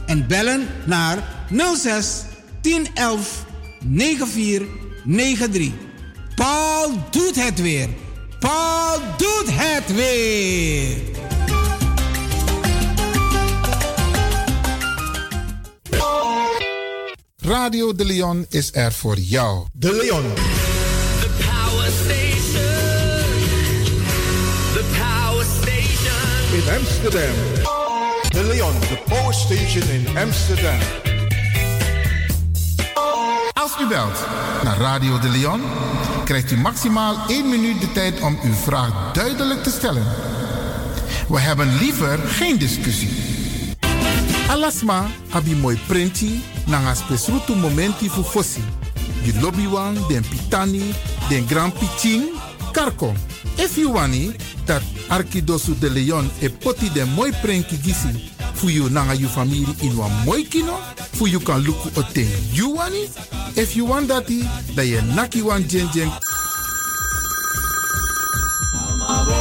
en 0.06 0.26
bellen 0.26 0.66
naar 0.84 1.46
06 1.76 2.22
1011 2.60 3.44
9493. 3.84 5.72
Paul 6.34 6.92
doet 7.10 7.44
het 7.44 7.60
weer. 7.60 7.88
Paul 8.38 8.98
doet 9.16 9.46
het 9.50 9.94
weer. 9.94 10.96
Radio 17.38 17.94
De 17.94 18.04
Leon 18.04 18.46
is 18.48 18.70
er 18.72 18.92
voor 18.92 19.18
jou. 19.18 19.66
De 19.72 19.92
Leon. 19.92 20.24
De 27.02 28.44
Leon, 28.44 28.72
the 28.80 28.98
power 29.08 29.34
station 29.34 29.82
in 29.90 30.18
Amsterdam. 30.18 30.78
Als 33.52 33.70
u 33.80 33.86
belt 33.86 34.26
naar 34.62 34.78
Radio 34.78 35.18
De 35.18 35.28
Leon, 35.28 35.60
krijgt 36.24 36.50
u 36.50 36.56
maximaal 36.56 37.16
1 37.28 37.48
minuut 37.48 37.80
de 37.80 37.92
tijd 37.92 38.20
om 38.20 38.38
uw 38.42 38.52
vraag 38.52 39.12
duidelijk 39.12 39.62
te 39.62 39.70
stellen. 39.70 40.04
We 41.28 41.40
hebben 41.40 41.78
liever 41.78 42.18
geen 42.18 42.58
discussie. 42.58 43.10
Alasma 44.48 45.06
abi 45.30 45.54
mooi 45.54 45.78
printi 45.86 46.44
nanga 46.66 46.94
spesrutu 46.94 47.54
momenti 47.54 48.10
fu 48.10 48.22
fossi. 48.22 48.64
Di 49.22 49.40
lobby 49.40 49.68
wan, 49.68 49.94
den 50.08 50.24
pitani, 50.28 50.94
den 51.28 51.46
grand 51.48 51.78
piching, 51.78 52.24
karko. 52.72 53.12
If 53.56 53.76
you 53.76 53.92
wani, 53.92 54.36
dat 54.66 54.82
Arkidosu 55.08 55.78
de 55.78 55.90
Leon 55.90 56.30
e 56.40 56.48
poti 56.48 56.90
den 56.92 57.08
mooi 57.14 57.32
prenki 57.42 57.76
gisi 57.82 58.30
fu 58.54 58.68
you 58.68 58.88
nanga 58.88 59.14
you 59.14 59.28
family 59.28 59.66
in 59.82 59.96
wan 59.96 60.10
mooi 60.24 60.44
kino, 60.44 60.78
fu 61.12 61.26
you 61.26 61.40
kan 61.40 61.62
luku 61.64 61.88
oten 61.98 62.28
you 62.52 62.74
wani. 62.76 63.08
If 63.56 63.76
you 63.76 63.86
want 63.86 64.08
dati, 64.08 64.44
da 64.74 64.82
ye 64.82 65.00
naki 65.14 65.42
wan 65.42 65.62
jen 65.68 65.88
jen 65.92 66.10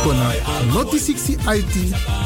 kona 0.03 0.34
noti 0.73 0.98
60 0.98 1.38
IT 1.57 1.76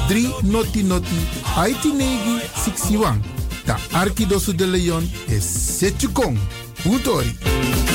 3 0.09 0.43
noti 0.43 0.84
noti 0.84 1.19
IT 1.57 1.85
negi 1.85 2.39
61. 2.55 3.19
Da 3.65 3.77
Arkidosu 3.93 4.53
de 4.53 4.65
Leon 4.65 5.03
is 5.27 5.43
Setjukong. 5.80 6.38
Utori. 6.85 7.94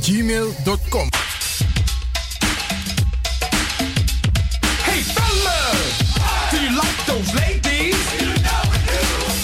gmail.com. 0.00 1.08
Hey 4.82 5.02
fellas, 5.02 6.14
do 6.50 6.56
you 6.60 6.76
like 6.76 7.06
those 7.06 7.34
ladies? 7.34 7.96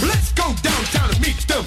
Let's 0.02 0.32
go 0.32 0.54
downtown 0.62 1.10
and 1.10 1.20
meet 1.20 1.46
them. 1.46 1.64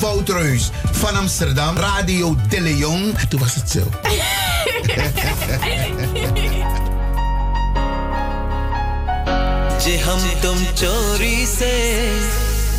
Woutreus 0.00 0.70
van 0.92 1.16
Amsterdam, 1.16 1.76
Radio 1.76 2.36
De 2.48 2.60
Leon. 2.60 3.14
En 3.16 3.28
toen 3.28 3.40
was 3.40 3.54
het 3.54 3.70
zo. 3.70 3.82
जे 9.84 9.96
हम 10.04 10.22
तुम 10.42 10.58
चोरी 10.80 11.46
से 11.46 11.72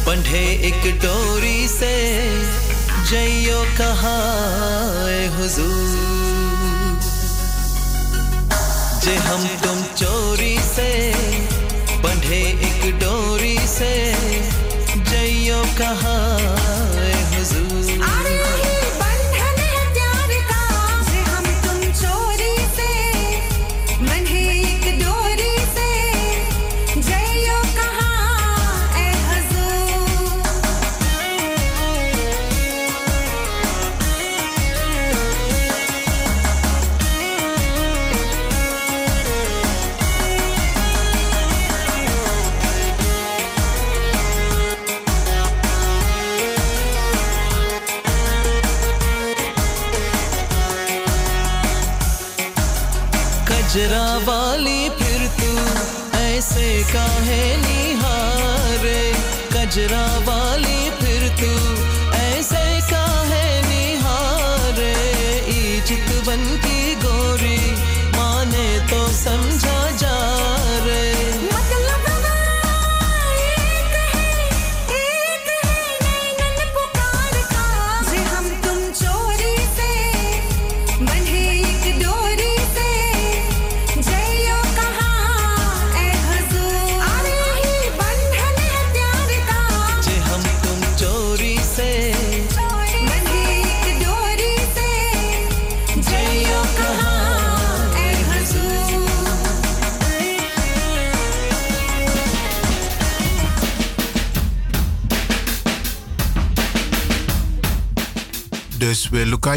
बंधे 0.05 0.43
एक 0.69 0.83
डोरी 1.03 1.67
से 1.67 1.93
जइयो 3.09 3.61
कहाँ 3.77 4.19
हुजूर 5.37 6.99
जे 9.03 9.15
हम 9.27 9.47
तुम 9.63 9.81
चोरी 10.01 10.55
से 10.75 10.89
बंधे 12.03 12.41
एक 12.69 12.83
डोरी 13.03 13.57
से 13.77 13.93
जइयो 15.11 15.63
कहाँ 15.79 16.78
काहे 56.93 57.41
निहारे 57.65 59.01
कजरा 59.55 60.05
वाली 60.29 60.79
फिर 61.01 61.27
तू 61.41 61.51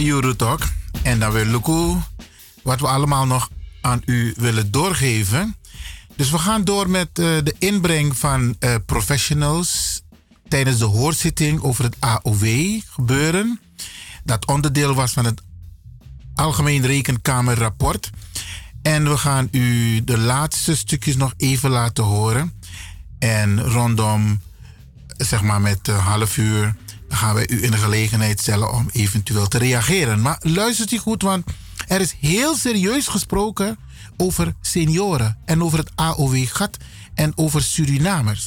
Luca 0.01 0.35
toch? 0.35 0.73
En 1.03 1.19
dan 1.19 1.33
wil 1.33 1.45
Luku 1.45 2.01
wat 2.63 2.81
we 2.81 2.87
allemaal 2.87 3.27
nog 3.27 3.51
aan 3.81 4.03
u 4.05 4.35
willen 4.37 4.71
doorgeven. 4.71 5.57
Dus 6.17 6.31
we 6.31 6.39
gaan 6.39 6.65
door 6.65 6.91
met 6.91 7.09
eh, 7.09 7.15
de 7.15 7.55
inbreng 7.59 8.17
van 8.17 8.57
eh, 8.59 8.75
professionals 8.87 10.03
tijdens 10.49 10.79
de 10.79 10.85
hoorzitting 10.85 11.63
over 11.63 11.85
het 11.85 11.97
AOW 11.99 12.81
gebeuren. 12.87 13.61
Dat 14.25 14.47
onderdeel 14.47 14.95
was 14.95 15.13
van 15.13 15.25
het 15.25 15.43
Algemeen 16.35 16.87
Rekenkamerrapport. 16.87 18.11
En 18.83 19.09
we 19.09 19.19
gaan 19.19 19.49
u 19.51 20.01
de 20.05 20.19
laatste 20.19 20.77
stukjes 20.77 21.17
nog 21.17 21.35
even 21.37 21.71
laten 21.71 22.05
horen. 22.05 22.53
En 23.19 23.63
rondom, 23.63 24.41
zeg 25.17 25.43
maar 25.43 25.61
met 25.61 25.89
een 25.89 25.95
half 25.95 26.37
uur, 26.37 26.75
dan 27.13 27.21
gaan 27.21 27.35
wij 27.35 27.49
u 27.51 27.63
in 27.63 27.71
de 27.71 27.77
gelegenheid 27.77 28.41
stellen 28.41 28.73
om 28.73 28.89
eventueel 28.93 29.49
te 29.49 29.59
reageren. 29.59 30.21
Maar 30.21 30.39
luistert 30.41 30.93
u 30.93 30.99
goed, 30.99 31.23
want 31.23 31.45
er 31.89 32.01
is 32.01 32.15
heel 32.21 32.57
serieus 32.57 33.07
gesproken 33.07 33.79
over 34.17 34.55
senioren 34.61 35.39
en 35.45 35.63
over 35.63 35.79
het 35.79 35.91
AOW-gat 35.95 36.77
en 37.15 37.33
over 37.35 37.63
Surinamers. 37.63 38.47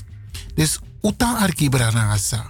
Dus 0.55 0.79
Uta 1.01 1.37
Arkibranasa. 1.37 2.49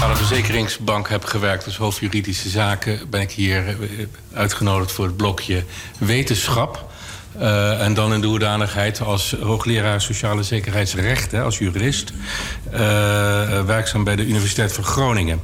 aan 0.00 0.10
de 0.10 0.16
verzekeringsbank 0.16 1.08
heb 1.08 1.24
gewerkt 1.24 1.64
als 1.64 1.76
hoofdjuridische 1.76 2.48
zaken, 2.48 3.10
ben 3.10 3.20
ik 3.20 3.30
hier 3.30 3.68
eh, 3.68 4.06
uitgenodigd 4.32 4.92
voor 4.92 5.06
het 5.06 5.16
blokje 5.16 5.64
wetenschap. 5.98 6.88
Eh, 7.38 7.84
en 7.84 7.94
dan 7.94 8.14
in 8.14 8.20
de 8.20 8.26
hoedanigheid 8.26 9.00
als 9.00 9.36
hoogleraar 9.42 10.00
sociale 10.00 10.42
zekerheidsrecht, 10.42 11.34
als 11.34 11.58
jurist, 11.58 12.12
eh, 12.70 12.80
werkzaam 13.64 14.04
bij 14.04 14.16
de 14.16 14.26
Universiteit 14.26 14.72
van 14.72 14.84
Groningen. 14.84 15.40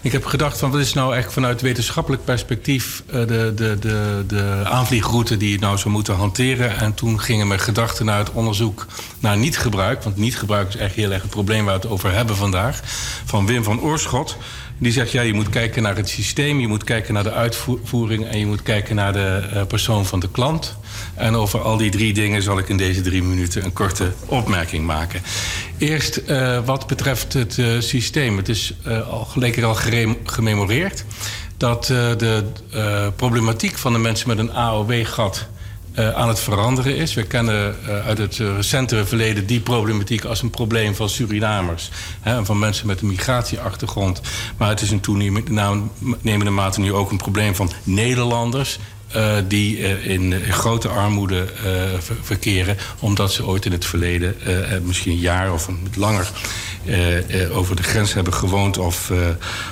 Ik 0.00 0.12
heb 0.12 0.24
gedacht 0.24 0.58
van 0.58 0.70
wat 0.70 0.80
is 0.80 0.92
nou 0.92 1.16
echt 1.16 1.32
vanuit 1.32 1.60
wetenschappelijk 1.60 2.24
perspectief 2.24 3.02
eh, 3.06 3.12
de, 3.12 3.52
de, 3.54 3.76
de, 3.80 4.24
de 4.26 4.60
aanvliegroute 4.64 5.36
die 5.36 5.50
je 5.50 5.58
nou 5.58 5.78
zou 5.78 5.90
moeten 5.90 6.14
hanteren. 6.14 6.76
En 6.76 6.94
toen 6.94 7.20
gingen 7.20 7.48
mijn 7.48 7.60
gedachten 7.60 8.06
naar 8.06 8.18
het 8.18 8.32
onderzoek 8.32 8.86
naar 9.18 9.36
niet-gebruik, 9.36 10.02
want 10.02 10.16
niet-gebruik 10.16 10.68
is 10.68 10.76
echt 10.76 10.94
heel 10.94 11.12
erg 11.12 11.22
het 11.22 11.30
probleem 11.30 11.64
waar 11.64 11.74
we 11.74 11.80
het 11.80 11.90
over 11.90 12.12
hebben 12.12 12.36
vandaag, 12.36 12.80
van 13.24 13.46
Wim 13.46 13.64
van 13.64 13.80
Oorschot. 13.80 14.36
Die 14.78 14.92
zegt, 14.92 15.12
ja, 15.12 15.22
je 15.22 15.32
moet 15.32 15.48
kijken 15.48 15.82
naar 15.82 15.96
het 15.96 16.08
systeem, 16.08 16.60
je 16.60 16.68
moet 16.68 16.84
kijken 16.84 17.14
naar 17.14 17.22
de 17.22 17.32
uitvoering 17.32 18.26
en 18.26 18.38
je 18.38 18.46
moet 18.46 18.62
kijken 18.62 18.94
naar 18.94 19.12
de 19.12 19.48
eh, 19.52 19.66
persoon 19.66 20.06
van 20.06 20.20
de 20.20 20.30
klant. 20.30 20.76
En 21.14 21.34
over 21.34 21.60
al 21.60 21.76
die 21.76 21.90
drie 21.90 22.12
dingen 22.12 22.42
zal 22.42 22.58
ik 22.58 22.68
in 22.68 22.76
deze 22.76 23.00
drie 23.00 23.22
minuten 23.22 23.64
een 23.64 23.72
korte 23.72 24.12
opmerking 24.26 24.86
maken. 24.86 25.22
Eerst 25.78 26.16
eh, 26.16 26.64
wat 26.64 26.86
betreft 26.86 27.32
het 27.32 27.58
eh, 27.58 27.66
systeem. 27.78 28.36
Het 28.36 28.48
is 28.48 28.74
al 29.10 29.24
gelijk 29.24 29.62
al 29.62 29.76
gememoreerd 30.24 31.04
dat 31.56 31.86
de 31.86 32.44
problematiek 33.16 33.78
van 33.78 33.92
de 33.92 33.98
mensen 33.98 34.28
met 34.28 34.38
een 34.38 34.52
AOW-gat 34.52 35.48
eh, 35.96 36.14
aan 36.14 36.28
het 36.28 36.40
veranderen 36.40 36.96
is. 36.96 37.14
We 37.14 37.22
kennen 37.22 37.76
eh, 37.86 38.06
uit 38.06 38.18
het 38.18 38.40
eh, 38.40 38.54
recentere 38.56 39.04
verleden 39.04 39.46
die 39.46 39.60
problematiek 39.60 40.24
als 40.24 40.42
een 40.42 40.50
probleem 40.50 40.94
van 40.94 41.08
Surinamers. 41.08 41.90
Hè, 42.20 42.36
en 42.36 42.46
van 42.46 42.58
mensen 42.58 42.86
met 42.86 43.00
een 43.00 43.06
migratieachtergrond. 43.06 44.20
Maar 44.56 44.68
het 44.68 44.80
is 44.80 44.90
in 44.90 45.00
toenemende 45.00 46.50
mate 46.50 46.80
nu 46.80 46.92
ook 46.92 47.10
een 47.10 47.16
probleem 47.16 47.54
van 47.54 47.70
Nederlanders. 47.82 48.78
die 49.48 49.78
in, 50.02 50.34
grote 50.50 50.88
armoede 50.88 51.46
ver- 51.98 52.16
verkeren. 52.22 52.76
omdat 52.98 53.32
ze 53.32 53.46
ooit 53.46 53.64
in 53.64 53.72
het 53.72 53.84
verleden, 53.84 54.36
misschien 54.82 55.12
een 55.12 55.18
jaar 55.18 55.52
of 55.52 55.68
een, 55.68 55.88
langer. 55.94 56.30
over 57.52 57.76
de 57.76 57.82
grens 57.82 58.14
hebben 58.14 58.34
gewoond 58.34 58.78
of, 58.78 59.12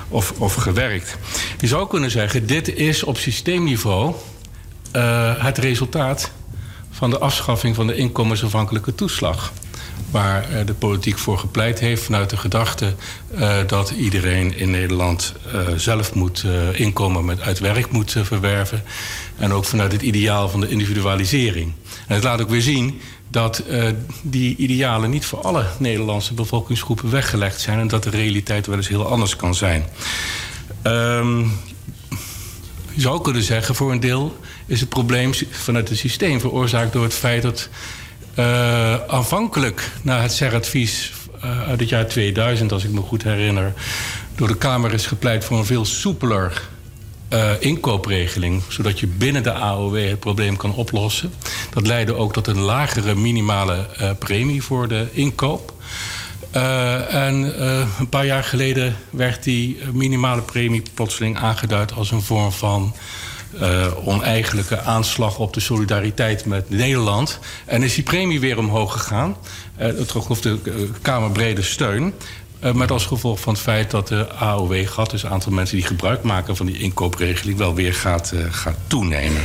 of, 0.09 0.32
of 0.38 0.55
gewerkt. 0.55 1.16
Je 1.60 1.66
zou 1.66 1.88
kunnen 1.88 2.10
zeggen: 2.10 2.46
dit 2.46 2.74
is 2.74 3.02
op 3.02 3.18
systeemniveau 3.18 4.14
eh, 4.94 5.32
het 5.44 5.58
resultaat 5.58 6.30
van 6.90 7.10
de 7.10 7.18
afschaffing 7.18 7.74
van 7.74 7.86
de 7.86 7.96
inkomensafhankelijke 7.96 8.94
toeslag. 8.94 9.52
Waar 10.10 10.50
eh, 10.50 10.66
de 10.66 10.74
politiek 10.74 11.18
voor 11.18 11.38
gepleit 11.38 11.80
heeft 11.80 12.02
vanuit 12.02 12.30
de 12.30 12.36
gedachte 12.36 12.94
eh, 13.34 13.56
dat 13.66 13.90
iedereen 13.90 14.58
in 14.58 14.70
Nederland 14.70 15.34
zelf 15.76 16.14
moet 16.14 16.44
inkomen 16.72 17.24
met 17.24 17.40
uit 17.40 17.58
werk 17.58 17.90
moet 17.90 18.16
verwerven. 18.22 18.82
En 19.36 19.52
ook 19.52 19.64
vanuit 19.64 19.92
het 19.92 20.02
ideaal 20.02 20.48
van 20.48 20.60
de 20.60 20.68
individualisering. 20.68 21.72
En 22.06 22.14
het 22.14 22.24
laat 22.24 22.40
ook 22.40 22.50
weer 22.50 22.62
zien 22.62 23.00
dat 23.34 23.58
eh, 23.58 23.88
die 24.22 24.56
idealen 24.56 25.10
niet 25.10 25.26
voor 25.26 25.40
alle 25.40 25.66
Nederlandse 25.78 26.34
bevolkingsgroepen 26.34 27.10
weggelegd 27.10 27.60
zijn. 27.60 27.78
En 27.78 27.88
dat 27.88 28.02
de 28.02 28.10
realiteit 28.10 28.66
wel 28.66 28.76
eens 28.76 28.88
heel 28.88 29.06
anders 29.06 29.36
kan 29.36 29.54
zijn. 29.54 29.84
Ehm, 30.82 31.40
je 32.90 33.00
zou 33.00 33.20
kunnen 33.22 33.42
zeggen, 33.42 33.74
voor 33.74 33.92
een 33.92 34.00
deel 34.00 34.36
is 34.66 34.81
het 34.81 34.89
probleem 34.89 35.32
vanuit 35.51 35.89
het 35.89 35.99
systeem 35.99 36.41
veroorzaakt 36.41 36.93
door 36.93 37.03
het 37.03 37.15
feit 37.15 37.43
dat 37.43 37.69
eh, 38.35 38.95
aanvankelijk 39.07 39.91
na 40.03 40.20
het 40.20 40.32
CER-advies 40.32 41.12
eh, 41.41 41.69
uit 41.69 41.81
het 41.81 41.89
jaar 41.89 42.07
2000, 42.07 42.73
als 42.73 42.85
ik 42.85 42.91
me 42.91 43.01
goed 43.01 43.23
herinner, 43.23 43.73
door 44.35 44.49
de 44.49 44.57
Kamer 44.57 44.93
is 44.93 45.07
gepleit 45.07 45.45
voor 45.45 45.59
een 45.59 45.65
veel 45.65 45.85
soepeler 45.85 46.62
eh, 47.28 47.51
inkoopregeling, 47.59 48.62
zodat 48.69 49.01
je 49.01 49.07
binnen 49.07 49.43
de 49.43 49.53
AOW 49.53 50.09
het 50.09 50.20
probleem 50.20 50.57
kan 50.57 50.74
oplossen. 50.74 51.32
Dat 51.70 51.86
leidde 51.86 52.15
ook 52.15 52.32
tot 52.32 52.47
een 52.47 52.61
lagere 52.61 53.15
minimale 53.15 53.86
premie 54.19 54.62
voor 54.62 54.89
de 54.89 55.09
inkoop. 55.12 55.73
En 57.09 57.62
een 57.99 58.09
paar 58.09 58.27
jaar 58.27 58.45
geleden 58.45 58.97
werd 59.11 59.43
die 59.43 59.78
minimale 59.93 60.43
premie 60.43 60.82
plotseling 60.95 61.39
aangeduid 61.39 61.93
als 61.93 62.11
een 62.11 62.23
vorm 62.23 62.53
van 62.53 62.95
eh, 63.60 63.86
oneigenlijke 64.09 64.81
aanslag 64.81 65.39
op 65.39 65.55
de 65.55 65.60
solidariteit 65.60 66.44
met 66.44 66.70
Nederland. 66.70 67.39
En 67.64 67.82
is 67.82 67.94
die 67.94 68.05
premie 68.05 68.40
weer 68.40 68.59
omhoog 68.59 68.93
gegaan. 68.93 69.36
Eh 69.76 69.86
het 69.86 70.09
trof 70.09 70.40
de 70.40 70.59
eh, 70.64 70.72
Kamer 71.02 71.31
brede 71.31 71.62
steun. 71.62 72.14
Eh, 72.64 72.72
met 72.72 72.90
als 72.90 73.06
gevolg 73.06 73.40
van 73.40 73.52
het 73.52 73.62
feit 73.62 73.90
dat 73.90 74.09
de 74.09 74.32
AOW-gat, 74.32 75.10
dus 75.10 75.22
het 75.22 75.31
aantal 75.31 75.52
mensen 75.52 75.76
die 75.76 75.86
gebruik 75.86 76.22
maken 76.22 76.56
van 76.56 76.66
die 76.66 76.78
inkoopregeling, 76.78 77.59
wel 77.59 77.74
weer 77.74 77.94
gaat, 77.94 78.32
eh, 78.32 78.40
gaat 78.51 78.76
toenemen. 78.86 79.43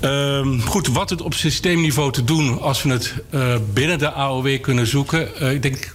Ehm, 0.00 0.60
goed, 0.60 0.86
wat 0.86 1.10
het 1.10 1.22
op 1.22 1.34
systeemniveau 1.34 2.12
te 2.12 2.24
doen 2.24 2.60
als 2.60 2.82
we 2.82 2.90
het 2.90 3.14
binnen 3.72 3.98
de 3.98 4.12
AOW 4.12 4.60
kunnen 4.60 4.86
zoeken. 4.86 5.52
Ik 5.52 5.62
denk 5.62 5.94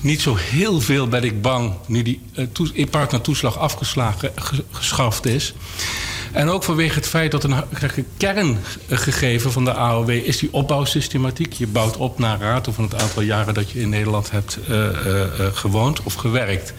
niet 0.00 0.20
zo 0.20 0.34
heel 0.38 0.80
veel 0.80 1.08
ben 1.08 1.24
ik 1.24 1.42
bang 1.42 1.72
nu 1.86 2.02
die 2.02 2.20
uh, 2.34 2.46
toe- 2.52 2.86
partnertoeslag 2.90 3.58
afgeslagen, 3.58 4.32
ge- 4.34 4.64
geschaft 4.70 5.26
is. 5.26 5.54
En 6.32 6.48
ook 6.48 6.62
vanwege 6.62 6.94
het 6.94 7.08
feit 7.08 7.30
dat 7.30 7.44
een 7.44 7.52
ha- 7.52 7.66
kerngegeven 8.16 9.52
van 9.52 9.64
de 9.64 9.72
AOW 9.74 10.10
is 10.10 10.38
die 10.38 10.52
opbouwsystematiek. 10.52 11.52
Je 11.52 11.66
bouwt 11.66 11.96
op 11.96 12.18
naar 12.18 12.40
rato 12.40 12.72
van 12.72 12.84
het 12.84 13.02
aantal 13.02 13.22
jaren 13.22 13.54
dat 13.54 13.70
je 13.70 13.80
in 13.80 13.88
Nederland 13.88 14.30
hebt 14.30 14.58
eh, 14.68 14.88
eh, 14.88 15.22
eh, 15.22 15.52
gewoond 15.52 16.02
of 16.02 16.14
gewerkt. 16.14 16.72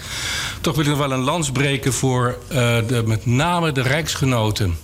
Toch 0.62 0.76
wil 0.76 0.84
ik 0.84 0.90
nog 0.90 1.00
wel 1.00 1.12
een 1.12 1.20
lans 1.24 1.52
breken 1.52 1.94
voor 1.94 2.38
eh, 2.48 2.56
de, 2.88 3.04
met 3.06 3.26
name 3.26 3.72
de 3.72 3.82
rijksgenoten. 3.82 4.78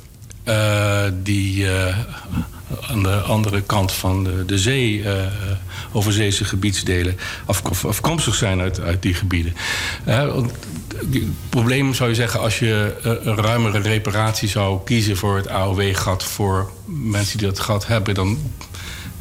eh, 0.44 1.04
die 1.24 1.72
eh, 1.78 1.98
aan 2.90 3.04
de 3.04 3.16
andere 3.16 3.62
kant 3.62 3.92
van 3.92 4.24
de, 4.24 4.46
de 4.46 4.58
zee, 4.58 5.04
eh 5.04 5.12
overzeese 5.96 6.46
gebiedsdelen, 6.46 7.18
af, 7.46 7.64
af- 7.66 7.86
afkomstig 7.86 8.36
zijn 8.36 8.60
uit, 8.62 8.80
uit 8.80 9.02
die 9.02 9.14
gebieden. 9.14 9.54
Het 10.04 11.50
probleem 11.50 11.94
zou 11.94 12.10
je 12.10 12.16
zeggen, 12.16 12.40
als 12.40 12.60
je 12.60 12.96
eh, 13.04 13.12
een 13.24 13.36
ruimere 13.36 13.80
reparatie 13.80 14.50
zou 14.50 14.80
kiezen 14.86 15.18
voor 15.18 15.36
het 15.36 15.48
AOW-gat 15.48 16.24
voor 16.24 16.72
mensen 16.86 17.38
die 17.38 17.48
dat 17.48 17.60
gat 17.60 17.88
hebben, 17.88 18.14
dan 18.14 18.38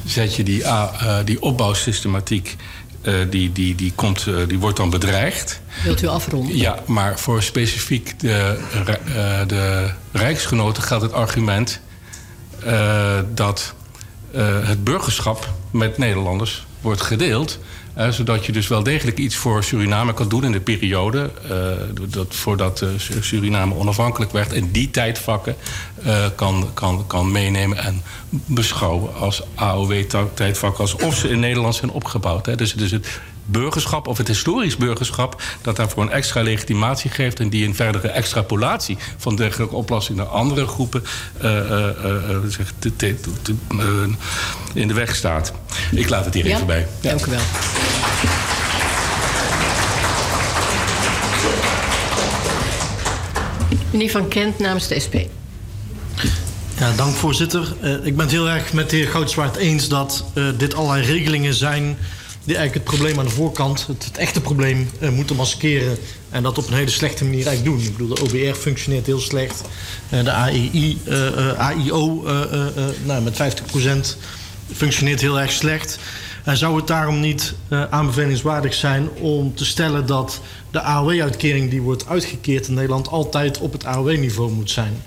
zet 0.04 0.36
je 0.36 0.42
die, 0.42 0.62
eh, 0.62 1.16
die 1.24 1.42
opbouwsystematiek, 1.42 2.56
eh, 3.02 3.14
die, 3.30 3.52
die, 3.52 3.74
die, 3.74 3.92
komt, 3.94 4.26
eh, 4.26 4.34
die 4.48 4.58
wordt 4.58 4.76
dan 4.76 4.90
bedreigd. 4.90 5.60
Wilt 5.84 6.02
u 6.02 6.06
afronden? 6.06 6.56
Ja, 6.56 6.78
maar 6.86 7.18
voor 7.18 7.42
specifiek 7.42 8.20
de, 8.20 8.58
eh, 9.06 9.46
de 9.46 9.90
Rijksgenoten 10.12 10.82
geldt 10.82 11.02
het 11.04 11.12
argument 11.12 11.80
eh, 11.80 11.91
dat 13.34 13.74
eh, 14.32 14.44
het 14.66 14.84
burgerschap 14.84 15.48
met 15.70 15.98
Nederlanders 15.98 16.66
wordt 16.80 17.00
gedeeld. 17.00 17.58
eh, 17.94 18.08
zodat 18.08 18.46
je 18.46 18.52
dus 18.52 18.68
wel 18.68 18.82
degelijk 18.82 19.18
iets 19.18 19.36
voor 19.36 19.64
Suriname 19.64 20.14
kan 20.14 20.28
doen 20.28 20.44
in 20.44 20.52
de 20.52 20.60
periode. 20.60 21.30
eh, 21.48 21.56
dat, 22.08 22.34
voordat 22.34 22.80
eh, 22.82 22.88
Su- 22.96 23.22
Suriname 23.22 23.74
onafhankelijk 23.74 24.32
werd. 24.32 24.52
En 24.52 24.70
die 24.70 24.90
tijdvakken 24.90 25.56
eh, 26.04 26.24
kan, 26.34 26.70
kan, 26.74 27.04
kan 27.06 27.32
meenemen 27.32 27.78
en 27.78 28.02
beschouwen 28.28 29.14
als 29.14 29.42
AOW-tijdvakken. 29.54 30.80
Alsof 30.80 31.16
ze 31.16 31.28
in 31.28 31.40
Nederland 31.40 31.74
zijn 31.74 31.90
opgebouwd. 31.90 32.46
Hè. 32.46 32.54
Dus, 32.56 32.74
dus 32.74 32.90
het 32.90 33.20
burgerschap 33.44 34.06
of 34.06 34.18
het 34.18 34.28
historisch 34.28 34.76
burgerschap... 34.76 35.42
dat 35.62 35.76
daarvoor 35.76 36.02
een 36.02 36.10
extra 36.10 36.42
legitimatie 36.42 37.10
geeft... 37.10 37.40
en 37.40 37.48
die 37.48 37.66
een 37.66 37.74
verdere 37.74 38.08
extrapolatie 38.08 38.96
van 39.16 39.36
dergelijke 39.36 39.74
oplossing... 39.74 40.18
naar 40.18 40.26
andere 40.26 40.66
groepen 40.66 41.04
eh, 41.40 41.58
eh, 41.58 41.88
eh, 41.88 42.14
eh, 42.34 42.42
te- 42.78 42.96
te- 42.96 43.54
eh, 43.70 43.86
in 44.74 44.88
de 44.88 44.94
weg 44.94 45.16
staat. 45.16 45.52
Ik 45.90 46.08
laat 46.08 46.24
het 46.24 46.34
hier 46.34 46.46
Ja? 46.46 46.54
even 46.54 46.66
bij. 46.66 46.86
Dank 47.00 47.26
u 47.26 47.30
wel. 47.30 47.40
Meneer 53.90 54.10
Van 54.10 54.28
Kent 54.28 54.58
namens 54.58 54.88
de 54.88 55.00
SP. 55.04 55.14
Ja, 56.78 56.92
dank 56.96 57.14
voorzitter. 57.16 57.74
Eh, 57.80 57.92
ik 57.92 58.16
ben 58.16 58.24
het 58.24 58.30
heel 58.30 58.48
erg 58.48 58.72
met 58.72 58.90
de 58.90 58.96
heer 58.96 59.08
Goudswaard 59.08 59.56
eens 59.56 59.88
dat 59.88 60.24
eh, 60.34 60.44
dit 60.56 60.74
allerlei 60.74 61.06
regelingen 61.06 61.54
zijn 61.54 61.96
die 62.44 62.56
eigenlijk 62.56 62.86
het 62.86 62.96
probleem 62.96 63.18
aan 63.18 63.24
de 63.24 63.30
voorkant, 63.30 63.86
het, 63.86 64.18
echte 64.18 64.40
probleem, 64.40 64.90
eh, 65.00 65.08
moeten 65.10 65.36
maskeren. 65.36 65.96
En 66.30 66.42
dat 66.42 66.58
op 66.58 66.68
een 66.68 66.74
hele 66.74 66.90
slechte 66.90 67.24
manier 67.24 67.46
eigenlijk 67.46 67.76
doen. 67.76 67.86
Ik 67.86 67.96
bedoel, 67.96 68.14
de 68.14 68.22
OBR 68.22 68.58
functioneert 68.58 69.06
heel 69.06 69.20
slecht. 69.20 69.62
Eh, 70.08 70.24
de 70.24 70.32
AEI, 70.32 70.98
eh, 71.04 71.58
AIO 71.58 72.22
nou, 73.04 73.22
met 73.22 73.36
50% 73.36 74.16
functioneert 74.74 75.20
heel 75.20 75.40
erg 75.40 75.52
slecht. 75.52 75.98
En 76.44 76.56
zou 76.56 76.76
het 76.76 76.86
daarom 76.86 77.20
niet 77.20 77.54
aanbevelingswaardig 77.68 78.74
zijn 78.74 79.10
om 79.10 79.54
te 79.54 79.64
stellen 79.64 80.06
dat 80.06 80.40
de 80.70 80.80
AOW-uitkering 80.80 81.70
die 81.70 81.82
wordt 81.82 82.08
uitgekeerd 82.08 82.68
in 82.68 82.74
Nederland 82.74 83.08
altijd 83.08 83.58
op 83.58 83.72
het 83.72 83.84
AOW-niveau 83.84 84.52
moet 84.52 84.70
zijn? 84.70 85.02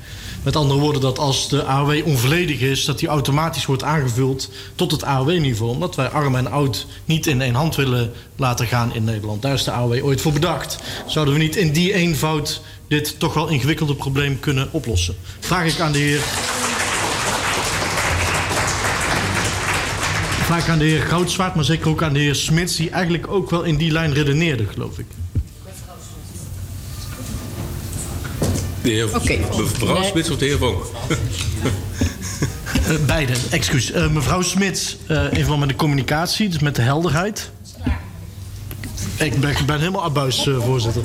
Met 0.46 0.56
andere 0.56 0.80
woorden, 0.80 1.02
dat 1.02 1.20
als 1.20 1.50
de 1.50 1.64
AOW 1.64 2.06
onvolledig 2.06 2.60
is, 2.60 2.86
dat 2.86 3.00
die 3.00 3.08
automatisch 3.08 3.66
wordt 3.66 3.84
aangevuld 3.84 4.50
tot 4.76 4.92
het 4.92 5.04
AOW-niveau. 5.04 5.72
Omdat 5.72 5.96
wij 5.96 6.10
arm 6.10 6.36
en 6.36 6.52
oud 6.52 6.88
niet 7.06 7.28
in 7.28 7.42
één 7.42 7.54
hand 7.54 7.76
willen 7.76 8.12
laten 8.36 8.68
gaan 8.68 8.94
in 8.94 9.04
Nederland. 9.04 9.42
Daar 9.42 9.54
is 9.54 9.64
de 9.64 9.72
AOW 9.72 10.04
ooit 10.04 10.22
voor 10.22 10.34
bedacht. 10.34 10.80
Zouden 11.08 11.34
we 11.34 11.40
niet 11.40 11.56
in 11.56 11.72
die 11.72 11.94
eenvoud 11.94 12.62
dit 12.88 13.20
toch 13.20 13.34
wel 13.34 13.48
ingewikkelde 13.48 13.96
probleem 13.96 14.40
kunnen 14.40 14.68
oplossen? 14.72 15.16
Vraag 15.40 15.74
ik 15.74 15.80
aan 15.80 15.92
de 15.92 16.00
heer. 16.00 16.20
Vraag 20.46 20.64
ik 20.64 20.70
aan 20.70 20.80
de 20.80 20.86
heer 20.86 21.02
Goudswaard, 21.02 21.56
maar 21.56 21.66
zeker 21.66 21.90
ook 21.90 22.04
aan 22.04 22.14
de 22.14 22.20
heer 22.20 22.36
Smits, 22.36 22.76
die 22.76 22.90
eigenlijk 22.90 23.28
ook 23.28 23.50
wel 23.50 23.64
in 23.64 23.76
die 23.78 23.92
lijn 23.92 24.14
redeneerde, 24.14 24.66
geloof 24.66 25.00
ik. 25.00 25.06
De 28.86 28.92
heer, 28.92 29.10
Mevrouw 29.58 30.00
Nee. 30.00 30.10
Smits 30.10 30.30
of 30.30 30.38
de 30.38 30.46
heer 30.46 30.58
Vonk? 30.58 30.84
Eh, 32.88 32.96
beide, 33.06 33.34
excuus. 33.52 33.92
Eh, 33.92 34.10
mevrouw 34.10 34.42
Smits, 34.42 34.98
eh 35.08 35.24
in 35.24 35.38
verband 35.38 35.60
met 35.60 35.70
de 35.70 35.76
communicatie, 35.76 36.50
dus 36.50 36.60
met 36.60 36.76
de 36.76 36.82
helderheid. 36.82 37.52
Ik 39.18 39.40
ben, 39.40 39.50
ik 39.50 39.66
ben 39.66 39.80
helemaal 39.80 40.04
abuis, 40.04 40.48
eh, 40.48 40.62
voorzitter. 40.62 41.04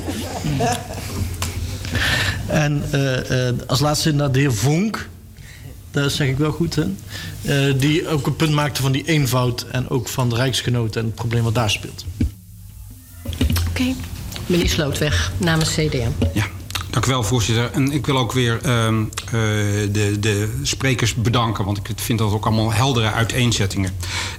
En 2.47 2.83
eh, 2.91 3.47
eh, 3.47 3.55
als 3.67 3.79
laatste 3.79 4.11
naar 4.11 4.31
de 4.31 4.39
heer 4.39 4.53
Vonk. 4.53 5.09
Dat 5.91 6.11
zeg 6.11 6.27
ik 6.27 6.37
wel 6.37 6.51
goed, 6.51 6.75
hè? 6.75 6.83
Eh, 7.41 7.79
die 7.79 8.07
ook 8.07 8.27
een 8.27 8.35
punt 8.35 8.51
maakte 8.53 8.81
van 8.81 8.91
die 8.91 9.03
eenvoud... 9.05 9.65
en 9.71 9.89
ook 9.89 10.07
van 10.07 10.29
de 10.29 10.35
Rijksgenoten 10.35 11.01
en 11.01 11.07
het 11.07 11.15
probleem 11.15 11.43
wat 11.43 11.55
daar 11.55 11.69
speelt. 11.69 12.05
Oké. 13.69 13.93
Meneer 14.45 14.69
Slootweg 14.69 15.31
namens 15.37 15.69
CDM. 15.69 16.09
Dank 16.91 17.05
u 17.05 17.09
wel, 17.09 17.23
voorzitter. 17.23 17.71
En 17.71 17.91
ik 17.91 18.05
wil 18.05 18.17
ook 18.17 18.31
weer 18.31 18.61
ehm, 18.61 19.03
eh, 19.25 19.31
de, 19.91 20.17
de 20.19 20.59
sprekers 20.61 21.15
bedanken, 21.15 21.65
want 21.65 21.77
ik 21.77 21.85
vind 21.95 22.19
dat 22.19 22.31
ook 22.31 22.45
allemaal 22.45 22.73
heldere 22.73 23.11
uiteenzettingen. 23.11 23.95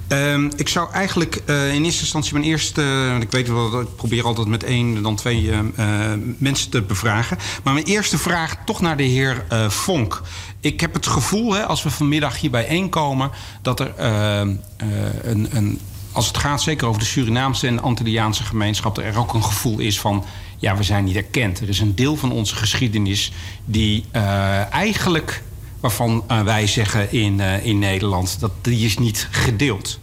Ehm, 0.07 0.49
ik 0.55 0.69
zou 0.69 0.91
eigenlijk 0.91 1.41
eh, 1.45 1.73
in 1.73 1.83
eerste 1.83 2.01
instantie 2.01 2.33
mijn 2.33 2.45
eerste. 2.45 3.07
want 3.09 3.23
ik 3.23 3.31
weet 3.31 3.47
wel, 3.47 3.81
ik 3.81 3.95
probeer 3.95 4.25
altijd 4.25 4.47
met 4.47 4.63
één, 4.63 5.03
dan 5.03 5.15
twee 5.15 5.51
eh, 5.51 5.59
eh, 5.59 6.19
mensen 6.37 6.69
te 6.69 6.81
bevragen. 6.81 7.37
Maar 7.63 7.73
mijn 7.73 7.85
eerste 7.85 8.17
vraag 8.17 8.57
toch 8.65 8.81
naar 8.81 8.97
de 8.97 9.03
heer 9.03 9.45
Vonk. 9.67 10.21
Ik 10.59 10.79
heb 10.79 10.93
het 10.93 11.07
gevoel, 11.07 11.53
hè, 11.53 11.65
als 11.65 11.83
we 11.83 11.89
vanmiddag 11.89 12.39
hier 12.39 12.51
bijeenkomen, 12.51 13.31
dat 13.61 13.79
er 13.79 13.93
een. 13.99 15.47
een 15.51 15.79
als 16.11 16.27
het 16.27 16.37
gaat 16.37 16.61
zeker 16.61 16.87
over 16.87 16.99
de 16.99 17.07
Surinaamse 17.07 17.67
en 17.67 17.81
Antilliaanse 17.81 18.43
gemeenschap, 18.43 18.97
er 18.97 19.17
ook 19.17 19.33
een 19.33 19.43
gevoel 19.43 19.79
is 19.79 19.99
van. 19.99 20.25
Ja, 20.63 20.77
we 20.77 20.83
zijn 20.83 21.03
niet 21.03 21.15
erkend. 21.15 21.59
Er 21.59 21.69
is 21.69 21.79
een 21.79 21.95
deel 21.95 22.15
van 22.15 22.31
onze 22.31 22.55
geschiedenis 22.55 23.31
die 23.65 24.05
eh, 24.11 24.71
eigenlijk, 24.71 25.43
waarvan 25.79 26.23
eh, 26.27 26.41
wij 26.41 26.67
zeggen 26.67 27.11
in, 27.11 27.39
eh, 27.39 27.65
in 27.65 27.79
Nederland, 27.79 28.39
dat 28.39 28.51
die 28.61 28.85
is 28.85 28.97
niet 28.97 29.27
gedeeld. 29.31 29.99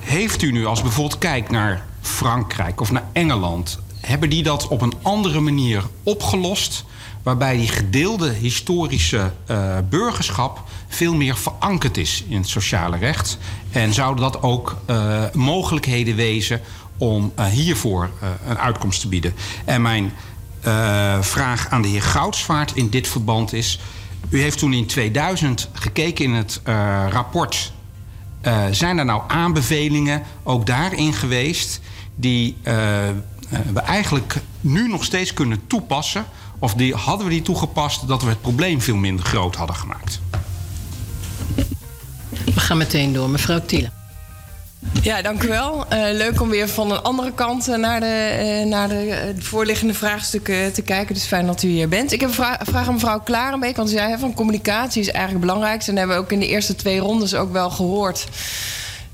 Heeft 0.00 0.42
u 0.42 0.52
nu, 0.52 0.66
als 0.66 0.82
bijvoorbeeld 0.82 1.18
kijkt 1.18 1.50
naar 1.50 1.86
Frankrijk 2.00 2.80
of 2.80 2.90
naar 2.90 3.08
Engeland, 3.12 3.78
hebben 4.00 4.30
die 4.30 4.42
dat 4.42 4.68
op 4.68 4.80
een 4.80 4.94
andere 5.02 5.40
manier 5.40 5.84
opgelost? 6.02 6.84
Waarbij 7.22 7.56
die 7.56 7.68
gedeelde 7.68 8.32
historische 8.32 9.32
burgerschap 9.88 10.62
veel 10.88 11.14
meer 11.14 11.36
verankerd 11.36 11.96
is 11.96 12.24
in 12.28 12.36
het 12.36 12.48
sociale 12.48 12.96
recht. 12.96 13.38
En 13.70 13.94
zouden 13.94 14.22
dat 14.22 14.42
ook 14.42 14.76
mogelijkheden 15.32 16.16
wezen 16.16 16.60
om 16.98 17.32
eh, 17.34 17.46
hiervoor 17.46 18.10
eh, 18.20 18.28
een 18.48 18.58
uitkomst 18.58 19.00
te 19.00 19.08
bieden? 19.08 19.34
En 19.64 19.82
mijn 19.82 20.12
eh, 20.60 21.22
vraag 21.22 21.68
aan 21.70 21.82
de 21.82 21.88
heer 21.88 22.02
Goudsvaart 22.02 22.72
in 22.74 22.90
dit 22.90 23.08
verband 23.08 23.52
is... 23.52 23.80
u 24.28 24.40
heeft 24.40 24.58
toen 24.58 24.72
in 24.72 24.86
2000 24.86 25.68
gekeken 25.72 26.24
in 26.24 26.32
het 26.32 26.60
rapport 27.10 27.72
zijn 28.70 28.98
er 28.98 29.04
nou 29.04 29.22
aanbevelingen 29.28 30.22
ook 30.42 30.66
daarin 30.66 31.12
geweest 31.12 31.80
die 32.14 32.56
we 33.72 33.80
eigenlijk 33.86 34.36
nu 34.60 34.88
nog 34.88 35.04
steeds 35.04 35.32
kunnen 35.32 35.66
toepassen 35.66 36.24
Of 36.58 36.74
die, 36.74 36.94
hadden 36.94 37.26
we 37.26 37.32
die 37.32 37.42
toegepast 37.42 38.08
dat 38.08 38.22
we 38.22 38.28
het 38.28 38.40
probleem 38.40 38.80
veel 38.80 38.96
minder 38.96 39.24
groot 39.24 39.54
hadden 39.54 39.76
gemaakt? 39.76 40.20
We 42.44 42.60
gaan 42.60 42.76
meteen 42.76 43.12
door. 43.12 43.30
Mevrouw 43.30 43.60
Tiele. 43.66 43.95
Ja, 45.02 45.22
dank 45.22 45.42
u 45.42 45.48
wel. 45.48 45.84
Eh, 45.88 45.98
leuk 46.12 46.40
om 46.40 46.48
weer 46.48 46.68
van 46.68 46.90
een 46.90 47.02
andere 47.02 47.32
kant 47.32 47.68
eh, 47.68 47.76
naar 47.78 48.00
de, 48.00 48.06
eh, 48.06 48.66
naar 48.66 48.88
de 48.88 49.34
voorliggende 49.38 49.94
vraagstukken 49.94 50.72
te 50.72 50.82
kijken. 50.82 51.14
Dus 51.14 51.24
fijn 51.24 51.46
dat 51.46 51.62
u 51.62 51.68
hier 51.68 51.88
bent. 51.88 52.12
Ik 52.12 52.20
heb 52.20 52.28
een 52.28 52.34
vra- 52.34 52.60
vraag 52.62 52.86
aan 52.86 52.92
mevrouw 52.94 53.20
Klarenbeek. 53.20 53.76
Want 53.76 53.88
u 53.88 53.92
zei 53.92 54.18
van 54.18 54.34
communicatie 54.34 55.00
is 55.00 55.10
eigenlijk 55.10 55.44
het 55.44 55.52
belangrijkste. 55.52 55.90
En 55.90 55.96
hebben 55.96 56.16
we 56.16 56.22
ook 56.22 56.32
in 56.32 56.38
de 56.38 56.46
eerste 56.46 56.74
twee 56.74 56.98
rondes 56.98 57.34
ook 57.34 57.52
wel 57.52 57.70
gehoord. 57.70 58.26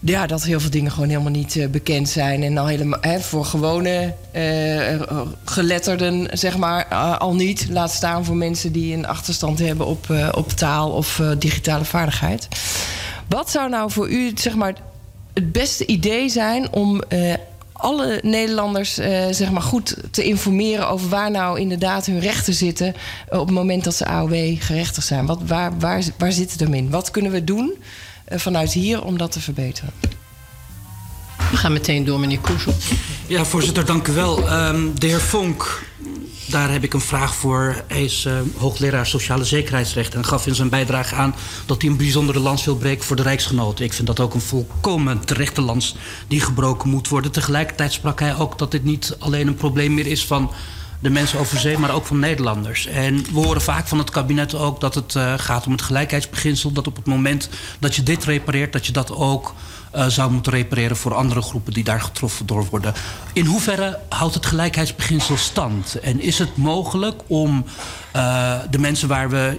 Ja, 0.01 0.27
dat 0.27 0.43
heel 0.43 0.61
veel 0.61 0.71
dingen 0.71 0.91
gewoon 0.93 1.09
helemaal 1.09 1.31
niet 1.33 1.67
bekend 1.71 2.09
zijn. 2.09 2.43
En 2.43 2.59
al 2.59 2.67
helemaal 2.67 2.99
hè, 3.01 3.21
voor 3.21 3.45
gewone 3.45 4.15
geletterden, 5.45 6.29
zeg 6.39 6.57
maar, 6.57 6.85
al 7.19 7.35
niet. 7.35 7.67
Laat 7.71 7.91
staan 7.93 8.25
voor 8.25 8.37
mensen 8.37 8.73
die 8.73 8.95
een 8.95 9.07
achterstand 9.07 9.59
hebben 9.59 9.87
op, 9.87 10.07
op 10.33 10.51
taal 10.51 10.91
of 10.91 11.21
digitale 11.39 11.85
vaardigheid. 11.85 12.49
Wat 13.29 13.51
zou 13.51 13.69
nou 13.69 13.91
voor 13.91 14.09
u, 14.11 14.31
zeg 14.35 14.55
maar, 14.55 14.75
het 15.35 15.53
beste 15.53 15.87
idee 15.87 16.29
zijn 16.29 16.73
om 16.73 17.03
eh, 17.03 17.35
alle 17.73 18.21
Nederlanders 18.23 18.99
eh, 18.99 19.27
zeg 19.31 19.51
maar 19.51 19.63
goed 19.63 19.97
te 20.11 20.25
informeren 20.25 20.89
over 20.89 21.09
waar 21.09 21.31
nou 21.31 21.61
inderdaad 21.61 22.07
hun 22.07 22.21
rechten 22.21 22.55
zitten 22.55 22.95
eh, 23.29 23.41
op 23.41 23.47
het 23.47 23.55
moment 23.55 23.85
dat 23.85 23.95
ze 23.95 24.07
AOW 24.07 24.57
gerechtigd 24.59 25.07
zijn? 25.07 25.27
Wat, 25.27 25.41
waar, 25.47 25.79
waar, 25.79 26.03
waar 26.19 26.33
zit 26.33 26.51
het 26.51 26.61
hem 26.61 26.75
in? 26.75 26.91
Wat 26.91 27.11
kunnen 27.11 27.33
we 27.33 27.45
doen 27.45 27.75
vanuit 28.29 28.73
hier 28.73 29.05
om 29.05 29.19
dat 29.19 29.33
te 29.33 29.41
verbeteren? 29.41 29.91
We 31.51 31.57
gaan 31.59 31.73
meteen 31.73 32.05
door, 32.05 32.21
meneer 32.21 32.39
Koesel. 32.39 32.75
Ja, 33.27 33.45
voorzitter, 33.45 33.85
dank 33.85 34.09
u 34.09 34.13
wel. 34.13 34.49
Ehm, 34.49 34.89
de 34.95 35.07
heer 35.07 35.21
Vonk, 35.21 35.83
daar 36.53 36.71
heb 36.71 36.85
ik 36.85 36.95
een 36.95 37.01
vraag 37.01 37.35
voor. 37.35 37.83
Hij 37.87 38.05
is 38.05 38.25
eh, 38.25 38.35
hoogleraar 38.57 39.07
sociale 39.07 39.45
zekerheidsrecht 39.45 40.15
en 40.15 40.25
gaf 40.25 40.47
in 40.47 40.55
zijn 40.55 40.69
bijdrage 40.69 41.15
aan 41.15 41.35
dat 41.67 41.83
hij 41.83 41.91
een 41.91 41.97
bijzondere 41.97 42.39
lans 42.39 42.65
wil 42.65 42.77
breken 42.77 43.05
voor 43.05 43.17
de 43.17 43.23
Rijksgenoten. 43.23 43.85
Ik 43.85 43.93
vind 43.93 44.07
dat 44.07 44.21
ook 44.21 44.35
een 44.35 44.41
volkomen 44.41 45.25
terechte 45.25 45.61
lans 45.61 45.97
die 46.29 46.41
gebroken 46.41 46.91
moet 46.91 47.09
worden. 47.09 47.33
Tegelijkertijd 47.33 47.93
sprak 47.93 48.21
hij 48.21 48.37
ook 48.37 48.59
dat 48.59 48.71
dit 48.71 48.85
niet 48.85 49.17
alleen 49.19 49.47
een 49.47 49.55
probleem 49.55 49.95
meer 49.95 50.07
is 50.07 50.27
van 50.27 50.51
de 51.01 51.11
mensen 51.11 51.39
over 51.39 51.59
zee, 51.59 51.79
maar 51.79 51.95
ook 51.95 52.07
van 52.07 52.19
Nederlanders. 52.19 52.87
En 52.87 53.25
we 53.33 53.41
horen 53.41 53.63
vaak 53.63 53.89
van 53.89 53.99
het 53.99 54.11
kabinet 54.11 54.55
ook 54.55 54.81
dat 54.81 54.95
het 54.95 55.15
eh, 55.15 55.35
gaat 55.37 55.67
om 55.67 55.73
het 55.73 55.83
gelijkheidsbeginsel. 55.83 56.73
Dat 56.73 56.87
op 56.87 56.97
het 56.97 57.07
moment 57.07 57.49
dat 57.79 57.95
je 57.95 58.03
dit 58.03 58.25
repareert, 58.25 58.73
dat 58.73 58.87
je 58.87 58.93
dat 58.93 59.13
ook 59.13 59.55
eh, 59.93 60.07
zou 60.07 60.31
moeten 60.31 60.53
repareren 60.53 60.97
voor 60.97 61.15
andere 61.15 61.43
groepen 61.43 61.73
die 61.73 61.85
daar 61.85 62.01
getroffen 62.01 62.47
door 62.47 62.67
worden. 62.71 62.95
In 63.33 63.47
hoeverre 63.47 63.99
houdt 64.09 64.35
het 64.35 64.47
gelijkheidsbeginsel 64.47 65.37
stand? 65.37 66.01
En 66.01 66.21
is 66.21 66.39
het 66.39 66.57
mogelijk 66.57 67.23
om 67.27 67.65
eh, 68.13 68.59
de 68.71 68.79
mensen 68.79 69.09
waar 69.09 69.31
we, 69.31 69.59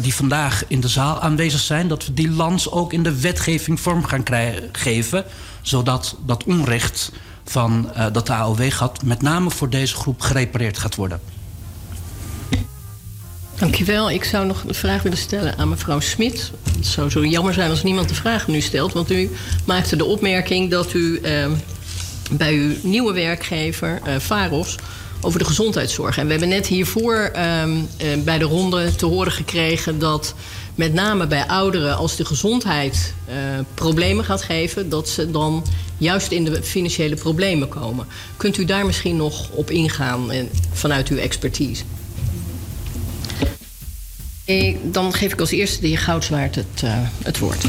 die 0.00 0.14
vandaag 0.14 0.64
in 0.68 0.80
de 0.80 0.88
zaal 0.88 1.20
aanwezig 1.20 1.60
zijn, 1.60 1.88
dat 1.88 2.06
we 2.06 2.14
die 2.14 2.30
lans 2.30 2.70
ook 2.70 2.92
in 2.92 3.02
de 3.02 3.20
wetgeving 3.20 3.80
vorm 3.80 4.04
gaan 4.04 4.22
krijgen, 4.22 4.68
geven, 4.72 5.24
zodat 5.62 6.16
dat 6.26 6.44
onrecht 6.44 7.12
van 7.44 7.92
eh, 7.94 8.06
dat 8.12 8.26
de 8.26 8.32
AOW-gat 8.32 9.02
met 9.02 9.22
name 9.22 9.50
voor 9.50 9.70
deze 9.70 9.94
groep 9.94 10.20
gerepareerd 10.20 10.78
gaat 10.78 10.94
worden? 10.94 11.20
Dankjewel. 13.60 14.10
Ik 14.10 14.24
zou 14.24 14.46
nog 14.46 14.64
een 14.66 14.74
vraag 14.74 15.02
willen 15.02 15.18
stellen 15.18 15.58
aan 15.58 15.68
mevrouw 15.68 16.00
Smit. 16.00 16.50
Het 16.76 16.86
zou 16.86 17.10
zo 17.10 17.24
jammer 17.24 17.54
zijn 17.54 17.70
als 17.70 17.82
niemand 17.82 18.08
de 18.08 18.14
vraag 18.14 18.46
nu 18.46 18.60
stelt. 18.60 18.92
Want 18.92 19.10
u 19.10 19.30
maakte 19.64 19.96
de 19.96 20.04
opmerking 20.04 20.70
dat 20.70 20.92
u 20.92 21.18
eh, 21.18 21.50
bij 22.30 22.54
uw 22.54 22.72
nieuwe 22.82 23.12
werkgever, 23.12 24.00
eh 24.04 24.16
Faros, 24.16 24.76
over 25.20 25.38
de 25.38 25.44
gezondheidszorg. 25.44 26.18
En 26.18 26.24
we 26.24 26.30
hebben 26.30 26.48
net 26.48 26.66
hiervoor 26.66 27.30
ehm, 27.32 27.76
eh, 27.96 28.08
bij 28.24 28.38
de 28.38 28.44
ronde 28.44 28.94
te 28.94 29.06
horen 29.06 29.32
gekregen 29.32 29.98
dat 29.98 30.34
met 30.74 30.92
name 30.92 31.26
bij 31.26 31.46
ouderen, 31.46 31.96
als 31.96 32.16
de 32.16 32.24
gezondheid 32.24 33.14
eh, 33.26 33.34
problemen 33.74 34.24
gaat 34.24 34.42
geven, 34.42 34.88
dat 34.88 35.08
ze 35.08 35.30
dan 35.30 35.64
juist 35.98 36.30
in 36.30 36.44
de 36.44 36.62
financiële 36.62 37.16
problemen 37.16 37.68
komen. 37.68 38.06
Kunt 38.36 38.56
u 38.56 38.64
daar 38.64 38.86
misschien 38.86 39.16
nog 39.16 39.50
op 39.50 39.70
ingaan 39.70 40.30
vanuit 40.72 41.08
uw 41.08 41.18
expertise? 41.18 41.82
Eh, 44.50 44.76
Dan 44.82 45.12
geef 45.12 45.32
ik 45.32 45.40
als 45.40 45.50
eerste 45.50 45.80
de 45.80 45.86
heer 45.86 45.98
Goudswaard 45.98 46.54
het, 46.54 46.82
eh, 46.82 46.92
het 47.22 47.38
woord. 47.38 47.64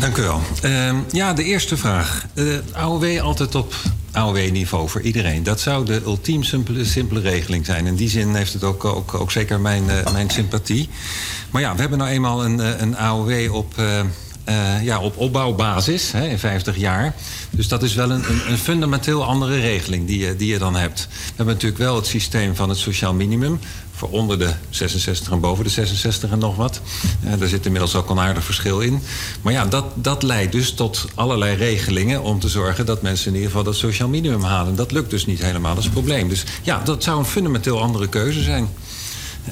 Dank 0.00 0.16
u 0.16 0.22
wel. 0.22 0.40
Ehm, 0.62 0.96
ja, 1.10 1.32
de 1.32 1.44
eerste 1.44 1.76
vraag. 1.76 2.26
Eh, 2.34 2.44
AOW 2.72 3.20
altijd 3.20 3.54
op 3.54 3.74
AOW-niveau 4.12 4.88
voor 4.88 5.00
iedereen. 5.00 5.42
Dat 5.42 5.60
zou 5.60 5.84
de 5.84 6.00
ultiem 6.04 6.42
simpele, 6.42 6.84
simpele 6.84 7.20
regeling 7.20 7.66
zijn. 7.66 7.86
In 7.86 7.94
die 7.94 8.08
zin 8.08 8.34
heeft 8.34 8.52
het 8.52 8.64
ook, 8.64 8.84
ook, 8.84 9.14
ook 9.14 9.30
zeker 9.30 9.60
mijn, 9.60 9.84
mijn 10.12 10.30
sympathie. 10.30 10.88
Maar 11.50 11.62
ja, 11.62 11.74
we 11.74 11.80
hebben 11.80 11.98
nou 11.98 12.10
eenmaal 12.10 12.44
een, 12.44 12.82
een 12.82 12.96
AOW 12.96 13.54
op, 13.54 13.74
eh, 14.48 14.82
ja, 14.82 15.00
op 15.00 15.16
opbouwbasis 15.16 16.12
hè, 16.12 16.28
in 16.28 16.38
50 16.38 16.76
jaar. 16.76 17.14
Dus 17.50 17.68
dat 17.68 17.82
is 17.82 17.94
wel 17.94 18.10
een, 18.10 18.30
een, 18.30 18.50
een 18.50 18.58
fundamenteel 18.58 19.24
andere 19.24 19.60
regeling 19.60 20.06
die 20.06 20.18
je, 20.18 20.36
die 20.36 20.52
je 20.52 20.58
dan 20.58 20.76
hebt. 20.76 21.08
We 21.10 21.32
hebben 21.36 21.54
natuurlijk 21.54 21.80
wel 21.80 21.96
het 21.96 22.06
systeem 22.06 22.56
van 22.56 22.68
het 22.68 22.78
sociaal 22.78 23.14
minimum 23.14 23.58
voor 23.92 24.08
onder 24.10 24.38
de 24.38 24.52
66 24.70 25.32
en 25.32 25.40
boven 25.40 25.64
de 25.64 25.70
66 25.70 26.30
en 26.30 26.38
nog 26.38 26.56
wat. 26.56 26.80
Eh, 27.24 27.38
daar 27.38 27.48
zit 27.48 27.64
inmiddels 27.64 27.94
ook 27.94 28.10
een 28.10 28.18
aardig 28.18 28.44
verschil 28.44 28.80
in. 28.80 29.02
Maar 29.42 29.52
ja, 29.52 29.66
dat, 29.66 29.84
dat 29.94 30.22
leidt 30.22 30.52
dus 30.52 30.72
tot 30.72 31.04
allerlei 31.14 31.56
regelingen 31.56 32.22
om 32.22 32.40
te 32.40 32.48
zorgen 32.48 32.86
dat 32.86 33.02
mensen 33.02 33.26
in 33.26 33.34
ieder 33.34 33.50
geval 33.50 33.64
dat 33.64 33.76
sociaal 33.76 34.08
minimum 34.08 34.42
halen. 34.42 34.76
Dat 34.76 34.92
lukt 34.92 35.10
dus 35.10 35.26
niet 35.26 35.42
helemaal, 35.42 35.74
dat 35.74 35.84
is 35.84 35.90
probleem. 35.90 36.28
Dus 36.28 36.44
ja, 36.62 36.80
dat 36.84 37.02
zou 37.02 37.18
een 37.18 37.24
fundamenteel 37.24 37.80
andere 37.80 38.08
keuze 38.08 38.42
zijn. 38.42 38.68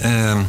Ehm, 0.00 0.40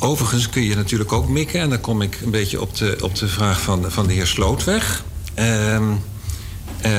overigens 0.00 0.48
kun 0.48 0.62
je 0.62 0.74
natuurlijk 0.74 1.12
ook 1.12 1.28
mikken, 1.28 1.60
en 1.60 1.70
dan 1.70 1.80
kom 1.80 2.02
ik 2.02 2.18
een 2.24 2.30
beetje 2.30 2.60
op 2.60 2.76
de, 2.76 2.96
op 3.00 3.14
de 3.14 3.28
vraag 3.28 3.60
van, 3.60 3.90
van 3.90 4.06
de 4.06 4.12
heer 4.12 4.26
Slootweg. 4.26 5.04
Eh 5.34 5.80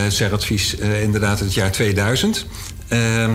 CER-advies 0.07 0.77
eh, 0.77 1.03
inderdaad 1.03 1.39
het 1.39 1.53
jaar 1.53 1.71
2000. 1.71 2.45
Ehm 2.87 3.31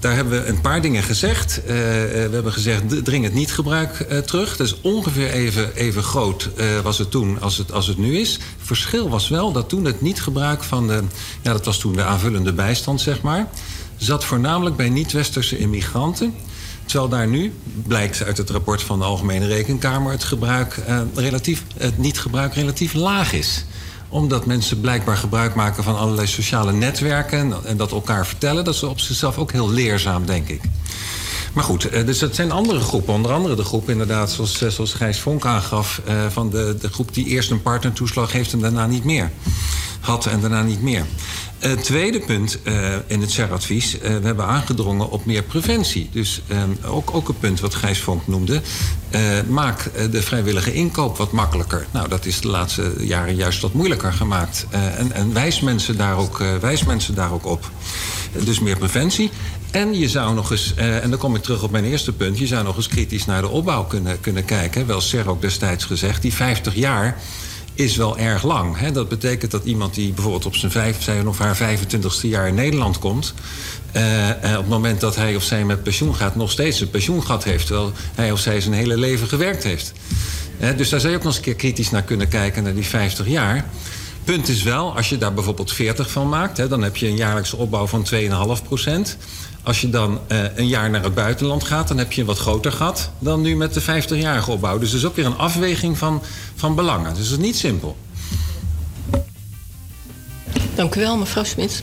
daar 0.00 0.14
hebben 0.14 0.42
we 0.42 0.48
een 0.48 0.60
paar 0.60 0.82
dingen 0.82 1.02
gezegd. 1.02 1.62
Eh, 1.62 1.66
we 1.66 2.28
hebben 2.30 2.52
gezegd, 2.52 3.04
dring 3.04 3.24
het 3.24 3.34
niet-gebruik 3.34 3.92
terug. 4.26 4.56
Dat 4.56 4.66
is 4.66 4.80
ongeveer 4.80 5.30
even, 5.30 5.74
even 5.74 6.02
groot 6.02 6.50
was 6.82 6.98
het 6.98 7.10
toen 7.10 7.40
als 7.40 7.58
het, 7.58 7.72
als 7.72 7.86
het 7.86 7.98
nu 7.98 8.18
is. 8.18 8.38
Verschil 8.58 9.08
was 9.08 9.28
wel 9.28 9.52
dat 9.52 9.68
toen 9.68 9.84
het 9.84 10.00
niet-gebruik 10.00 10.62
van 10.62 10.86
de... 10.86 11.02
Ja, 11.42 11.52
dat 11.52 11.64
was 11.64 11.78
toen 11.78 11.92
de 11.92 12.02
aanvullende 12.02 12.52
bijstand, 12.52 13.00
zeg 13.00 13.22
maar... 13.22 13.48
zat 13.96 14.24
voornamelijk 14.24 14.76
bij 14.76 14.88
niet-westerse 14.88 15.58
immigranten... 15.58 16.34
Terwijl 16.94 17.14
daar 17.14 17.28
nu, 17.28 17.52
blijkt 17.86 18.22
uit 18.24 18.38
het 18.38 18.50
rapport 18.50 18.82
van 18.82 18.98
de 18.98 19.04
Algemene 19.04 19.46
Rekenkamer... 19.46 20.12
het, 20.12 20.24
gebruik, 20.24 20.76
eh, 20.76 21.00
relatief, 21.14 21.62
het 21.76 21.98
niet-gebruik 21.98 22.54
relatief 22.54 22.92
laag 22.92 23.32
is 23.32 23.64
omdat 24.08 24.46
mensen 24.46 24.80
blijkbaar 24.80 25.16
gebruik 25.16 25.54
maken 25.54 25.84
van 25.84 25.96
allerlei 25.96 26.26
sociale 26.26 26.72
netwerken... 26.72 27.54
en, 27.64 27.76
dat 27.76 27.92
elkaar 27.92 28.26
vertellen. 28.26 28.64
Dat 28.64 28.74
is 28.74 28.82
op 28.82 29.00
zichzelf 29.00 29.38
ook 29.38 29.52
heel 29.52 29.70
leerzaam, 29.70 30.26
denk 30.26 30.48
ik. 30.48 30.60
Maar 31.54 31.64
goed, 31.64 31.88
eh, 31.88 32.06
dus 32.06 32.20
het 32.20 32.34
zijn 32.34 32.50
andere 32.50 32.80
groepen. 32.80 33.14
Onder 33.14 33.32
andere 33.32 33.54
de 33.54 33.64
groep 33.64 33.90
inderdaad, 33.90 34.32
zoals, 34.32 34.62
eh, 34.62 34.96
Gijs 34.96 35.20
Vonk 35.20 35.46
aangaf... 35.46 36.00
eh, 36.04 36.26
van 36.28 36.50
de, 36.50 36.76
de 36.80 36.88
groep 36.88 37.14
die 37.14 37.26
eerst 37.26 37.50
een 37.50 37.62
partnertoeslag 37.62 38.32
heeft 38.32 38.52
en 38.52 38.58
daarna 38.58 38.86
niet 38.86 39.04
meer. 39.04 39.30
Had 40.00 40.26
en 40.26 40.40
daarna 40.40 40.62
niet 40.62 40.82
meer. 40.82 41.04
Tweede 41.82 42.20
punt 42.20 42.58
in 43.06 43.20
het 43.20 43.30
CER-advies... 43.30 43.98
we 44.00 44.20
hebben 44.22 44.46
aangedrongen 44.46 45.10
op 45.10 45.24
meer 45.24 45.42
preventie. 45.42 46.08
Dus 46.12 46.42
ook, 46.86 47.14
ook 47.14 47.28
een 47.28 47.38
punt 47.38 47.60
wat 47.60 47.74
Gijs 47.74 48.00
Vonk 48.00 48.26
noemde. 48.26 48.60
maak 49.48 49.90
de 50.10 50.22
vrijwillige 50.22 50.72
inkoop 50.72 51.16
wat 51.16 51.32
makkelijker. 51.32 51.86
Nou, 51.90 52.08
dat 52.08 52.26
is 52.26 52.40
de 52.40 52.48
laatste 52.48 52.94
jaren 52.98 53.34
juist 53.34 53.60
wat 53.60 53.72
moeilijker 53.72 54.12
gemaakt. 54.12 54.66
En 54.70 55.12
en 55.12 55.32
wijs, 55.32 55.60
mensen 55.60 55.96
daar 55.96 56.16
ook, 56.16 56.42
wijs 56.60 56.84
mensen 56.84 57.14
daar 57.14 57.32
ook 57.32 57.46
op. 57.46 57.70
Dus 58.44 58.60
meer 58.60 58.76
preventie. 58.76 59.30
En 59.74 59.98
je 59.98 60.08
zou 60.08 60.34
nog 60.34 60.50
eens, 60.50 60.74
eh, 60.76 61.02
en 61.02 61.10
dan 61.10 61.18
kom 61.18 61.34
ik 61.34 61.42
terug 61.42 61.62
op 61.62 61.70
mijn 61.70 61.84
eerste 61.84 62.12
punt... 62.12 62.38
je 62.38 62.46
zou 62.46 62.64
nog 62.64 62.76
eens 62.76 62.88
kritisch 62.88 63.24
naar 63.24 63.42
de 63.42 63.48
opbouw 63.48 63.84
kunnen, 63.84 64.20
kunnen 64.20 64.44
kijken. 64.44 64.86
Wel 64.86 65.00
Ser 65.00 65.30
ook 65.30 65.40
destijds 65.40 65.84
gezegd, 65.84 66.22
die 66.22 66.32
50 66.32 66.74
jaar 66.74 67.18
is 67.74 67.96
wel 67.96 68.18
erg 68.18 68.42
lang. 68.42 68.78
Hè? 68.78 68.92
Dat 68.92 69.08
betekent 69.08 69.50
dat 69.50 69.64
iemand 69.64 69.94
die 69.94 70.12
bijvoorbeeld 70.12 70.46
op 70.46 70.54
zijn 70.54 70.72
vijf, 70.72 71.02
zijn 71.02 71.28
of 71.28 71.38
haar 71.38 71.56
25ste 71.56 72.28
jaar 72.28 72.48
in 72.48 72.54
Nederland 72.54 72.98
komt... 72.98 73.34
eh, 73.92 74.30
eh, 74.30 74.50
op 74.50 74.56
het 74.56 74.68
moment 74.68 75.00
dat 75.00 75.16
hij 75.16 75.36
of 75.36 75.42
zij 75.42 75.64
met 75.64 75.82
pensioen 75.82 76.14
gaat... 76.14 76.36
nog 76.36 76.50
steeds 76.50 76.80
een 76.80 76.90
pensioengat 76.90 77.44
heeft... 77.44 77.66
terwijl 77.66 77.92
hij 78.14 78.32
of 78.32 78.40
zij 78.40 78.60
zijn 78.60 78.74
hele 78.74 78.96
leven 78.96 79.28
gewerkt 79.28 79.64
heeft. 79.64 79.92
Dus 80.76 80.88
daar 80.88 81.00
zou 81.00 81.12
je 81.12 81.18
ook 81.18 81.24
nog 81.24 81.32
eens 81.32 81.36
een 81.36 81.42
keer 81.42 81.54
kritisch 81.54 81.90
naar 81.90 82.02
kunnen 82.02 82.28
kijken... 82.28 82.62
naar 82.62 82.74
die 82.74 82.86
50 82.86 83.28
jaar... 83.28 83.66
Punt 84.24 84.48
is 84.48 84.62
wel, 84.62 84.96
als 84.96 85.08
je 85.08 85.18
daar 85.18 85.34
bijvoorbeeld 85.34 85.72
40 85.72 86.10
van 86.10 86.28
maakt... 86.28 86.56
Hè, 86.56 86.68
dan 86.68 86.82
heb 86.82 86.96
je 86.96 87.06
een 87.06 87.16
jaarlijkse 87.16 87.56
opbouw 87.56 87.86
van 87.86 88.06
2,5 88.14 88.62
procent. 88.64 89.16
Als 89.64 89.80
je 89.80 89.90
dan 89.90 90.20
eh, 90.26 90.38
een 90.54 90.68
jaar 90.68 90.90
naar 90.90 91.02
het 91.02 91.14
buitenland 91.14 91.64
gaat... 91.64 91.88
dan 91.88 91.98
heb 91.98 92.12
je 92.12 92.20
een 92.20 92.26
wat 92.26 92.38
groter 92.38 92.72
gat 92.72 93.10
dan 93.18 93.40
nu 93.40 93.56
met 93.56 93.74
de 93.74 93.82
50-jarige 93.82 94.50
opbouw. 94.50 94.78
Dus 94.78 94.90
dat 94.90 94.98
is 94.98 95.06
ook 95.06 95.16
weer 95.16 95.26
een 95.26 95.36
afweging 95.36 95.98
van, 95.98 96.22
van 96.54 96.74
belangen. 96.74 97.14
Dus 97.14 97.28
het 97.28 97.38
is 97.38 97.44
niet 97.44 97.56
simpel. 97.56 97.96
Dank 100.74 100.94
u 100.94 101.00
wel, 101.00 101.16
mevrouw 101.16 101.44
Smit. 101.44 101.78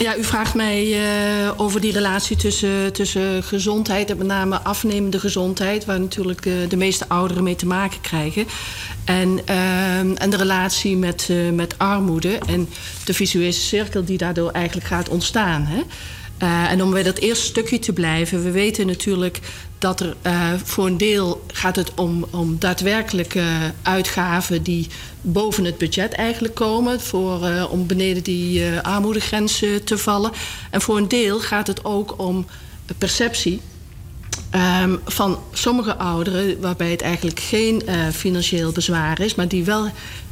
Ja, 0.00 0.16
u 0.16 0.24
vraagt 0.24 0.54
mij 0.54 0.92
eh, 0.92 1.50
over 1.56 1.80
die 1.80 1.92
relatie 1.92 2.36
tussen, 2.36 2.92
tussen 2.92 3.42
gezondheid 3.42 4.10
en 4.10 4.16
met 4.16 4.26
name 4.26 4.60
afnemende 4.60 5.20
gezondheid, 5.20 5.84
waar 5.84 6.00
natuurlijk 6.00 6.46
eh, 6.46 6.52
de 6.68 6.76
meeste 6.76 7.08
ouderen 7.08 7.42
mee 7.42 7.54
te 7.54 7.66
maken 7.66 8.00
krijgen. 8.00 8.46
En, 9.04 9.40
ehm, 9.44 10.14
en 10.14 10.30
de 10.30 10.36
relatie 10.36 10.96
met, 10.96 11.26
eh, 11.30 11.50
met 11.50 11.78
armoede 11.78 12.38
en 12.46 12.68
de 13.04 13.14
visuele 13.14 13.52
cirkel 13.52 14.04
die 14.04 14.18
daardoor 14.18 14.50
eigenlijk 14.50 14.86
gaat 14.86 15.08
ontstaan. 15.08 15.66
Hè? 15.66 15.82
En 16.68 16.82
om 16.82 16.90
bij 16.90 17.02
dat 17.02 17.18
eerste 17.18 17.44
stukje 17.44 17.78
te 17.78 17.92
blijven, 17.92 18.42
we 18.42 18.50
weten 18.50 18.86
natuurlijk 18.86 19.40
dat 19.80 20.00
er 20.00 20.16
eh, 20.22 20.52
voor 20.64 20.86
een 20.86 20.96
deel 20.98 21.44
gaat 21.52 21.76
het 21.76 21.94
om, 21.94 22.26
om 22.30 22.56
daadwerkelijke 22.58 23.44
uitgaven 23.82 24.62
die 24.62 24.86
boven 25.20 25.64
het 25.64 25.78
budget 25.78 26.12
eigenlijk 26.12 26.54
komen, 26.54 27.00
voor, 27.00 27.44
eh, 27.46 27.72
om 27.72 27.86
beneden 27.86 28.22
die 28.22 28.64
eh, 28.66 28.80
armoedegrens 28.82 29.62
eh, 29.62 29.74
te 29.76 29.98
vallen. 29.98 30.30
En 30.70 30.80
voor 30.80 30.96
een 30.96 31.08
deel 31.08 31.40
gaat 31.40 31.66
het 31.66 31.84
ook 31.84 32.14
om 32.18 32.46
perceptie. 32.98 33.60
ehm, 34.50 34.96
van 35.04 35.38
sommige 35.52 35.96
ouderen, 35.96 36.60
waarbij 36.60 36.90
het 36.90 37.02
eigenlijk 37.02 37.40
geen 37.40 37.86
eh, 37.86 38.08
financieel 38.08 38.72
bezwaar 38.72 39.20
is, 39.20 39.34
maar 39.34 39.48
die 39.48 39.64
wel 39.64 39.90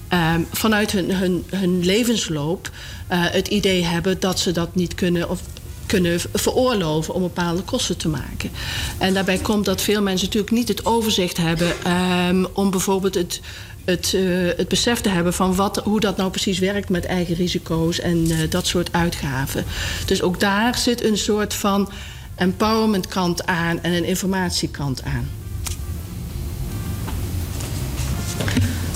ehm, 0.09 0.41
vanuit 0.53 0.93
hun, 0.93 1.15
hun, 1.15 1.45
hun 1.51 1.85
levensloop 1.85 2.71
eh, 3.07 3.19
het 3.23 3.49
idee 3.49 3.85
hebben 3.85 4.21
dat 4.21 4.39
ze 4.41 4.53
dat 4.53 4.75
niet 4.75 4.95
kunnen 4.95 5.31
of 5.31 5.41
kunnen 5.89 6.21
veroorloven 6.33 7.15
om 7.15 7.23
bepaalde 7.23 7.63
kosten 7.63 7.97
te 7.97 8.09
maken. 8.09 8.51
En 8.99 9.15
daarbij 9.15 9.39
komt 9.39 9.65
dat 9.65 9.83
veel 9.83 10.03
mensen 10.03 10.27
natuurlijk 10.27 10.53
niet 10.53 10.69
het 10.69 10.87
overzicht 10.87 11.37
hebben 11.37 11.73
ehm, 11.85 12.45
om 12.53 12.71
bijvoorbeeld 12.71 13.15
het, 13.15 13.41
het, 13.85 14.15
eh, 14.15 14.23
het 14.57 14.69
besef 14.69 15.01
te 15.01 15.09
hebben 15.09 15.35
van 15.35 15.55
wat, 15.55 15.77
hoe 15.77 16.01
dat 16.01 16.17
nou 16.17 16.31
precies 16.31 16.59
werkt 16.59 16.89
met 16.89 17.05
eigen 17.05 17.35
risico's 17.35 18.01
en 18.01 18.31
eh, 18.31 18.37
dat 18.51 18.67
soort 18.67 18.93
uitgaven. 18.93 19.65
Dus 20.07 20.23
ook 20.23 20.41
daar 20.41 20.79
zit 20.79 21.05
een 21.05 21.19
soort 21.19 21.55
van 21.55 21.91
empowerment 22.35 23.07
kant 23.07 23.47
aan 23.47 23.83
en 23.83 23.93
een 23.93 24.05
informatiekant 24.05 25.03
aan. 25.03 25.29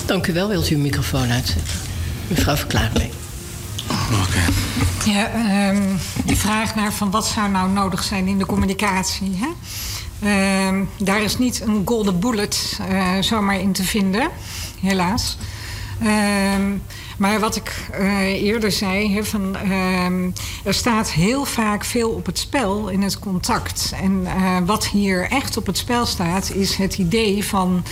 Dank 0.05 0.27
u 0.27 0.33
wel. 0.33 0.47
Wilt 0.47 0.69
u 0.69 0.75
uw 0.75 0.81
microfoon 0.81 1.31
uitzetten? 1.31 1.73
Mevrouw 2.27 2.55
Verklaarbeek. 2.55 3.22
Ja, 5.05 5.29
die 6.25 6.35
vraag 6.35 6.75
naar 6.75 6.93
van 6.93 7.11
wat 7.11 7.27
zou 7.27 7.49
nou 7.49 7.69
nodig 7.69 8.03
zijn 8.03 8.27
in 8.27 8.37
de 8.37 8.45
communicatie. 8.45 9.39
Hè? 9.39 9.47
Ehm, 10.23 10.83
daar 10.97 11.21
is 11.21 11.37
niet 11.37 11.61
een 11.61 11.81
golden 11.85 12.19
bullet 12.19 12.79
eh, 12.89 13.11
zomaar 13.19 13.59
in 13.59 13.71
te 13.71 13.83
vinden, 13.83 14.29
helaas. 14.81 15.37
Ehm, 16.01 16.71
maar 17.17 17.39
wat 17.39 17.55
ik 17.55 17.87
eh, 17.91 18.43
eerder 18.43 18.71
zei, 18.71 19.23
van, 19.23 19.55
er 20.63 20.73
staat 20.73 21.11
heel 21.11 21.45
vaak 21.45 21.83
veel 21.83 22.09
op 22.09 22.25
het 22.25 22.39
spel 22.39 22.87
in 22.87 23.01
het 23.01 23.19
contact. 23.19 23.93
En 24.01 24.25
eh, 24.25 24.57
wat 24.65 24.87
hier 24.87 25.29
echt 25.29 25.57
op 25.57 25.65
het 25.65 25.77
spel 25.77 26.05
staat, 26.05 26.51
is 26.51 26.75
het 26.75 26.97
idee 26.97 27.45
van 27.45 27.83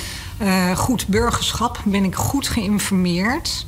goed 0.76 1.08
burgerschap. 1.08 1.82
Ben 1.86 2.04
ik 2.04 2.16
goed 2.16 2.48
geïnformeerd? 2.48 3.66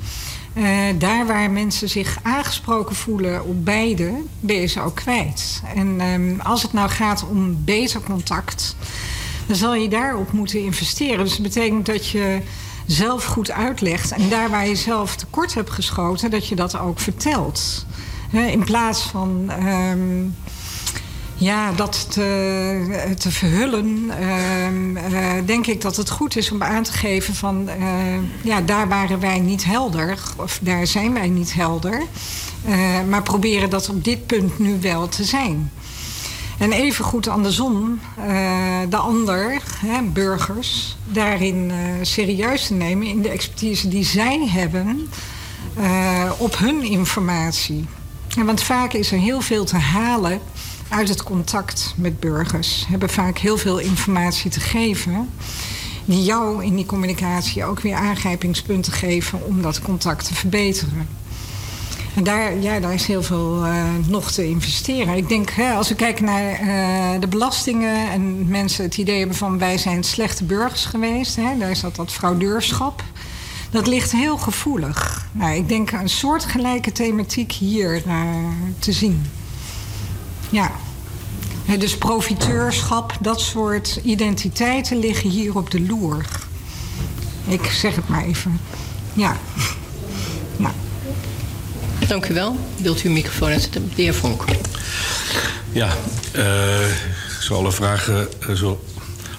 Eh, 0.54 0.64
daar 0.98 1.28
waar 1.28 1.52
mensen 1.52 1.90
zich 1.90 2.18
aangesproken 2.22 2.96
voelen 2.96 3.46
op 3.46 3.66
beide, 3.66 4.14
ben 4.40 4.56
je 4.56 4.66
ze 4.66 4.82
ook 4.82 4.96
kwijt. 4.96 5.62
En 5.76 6.00
ehm, 6.00 6.40
als 6.40 6.62
het 6.62 6.74
nou 6.74 6.90
gaat 6.90 7.26
om 7.30 7.64
beter 7.64 8.02
contact, 8.02 8.76
dan 9.48 9.56
zal 9.56 9.76
je 9.76 9.88
daarop 9.88 10.32
moeten 10.32 10.64
investeren. 10.64 11.24
Dus 11.24 11.34
dat 11.34 11.42
betekent 11.42 11.86
dat 11.86 12.08
je 12.08 12.42
zelf 12.86 13.26
goed 13.26 13.52
uitlegt 13.52 14.12
en 14.12 14.30
daar 14.30 14.50
waar 14.50 14.68
je 14.68 14.76
zelf 14.76 15.16
tekort 15.16 15.54
hebt 15.54 15.70
geschoten, 15.70 16.32
dat 16.32 16.48
je 16.48 16.56
dat 16.56 16.78
ook 16.78 17.00
vertelt. 17.00 17.86
In 18.32 18.64
plaats 18.64 19.02
van 19.02 19.50
ehm, 19.50 20.26
ja, 21.36 21.72
dat 21.72 22.06
te, 22.10 23.14
te 23.18 23.32
verhullen, 23.32 24.10
ehm, 24.20 24.98
eh, 24.98 25.32
denk 25.46 25.68
ik 25.68 25.82
dat 25.82 25.96
het 25.96 26.10
goed 26.10 26.36
is 26.36 26.52
om 26.52 26.64
aan 26.64 26.84
te 26.84 26.92
geven 26.92 27.36
van 27.36 27.70
eh, 27.70 27.78
ja, 28.42 28.62
daar 28.62 28.88
waren 28.88 29.20
wij 29.20 29.40
niet 29.40 29.66
helder 29.66 30.18
of 30.38 30.60
daar 30.62 30.88
zijn 30.88 31.14
wij 31.14 31.30
niet 31.30 31.54
helder. 31.54 32.04
Eh, 32.66 32.76
maar 33.10 33.24
proberen 33.24 33.70
dat 33.70 33.90
op 33.90 34.04
dit 34.04 34.26
punt 34.26 34.60
nu 34.60 34.78
wel 34.82 35.10
te 35.10 35.24
zijn. 35.24 35.72
En 36.60 36.72
even 36.72 37.06
goed 37.06 37.28
andersom, 37.28 38.00
de 38.90 38.98
ander, 38.98 39.62
hè, 39.86 40.02
burgers, 40.02 40.98
daarin 41.06 41.72
serieus 42.02 42.68
te 42.68 42.74
nemen 42.74 43.08
in 43.08 43.22
de 43.22 43.30
expertise 43.30 43.88
die 43.88 44.06
zij 44.06 44.48
hebben 44.48 45.10
op 46.38 46.58
hun 46.58 46.84
informatie. 46.84 47.86
Want 48.46 48.62
vaak 48.62 48.94
is 48.94 49.12
er 49.12 49.20
heel 49.20 49.42
veel 49.42 49.66
te 49.66 49.78
halen 49.78 50.40
uit 50.94 51.10
het 51.10 51.24
contact 51.24 51.94
met 51.98 52.20
burgers. 52.20 52.86
Hebben 52.88 53.10
vaak 53.10 53.38
heel 53.38 53.58
veel 53.58 53.78
informatie 53.78 54.52
te 54.52 54.60
geven. 54.60 55.30
Die 56.06 56.24
jou 56.24 56.64
in 56.64 56.76
die 56.76 56.86
communicatie 56.86 57.66
ook 57.66 57.80
weer 57.80 57.96
aangrijpingspunten 57.96 58.94
geven 58.94 59.46
om 59.46 59.62
dat 59.62 59.82
contact 59.82 60.28
te 60.28 60.34
verbeteren. 60.34 61.08
En 62.16 62.24
daar, 62.24 62.58
ja, 62.60 62.80
daar 62.80 62.94
is 62.94 63.06
heel 63.06 63.24
veel 63.24 63.66
eh, 63.66 63.84
nog 64.08 64.32
te 64.32 64.48
investeren. 64.48 65.18
Ik 65.18 65.30
denk, 65.30 65.50
hè, 65.50 65.74
als 65.74 65.90
we 65.90 65.96
kijken 65.96 66.26
naar 66.26 66.52
eh, 66.52 67.22
de 67.22 67.28
belastingen 67.28 68.12
en 68.12 68.48
mensen 68.48 68.84
het 68.84 68.98
idee 68.98 69.18
hebben 69.18 69.38
van 69.38 69.58
wij 69.58 69.78
zijn 69.78 70.04
slechte 70.04 70.44
burgers 70.44 70.86
geweest, 70.86 71.36
hè, 71.36 71.58
daar 71.58 71.70
is 71.70 71.82
dat 71.82 71.96
dat 71.96 72.12
fraudeurschap. 72.12 73.04
Dat 73.72 73.88
ligt 73.88 74.12
heel 74.12 74.38
gevoelig. 74.38 75.28
Nou, 75.32 75.56
ik 75.56 75.70
denk 75.70 75.92
een 75.92 76.10
soortgelijke 76.10 76.92
thematiek 76.92 77.52
hier 77.52 78.04
eh, 78.06 78.22
te 78.80 78.92
zien. 78.92 79.26
Ja. 80.50 80.72
Dus 81.80 81.98
profiteurschap, 81.98 83.18
dat 83.20 83.42
soort 83.42 84.00
identiteiten 84.04 84.98
liggen 84.98 85.30
hier 85.30 85.56
op 85.56 85.72
de 85.72 85.82
loer. 85.82 86.26
Ik 87.46 87.66
zeg 87.66 87.96
het 87.96 88.08
maar 88.08 88.24
even. 88.24 88.60
Ja. 89.14 89.38
Dank 92.08 92.30
u 92.30 92.34
wel. 92.34 92.58
Wilt 92.76 93.04
u 93.04 93.08
uw 93.08 93.14
microfoon 93.14 93.50
uitzetten? 93.50 93.92
De 93.96 94.02
heer 94.02 94.14
Vonk. 94.14 94.44
Ja, 95.72 95.90
eh, 96.32 96.88
ik 96.88 97.38
zal 97.40 97.58
alle 97.58 97.72
vragen 97.72 98.28
eh, 98.42 98.56
zo 98.56 98.84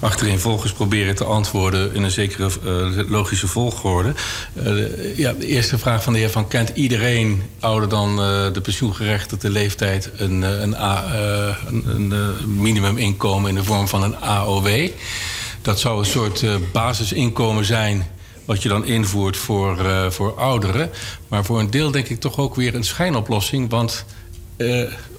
achterin 0.05 0.39
volgens 0.39 0.73
proberen 0.73 1.15
te 1.15 1.25
antwoorden 1.25 1.95
in 1.95 2.03
een 2.03 2.11
zekere 2.11 2.51
eh, 2.65 3.11
logische 3.11 3.47
volgorde. 3.47 4.15
Eh, 4.55 5.17
ja, 5.17 5.33
de 5.33 5.47
eerste 5.47 5.79
vraag 5.79 6.03
van 6.03 6.13
de 6.13 6.19
heer 6.19 6.31
Van 6.31 6.49
Kent. 6.49 6.71
Iedereen 6.75 7.43
ouder 7.61 7.89
dan 7.89 8.11
eh, 8.11 8.53
de 8.53 8.61
pensioengerechtigde 8.61 9.51
leeftijd 9.51 10.11
een, 10.17 10.43
een, 10.43 10.83
een, 11.87 12.13
minimuminkomen 12.47 13.49
in 13.49 13.55
de 13.55 13.65
vorm 13.65 13.89
van 13.89 14.03
een 14.03 14.17
AOW. 14.17 14.89
Dat 15.63 15.81
zou 15.81 15.99
een 15.99 16.05
soort 16.05 16.45
basisinkomen 16.73 17.65
zijn 17.65 18.07
wat 18.45 18.63
je 18.63 18.69
dan 18.69 18.85
invoert 18.85 19.37
voor, 19.37 19.79
voor 20.11 20.35
ouderen. 20.39 20.91
Maar 21.29 21.45
voor 21.45 21.61
een 21.61 21.71
deel 21.71 21.91
denk 21.91 22.09
ik 22.09 22.21
toch 22.21 22.39
ook 22.39 22.55
weer 22.55 22.75
een 22.75 22.85
schijnoplossing. 22.85 23.71
Want 23.71 24.05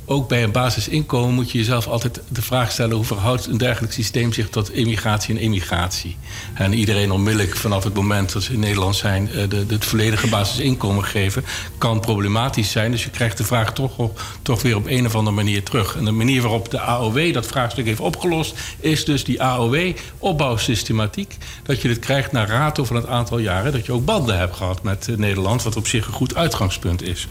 ook 0.05 0.27
bij 0.29 0.43
een 0.43 0.51
basisinkomen 0.51 1.33
moet 1.33 1.51
je 1.51 1.57
jezelf 1.57 1.87
altijd 1.87 2.21
de 2.27 2.41
vraag 2.41 2.71
stellen... 2.71 2.95
hoe 2.95 3.05
verhoudt 3.05 3.45
een 3.45 3.57
dergelijk 3.57 3.93
systeem 3.93 4.33
zich 4.33 4.49
tot 4.49 4.71
immigratie 4.71 5.35
en 5.35 5.41
emigratie? 5.41 6.17
En 6.53 6.73
iedereen 6.73 7.11
onmiddellijk 7.11 7.55
vanaf 7.55 7.83
het 7.83 7.93
moment 7.93 8.33
dat 8.33 8.43
ze 8.43 8.53
in 8.53 8.59
Nederland 8.59 8.95
zijn... 8.95 9.29
eh, 9.31 9.35
de, 9.35 9.65
de, 9.65 9.73
het 9.73 9.85
volledige 9.85 10.27
basisinkomen 10.27 11.03
geven, 11.03 11.45
kan 11.77 11.99
problematisch 11.99 12.71
zijn. 12.71 12.91
Dus 12.91 13.03
je 13.03 13.09
krijgt 13.09 13.37
de 13.37 13.43
vraag 13.43 13.73
toch, 13.73 14.09
toch 14.41 14.61
weer 14.61 14.75
op 14.75 14.87
een 14.87 15.05
of 15.05 15.15
andere 15.15 15.35
manier 15.35 15.63
terug. 15.63 15.95
En 15.95 16.05
de 16.05 16.11
manier 16.11 16.41
waarop 16.41 16.71
de 16.71 16.79
AOW 16.79 17.33
dat 17.33 17.45
vraagstuk 17.45 17.85
heeft 17.85 17.99
opgelost... 17.99 18.55
is 18.79 19.05
dus 19.05 19.23
die 19.23 19.41
AOW-opbouwsystematiek. 19.41 21.37
Dat 21.63 21.81
je 21.81 21.87
dit 21.87 21.99
krijgt 21.99 22.31
naar 22.31 22.47
rato 22.47 22.85
van 22.85 22.95
het 22.95 23.07
aantal 23.07 23.37
jaren... 23.37 23.71
dat 23.71 23.85
je 23.85 23.91
ook 23.91 24.05
banden 24.05 24.37
hebt 24.37 24.55
gehad 24.55 24.83
met 24.83 25.07
eh, 25.07 25.15
Nederland... 25.17 25.63
wat 25.63 25.75
op 25.75 25.87
zich 25.87 26.07
een 26.07 26.13
goed 26.13 26.35
uitgangspunt 26.35 27.01
is. 27.01 27.27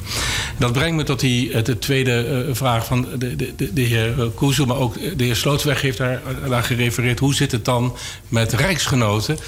Dat 0.58 0.72
brengt 0.72 0.96
me 0.96 1.02
tot 1.02 1.20
die, 1.20 1.52
eh, 1.52 1.64
de 1.64 1.78
tweede 1.78 2.44
eh, 2.48 2.54
vraag 2.64 2.86
van 2.86 3.06
de, 3.18 3.36
de, 3.36 3.72
de, 3.72 3.82
heer 3.82 4.20
eh, 4.20 4.26
Koezel... 4.34 4.66
maar 4.66 4.76
ook 4.76 4.94
de 5.16 5.24
heer 5.24 5.36
Slootsweg 5.36 5.80
heeft 5.80 5.98
daar 5.98 6.22
naar 6.48 6.62
gerefereerd. 6.62 7.18
Hoe 7.18 7.34
zit 7.34 7.52
het 7.52 7.64
dan 7.64 7.96
met 8.28 8.52
rijksgenoten 8.52 9.38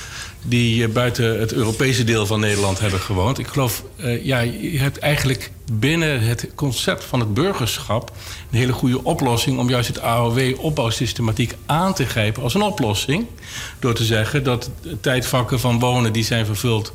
die 0.42 0.84
eh, 0.84 0.90
buiten 0.90 1.40
het 1.40 1.52
Europese 1.52 2.04
deel 2.04 2.26
van 2.26 2.40
Nederland 2.40 2.80
hebben 2.80 3.00
gewoond? 3.00 3.38
Ik 3.38 3.46
geloof, 3.46 3.84
eh, 3.96 4.24
ja, 4.24 4.38
je 4.40 4.78
hebt 4.78 4.98
eigenlijk 4.98 5.50
binnen 5.72 6.20
het 6.20 6.48
concept 6.54 7.04
van 7.04 7.20
het 7.20 7.34
burgerschap... 7.34 8.12
een 8.50 8.58
hele 8.58 8.72
goede 8.72 9.04
oplossing 9.04 9.58
om 9.58 9.68
juist 9.68 9.88
het 9.88 10.00
AOW-opbouwsystematiek 10.00 11.54
aan 11.66 11.94
te 11.94 12.06
grijpen 12.06 12.42
als 12.42 12.54
een 12.54 12.62
oplossing. 12.62 13.26
Door 13.78 13.94
te 13.94 14.04
zeggen 14.04 14.44
dat 14.44 14.70
tijdvakken 15.00 15.60
van 15.60 15.78
wonen 15.78 16.12
die 16.12 16.24
zijn 16.24 16.46
vervuld 16.46 16.92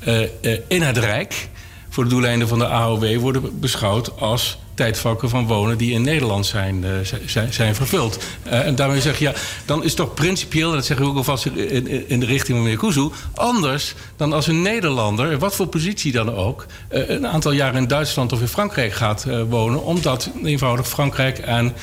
eh, 0.00 0.22
eh, 0.22 0.60
in 0.68 0.82
het 0.82 0.98
Rijk 0.98 1.48
voor 1.88 2.04
de 2.04 2.10
doeleinden 2.10 2.48
van 2.48 2.58
de 2.58 2.66
AOW 2.66 3.16
worden 3.16 3.60
beschouwd 3.60 4.20
als 4.20 4.58
tijdvakken 4.80 5.28
van 5.28 5.46
wonen 5.46 5.78
die 5.78 5.92
in 5.92 6.02
Nederland 6.02 6.46
zijn, 6.46 6.84
eh, 6.84 6.90
zijn, 7.26 7.52
zijn 7.52 7.74
vervuld. 7.74 8.18
Eh, 8.42 8.66
en 8.66 8.74
daarmee 8.74 9.00
zeg 9.00 9.18
je, 9.18 9.24
ja, 9.24 9.32
dan 9.64 9.84
is 9.84 9.94
toch 9.94 10.14
principieel, 10.14 10.68
en 10.68 10.74
dat 10.74 10.84
zeggen 10.84 11.04
we 11.04 11.10
ook 11.10 11.16
alvast 11.16 11.46
in, 11.46 12.08
in, 12.08 12.20
de 12.20 12.26
richting 12.26 12.56
van 12.56 12.62
meneer 12.62 12.78
Kuzu, 12.78 13.08
anders 13.34 13.94
dan 14.16 14.32
als 14.32 14.46
een 14.46 14.62
Nederlander, 14.62 15.38
wat 15.38 15.54
voor 15.54 15.66
positie 15.66 16.12
dan 16.12 16.34
ook, 16.34 16.66
eh, 16.88 17.08
een 17.08 17.26
aantal 17.26 17.52
jaar 17.52 17.74
in 17.74 17.86
Duitsland 17.86 18.32
of 18.32 18.40
in 18.40 18.48
Frankrijk 18.48 18.92
gaat 18.92 19.26
wonen, 19.48 19.82
omdat 19.82 20.30
eenvoudig 20.44 20.88
Frankrijk 20.88 21.38
en 21.38 21.74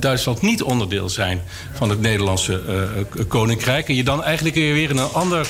Duitsland 0.00 0.40
niet 0.42 0.62
onderdeel 0.62 1.08
zijn 1.08 1.40
van 1.72 1.90
het 1.90 2.00
Nederlandse 2.00 2.62
koninkrijk. 3.28 3.88
En 3.88 3.94
je 3.94 4.04
dan 4.04 4.24
eigenlijk 4.24 4.54
weer 4.54 4.90
in 4.90 4.96
een 4.96 5.12
ander. 5.12 5.46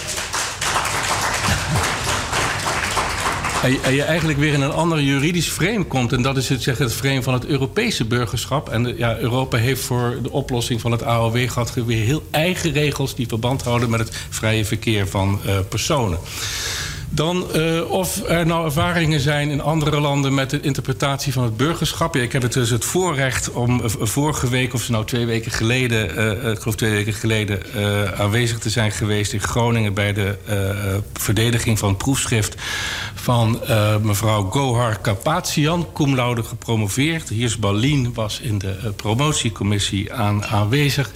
En 3.63 3.73
je, 3.73 3.81
en 3.81 3.95
je 3.95 4.03
eigenlijk 4.03 4.39
weer 4.39 4.53
in 4.53 4.61
een 4.61 4.73
ander 4.73 5.03
juridisch 5.03 5.49
frame 5.49 5.85
komt. 5.85 6.13
En 6.13 6.23
dat 6.23 6.37
is 6.37 6.49
het, 6.49 6.63
zeg, 6.63 6.79
het 6.79 6.93
frame 6.93 7.23
van 7.23 7.35
het 7.35 7.47
Europese 7.47 8.05
burgerschap. 8.05 8.69
En 8.69 8.97
ja, 8.97 9.19
Europa 9.19 9.57
heeft 9.57 9.83
voor 9.83 10.19
de 10.23 10.31
oplossing 10.31 10.81
van 10.81 10.93
het 10.93 11.03
AOW-gat 11.03 11.75
weer 11.75 12.05
heel 12.05 12.23
eigen 12.31 12.73
regels 12.73 13.15
die 13.15 13.27
verband 13.29 13.63
houden 13.63 13.91
met 13.91 14.01
het 14.01 14.27
vrije 14.29 14.65
verkeer 14.65 15.09
van 15.09 15.41
eh, 15.47 15.59
personen. 15.69 16.19
Dan 17.13 17.53
eh, 17.53 17.91
of 17.91 18.29
er 18.29 18.47
nou 18.47 18.65
ervaringen 18.65 19.21
zijn 19.21 19.51
in 19.51 19.61
andere 19.61 20.01
landen 20.01 20.35
met 20.35 20.51
de 20.51 20.61
interpretatie 20.61 21.33
van 21.33 21.45
het 21.45 21.57
burgerschap. 21.57 22.15
Ja, 22.15 22.23
ik 22.23 22.33
heb 22.33 22.43
het 22.43 22.53
dus 22.53 22.71
het 22.71 22.85
voorrecht 22.85 23.51
om 23.51 23.81
eh, 23.85 23.91
vorige 24.01 24.49
week, 24.49 24.75
of 24.75 24.89
nou 24.89 25.05
twee 25.05 25.27
weken 25.27 25.51
geleden, 25.51 26.17
eh, 26.17 26.51
ik 26.51 26.59
geloof 26.59 26.77
twee 26.77 26.91
weken 26.91 27.13
geleden, 27.13 27.61
aanwezig 28.17 28.59
te 28.59 28.71
zijn 28.71 28.93
geweest 28.93 29.33
in 29.33 29.41
Groningen 29.41 29.95
bij 29.95 30.13
de 30.13 30.39
verdediging 31.13 31.79
van 31.79 31.89
het 31.89 31.99
proefschrift 31.99 32.55
van 33.15 33.61
mevrouw 34.03 34.43
Gohar 34.43 34.99
Kapatian, 35.01 35.87
cum 35.95 36.15
laude 36.15 36.43
gepromoveerd. 36.43 37.29
Hiers 37.29 37.59
Balien 37.59 38.15
was 38.15 38.41
in 38.41 38.59
de 38.59 38.93
promotiecommissie 38.97 40.13
aan, 40.13 40.45
aanwezig. 40.45 41.11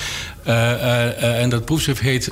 Eh, 0.44 0.72
eh, 0.72 1.22
eh, 1.22 1.42
en 1.42 1.48
dat 1.48 1.64
proefschrift 1.64 2.00
heet, 2.00 2.30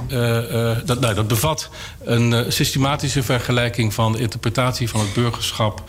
dat, 0.84 1.00
nou, 1.00 1.15
dat 1.15 1.28
bevat 1.28 1.70
een 2.05 2.52
systematische 2.52 3.23
vergelijking 3.23 3.94
van 3.94 4.12
de 4.12 4.18
interpretatie 4.18 4.89
van 4.89 5.00
het 5.00 5.12
burgerschap 5.12 5.82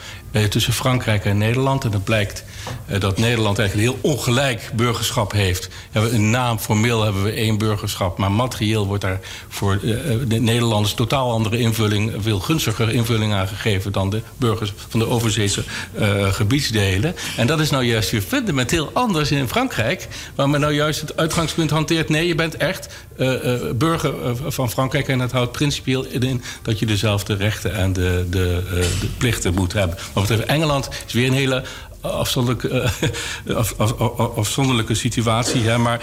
tussen 0.49 0.73
Frankrijk 0.73 1.25
en 1.25 1.37
Nederland. 1.37 1.83
En 1.83 1.91
het 1.91 2.03
blijkt 2.03 2.43
eh, 2.85 2.99
dat 2.99 3.17
Nederland 3.17 3.59
eigenlijk 3.59 3.89
een 3.89 3.95
heel 3.95 4.11
ongelijk 4.11 4.71
burgerschap 4.75 5.31
heeft. 5.31 5.69
Een 5.91 6.29
naam, 6.29 6.59
formeel 6.59 7.03
hebben 7.03 7.23
we 7.23 7.31
één 7.31 7.57
burgerschap, 7.57 8.17
maar 8.17 8.31
materieel 8.31 8.87
wordt 8.87 9.03
daar 9.03 9.19
voor 9.47 9.73
eh, 9.73 9.79
de 10.27 10.39
Nederlanders 10.39 10.93
totaal 10.93 11.31
andere 11.31 11.57
invulling, 11.57 12.13
veel 12.19 12.39
gunstiger 12.39 12.89
invulling 12.89 13.33
aangegeven 13.33 13.91
dan 13.91 14.09
de 14.09 14.21
burgers 14.37 14.73
van 14.89 14.99
de 14.99 15.07
overzeese 15.07 15.63
eh, 15.93 16.33
gebiedsdelen. 16.33 17.15
En 17.37 17.47
dat 17.47 17.59
is 17.59 17.69
nou 17.69 17.83
juist 17.83 18.11
weer 18.11 18.21
fundamenteel 18.21 18.89
anders 18.93 19.31
in 19.31 19.47
Frankrijk, 19.47 20.07
waar 20.35 20.49
men 20.49 20.59
nou 20.59 20.73
juist 20.73 21.01
het 21.01 21.17
uitgangspunt 21.17 21.69
hanteert. 21.69 22.09
Nee, 22.09 22.27
je 22.27 22.35
bent 22.35 22.57
echt 22.57 22.87
eh, 23.17 23.53
eh, 23.53 23.75
burger 23.75 24.23
eh, 24.23 24.31
van 24.47 24.69
Frankrijk 24.69 25.07
en 25.07 25.17
dat 25.17 25.31
houdt 25.31 25.51
principieel 25.51 26.05
in 26.05 26.43
dat 26.61 26.79
je 26.79 26.85
dezelfde 26.85 27.35
rechten 27.35 27.75
en 27.75 27.93
de, 27.93 28.25
de, 28.29 28.61
eh, 28.67 28.75
de 28.75 29.07
plichten 29.17 29.53
moet 29.53 29.73
hebben. 29.73 29.97
Wat 30.27 30.37
betreft 30.37 30.51
Engeland 30.57 30.89
is 31.05 31.13
weer 31.13 31.27
een 31.27 31.33
hele 31.33 31.63
afzonderlijke, 32.01 32.69
eh, 32.69 33.55
af, 33.57 33.73
af- 33.77 33.99
af- 33.99 34.37
afzonderlijke 34.37 34.93
situatie. 34.93 35.61
Hè, 35.61 35.77
maar 35.77 36.01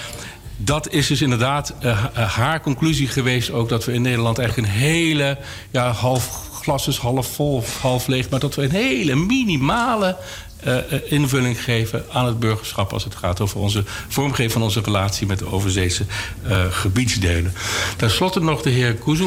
dat 0.56 0.88
is 0.92 1.06
dus 1.06 1.22
inderdaad 1.22 1.74
eh, 1.80 1.90
eh, 1.90 2.30
haar 2.30 2.60
conclusie 2.60 3.08
geweest 3.08 3.50
ook... 3.50 3.68
dat 3.68 3.84
we 3.84 3.92
in 3.92 4.02
Nederland 4.02 4.38
eigenlijk 4.38 4.68
een 4.68 4.74
hele... 4.74 5.38
Ja, 5.70 5.92
half 5.92 6.48
glas 6.62 6.88
is 6.88 6.96
half 6.96 7.26
vol 7.34 7.54
of 7.54 7.80
half 7.80 8.06
leeg... 8.06 8.28
maar 8.28 8.40
dat 8.40 8.54
we 8.54 8.62
een 8.62 8.70
hele 8.70 9.14
minimale 9.14 10.16
eh, 10.62 10.76
eh, 10.76 11.12
invulling 11.12 11.64
geven 11.64 12.04
aan 12.12 12.26
het 12.26 12.38
burgerschap... 12.38 12.92
als 12.92 13.04
het 13.04 13.14
gaat 13.14 13.40
over 13.40 13.60
onze 13.60 13.84
vormgeving 14.08 14.52
van 14.52 14.62
onze 14.62 14.80
relatie... 14.80 15.26
met 15.26 15.38
de 15.38 15.52
overzeese 15.52 16.04
eh, 16.42 16.64
gebiedsdelen. 16.70 17.52
Ten 17.96 18.10
slotte 18.10 18.40
nog 18.40 18.62
de 18.62 18.70
heer 18.70 18.96
eh, 19.06 19.26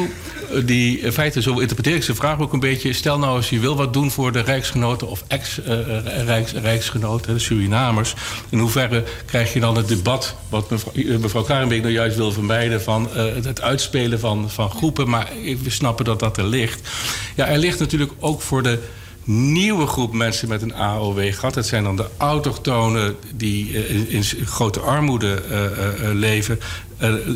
die 0.64 0.98
in 0.98 1.12
feite, 1.12 1.42
zo 1.42 1.58
interpreteer 1.58 1.96
ik 1.96 2.02
zijn 2.02 2.16
vraag 2.16 2.40
ook 2.40 2.52
een 2.52 2.60
beetje... 2.60 2.92
stel 2.92 3.18
nou 3.18 3.36
als 3.36 3.50
je 3.50 3.58
wil 3.58 3.76
wat 3.76 3.92
doen 3.92 4.10
voor 4.10 4.32
de 4.32 4.40
rijksgenoten 4.40 5.08
of 5.08 5.24
ex-rijksgenoten... 5.26 7.34
de 7.34 7.40
Surinamers. 7.40 8.14
In 8.48 8.58
hoeverre 8.58 9.04
krijg 9.26 9.52
je 9.52 9.60
dan 9.60 9.76
het 9.76 9.88
debat... 9.88 10.34
wat 10.48 10.70
mevrouw, 10.70 10.92
mevrouw 11.18 11.42
Karenbeek 11.42 11.82
nou 11.82 11.92
juist 11.92 12.16
wil 12.16 12.32
vermijden... 12.32 12.82
van 12.82 13.08
het 13.14 13.60
uitspelen 13.60 14.20
van, 14.20 14.50
van 14.50 14.70
groepen. 14.70 15.08
Maar 15.08 15.28
we 15.62 15.70
snappen 15.70 16.04
dat 16.04 16.18
dat 16.18 16.36
er 16.36 16.46
ligt. 16.46 16.88
Ja, 17.34 17.46
er 17.46 17.58
ligt 17.58 17.78
natuurlijk 17.78 18.12
ook 18.18 18.40
voor 18.40 18.62
de 18.62 18.78
nieuwe 19.24 19.86
groep 19.86 20.12
mensen 20.12 20.48
met 20.48 20.62
een 20.62 20.74
AOW-gat. 20.74 21.54
Dat 21.54 21.66
zijn 21.66 21.84
dan 21.84 21.96
de 21.96 22.06
autochtonen 22.16 23.16
die 23.34 23.76
eh, 23.76 23.94
in, 23.94 24.10
in 24.10 24.24
grote 24.46 24.80
armoede 24.80 25.42
eh, 25.50 25.64
eh, 25.64 26.14
leven. 26.14 26.60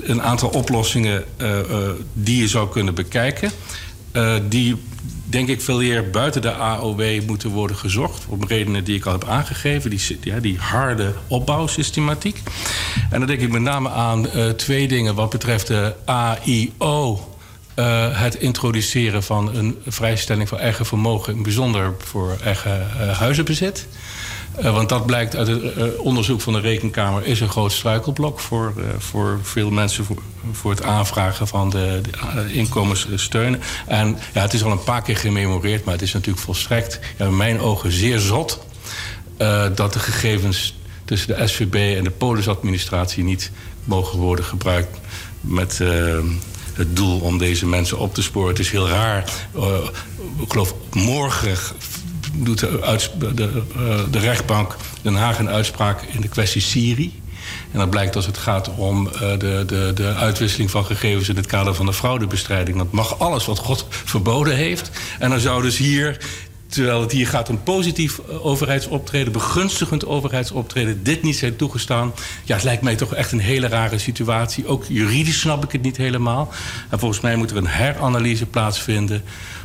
Een 0.02 0.23
aantal 0.23 0.49
oplossingen 0.49 1.25
die 2.12 2.41
je 2.41 2.49
zou 2.49 2.68
kunnen 2.68 2.94
bekijken. 2.94 3.50
Die 4.49 4.76
denk 5.25 5.49
ik 5.49 5.60
veel 5.60 5.83
eer 5.83 6.10
buiten 6.10 6.42
de 6.42 6.52
AOW 6.52 7.20
moeten 7.26 7.50
worden 7.50 7.76
gezocht. 7.76 8.25
Om 8.28 8.44
redenen 8.44 8.84
die 8.84 8.97
ik 8.97 9.07
al 9.07 9.12
heb 9.12 9.25
aangegeven. 9.25 9.91
Die, 9.91 10.18
ja, 10.20 10.41
die 10.41 10.58
harde 10.58 11.15
opbouwsystematiek. 11.26 12.42
En 13.10 13.18
dan 13.18 13.28
denk 13.28 13.41
ik 13.41 13.50
met 13.50 13.62
name 13.62 13.89
aan 13.89 14.26
twee 14.57 14.89
dingen 14.89 15.15
wat 15.15 15.31
betreft 15.31 15.67
de 15.67 15.94
AIO. 16.05 17.38
Eh, 17.79 18.21
het 18.21 18.35
introduceren 18.35 19.23
van 19.23 19.55
een 19.55 19.79
vrijstelling 19.87 20.49
voor 20.49 20.59
eigen 20.59 20.87
vermogen, 20.87 21.35
in 21.35 21.43
bijzonder 21.43 21.95
voor 21.99 22.37
eigen 22.45 22.87
eh, 23.01 23.19
huizenbezit. 23.19 23.87
Eh, 24.57 24.73
want 24.73 24.89
dat 24.89 25.07
blijkt 25.07 25.37
uit 25.37 25.47
het 25.47 25.97
onderzoek 25.97 26.41
van 26.41 26.53
de 26.53 26.61
Rekenkamer, 26.61 27.27
is 27.27 27.41
een 27.41 27.49
groot 27.49 27.73
struikelblok 27.73 28.41
voor, 28.41 28.73
voor 28.99 29.39
veel 29.43 29.71
mensen 29.71 30.05
voor, 30.05 30.17
voor 30.53 30.71
het 30.71 30.83
aanvragen 30.83 31.49
van 31.49 31.71
de, 31.71 32.01
de 32.35 32.53
inkomenssteunen. 32.53 33.61
En 33.87 34.19
ja, 34.35 34.43
het 34.43 34.55
is 34.55 34.65
al 34.65 34.71
een 34.71 34.85
paar 34.85 35.03
keer 35.03 35.17
gememoreerd, 35.17 35.85
maar 35.85 35.95
het 35.95 36.03
is 36.03 36.13
natuurlijk 36.13 36.45
volstrekt, 36.45 37.01
ja, 37.19 37.27
in 37.27 37.37
mijn 37.37 37.61
ogen, 37.61 37.93
zeer 37.93 38.19
zot 38.19 38.67
dat 39.75 39.93
de 39.93 39.99
gegevens 39.99 40.79
tussen 41.05 41.37
de 41.37 41.47
SVB 41.47 41.97
en 41.97 42.05
de 42.05 42.11
Polisadministratie 42.11 43.25
niet 43.25 43.51
mogen 43.85 44.19
worden 44.19 44.45
gebruikt 44.45 44.99
met 45.41 45.81
het 46.79 46.97
doel 46.97 47.21
om 47.21 47.39
deze 47.39 47.67
mensen 47.67 47.99
op 47.99 48.15
te 48.15 48.23
sporen. 48.23 48.49
Het 48.49 48.59
is 48.59 48.71
heel 48.71 48.89
raar. 48.89 49.25
Eh, 49.55 49.63
ik 50.41 50.51
geloof 50.53 50.75
morgen 50.93 51.57
doet 52.33 52.59
de, 52.59 53.35
de, 53.35 53.63
eh, 53.77 53.99
de 54.11 54.19
rechtbank 54.19 54.77
Den 55.03 55.15
Haag 55.15 55.39
een 55.39 55.49
uitspraak 55.49 56.03
in 56.03 56.21
de 56.21 56.29
kwestie 56.29 56.61
Syrië. 56.61 57.23
En 57.73 57.79
dat 57.79 57.91
blijkt 57.91 58.17
als 58.17 58.27
het 58.27 58.39
gaat 58.39 58.75
om 58.75 59.09
eh, 59.09 59.21
de, 59.39 59.65
de, 59.67 59.91
de 59.95 60.15
uitwisseling 60.15 60.71
van 60.71 60.85
gegevens 60.85 61.29
in 61.29 61.37
het 61.37 61.47
kader 61.47 61.75
van 61.75 61.87
de 61.87 61.93
fraudebestrijding. 61.93 62.77
Dat 62.79 62.93
mag 62.93 63.19
alles 63.19 63.47
wat 63.47 63.59
God 63.59 63.87
verboden 63.89 64.57
heeft. 64.57 64.91
En 65.19 65.31
dan 65.31 65.41
zou 65.41 65.63
dus 65.63 65.77
hier, 65.77 66.17
terwijl 66.69 67.01
het 67.01 67.13
hier 67.13 67.27
gaat 67.27 67.49
om 67.49 67.63
positief 67.63 68.19
eh, 68.19 68.47
overheidsoptreden, 68.47 69.33
begunstigend 69.33 70.07
overheidsoptreden, 70.07 71.03
dit 71.03 71.23
niet 71.23 71.37
zijn 71.37 71.57
toegestaan. 71.57 72.13
Ja, 72.45 72.55
het 72.55 72.65
lijkt 72.65 72.83
mij 72.83 72.97
toch 72.97 73.15
echt 73.15 73.33
een 73.33 73.41
hele 73.41 73.69
rare 73.69 73.99
situatie. 73.99 74.67
Ook 74.67 74.85
juridisch 74.89 75.41
snap 75.41 75.65
ik 75.65 75.73
het 75.73 75.83
niet 75.83 75.97
helemaal. 75.97 76.53
En 76.89 76.99
volgens 76.99 77.21
mij 77.21 77.37
moet 77.37 77.51
er 77.51 77.57
een 77.57 77.67
heranalyse 77.67 78.47
plaatsvinden 78.47 79.23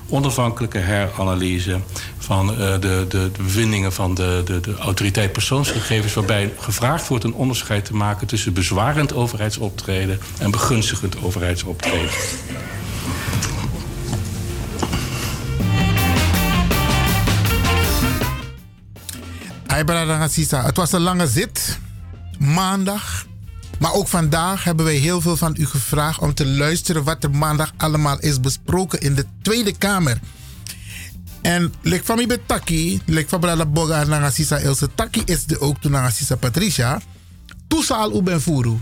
onafhankelijke 0.10 0.78
heranalyse 0.78 1.80
van 2.18 2.50
eh, 2.52 2.58
de, 2.58 2.80
de, 2.80 3.06
de 3.08 3.32
bevindingen 3.38 3.94
van 3.94 4.14
de, 4.14 4.42
de, 4.46 4.60
de 4.60 4.76
autoriteit 4.78 5.32
persoonsgegevens, 5.32 6.14
waarbij 6.14 6.54
gevraagd 6.60 7.08
wordt 7.08 7.24
een 7.24 7.34
onderscheid 7.34 7.86
te 7.86 7.96
maken 7.96 8.28
tussen 8.28 8.54
bezwarend 8.54 9.14
overheidsoptreden 9.14 10.20
en 10.40 10.52
begunstigend 10.52 11.24
overheidsoptreden. 11.24 12.10
Het 20.64 20.78
was 20.78 20.92
een 20.92 21.02
lange 21.02 21.28
zit. 21.28 21.80
Maandag. 22.40 23.26
Maar 23.80 23.94
ook 23.94 24.08
vandaag 24.08 24.64
hebben 24.64 24.86
wij 24.86 24.96
heel 24.96 25.22
veel 25.22 25.38
van 25.38 25.56
u 25.60 25.66
gevraagd 25.66 26.20
om 26.20 26.34
te 26.34 26.46
luisteren 26.48 27.04
wat 27.04 27.24
er 27.24 27.32
maandag 27.32 27.72
allemaal 27.78 28.20
is 28.20 28.40
besproken 28.40 29.00
in 29.00 29.16
de 29.16 29.26
Tweede 29.42 29.78
Kamer. 29.78 30.20
En 31.42 31.74
lek 31.82 32.06
van 32.06 32.28
betaki, 32.28 33.02
lek 33.06 33.30
van 33.30 33.40
brada 33.40 33.66
Boga 33.66 34.32
Ilse 34.62 34.90
Taki 34.96 35.22
is 35.26 35.46
de 35.46 35.60
ook 35.60 35.82
toen 35.82 35.92
nanga 35.92 36.10
Sisa 36.10 36.36
Patricia. 36.36 37.02
Toesaal 37.68 38.28
u 38.28 38.40
furu. 38.40 38.78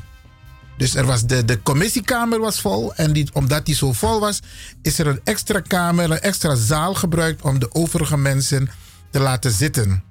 Dus 0.77 0.95
er 0.95 1.05
was 1.05 1.25
de, 1.25 1.45
de 1.45 1.61
commissiekamer 1.61 2.39
was 2.39 2.61
vol. 2.61 2.95
En 2.95 3.13
die, 3.13 3.29
omdat 3.33 3.65
die 3.65 3.75
zo 3.75 3.93
vol 3.93 4.19
was, 4.19 4.39
is 4.81 4.99
er 4.99 5.07
een 5.07 5.21
extra 5.23 5.59
kamer, 5.59 6.11
een 6.11 6.19
extra 6.19 6.55
zaal 6.55 6.93
gebruikt 6.93 7.41
om 7.41 7.59
de 7.59 7.73
overige 7.73 8.17
mensen 8.17 8.69
te 9.09 9.19
laten 9.19 9.51
zitten. 9.51 10.10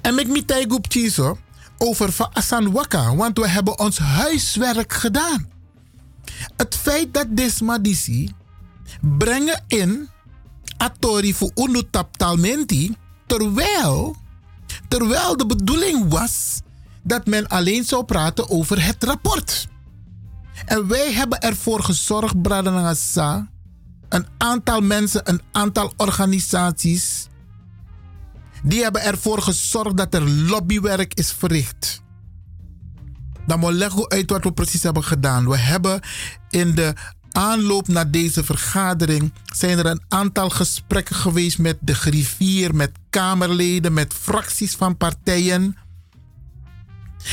En 0.00 0.14
met 0.14 0.28
Mitai 0.28 0.64
Goep 0.68 0.86
Chiso 0.88 1.38
over 1.78 2.12
Van 2.12 2.72
Waka, 2.72 3.16
want 3.16 3.38
we 3.38 3.48
hebben 3.48 3.78
ons 3.78 3.98
huiswerk 3.98 4.92
gedaan. 4.92 5.48
Het 6.56 6.74
feit 6.74 7.14
dat 7.14 7.26
Desma 7.30 7.78
Disi 7.78 8.32
brengen 9.00 9.64
in 9.68 10.08
Atori 10.76 11.34
voor 11.34 11.50
terwijl 13.26 14.16
Terwijl 14.88 15.36
de 15.36 15.46
bedoeling 15.46 16.08
was 16.08 16.60
dat 17.02 17.26
men 17.26 17.46
alleen 17.46 17.84
zou 17.84 18.04
praten 18.04 18.50
over 18.50 18.84
het 18.84 19.04
rapport. 19.04 19.68
En 20.64 20.88
wij 20.88 21.12
hebben 21.12 21.40
ervoor 21.40 21.82
gezorgd, 21.82 22.42
Bradanagasa, 22.42 23.48
een 24.08 24.26
aantal 24.38 24.80
mensen, 24.80 25.20
een 25.24 25.40
aantal 25.52 25.92
organisaties, 25.96 27.26
die 28.64 28.82
hebben 28.82 29.02
ervoor 29.02 29.42
gezorgd 29.42 29.96
dat 29.96 30.14
er 30.14 30.30
lobbywerk 30.30 31.14
is 31.14 31.32
verricht. 31.32 32.02
Dan 33.46 33.58
moet 33.58 33.72
leggen 33.72 34.10
uit 34.10 34.30
wat 34.30 34.44
we 34.44 34.52
precies 34.52 34.82
hebben 34.82 35.04
gedaan. 35.04 35.48
We 35.48 35.58
hebben 35.58 36.00
in 36.50 36.74
de 36.74 36.94
aanloop 37.32 37.88
naar 37.88 38.10
deze 38.10 38.44
vergadering 38.44 39.32
zijn 39.54 39.78
er 39.78 39.86
een 39.86 40.02
aantal 40.08 40.50
gesprekken 40.50 41.16
geweest 41.16 41.58
met 41.58 41.76
de 41.80 41.94
griffier, 41.94 42.74
met 42.74 42.90
kamerleden, 43.10 43.92
met 43.92 44.14
fracties 44.20 44.74
van 44.74 44.96
partijen. 44.96 45.76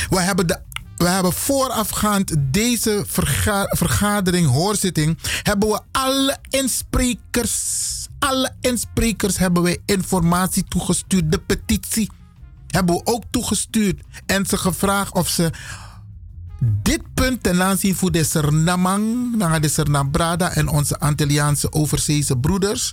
We 0.08 0.20
hebben, 0.20 0.46
de, 0.46 0.60
we 0.96 1.08
hebben 1.08 1.32
voorafgaand 1.32 2.34
deze 2.38 3.04
verga- 3.06 3.68
vergadering, 3.76 4.46
hoorzitting, 4.48 5.18
hebben 5.42 5.68
we 5.68 5.80
alle 5.92 6.36
insprekers, 6.50 7.91
alle 8.22 8.54
insprekers 8.60 9.38
hebben 9.38 9.62
wij 9.62 9.78
informatie 9.86 10.64
toegestuurd. 10.64 11.32
De 11.32 11.38
petitie 11.38 12.10
hebben 12.66 12.94
we 12.94 13.00
ook 13.04 13.22
toegestuurd 13.30 14.00
en 14.26 14.46
ze 14.46 14.56
gevraagd 14.56 15.14
of 15.14 15.28
ze 15.28 15.50
dit 16.82 17.14
punt 17.14 17.42
ten 17.42 17.62
aanzien 17.62 17.94
van 17.94 18.12
de 18.12 18.24
Sernamang, 18.24 19.60
de 19.60 19.68
Sernambrada 19.68 20.54
en 20.54 20.68
onze 20.68 20.98
Antilliaanse 20.98 21.72
overzeese 21.72 22.36
broeders. 22.36 22.92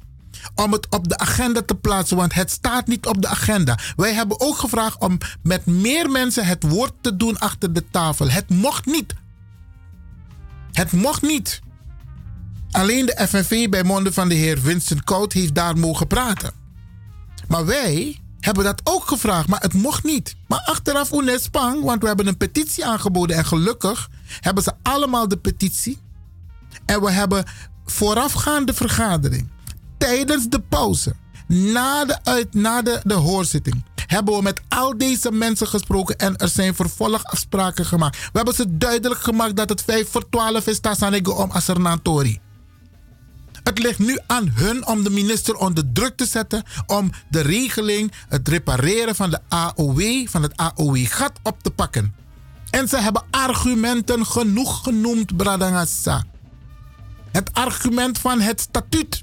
Om 0.55 0.71
het 0.71 0.89
op 0.89 1.07
de 1.07 1.17
agenda 1.17 1.61
te 1.61 1.75
plaatsen, 1.75 2.17
want 2.17 2.33
het 2.33 2.51
staat 2.51 2.87
niet 2.87 3.05
op 3.05 3.21
de 3.21 3.27
agenda. 3.27 3.79
Wij 3.95 4.13
hebben 4.13 4.39
ook 4.39 4.57
gevraagd 4.57 4.99
om 4.99 5.17
met 5.43 5.65
meer 5.65 6.09
mensen 6.09 6.45
het 6.45 6.63
woord 6.63 6.93
te 7.01 7.15
doen 7.15 7.39
achter 7.39 7.73
de 7.73 7.83
tafel. 7.91 8.29
Het 8.29 8.49
mocht 8.49 8.85
niet. 8.85 9.13
Het 10.71 10.91
mocht 10.91 11.21
niet. 11.21 11.61
Alleen 12.71 13.05
de 13.05 13.27
FNV 13.27 13.69
bij 13.69 13.83
monden 13.83 14.13
van 14.13 14.29
de 14.29 14.35
heer 14.35 14.59
Vincent 14.59 15.03
Kout 15.03 15.33
heeft 15.33 15.55
daar 15.55 15.77
mogen 15.77 16.07
praten. 16.07 16.53
Maar 17.47 17.65
wij 17.65 18.19
hebben 18.39 18.63
dat 18.63 18.81
ook 18.83 19.07
gevraagd, 19.07 19.47
maar 19.47 19.61
het 19.61 19.73
mocht 19.73 20.03
niet. 20.03 20.35
Maar 20.47 20.61
achteraf 20.65 21.11
Unespang, 21.11 21.83
want 21.83 22.01
we 22.01 22.07
hebben 22.07 22.27
een 22.27 22.37
petitie 22.37 22.85
aangeboden 22.85 23.35
en 23.35 23.45
gelukkig 23.45 24.09
hebben 24.39 24.63
ze 24.63 24.73
allemaal 24.83 25.27
de 25.27 25.37
petitie. 25.37 25.97
En 26.85 27.01
we 27.01 27.11
hebben 27.11 27.45
voorafgaande 27.85 28.73
vergadering, 28.73 29.49
tijdens 29.97 30.49
de 30.49 30.59
pauze, 30.59 31.15
na 31.47 32.05
de, 32.05 32.23
uit, 32.23 32.53
na 32.53 32.81
de, 32.81 33.01
de 33.03 33.13
hoorzitting, 33.13 33.83
hebben 34.07 34.35
we 34.35 34.41
met 34.41 34.61
al 34.67 34.97
deze 34.97 35.31
mensen 35.31 35.67
gesproken 35.67 36.17
en 36.17 36.37
er 36.37 36.47
zijn 36.47 36.75
vervolgafspraken 36.75 37.85
gemaakt. 37.85 38.17
We 38.17 38.29
hebben 38.33 38.53
ze 38.53 38.77
duidelijk 38.77 39.21
gemaakt 39.21 39.55
dat 39.55 39.69
het 39.69 39.81
5 39.81 40.09
voor 40.09 40.29
12 40.29 40.67
is, 40.67 40.79
Tassanego 40.79 41.31
om 41.31 41.51
Assernatori. 41.51 42.39
Het 43.63 43.79
ligt 43.79 43.99
nu 43.99 44.19
aan 44.27 44.51
hun 44.55 44.87
om 44.87 45.03
de 45.03 45.09
minister 45.09 45.55
onder 45.55 45.83
druk 45.93 46.15
te 46.15 46.25
zetten 46.25 46.63
om 46.85 47.11
de 47.29 47.41
regeling, 47.41 48.11
het 48.29 48.47
repareren 48.47 49.15
van 49.15 49.29
de 49.29 49.39
AOW, 49.47 50.27
van 50.27 50.41
het 50.41 50.57
AOW-gat 50.57 51.31
op 51.43 51.63
te 51.63 51.71
pakken. 51.71 52.13
En 52.69 52.87
ze 52.87 52.97
hebben 52.97 53.23
argumenten 53.29 54.25
genoeg 54.25 54.83
genoemd, 54.83 55.37
Bradangasa. 55.37 56.23
Het 57.31 57.53
argument 57.53 58.17
van 58.17 58.41
het 58.41 58.59
statuut. 58.59 59.21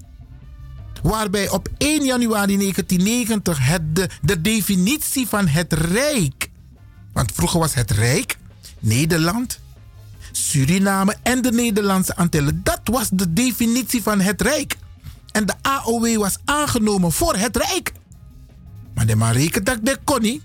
Waarbij 1.02 1.48
op 1.48 1.68
1 1.78 2.04
januari 2.04 2.56
1990 2.56 3.58
het 3.66 4.08
de 4.22 4.40
definitie 4.40 5.26
van 5.26 5.46
het 5.46 5.72
Rijk. 5.72 6.50
Want 7.12 7.32
vroeger 7.32 7.60
was 7.60 7.74
het 7.74 7.90
Rijk 7.90 8.36
Nederland, 8.78 9.60
Suriname 10.36 11.16
en 11.22 11.42
de 11.42 11.52
Nederlandse 11.52 12.16
Antillen. 12.16 12.60
Dat 12.62 12.80
was 12.84 13.08
de 13.12 13.32
definitie 13.32 14.02
van 14.02 14.20
het 14.20 14.40
Rijk. 14.42 14.76
En 15.32 15.46
de 15.46 15.54
AOW 15.62 16.16
was 16.16 16.36
aangenomen 16.44 17.12
voor 17.12 17.36
het 17.36 17.56
Rijk. 17.56 17.92
Maar 18.94 19.06
de 19.06 19.16
maar 19.16 19.60
dat 19.62 19.78
de 19.82 19.98
kon 20.04 20.22
niet. 20.22 20.42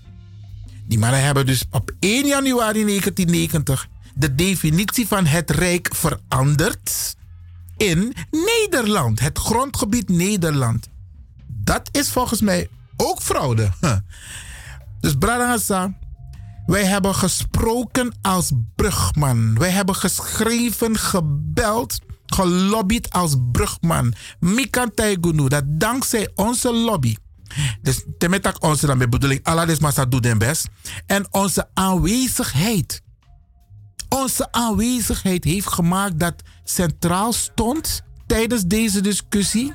Die 0.86 0.98
mannen 0.98 1.22
hebben 1.24 1.46
dus 1.46 1.64
op 1.70 1.92
1 1.98 2.26
januari 2.26 2.84
1990 2.84 3.88
de 4.14 4.34
definitie 4.34 5.06
van 5.06 5.26
het 5.26 5.50
Rijk 5.50 5.88
veranderd 5.94 7.16
in 7.76 8.14
Nederland. 8.30 9.20
Het 9.20 9.38
grondgebied 9.38 10.08
Nederland. 10.08 10.88
Dat 11.46 11.88
is 11.92 12.10
volgens 12.10 12.40
mij 12.40 12.68
ook 12.96 13.22
fraude. 13.22 13.70
Dus 15.00 15.14
Bradassa, 15.18 15.94
wij 16.72 16.84
hebben 16.84 17.14
gesproken 17.14 18.14
als 18.22 18.52
brugman. 18.74 19.58
Wij 19.58 19.70
hebben 19.70 19.94
geschreven, 19.94 20.98
gebeld, 20.98 21.98
gelobbyd 22.26 23.10
als 23.10 23.36
brugman. 23.52 24.14
Mikan 24.40 24.94
Taigunu, 24.94 25.48
dat 25.48 25.64
dankzij 25.66 26.30
onze 26.34 26.72
lobby. 26.74 27.16
Dus 27.82 28.04
temetak 28.18 28.64
onze 28.64 28.86
dan 28.86 28.98
bedoeling, 28.98 29.44
Allah 29.44 29.68
is 29.68 29.78
massa 29.78 30.04
doet 30.04 30.22
den 30.22 30.38
best. 30.38 30.68
En 31.06 31.26
onze 31.30 31.68
aanwezigheid. 31.74 33.02
Onze 34.08 34.52
aanwezigheid 34.52 35.44
heeft 35.44 35.68
gemaakt 35.72 36.18
dat 36.18 36.34
centraal 36.64 37.32
stond 37.32 38.02
tijdens 38.26 38.64
deze 38.64 39.00
discussie 39.00 39.72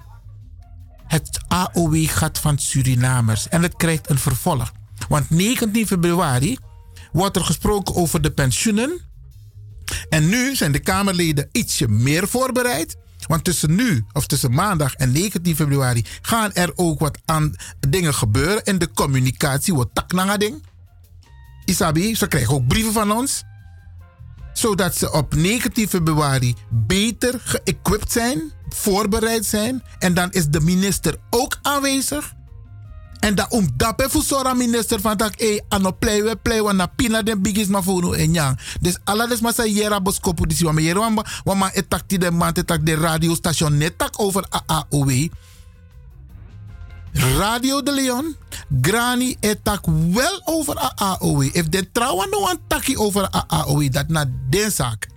het 1.07 1.39
AOW-gat 1.47 2.39
van 2.39 2.57
Surinamers. 2.57 3.47
En 3.49 3.61
het 3.61 3.75
krijgt 3.75 4.09
een 4.09 4.19
vervolg. 4.19 4.71
Want 5.09 5.29
19 5.29 5.87
februari 5.87 6.57
wordt 7.17 7.35
er 7.35 7.43
gesproken 7.43 7.95
over 7.95 8.21
de 8.21 8.31
pensioenen. 8.31 8.99
En 10.09 10.29
nu 10.29 10.55
zijn 10.55 10.71
de 10.71 10.79
Kamerleden 10.79 11.49
ietsje 11.51 11.87
meer 11.87 12.27
voorbereid. 12.27 12.97
Want 13.27 13.43
tussen 13.43 13.75
nu, 13.75 14.05
of 14.11 14.27
tussen 14.27 14.53
maandag 14.53 14.93
en 14.93 15.11
19 15.11 15.55
februari, 15.55 16.05
gaan 16.21 16.53
er 16.53 16.71
ook 16.75 16.99
wat 16.99 17.17
aan 17.25 17.55
dingen 17.89 18.13
gebeuren. 18.13 18.63
In 18.63 18.77
de 18.77 18.91
communicatie 18.91 19.73
wordt 19.73 19.95
tak 19.95 20.39
ding. 20.39 20.65
Isabi, 21.65 22.15
ze 22.15 22.27
krijgen 22.27 22.53
ook 22.53 22.67
brieven 22.67 22.93
van 22.93 23.11
ons. 23.11 23.43
Zodat 24.53 24.95
ze 24.95 25.11
op 25.11 25.35
19 25.35 25.87
februari 25.87 26.55
beter 26.69 27.41
geëquipt 27.43 28.11
zijn, 28.11 28.51
voorbereid 28.69 29.45
zijn. 29.45 29.83
En 29.99 30.13
dan 30.13 30.31
is 30.31 30.47
de 30.47 30.59
minister 30.59 31.17
ook 31.29 31.59
aanwezig. 31.61 32.35
En 33.19 33.35
dat 33.35 33.51
om 33.51 33.69
dat 33.75 33.95
sora 34.23 34.53
minister 34.53 35.01
van 35.01 35.17
tak 35.17 35.41
e 35.41 35.61
ano 35.69 35.91
play 35.91 36.23
we 36.23 36.35
play 36.35 36.63
we 36.63 36.73
na 36.73 36.85
pina 36.85 37.23
den 37.23 37.41
bigis 37.41 37.67
ma 37.67 37.81
funu 37.81 38.13
en 38.13 38.33
yang. 38.33 38.59
Dus 38.81 38.97
alla 39.03 39.27
des 39.27 39.41
ma 39.41 39.51
sa 39.51 39.65
yera 39.65 39.99
boskopu 39.99 40.47
disi 40.47 40.65
wa 40.65 40.71
me 40.71 40.81
yera 40.81 40.99
wamba 40.99 41.25
wama 41.43 41.71
etak 41.73 42.07
ti 42.07 42.17
de 42.17 42.31
man 42.31 42.53
etak 42.53 42.85
de 42.85 42.95
radiostation 42.95 43.77
net 43.77 43.97
tak 43.97 44.19
over 44.19 44.45
AAOW. 44.49 45.29
Radio 47.37 47.81
de 47.81 47.91
Leon, 47.91 48.35
Grani 48.81 49.37
etak 49.39 49.85
wel 50.11 50.41
over 50.45 50.77
AAOW. 50.77 51.41
If 51.41 51.69
de 51.69 51.91
trouwen 51.91 52.29
no 52.29 52.49
een 52.49 52.97
over 52.97 53.29
AAOW, 53.29 53.91
dat 53.91 54.07
na 54.07 54.25
den 54.49 54.71
zaak. 54.71 55.07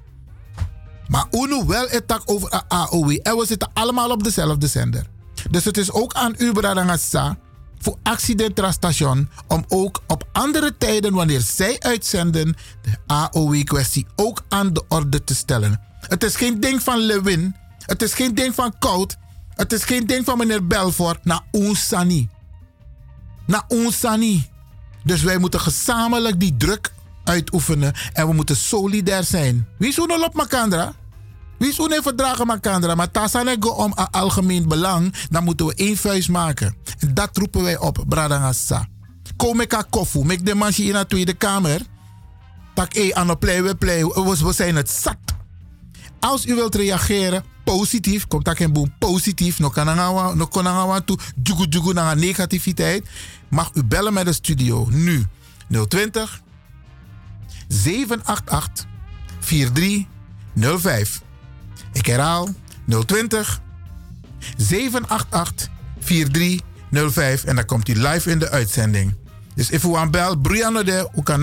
Maar 1.08 1.26
UNO 1.30 1.66
wel 1.66 1.88
etak 1.88 2.22
over 2.24 2.62
AAOW. 2.68 3.18
En 3.22 3.36
we 3.36 3.46
zitten 3.46 3.70
allemaal 3.72 4.10
op 4.10 4.24
dezelfde 4.24 4.66
zender. 4.66 5.06
Dus 5.50 5.64
het 5.64 5.76
is 5.76 5.92
ook 5.92 6.12
aan 6.14 6.34
u, 6.38 6.52
Bradangasa 6.52 7.38
voor 7.80 7.98
accidentrastation 8.02 9.28
om 9.48 9.64
ook 9.68 10.02
op 10.06 10.28
andere 10.32 10.76
tijden 10.76 11.14
wanneer 11.14 11.40
zij 11.40 11.76
uitzenden 11.78 12.56
de 12.82 12.96
AOW-kwestie 13.06 14.06
ook 14.16 14.42
aan 14.48 14.72
de 14.72 14.84
orde 14.88 15.24
te 15.24 15.34
stellen. 15.34 15.80
Het 16.00 16.24
is 16.24 16.36
geen 16.36 16.60
ding 16.60 16.82
van 16.82 16.98
Lewin, 16.98 17.56
het 17.78 18.02
is 18.02 18.14
geen 18.14 18.34
ding 18.34 18.54
van 18.54 18.74
Koud, 18.78 19.16
het 19.54 19.72
is 19.72 19.84
geen 19.84 20.06
ding 20.06 20.24
van 20.24 20.38
meneer 20.38 20.66
Belfort 20.66 21.24
naar 21.24 21.40
Onsani. 21.50 22.28
Naar 23.46 23.64
Onsani. 23.68 24.48
Dus 25.04 25.22
wij 25.22 25.38
moeten 25.38 25.60
gezamenlijk 25.60 26.40
die 26.40 26.56
druk 26.56 26.92
uitoefenen 27.24 27.92
en 28.12 28.26
we 28.26 28.32
moeten 28.32 28.56
solidair 28.56 29.24
zijn. 29.24 29.68
Wie 29.78 29.88
is 29.88 29.98
er 29.98 30.24
op 30.24 30.34
Makandra? 30.34 30.94
Wie 31.60 31.72
er 31.94 32.02
verdragen 32.02 32.46
Makandra? 32.46 32.94
Maar 32.94 33.10
tasanego 33.10 33.68
om 33.68 33.92
een 33.94 34.10
algemeen 34.10 34.68
belang, 34.68 35.14
dan 35.30 35.44
moeten 35.44 35.66
we 35.66 35.74
één 35.74 35.96
vuist 35.96 36.28
maken. 36.28 36.76
En 36.98 37.14
dat 37.14 37.36
roepen 37.36 37.62
wij 37.62 37.78
op, 37.78 38.04
Bradangassa. 38.08 38.88
Kom 39.36 39.60
ik 39.60 39.82
koffie, 39.90 40.24
mek 40.24 40.46
de 40.46 40.54
manche 40.54 40.84
in 40.84 40.92
de 40.92 41.06
Tweede 41.06 41.34
Kamer. 41.34 41.80
Tak 42.74 42.94
e 42.94 43.14
aan 43.14 43.38
play, 43.38 43.62
we 43.62 43.74
play, 43.74 44.04
we 44.04 44.52
zijn 44.52 44.76
het 44.76 44.90
zat. 44.90 45.16
Als 46.20 46.46
u 46.46 46.54
wilt 46.54 46.74
reageren, 46.74 47.44
positief, 47.64 48.26
komt 48.26 48.44
dat 48.44 48.56
geen 48.56 48.72
boom, 48.72 48.94
positief, 48.98 49.58
no 49.58 49.68
kan 49.68 49.96
no 50.36 50.46
kan 50.46 51.04
toe, 51.04 51.18
jugu 51.42 51.66
jugu 51.68 51.92
naar 51.92 52.16
negativiteit, 52.16 53.08
mag 53.48 53.70
u 53.74 53.84
bellen 53.84 54.12
met 54.12 54.24
de 54.24 54.32
studio 54.32 54.88
nu 54.90 55.26
020 55.88 56.40
788 57.68 58.86
4305. 59.40 61.28
Ik 61.92 62.06
herhaal 62.06 62.48
020 63.06 63.60
788 64.56 65.68
4305 66.00 67.44
en 67.44 67.56
dan 67.56 67.64
komt 67.64 67.86
hij 67.86 67.96
live 67.96 68.30
in 68.30 68.38
de 68.38 68.50
uitzending. 68.50 69.14
Dus 69.54 69.70
if 69.70 69.82
you 69.82 70.10
bel, 70.10 70.36
Brianna 70.36 70.82
de, 70.82 71.08
u 71.16 71.22
kan 71.22 71.40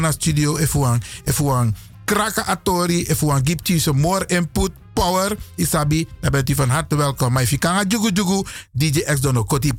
naar 0.00 0.12
studio, 0.12 0.56
if 0.56 0.72
you 0.72 0.98
if 1.24 1.38
you 1.38 1.72
kraken 2.04 2.46
atori, 2.46 3.00
if 3.02 3.20
you 3.20 3.40
give 3.44 3.58
you 3.62 3.78
some 3.78 4.00
more 4.00 4.26
input, 4.26 4.70
power, 4.92 5.36
isabi, 5.54 6.08
dan 6.20 6.30
bent 6.30 6.50
u 6.50 6.54
van 6.54 6.68
harte 6.68 6.96
welkom. 6.96 7.32
Maar 7.32 7.42
if 7.42 7.50
je 7.50 7.58
kan 7.58 7.84
jugu 7.88 8.10
jugu, 8.12 8.44
DJ 8.72 9.00
X 9.00 9.20
Dono 9.20 9.44
Koti 9.44 9.72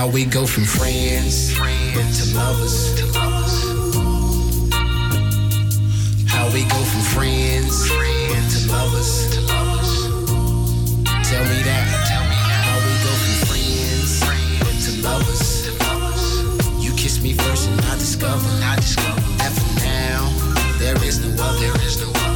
How 0.00 0.08
we 0.08 0.24
go 0.24 0.46
from 0.46 0.64
friends 0.64 1.54
to 1.54 1.60
lovers. 2.34 2.98
How 6.26 6.50
we 6.54 6.62
go 6.64 6.80
from 6.90 7.02
friends 7.12 7.86
to 7.86 8.72
lovers. 8.72 9.28
Tell 11.28 11.44
me 11.44 11.60
that. 11.68 11.84
How 12.64 12.76
we 12.80 12.92
go 13.04 13.12
from 13.20 13.36
friends 13.48 14.20
to 14.86 15.02
lovers. 15.02 15.68
You 16.82 16.94
kiss 16.94 17.20
me 17.22 17.34
first 17.34 17.68
and 17.68 17.78
I 17.82 17.94
discover. 17.96 18.48
I 18.62 18.76
discover 18.76 19.20
that 19.36 19.52
for 19.52 19.84
now 19.84 20.30
there 20.78 20.96
is 21.04 21.20
no 21.20 21.44
other. 21.44 21.60
There 21.60 21.86
is 21.86 22.00
no 22.00 22.10
Started 22.10 22.29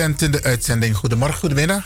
bent 0.00 0.22
in 0.22 0.30
de 0.30 0.42
uitzending. 0.42 0.96
Goedemorgen, 0.96 1.38
goedemiddag. 1.38 1.84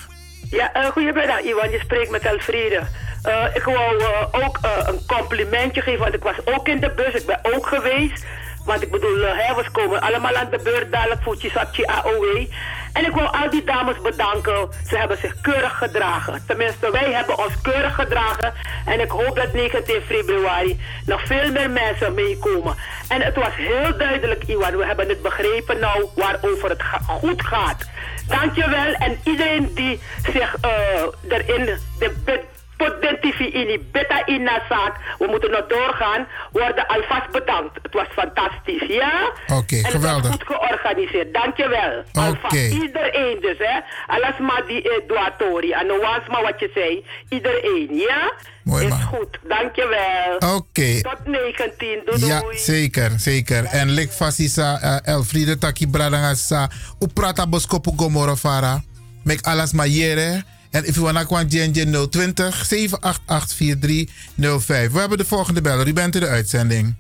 Ja, 0.51 0.73
eh, 0.73 0.87
goedemiddag 0.87 1.41
Iwan. 1.41 1.71
Je 1.71 1.79
spreekt 1.79 2.11
met 2.11 2.25
Elfriede. 2.25 2.81
Eh, 3.23 3.45
ik 3.55 3.63
wou 3.63 4.03
eh, 4.03 4.47
ook 4.47 4.59
een 4.63 5.01
complimentje 5.07 5.81
geven, 5.81 6.01
want 6.01 6.15
ik 6.15 6.23
was 6.23 6.37
ook 6.45 6.69
in 6.69 6.81
de 6.81 6.91
bus. 6.91 7.15
Ik 7.15 7.27
ben 7.27 7.41
ook 7.43 7.67
geweest. 7.67 8.25
Want 8.65 8.83
ik 8.83 8.91
bedoel, 8.91 9.21
hè, 9.21 9.55
we 9.55 9.65
komen 9.73 10.01
allemaal 10.01 10.37
aan 10.37 10.51
de 10.51 10.61
beurt 10.63 10.93
dadelijk 10.93 11.23
voor 11.23 11.37
Chisapchi 11.37 11.85
AOW. 11.85 12.47
En 12.93 13.07
ik 13.07 13.15
wil 13.15 13.27
al 13.27 13.51
die 13.51 13.65
dames 13.65 14.01
bedanken. 14.01 14.69
Ze 14.87 14.97
hebben 14.97 15.19
zich 15.19 15.41
keurig 15.41 15.79
gedragen. 15.79 16.43
Tenminste, 16.47 16.91
wij 16.91 17.13
hebben 17.13 17.39
ons 17.39 17.61
keurig 17.63 17.95
gedragen. 17.95 18.53
En 18.87 19.01
ik 19.01 19.11
hoop 19.11 19.37
dat 19.37 19.53
19 19.53 20.01
februari 20.01 20.81
nog 21.07 21.27
veel 21.27 21.51
meer 21.53 21.71
mensen 21.71 22.15
meekomen. 22.15 22.75
En 23.09 23.21
het 23.21 23.35
was 23.35 23.55
heel 23.57 23.97
duidelijk, 23.97 24.45
Iwan. 24.45 24.77
We 24.77 24.87
hebben 24.87 25.09
het 25.09 25.23
begrepen 25.23 25.79
nou 25.79 26.07
waarover 26.15 26.69
het 26.69 26.83
goed 27.07 27.43
gaat. 27.43 27.89
Dankjewel. 28.27 28.93
En 28.93 29.19
iedereen 29.25 29.75
die 29.75 30.01
zich 30.33 30.57
eh, 30.61 31.39
erin 31.39 31.79
de, 31.99 32.41
de, 32.81 32.99
potentifi 33.01 33.45
in 33.61 33.89
beta 33.93 34.27
in 34.27 34.49
zaak. 34.69 34.95
We 35.19 35.27
moeten 35.31 35.51
nog 35.51 35.67
doorgaan. 35.67 36.27
Worden 36.53 36.87
alvast 36.87 37.31
bedankt. 37.31 37.75
Het 37.83 37.93
was 37.93 38.07
fantastisch, 38.21 38.87
ja? 38.89 39.33
Oké, 39.59 39.77
het 39.77 39.87
geweldig. 39.87 40.23
was 40.23 40.31
goed 40.31 40.47
georganiseerd. 40.47 41.35
Dankjewel. 41.35 42.05
Oké. 42.13 42.63
iedereen 42.83 43.39
dus, 43.41 43.59
hè. 43.59 43.77
Alles 44.07 44.39
maar 44.39 44.63
die 44.67 44.83
eh, 44.83 45.09
doatori. 45.09 45.71
En 45.73 45.87
was 45.87 46.25
maar 46.29 46.43
wat 46.43 46.61
je 46.61 46.71
zei. 46.75 47.05
Iedereen, 47.29 47.89
ja? 47.97 48.33
Mooi, 48.65 48.85
Is 48.85 48.91
man. 48.91 49.03
goed. 49.03 49.39
Dankjewel. 49.49 50.37
Oké. 50.57 51.01
Tot 51.01 51.27
19. 51.27 52.03
Doei, 52.05 52.27
Ja, 52.27 52.41
doei. 52.41 52.59
zeker, 52.59 53.11
zeker. 53.17 53.65
En 53.65 53.91
lik 53.91 54.11
fasisa 54.11 54.81
uh, 54.83 55.15
Elfriede 55.15 55.59
Taki 55.59 55.89
Bradanga 55.89 56.35
sa 56.35 56.69
uprata 56.99 57.47
boskopu 57.47 57.91
gomoro 57.97 58.37
fara. 58.37 58.83
Mek 59.25 59.41
alas 59.47 59.73
mayere. 59.73 60.43
En 60.71 60.87
if 60.87 60.95
you 60.95 61.05
wanna 61.05 61.25
kwan 61.25 61.47
JNJ 61.47 61.85
020 62.11 62.65
788 62.65 63.55
4305. 63.55 64.93
We 64.93 64.99
hebben 64.99 65.19
de 65.19 65.25
volgende 65.25 65.61
beller. 65.61 65.87
U 65.89 65.93
bent 65.93 66.15
in 66.15 66.21
de 66.21 66.27
uitzending. 66.27 66.95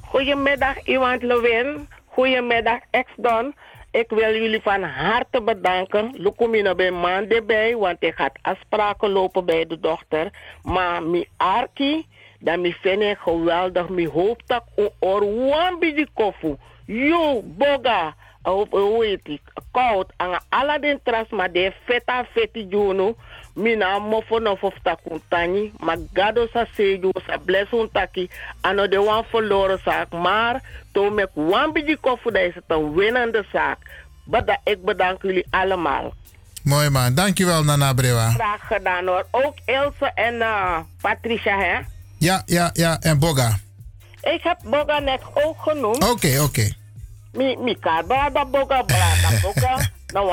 Goedemiddag, 0.00 0.76
Iwan 0.84 1.18
Lewin. 1.20 1.88
Goedemiddag, 2.06 2.80
ex-Don. 2.90 3.54
Ik 3.90 4.08
wil 4.08 4.34
jullie 4.34 4.60
van 4.62 4.82
harte 4.82 5.42
bedanken. 5.42 6.14
Lukumina 6.16 6.74
bij 6.74 6.90
maanden 6.90 7.46
bij, 7.46 7.76
want 7.76 7.96
ik 7.98 8.14
had 8.16 8.38
afspraken 8.42 9.10
lopen 9.10 9.44
bij 9.44 9.66
de 9.66 9.80
dochter. 9.80 10.30
Maar 10.62 11.02
mi 11.02 11.28
arki, 11.36 12.06
dat 12.38 12.58
mi 12.58 12.72
vind 12.80 13.02
ik 13.02 13.18
geweldig. 13.18 13.88
Mi 13.88 14.08
hoop 14.08 14.42
dat 14.46 14.64
wambi 15.20 15.94
di 15.94 16.06
kofu. 16.14 16.56
Yo, 16.86 17.42
boga. 17.44 18.14
Koud. 19.70 20.12
En 20.16 20.40
alle 20.48 20.80
den 20.80 21.00
tras, 21.02 21.28
maar 21.30 21.52
de 21.52 21.72
feta 21.84 22.24
feti 22.24 22.66
juno. 22.68 23.16
Mina 23.54 23.98
mofo 23.98 24.38
no 24.38 24.56
of 24.60 24.74
takuntani. 24.82 25.72
Maar 25.78 25.98
gado 26.12 26.46
sa 26.52 26.66
seju 26.76 27.10
sa 27.26 27.36
blessun 27.38 27.88
taki. 27.92 28.30
Ano 28.60 28.88
de 28.88 28.98
wan 28.98 29.24
verloren 29.24 29.78
zaak. 29.84 30.12
Maar 30.12 30.62
toen 30.92 31.14
met 31.14 31.30
wambi 31.34 31.84
di 31.84 31.96
kofu, 32.00 32.30
dat 32.30 32.42
is 32.42 32.54
het 32.54 32.64
een 32.66 32.94
winnende 32.94 33.44
zaak. 33.52 33.78
Beda, 34.24 34.60
ik 34.64 34.84
bedank 34.84 35.22
jullie 35.22 35.46
allemaal. 35.50 36.14
Mooi 36.62 36.90
man. 36.90 37.14
Dankjewel 37.14 37.64
Nana 37.64 37.92
Brewa. 37.92 38.30
Graag 38.30 38.66
gedaan 38.66 39.06
hoor. 39.06 39.26
Ook 39.30 39.54
Ilse 39.66 40.10
en 40.14 40.40
eh, 40.40 40.78
Patricia, 41.00 41.58
hè? 41.58 41.78
Ja, 42.18 42.42
ja, 42.46 42.70
ja. 42.72 43.00
En 43.00 43.18
Boga. 43.18 43.58
Ik 44.22 44.42
heb 44.42 44.58
Boga 44.64 44.98
net 44.98 45.20
ook 45.34 45.56
genoemd. 45.58 46.10
Oké, 46.10 46.40
oké. 46.40 46.80
Mi, 47.32 47.56
mi 47.56 47.76
ka 47.80 48.02
brada 48.02 48.44
Boga, 48.44 48.82
brada 48.82 49.40
Boga. 49.42 49.90
nou, 50.14 50.32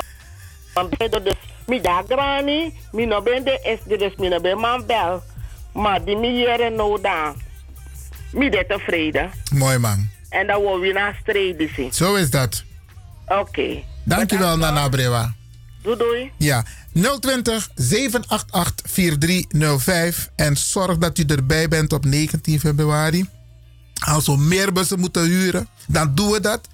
man 0.74 0.88
bedo 0.98 1.22
dus, 1.22 1.38
mi 1.66 1.80
da 1.80 2.02
grani, 2.08 2.74
mi 2.92 3.06
no 3.06 3.22
ben 3.22 3.44
de 3.44 3.60
es 3.62 3.78
de 3.86 3.96
dus 3.96 4.12
mi 4.16 4.28
no 4.28 4.40
ben 4.40 4.58
man 4.58 4.86
bel. 4.86 5.22
Maar 5.72 6.04
die 6.04 6.16
mi 6.16 6.38
jere 6.38 6.70
no 6.70 6.98
da. 7.00 7.34
Mi 8.32 8.50
de 8.50 8.64
tevreden. 8.68 9.30
Mooi 9.52 9.78
man. 9.78 10.08
En 10.28 10.46
dan 10.46 10.60
wil 10.60 10.80
we 10.80 10.92
naar 10.92 11.18
strijden 11.20 11.70
zien. 11.74 11.92
Zo 11.92 12.14
is 12.14 12.30
dat. 12.30 12.64
Oké. 13.26 13.82
Dankjewel 14.04 14.56
Nana 14.56 14.88
Brewa. 14.88 15.34
Doei 15.82 15.96
doei. 15.96 16.32
Ja, 16.36 16.64
020 17.20 17.68
788 17.74 18.90
4305. 18.90 20.30
En 20.36 20.56
zorg 20.56 20.98
dat 20.98 21.18
u 21.18 21.24
erbij 21.26 21.68
bent 21.68 21.92
op 21.92 22.04
19 22.04 22.60
februari. 22.60 23.28
Als 24.06 24.26
we 24.26 24.36
meer 24.36 24.72
bussen 24.72 25.00
moeten 25.00 25.22
huren, 25.24 25.68
dan 25.86 26.14
doen 26.14 26.30
we 26.30 26.40
dat. 26.40 26.68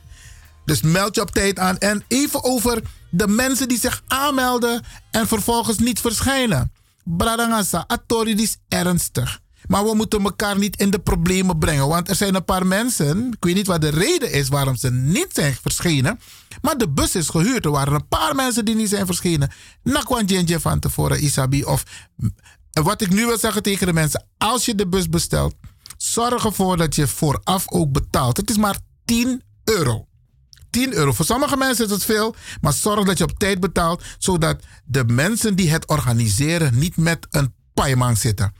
Dus 0.67 0.83
meld 0.83 1.15
je 1.15 1.20
op 1.20 1.31
tijd 1.31 1.59
aan. 1.59 1.78
En 1.78 2.05
even 2.09 2.45
over 2.45 2.83
de 3.11 3.28
mensen 3.28 3.69
die 3.69 3.78
zich 3.78 4.03
aanmelden 4.07 4.83
en 5.11 5.27
vervolgens 5.27 5.78
niet 5.78 6.01
verschijnen. 6.01 6.73
Bradangasa, 7.05 7.85
Atori 7.86 8.35
is 8.35 8.57
ernstig. 8.69 9.41
Maar 9.67 9.85
we 9.85 9.95
moeten 9.95 10.23
elkaar 10.23 10.59
niet 10.59 10.77
in 10.77 10.91
de 10.91 10.99
problemen 10.99 11.59
brengen. 11.59 11.89
Want 11.89 12.09
er 12.09 12.15
zijn 12.15 12.35
een 12.35 12.45
paar 12.45 12.67
mensen, 12.67 13.27
ik 13.27 13.45
weet 13.45 13.55
niet 13.55 13.67
wat 13.67 13.81
de 13.81 13.89
reden 13.89 14.33
is 14.33 14.49
waarom 14.49 14.77
ze 14.77 14.91
niet 14.91 15.28
zijn 15.33 15.57
verschenen. 15.62 16.20
Maar 16.61 16.78
de 16.78 16.89
bus 16.89 17.15
is 17.15 17.28
gehuurd. 17.28 17.65
Er 17.65 17.70
waren 17.70 17.95
een 17.95 18.09
paar 18.09 18.35
mensen 18.35 18.65
die 18.65 18.75
niet 18.75 18.89
zijn 18.89 19.07
verschenen. 19.07 19.51
Nakwan 19.83 20.28
van 20.47 20.81
tevoren, 20.81 21.25
Isabi. 21.25 21.65
Of 21.65 21.83
wat 22.73 23.01
ik 23.01 23.11
nu 23.11 23.27
wil 23.27 23.39
zeggen 23.39 23.62
tegen 23.62 23.86
de 23.86 23.93
mensen. 23.93 24.27
Als 24.39 24.65
je 24.65 24.75
de 24.75 24.89
bus 24.89 25.09
bestelt, 25.09 25.55
zorg 25.97 26.45
ervoor 26.45 26.77
dat 26.77 26.95
je 26.95 27.07
vooraf 27.07 27.70
ook 27.70 27.93
betaalt. 27.93 28.36
Het 28.36 28.51
is 28.51 28.57
maar 28.57 28.78
10 29.05 29.43
euro. 29.65 30.06
10 30.76 30.94
euro. 30.94 31.12
Voor 31.12 31.24
sommige 31.24 31.56
mensen 31.56 31.84
is 31.84 31.90
het 31.90 32.05
veel, 32.05 32.34
maar 32.60 32.72
zorg 32.72 33.06
dat 33.06 33.18
je 33.18 33.24
op 33.24 33.38
tijd 33.38 33.60
betaalt, 33.60 34.02
zodat 34.18 34.62
de 34.84 35.05
mensen 35.05 35.55
die 35.55 35.70
het 35.70 35.86
organiseren 35.86 36.78
niet 36.78 36.96
met 36.96 37.26
een 37.30 37.55
paaiman 37.74 38.16
zitten. 38.16 38.55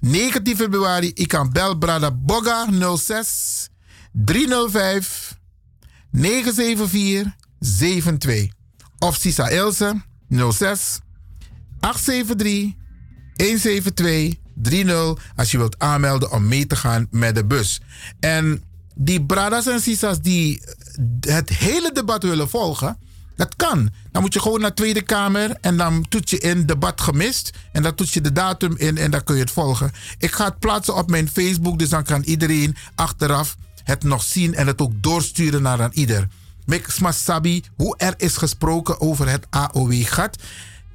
19 0.00 0.56
februari, 0.56 1.10
ik 1.14 1.28
kan 1.28 1.52
bel 1.52 1.78
Brada 1.78 2.10
Boga 2.10 2.68
06 2.96 3.68
305 4.12 5.38
974 6.10 7.32
72. 7.58 8.50
Of 8.98 9.16
Sisa 9.16 9.48
Ilse 9.48 10.02
06 10.28 10.98
873 11.80 12.74
172 13.36 14.40
30 14.54 15.32
als 15.36 15.50
je 15.50 15.58
wilt 15.58 15.78
aanmelden 15.78 16.30
om 16.30 16.48
mee 16.48 16.66
te 16.66 16.76
gaan 16.76 17.06
met 17.10 17.34
de 17.34 17.44
bus. 17.44 17.80
En 18.20 18.62
die 18.94 19.24
bradas 19.24 19.66
en 19.66 19.80
sisas 19.80 20.20
die 20.20 20.62
het 21.20 21.48
hele 21.48 21.92
debat 21.92 22.22
willen 22.22 22.48
volgen, 22.48 22.96
dat 23.36 23.56
kan. 23.56 23.90
Dan 24.10 24.22
moet 24.22 24.34
je 24.34 24.40
gewoon 24.40 24.60
naar 24.60 24.68
de 24.68 24.76
Tweede 24.76 25.02
Kamer 25.02 25.56
en 25.60 25.76
dan 25.76 26.06
toets 26.08 26.30
je 26.30 26.38
in 26.38 26.66
debat 26.66 27.00
gemist. 27.00 27.50
En 27.72 27.82
dan 27.82 27.94
toets 27.94 28.14
je 28.14 28.20
de 28.20 28.32
datum 28.32 28.76
in 28.76 28.98
en 28.98 29.10
dan 29.10 29.24
kun 29.24 29.34
je 29.34 29.40
het 29.40 29.50
volgen. 29.50 29.92
Ik 30.18 30.32
ga 30.32 30.44
het 30.44 30.58
plaatsen 30.58 30.96
op 30.96 31.10
mijn 31.10 31.28
Facebook, 31.28 31.78
dus 31.78 31.88
dan 31.88 32.04
kan 32.04 32.22
iedereen 32.22 32.76
achteraf 32.94 33.56
het 33.84 34.02
nog 34.02 34.22
zien 34.22 34.54
en 34.54 34.66
het 34.66 34.80
ook 34.80 34.92
doorsturen 35.00 35.62
naar 35.62 35.82
aan 35.82 35.90
ieder. 35.92 36.28
Mick 36.66 36.90
Smasabi, 36.90 37.64
hoe 37.76 37.96
er 37.96 38.14
is 38.16 38.36
gesproken 38.36 39.00
over 39.00 39.28
het 39.28 39.46
AOW-gat 39.50 40.36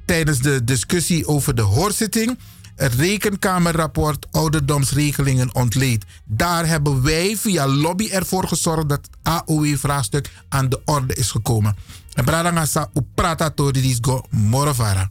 tijdens 0.04 0.38
de 0.38 0.64
discussie 0.64 1.26
over 1.26 1.54
de 1.54 1.62
hoorzitting 1.62 2.38
het 2.78 2.94
rekenkamerrapport 2.94 4.26
ouderdomsregelingen 4.30 5.54
ontleed. 5.54 6.04
Daar 6.24 6.66
hebben 6.66 7.02
wij 7.02 7.36
via 7.36 7.66
lobby 7.66 8.08
ervoor 8.08 8.48
gezorgd 8.48 8.88
dat 8.88 8.98
het 8.98 9.10
AOW-vraagstuk 9.22 10.30
aan 10.48 10.68
de 10.68 10.80
orde 10.84 11.14
is 11.14 11.30
gekomen. 11.30 11.76
En 12.12 12.24
bradangasa 12.24 12.90
uprata 12.94 13.50
toridis 13.50 13.98
go 14.00 14.24
morovara. 14.30 15.10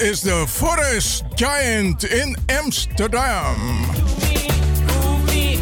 is 0.00 0.22
the 0.22 0.46
forest 0.46 1.24
giant 1.36 2.04
in 2.04 2.34
Amsterdam. 2.48 3.56
Move 3.88 4.22
me, 4.22 4.48
move 4.86 5.26
me, 5.26 5.58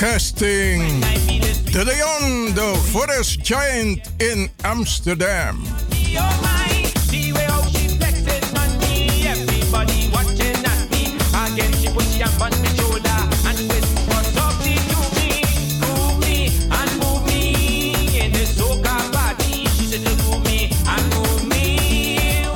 broadcasting. 0.00 1.00
De 1.72 1.84
Leon, 1.84 2.54
the 2.54 2.74
forest 2.90 3.40
giant 3.40 4.00
in 4.18 4.48
Amsterdam. 4.64 5.62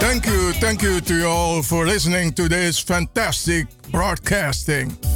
Thank 0.00 0.26
you, 0.26 0.52
thank 0.52 0.82
you 0.82 1.00
to 1.00 1.14
you 1.14 1.26
all 1.26 1.62
for 1.62 1.84
listening 1.84 2.32
to 2.32 2.48
this 2.48 2.78
fantastic 2.78 3.66
broadcasting. 3.90 5.13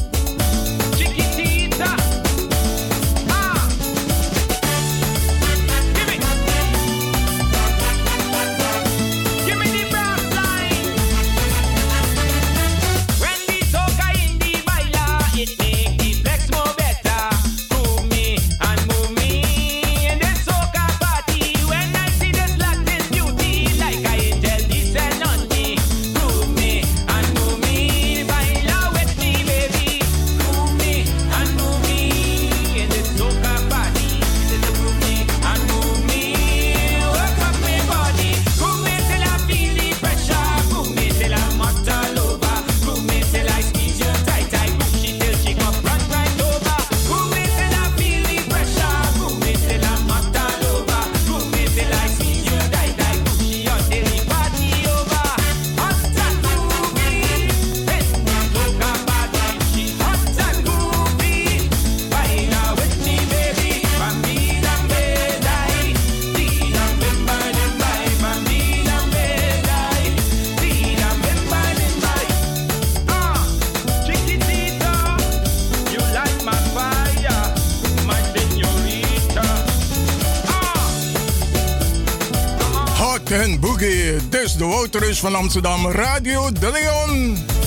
de 84.59 84.65
Wouterus 84.65 85.20
van 85.20 85.35
Amsterdam, 85.35 85.87
Radio 85.87 86.53
De 86.53 86.70
Leon. 86.70 87.58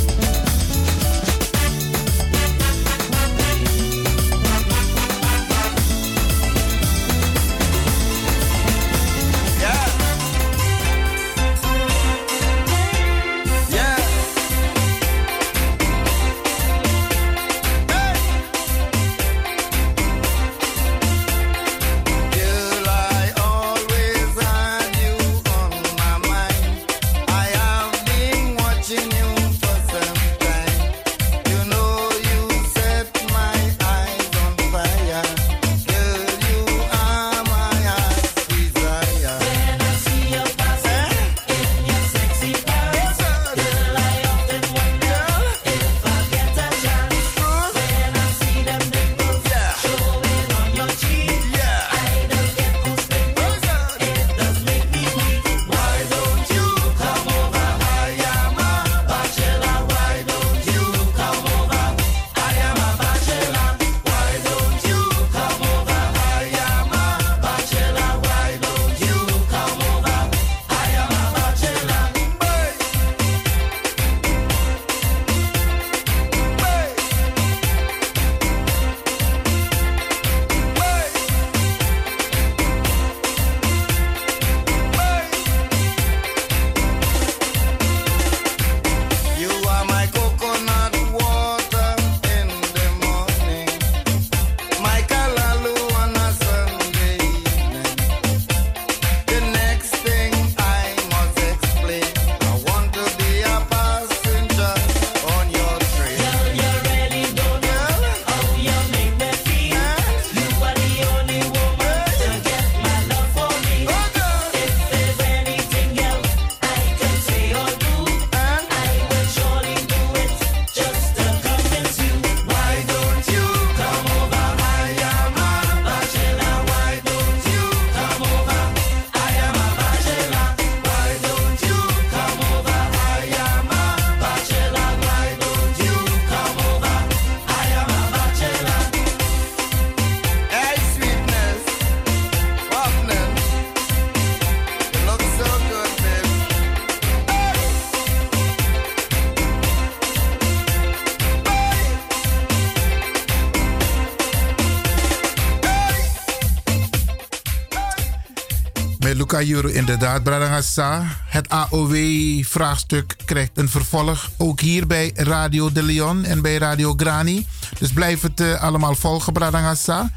Juro 159.44 159.68
inderdaad, 159.68 160.24
Bradangasa. 160.24 161.04
Het 161.26 161.50
AOW-vraagstuk 161.50 163.16
krijgt 163.26 163.52
een 163.54 163.70
vervolg. 163.70 164.30
Ook 164.38 164.60
hier 164.60 164.88
bij 164.88 165.12
Radio 165.16 165.72
de 165.72 165.84
Leon 165.84 166.24
en 166.24 166.42
bij 166.42 166.58
Radio 166.58 166.94
Grani. 166.98 167.48
Dus 167.80 167.92
blijf 167.92 168.22
het 168.22 168.40
eh, 168.40 168.62
allemaal 168.62 168.96
volgen, 168.96 169.34
Bradangasa. 169.34 170.10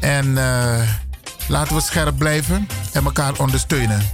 En 0.00 0.38
eh, 0.38 0.88
laten 1.48 1.74
we 1.74 1.82
scherp 1.82 2.18
blijven 2.18 2.66
en 2.92 3.04
elkaar 3.04 3.38
ondersteunen. 3.38 4.13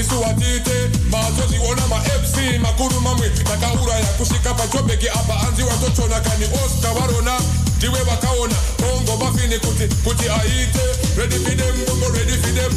Mazoziona 0.00 0.34
isuwatite 0.34 0.90
mazoziona 1.10 1.86
ma-fc 1.88 2.36
makuru 2.62 3.00
mamwe 3.00 3.28
takauraya 3.30 4.06
kusvika 4.06 4.54
pajobheki 4.54 5.08
apa 5.08 5.40
anzi 5.48 5.62
watochona 5.62 6.20
kani 6.20 6.44
oscar 6.44 6.94
varona 6.94 7.40
ndiwe 7.76 8.00
vakaona 8.02 8.54
bongo 8.78 9.16
mafini 9.24 9.58
kuti 9.58 9.94
kuti 10.04 10.28
aite. 10.28 10.80
Ready 11.16 11.36
for 11.36 11.54
them 11.56 11.84
bongo 11.86 12.08
ready 12.14 12.32
for 12.32 12.52
them. 12.54 12.72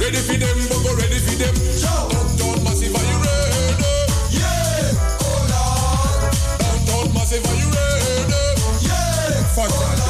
Ready 0.00 0.16
for 0.18 0.36
them 0.38 0.68
bongo 0.68 0.94
ready 0.96 1.18
for 1.18 1.36
them. 1.38 1.54
Downtown 1.82 2.64
massive 2.64 2.94
are 2.96 3.04
you 3.04 3.18
ready? 3.18 3.84
Yeah! 4.30 4.92
Oh 5.20 5.40
lord 5.50 6.32
downtown 6.60 7.14
massive 7.14 7.46
are 7.46 7.56
you 7.56 7.68
ready? 7.68 8.86
Yeah! 8.86 9.44
Fuck 9.54 10.09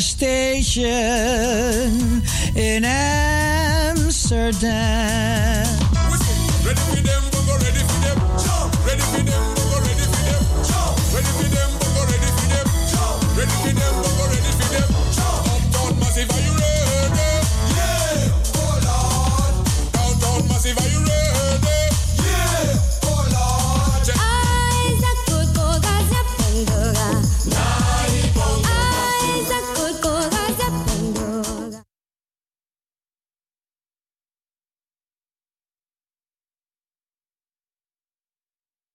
station 0.00 1.15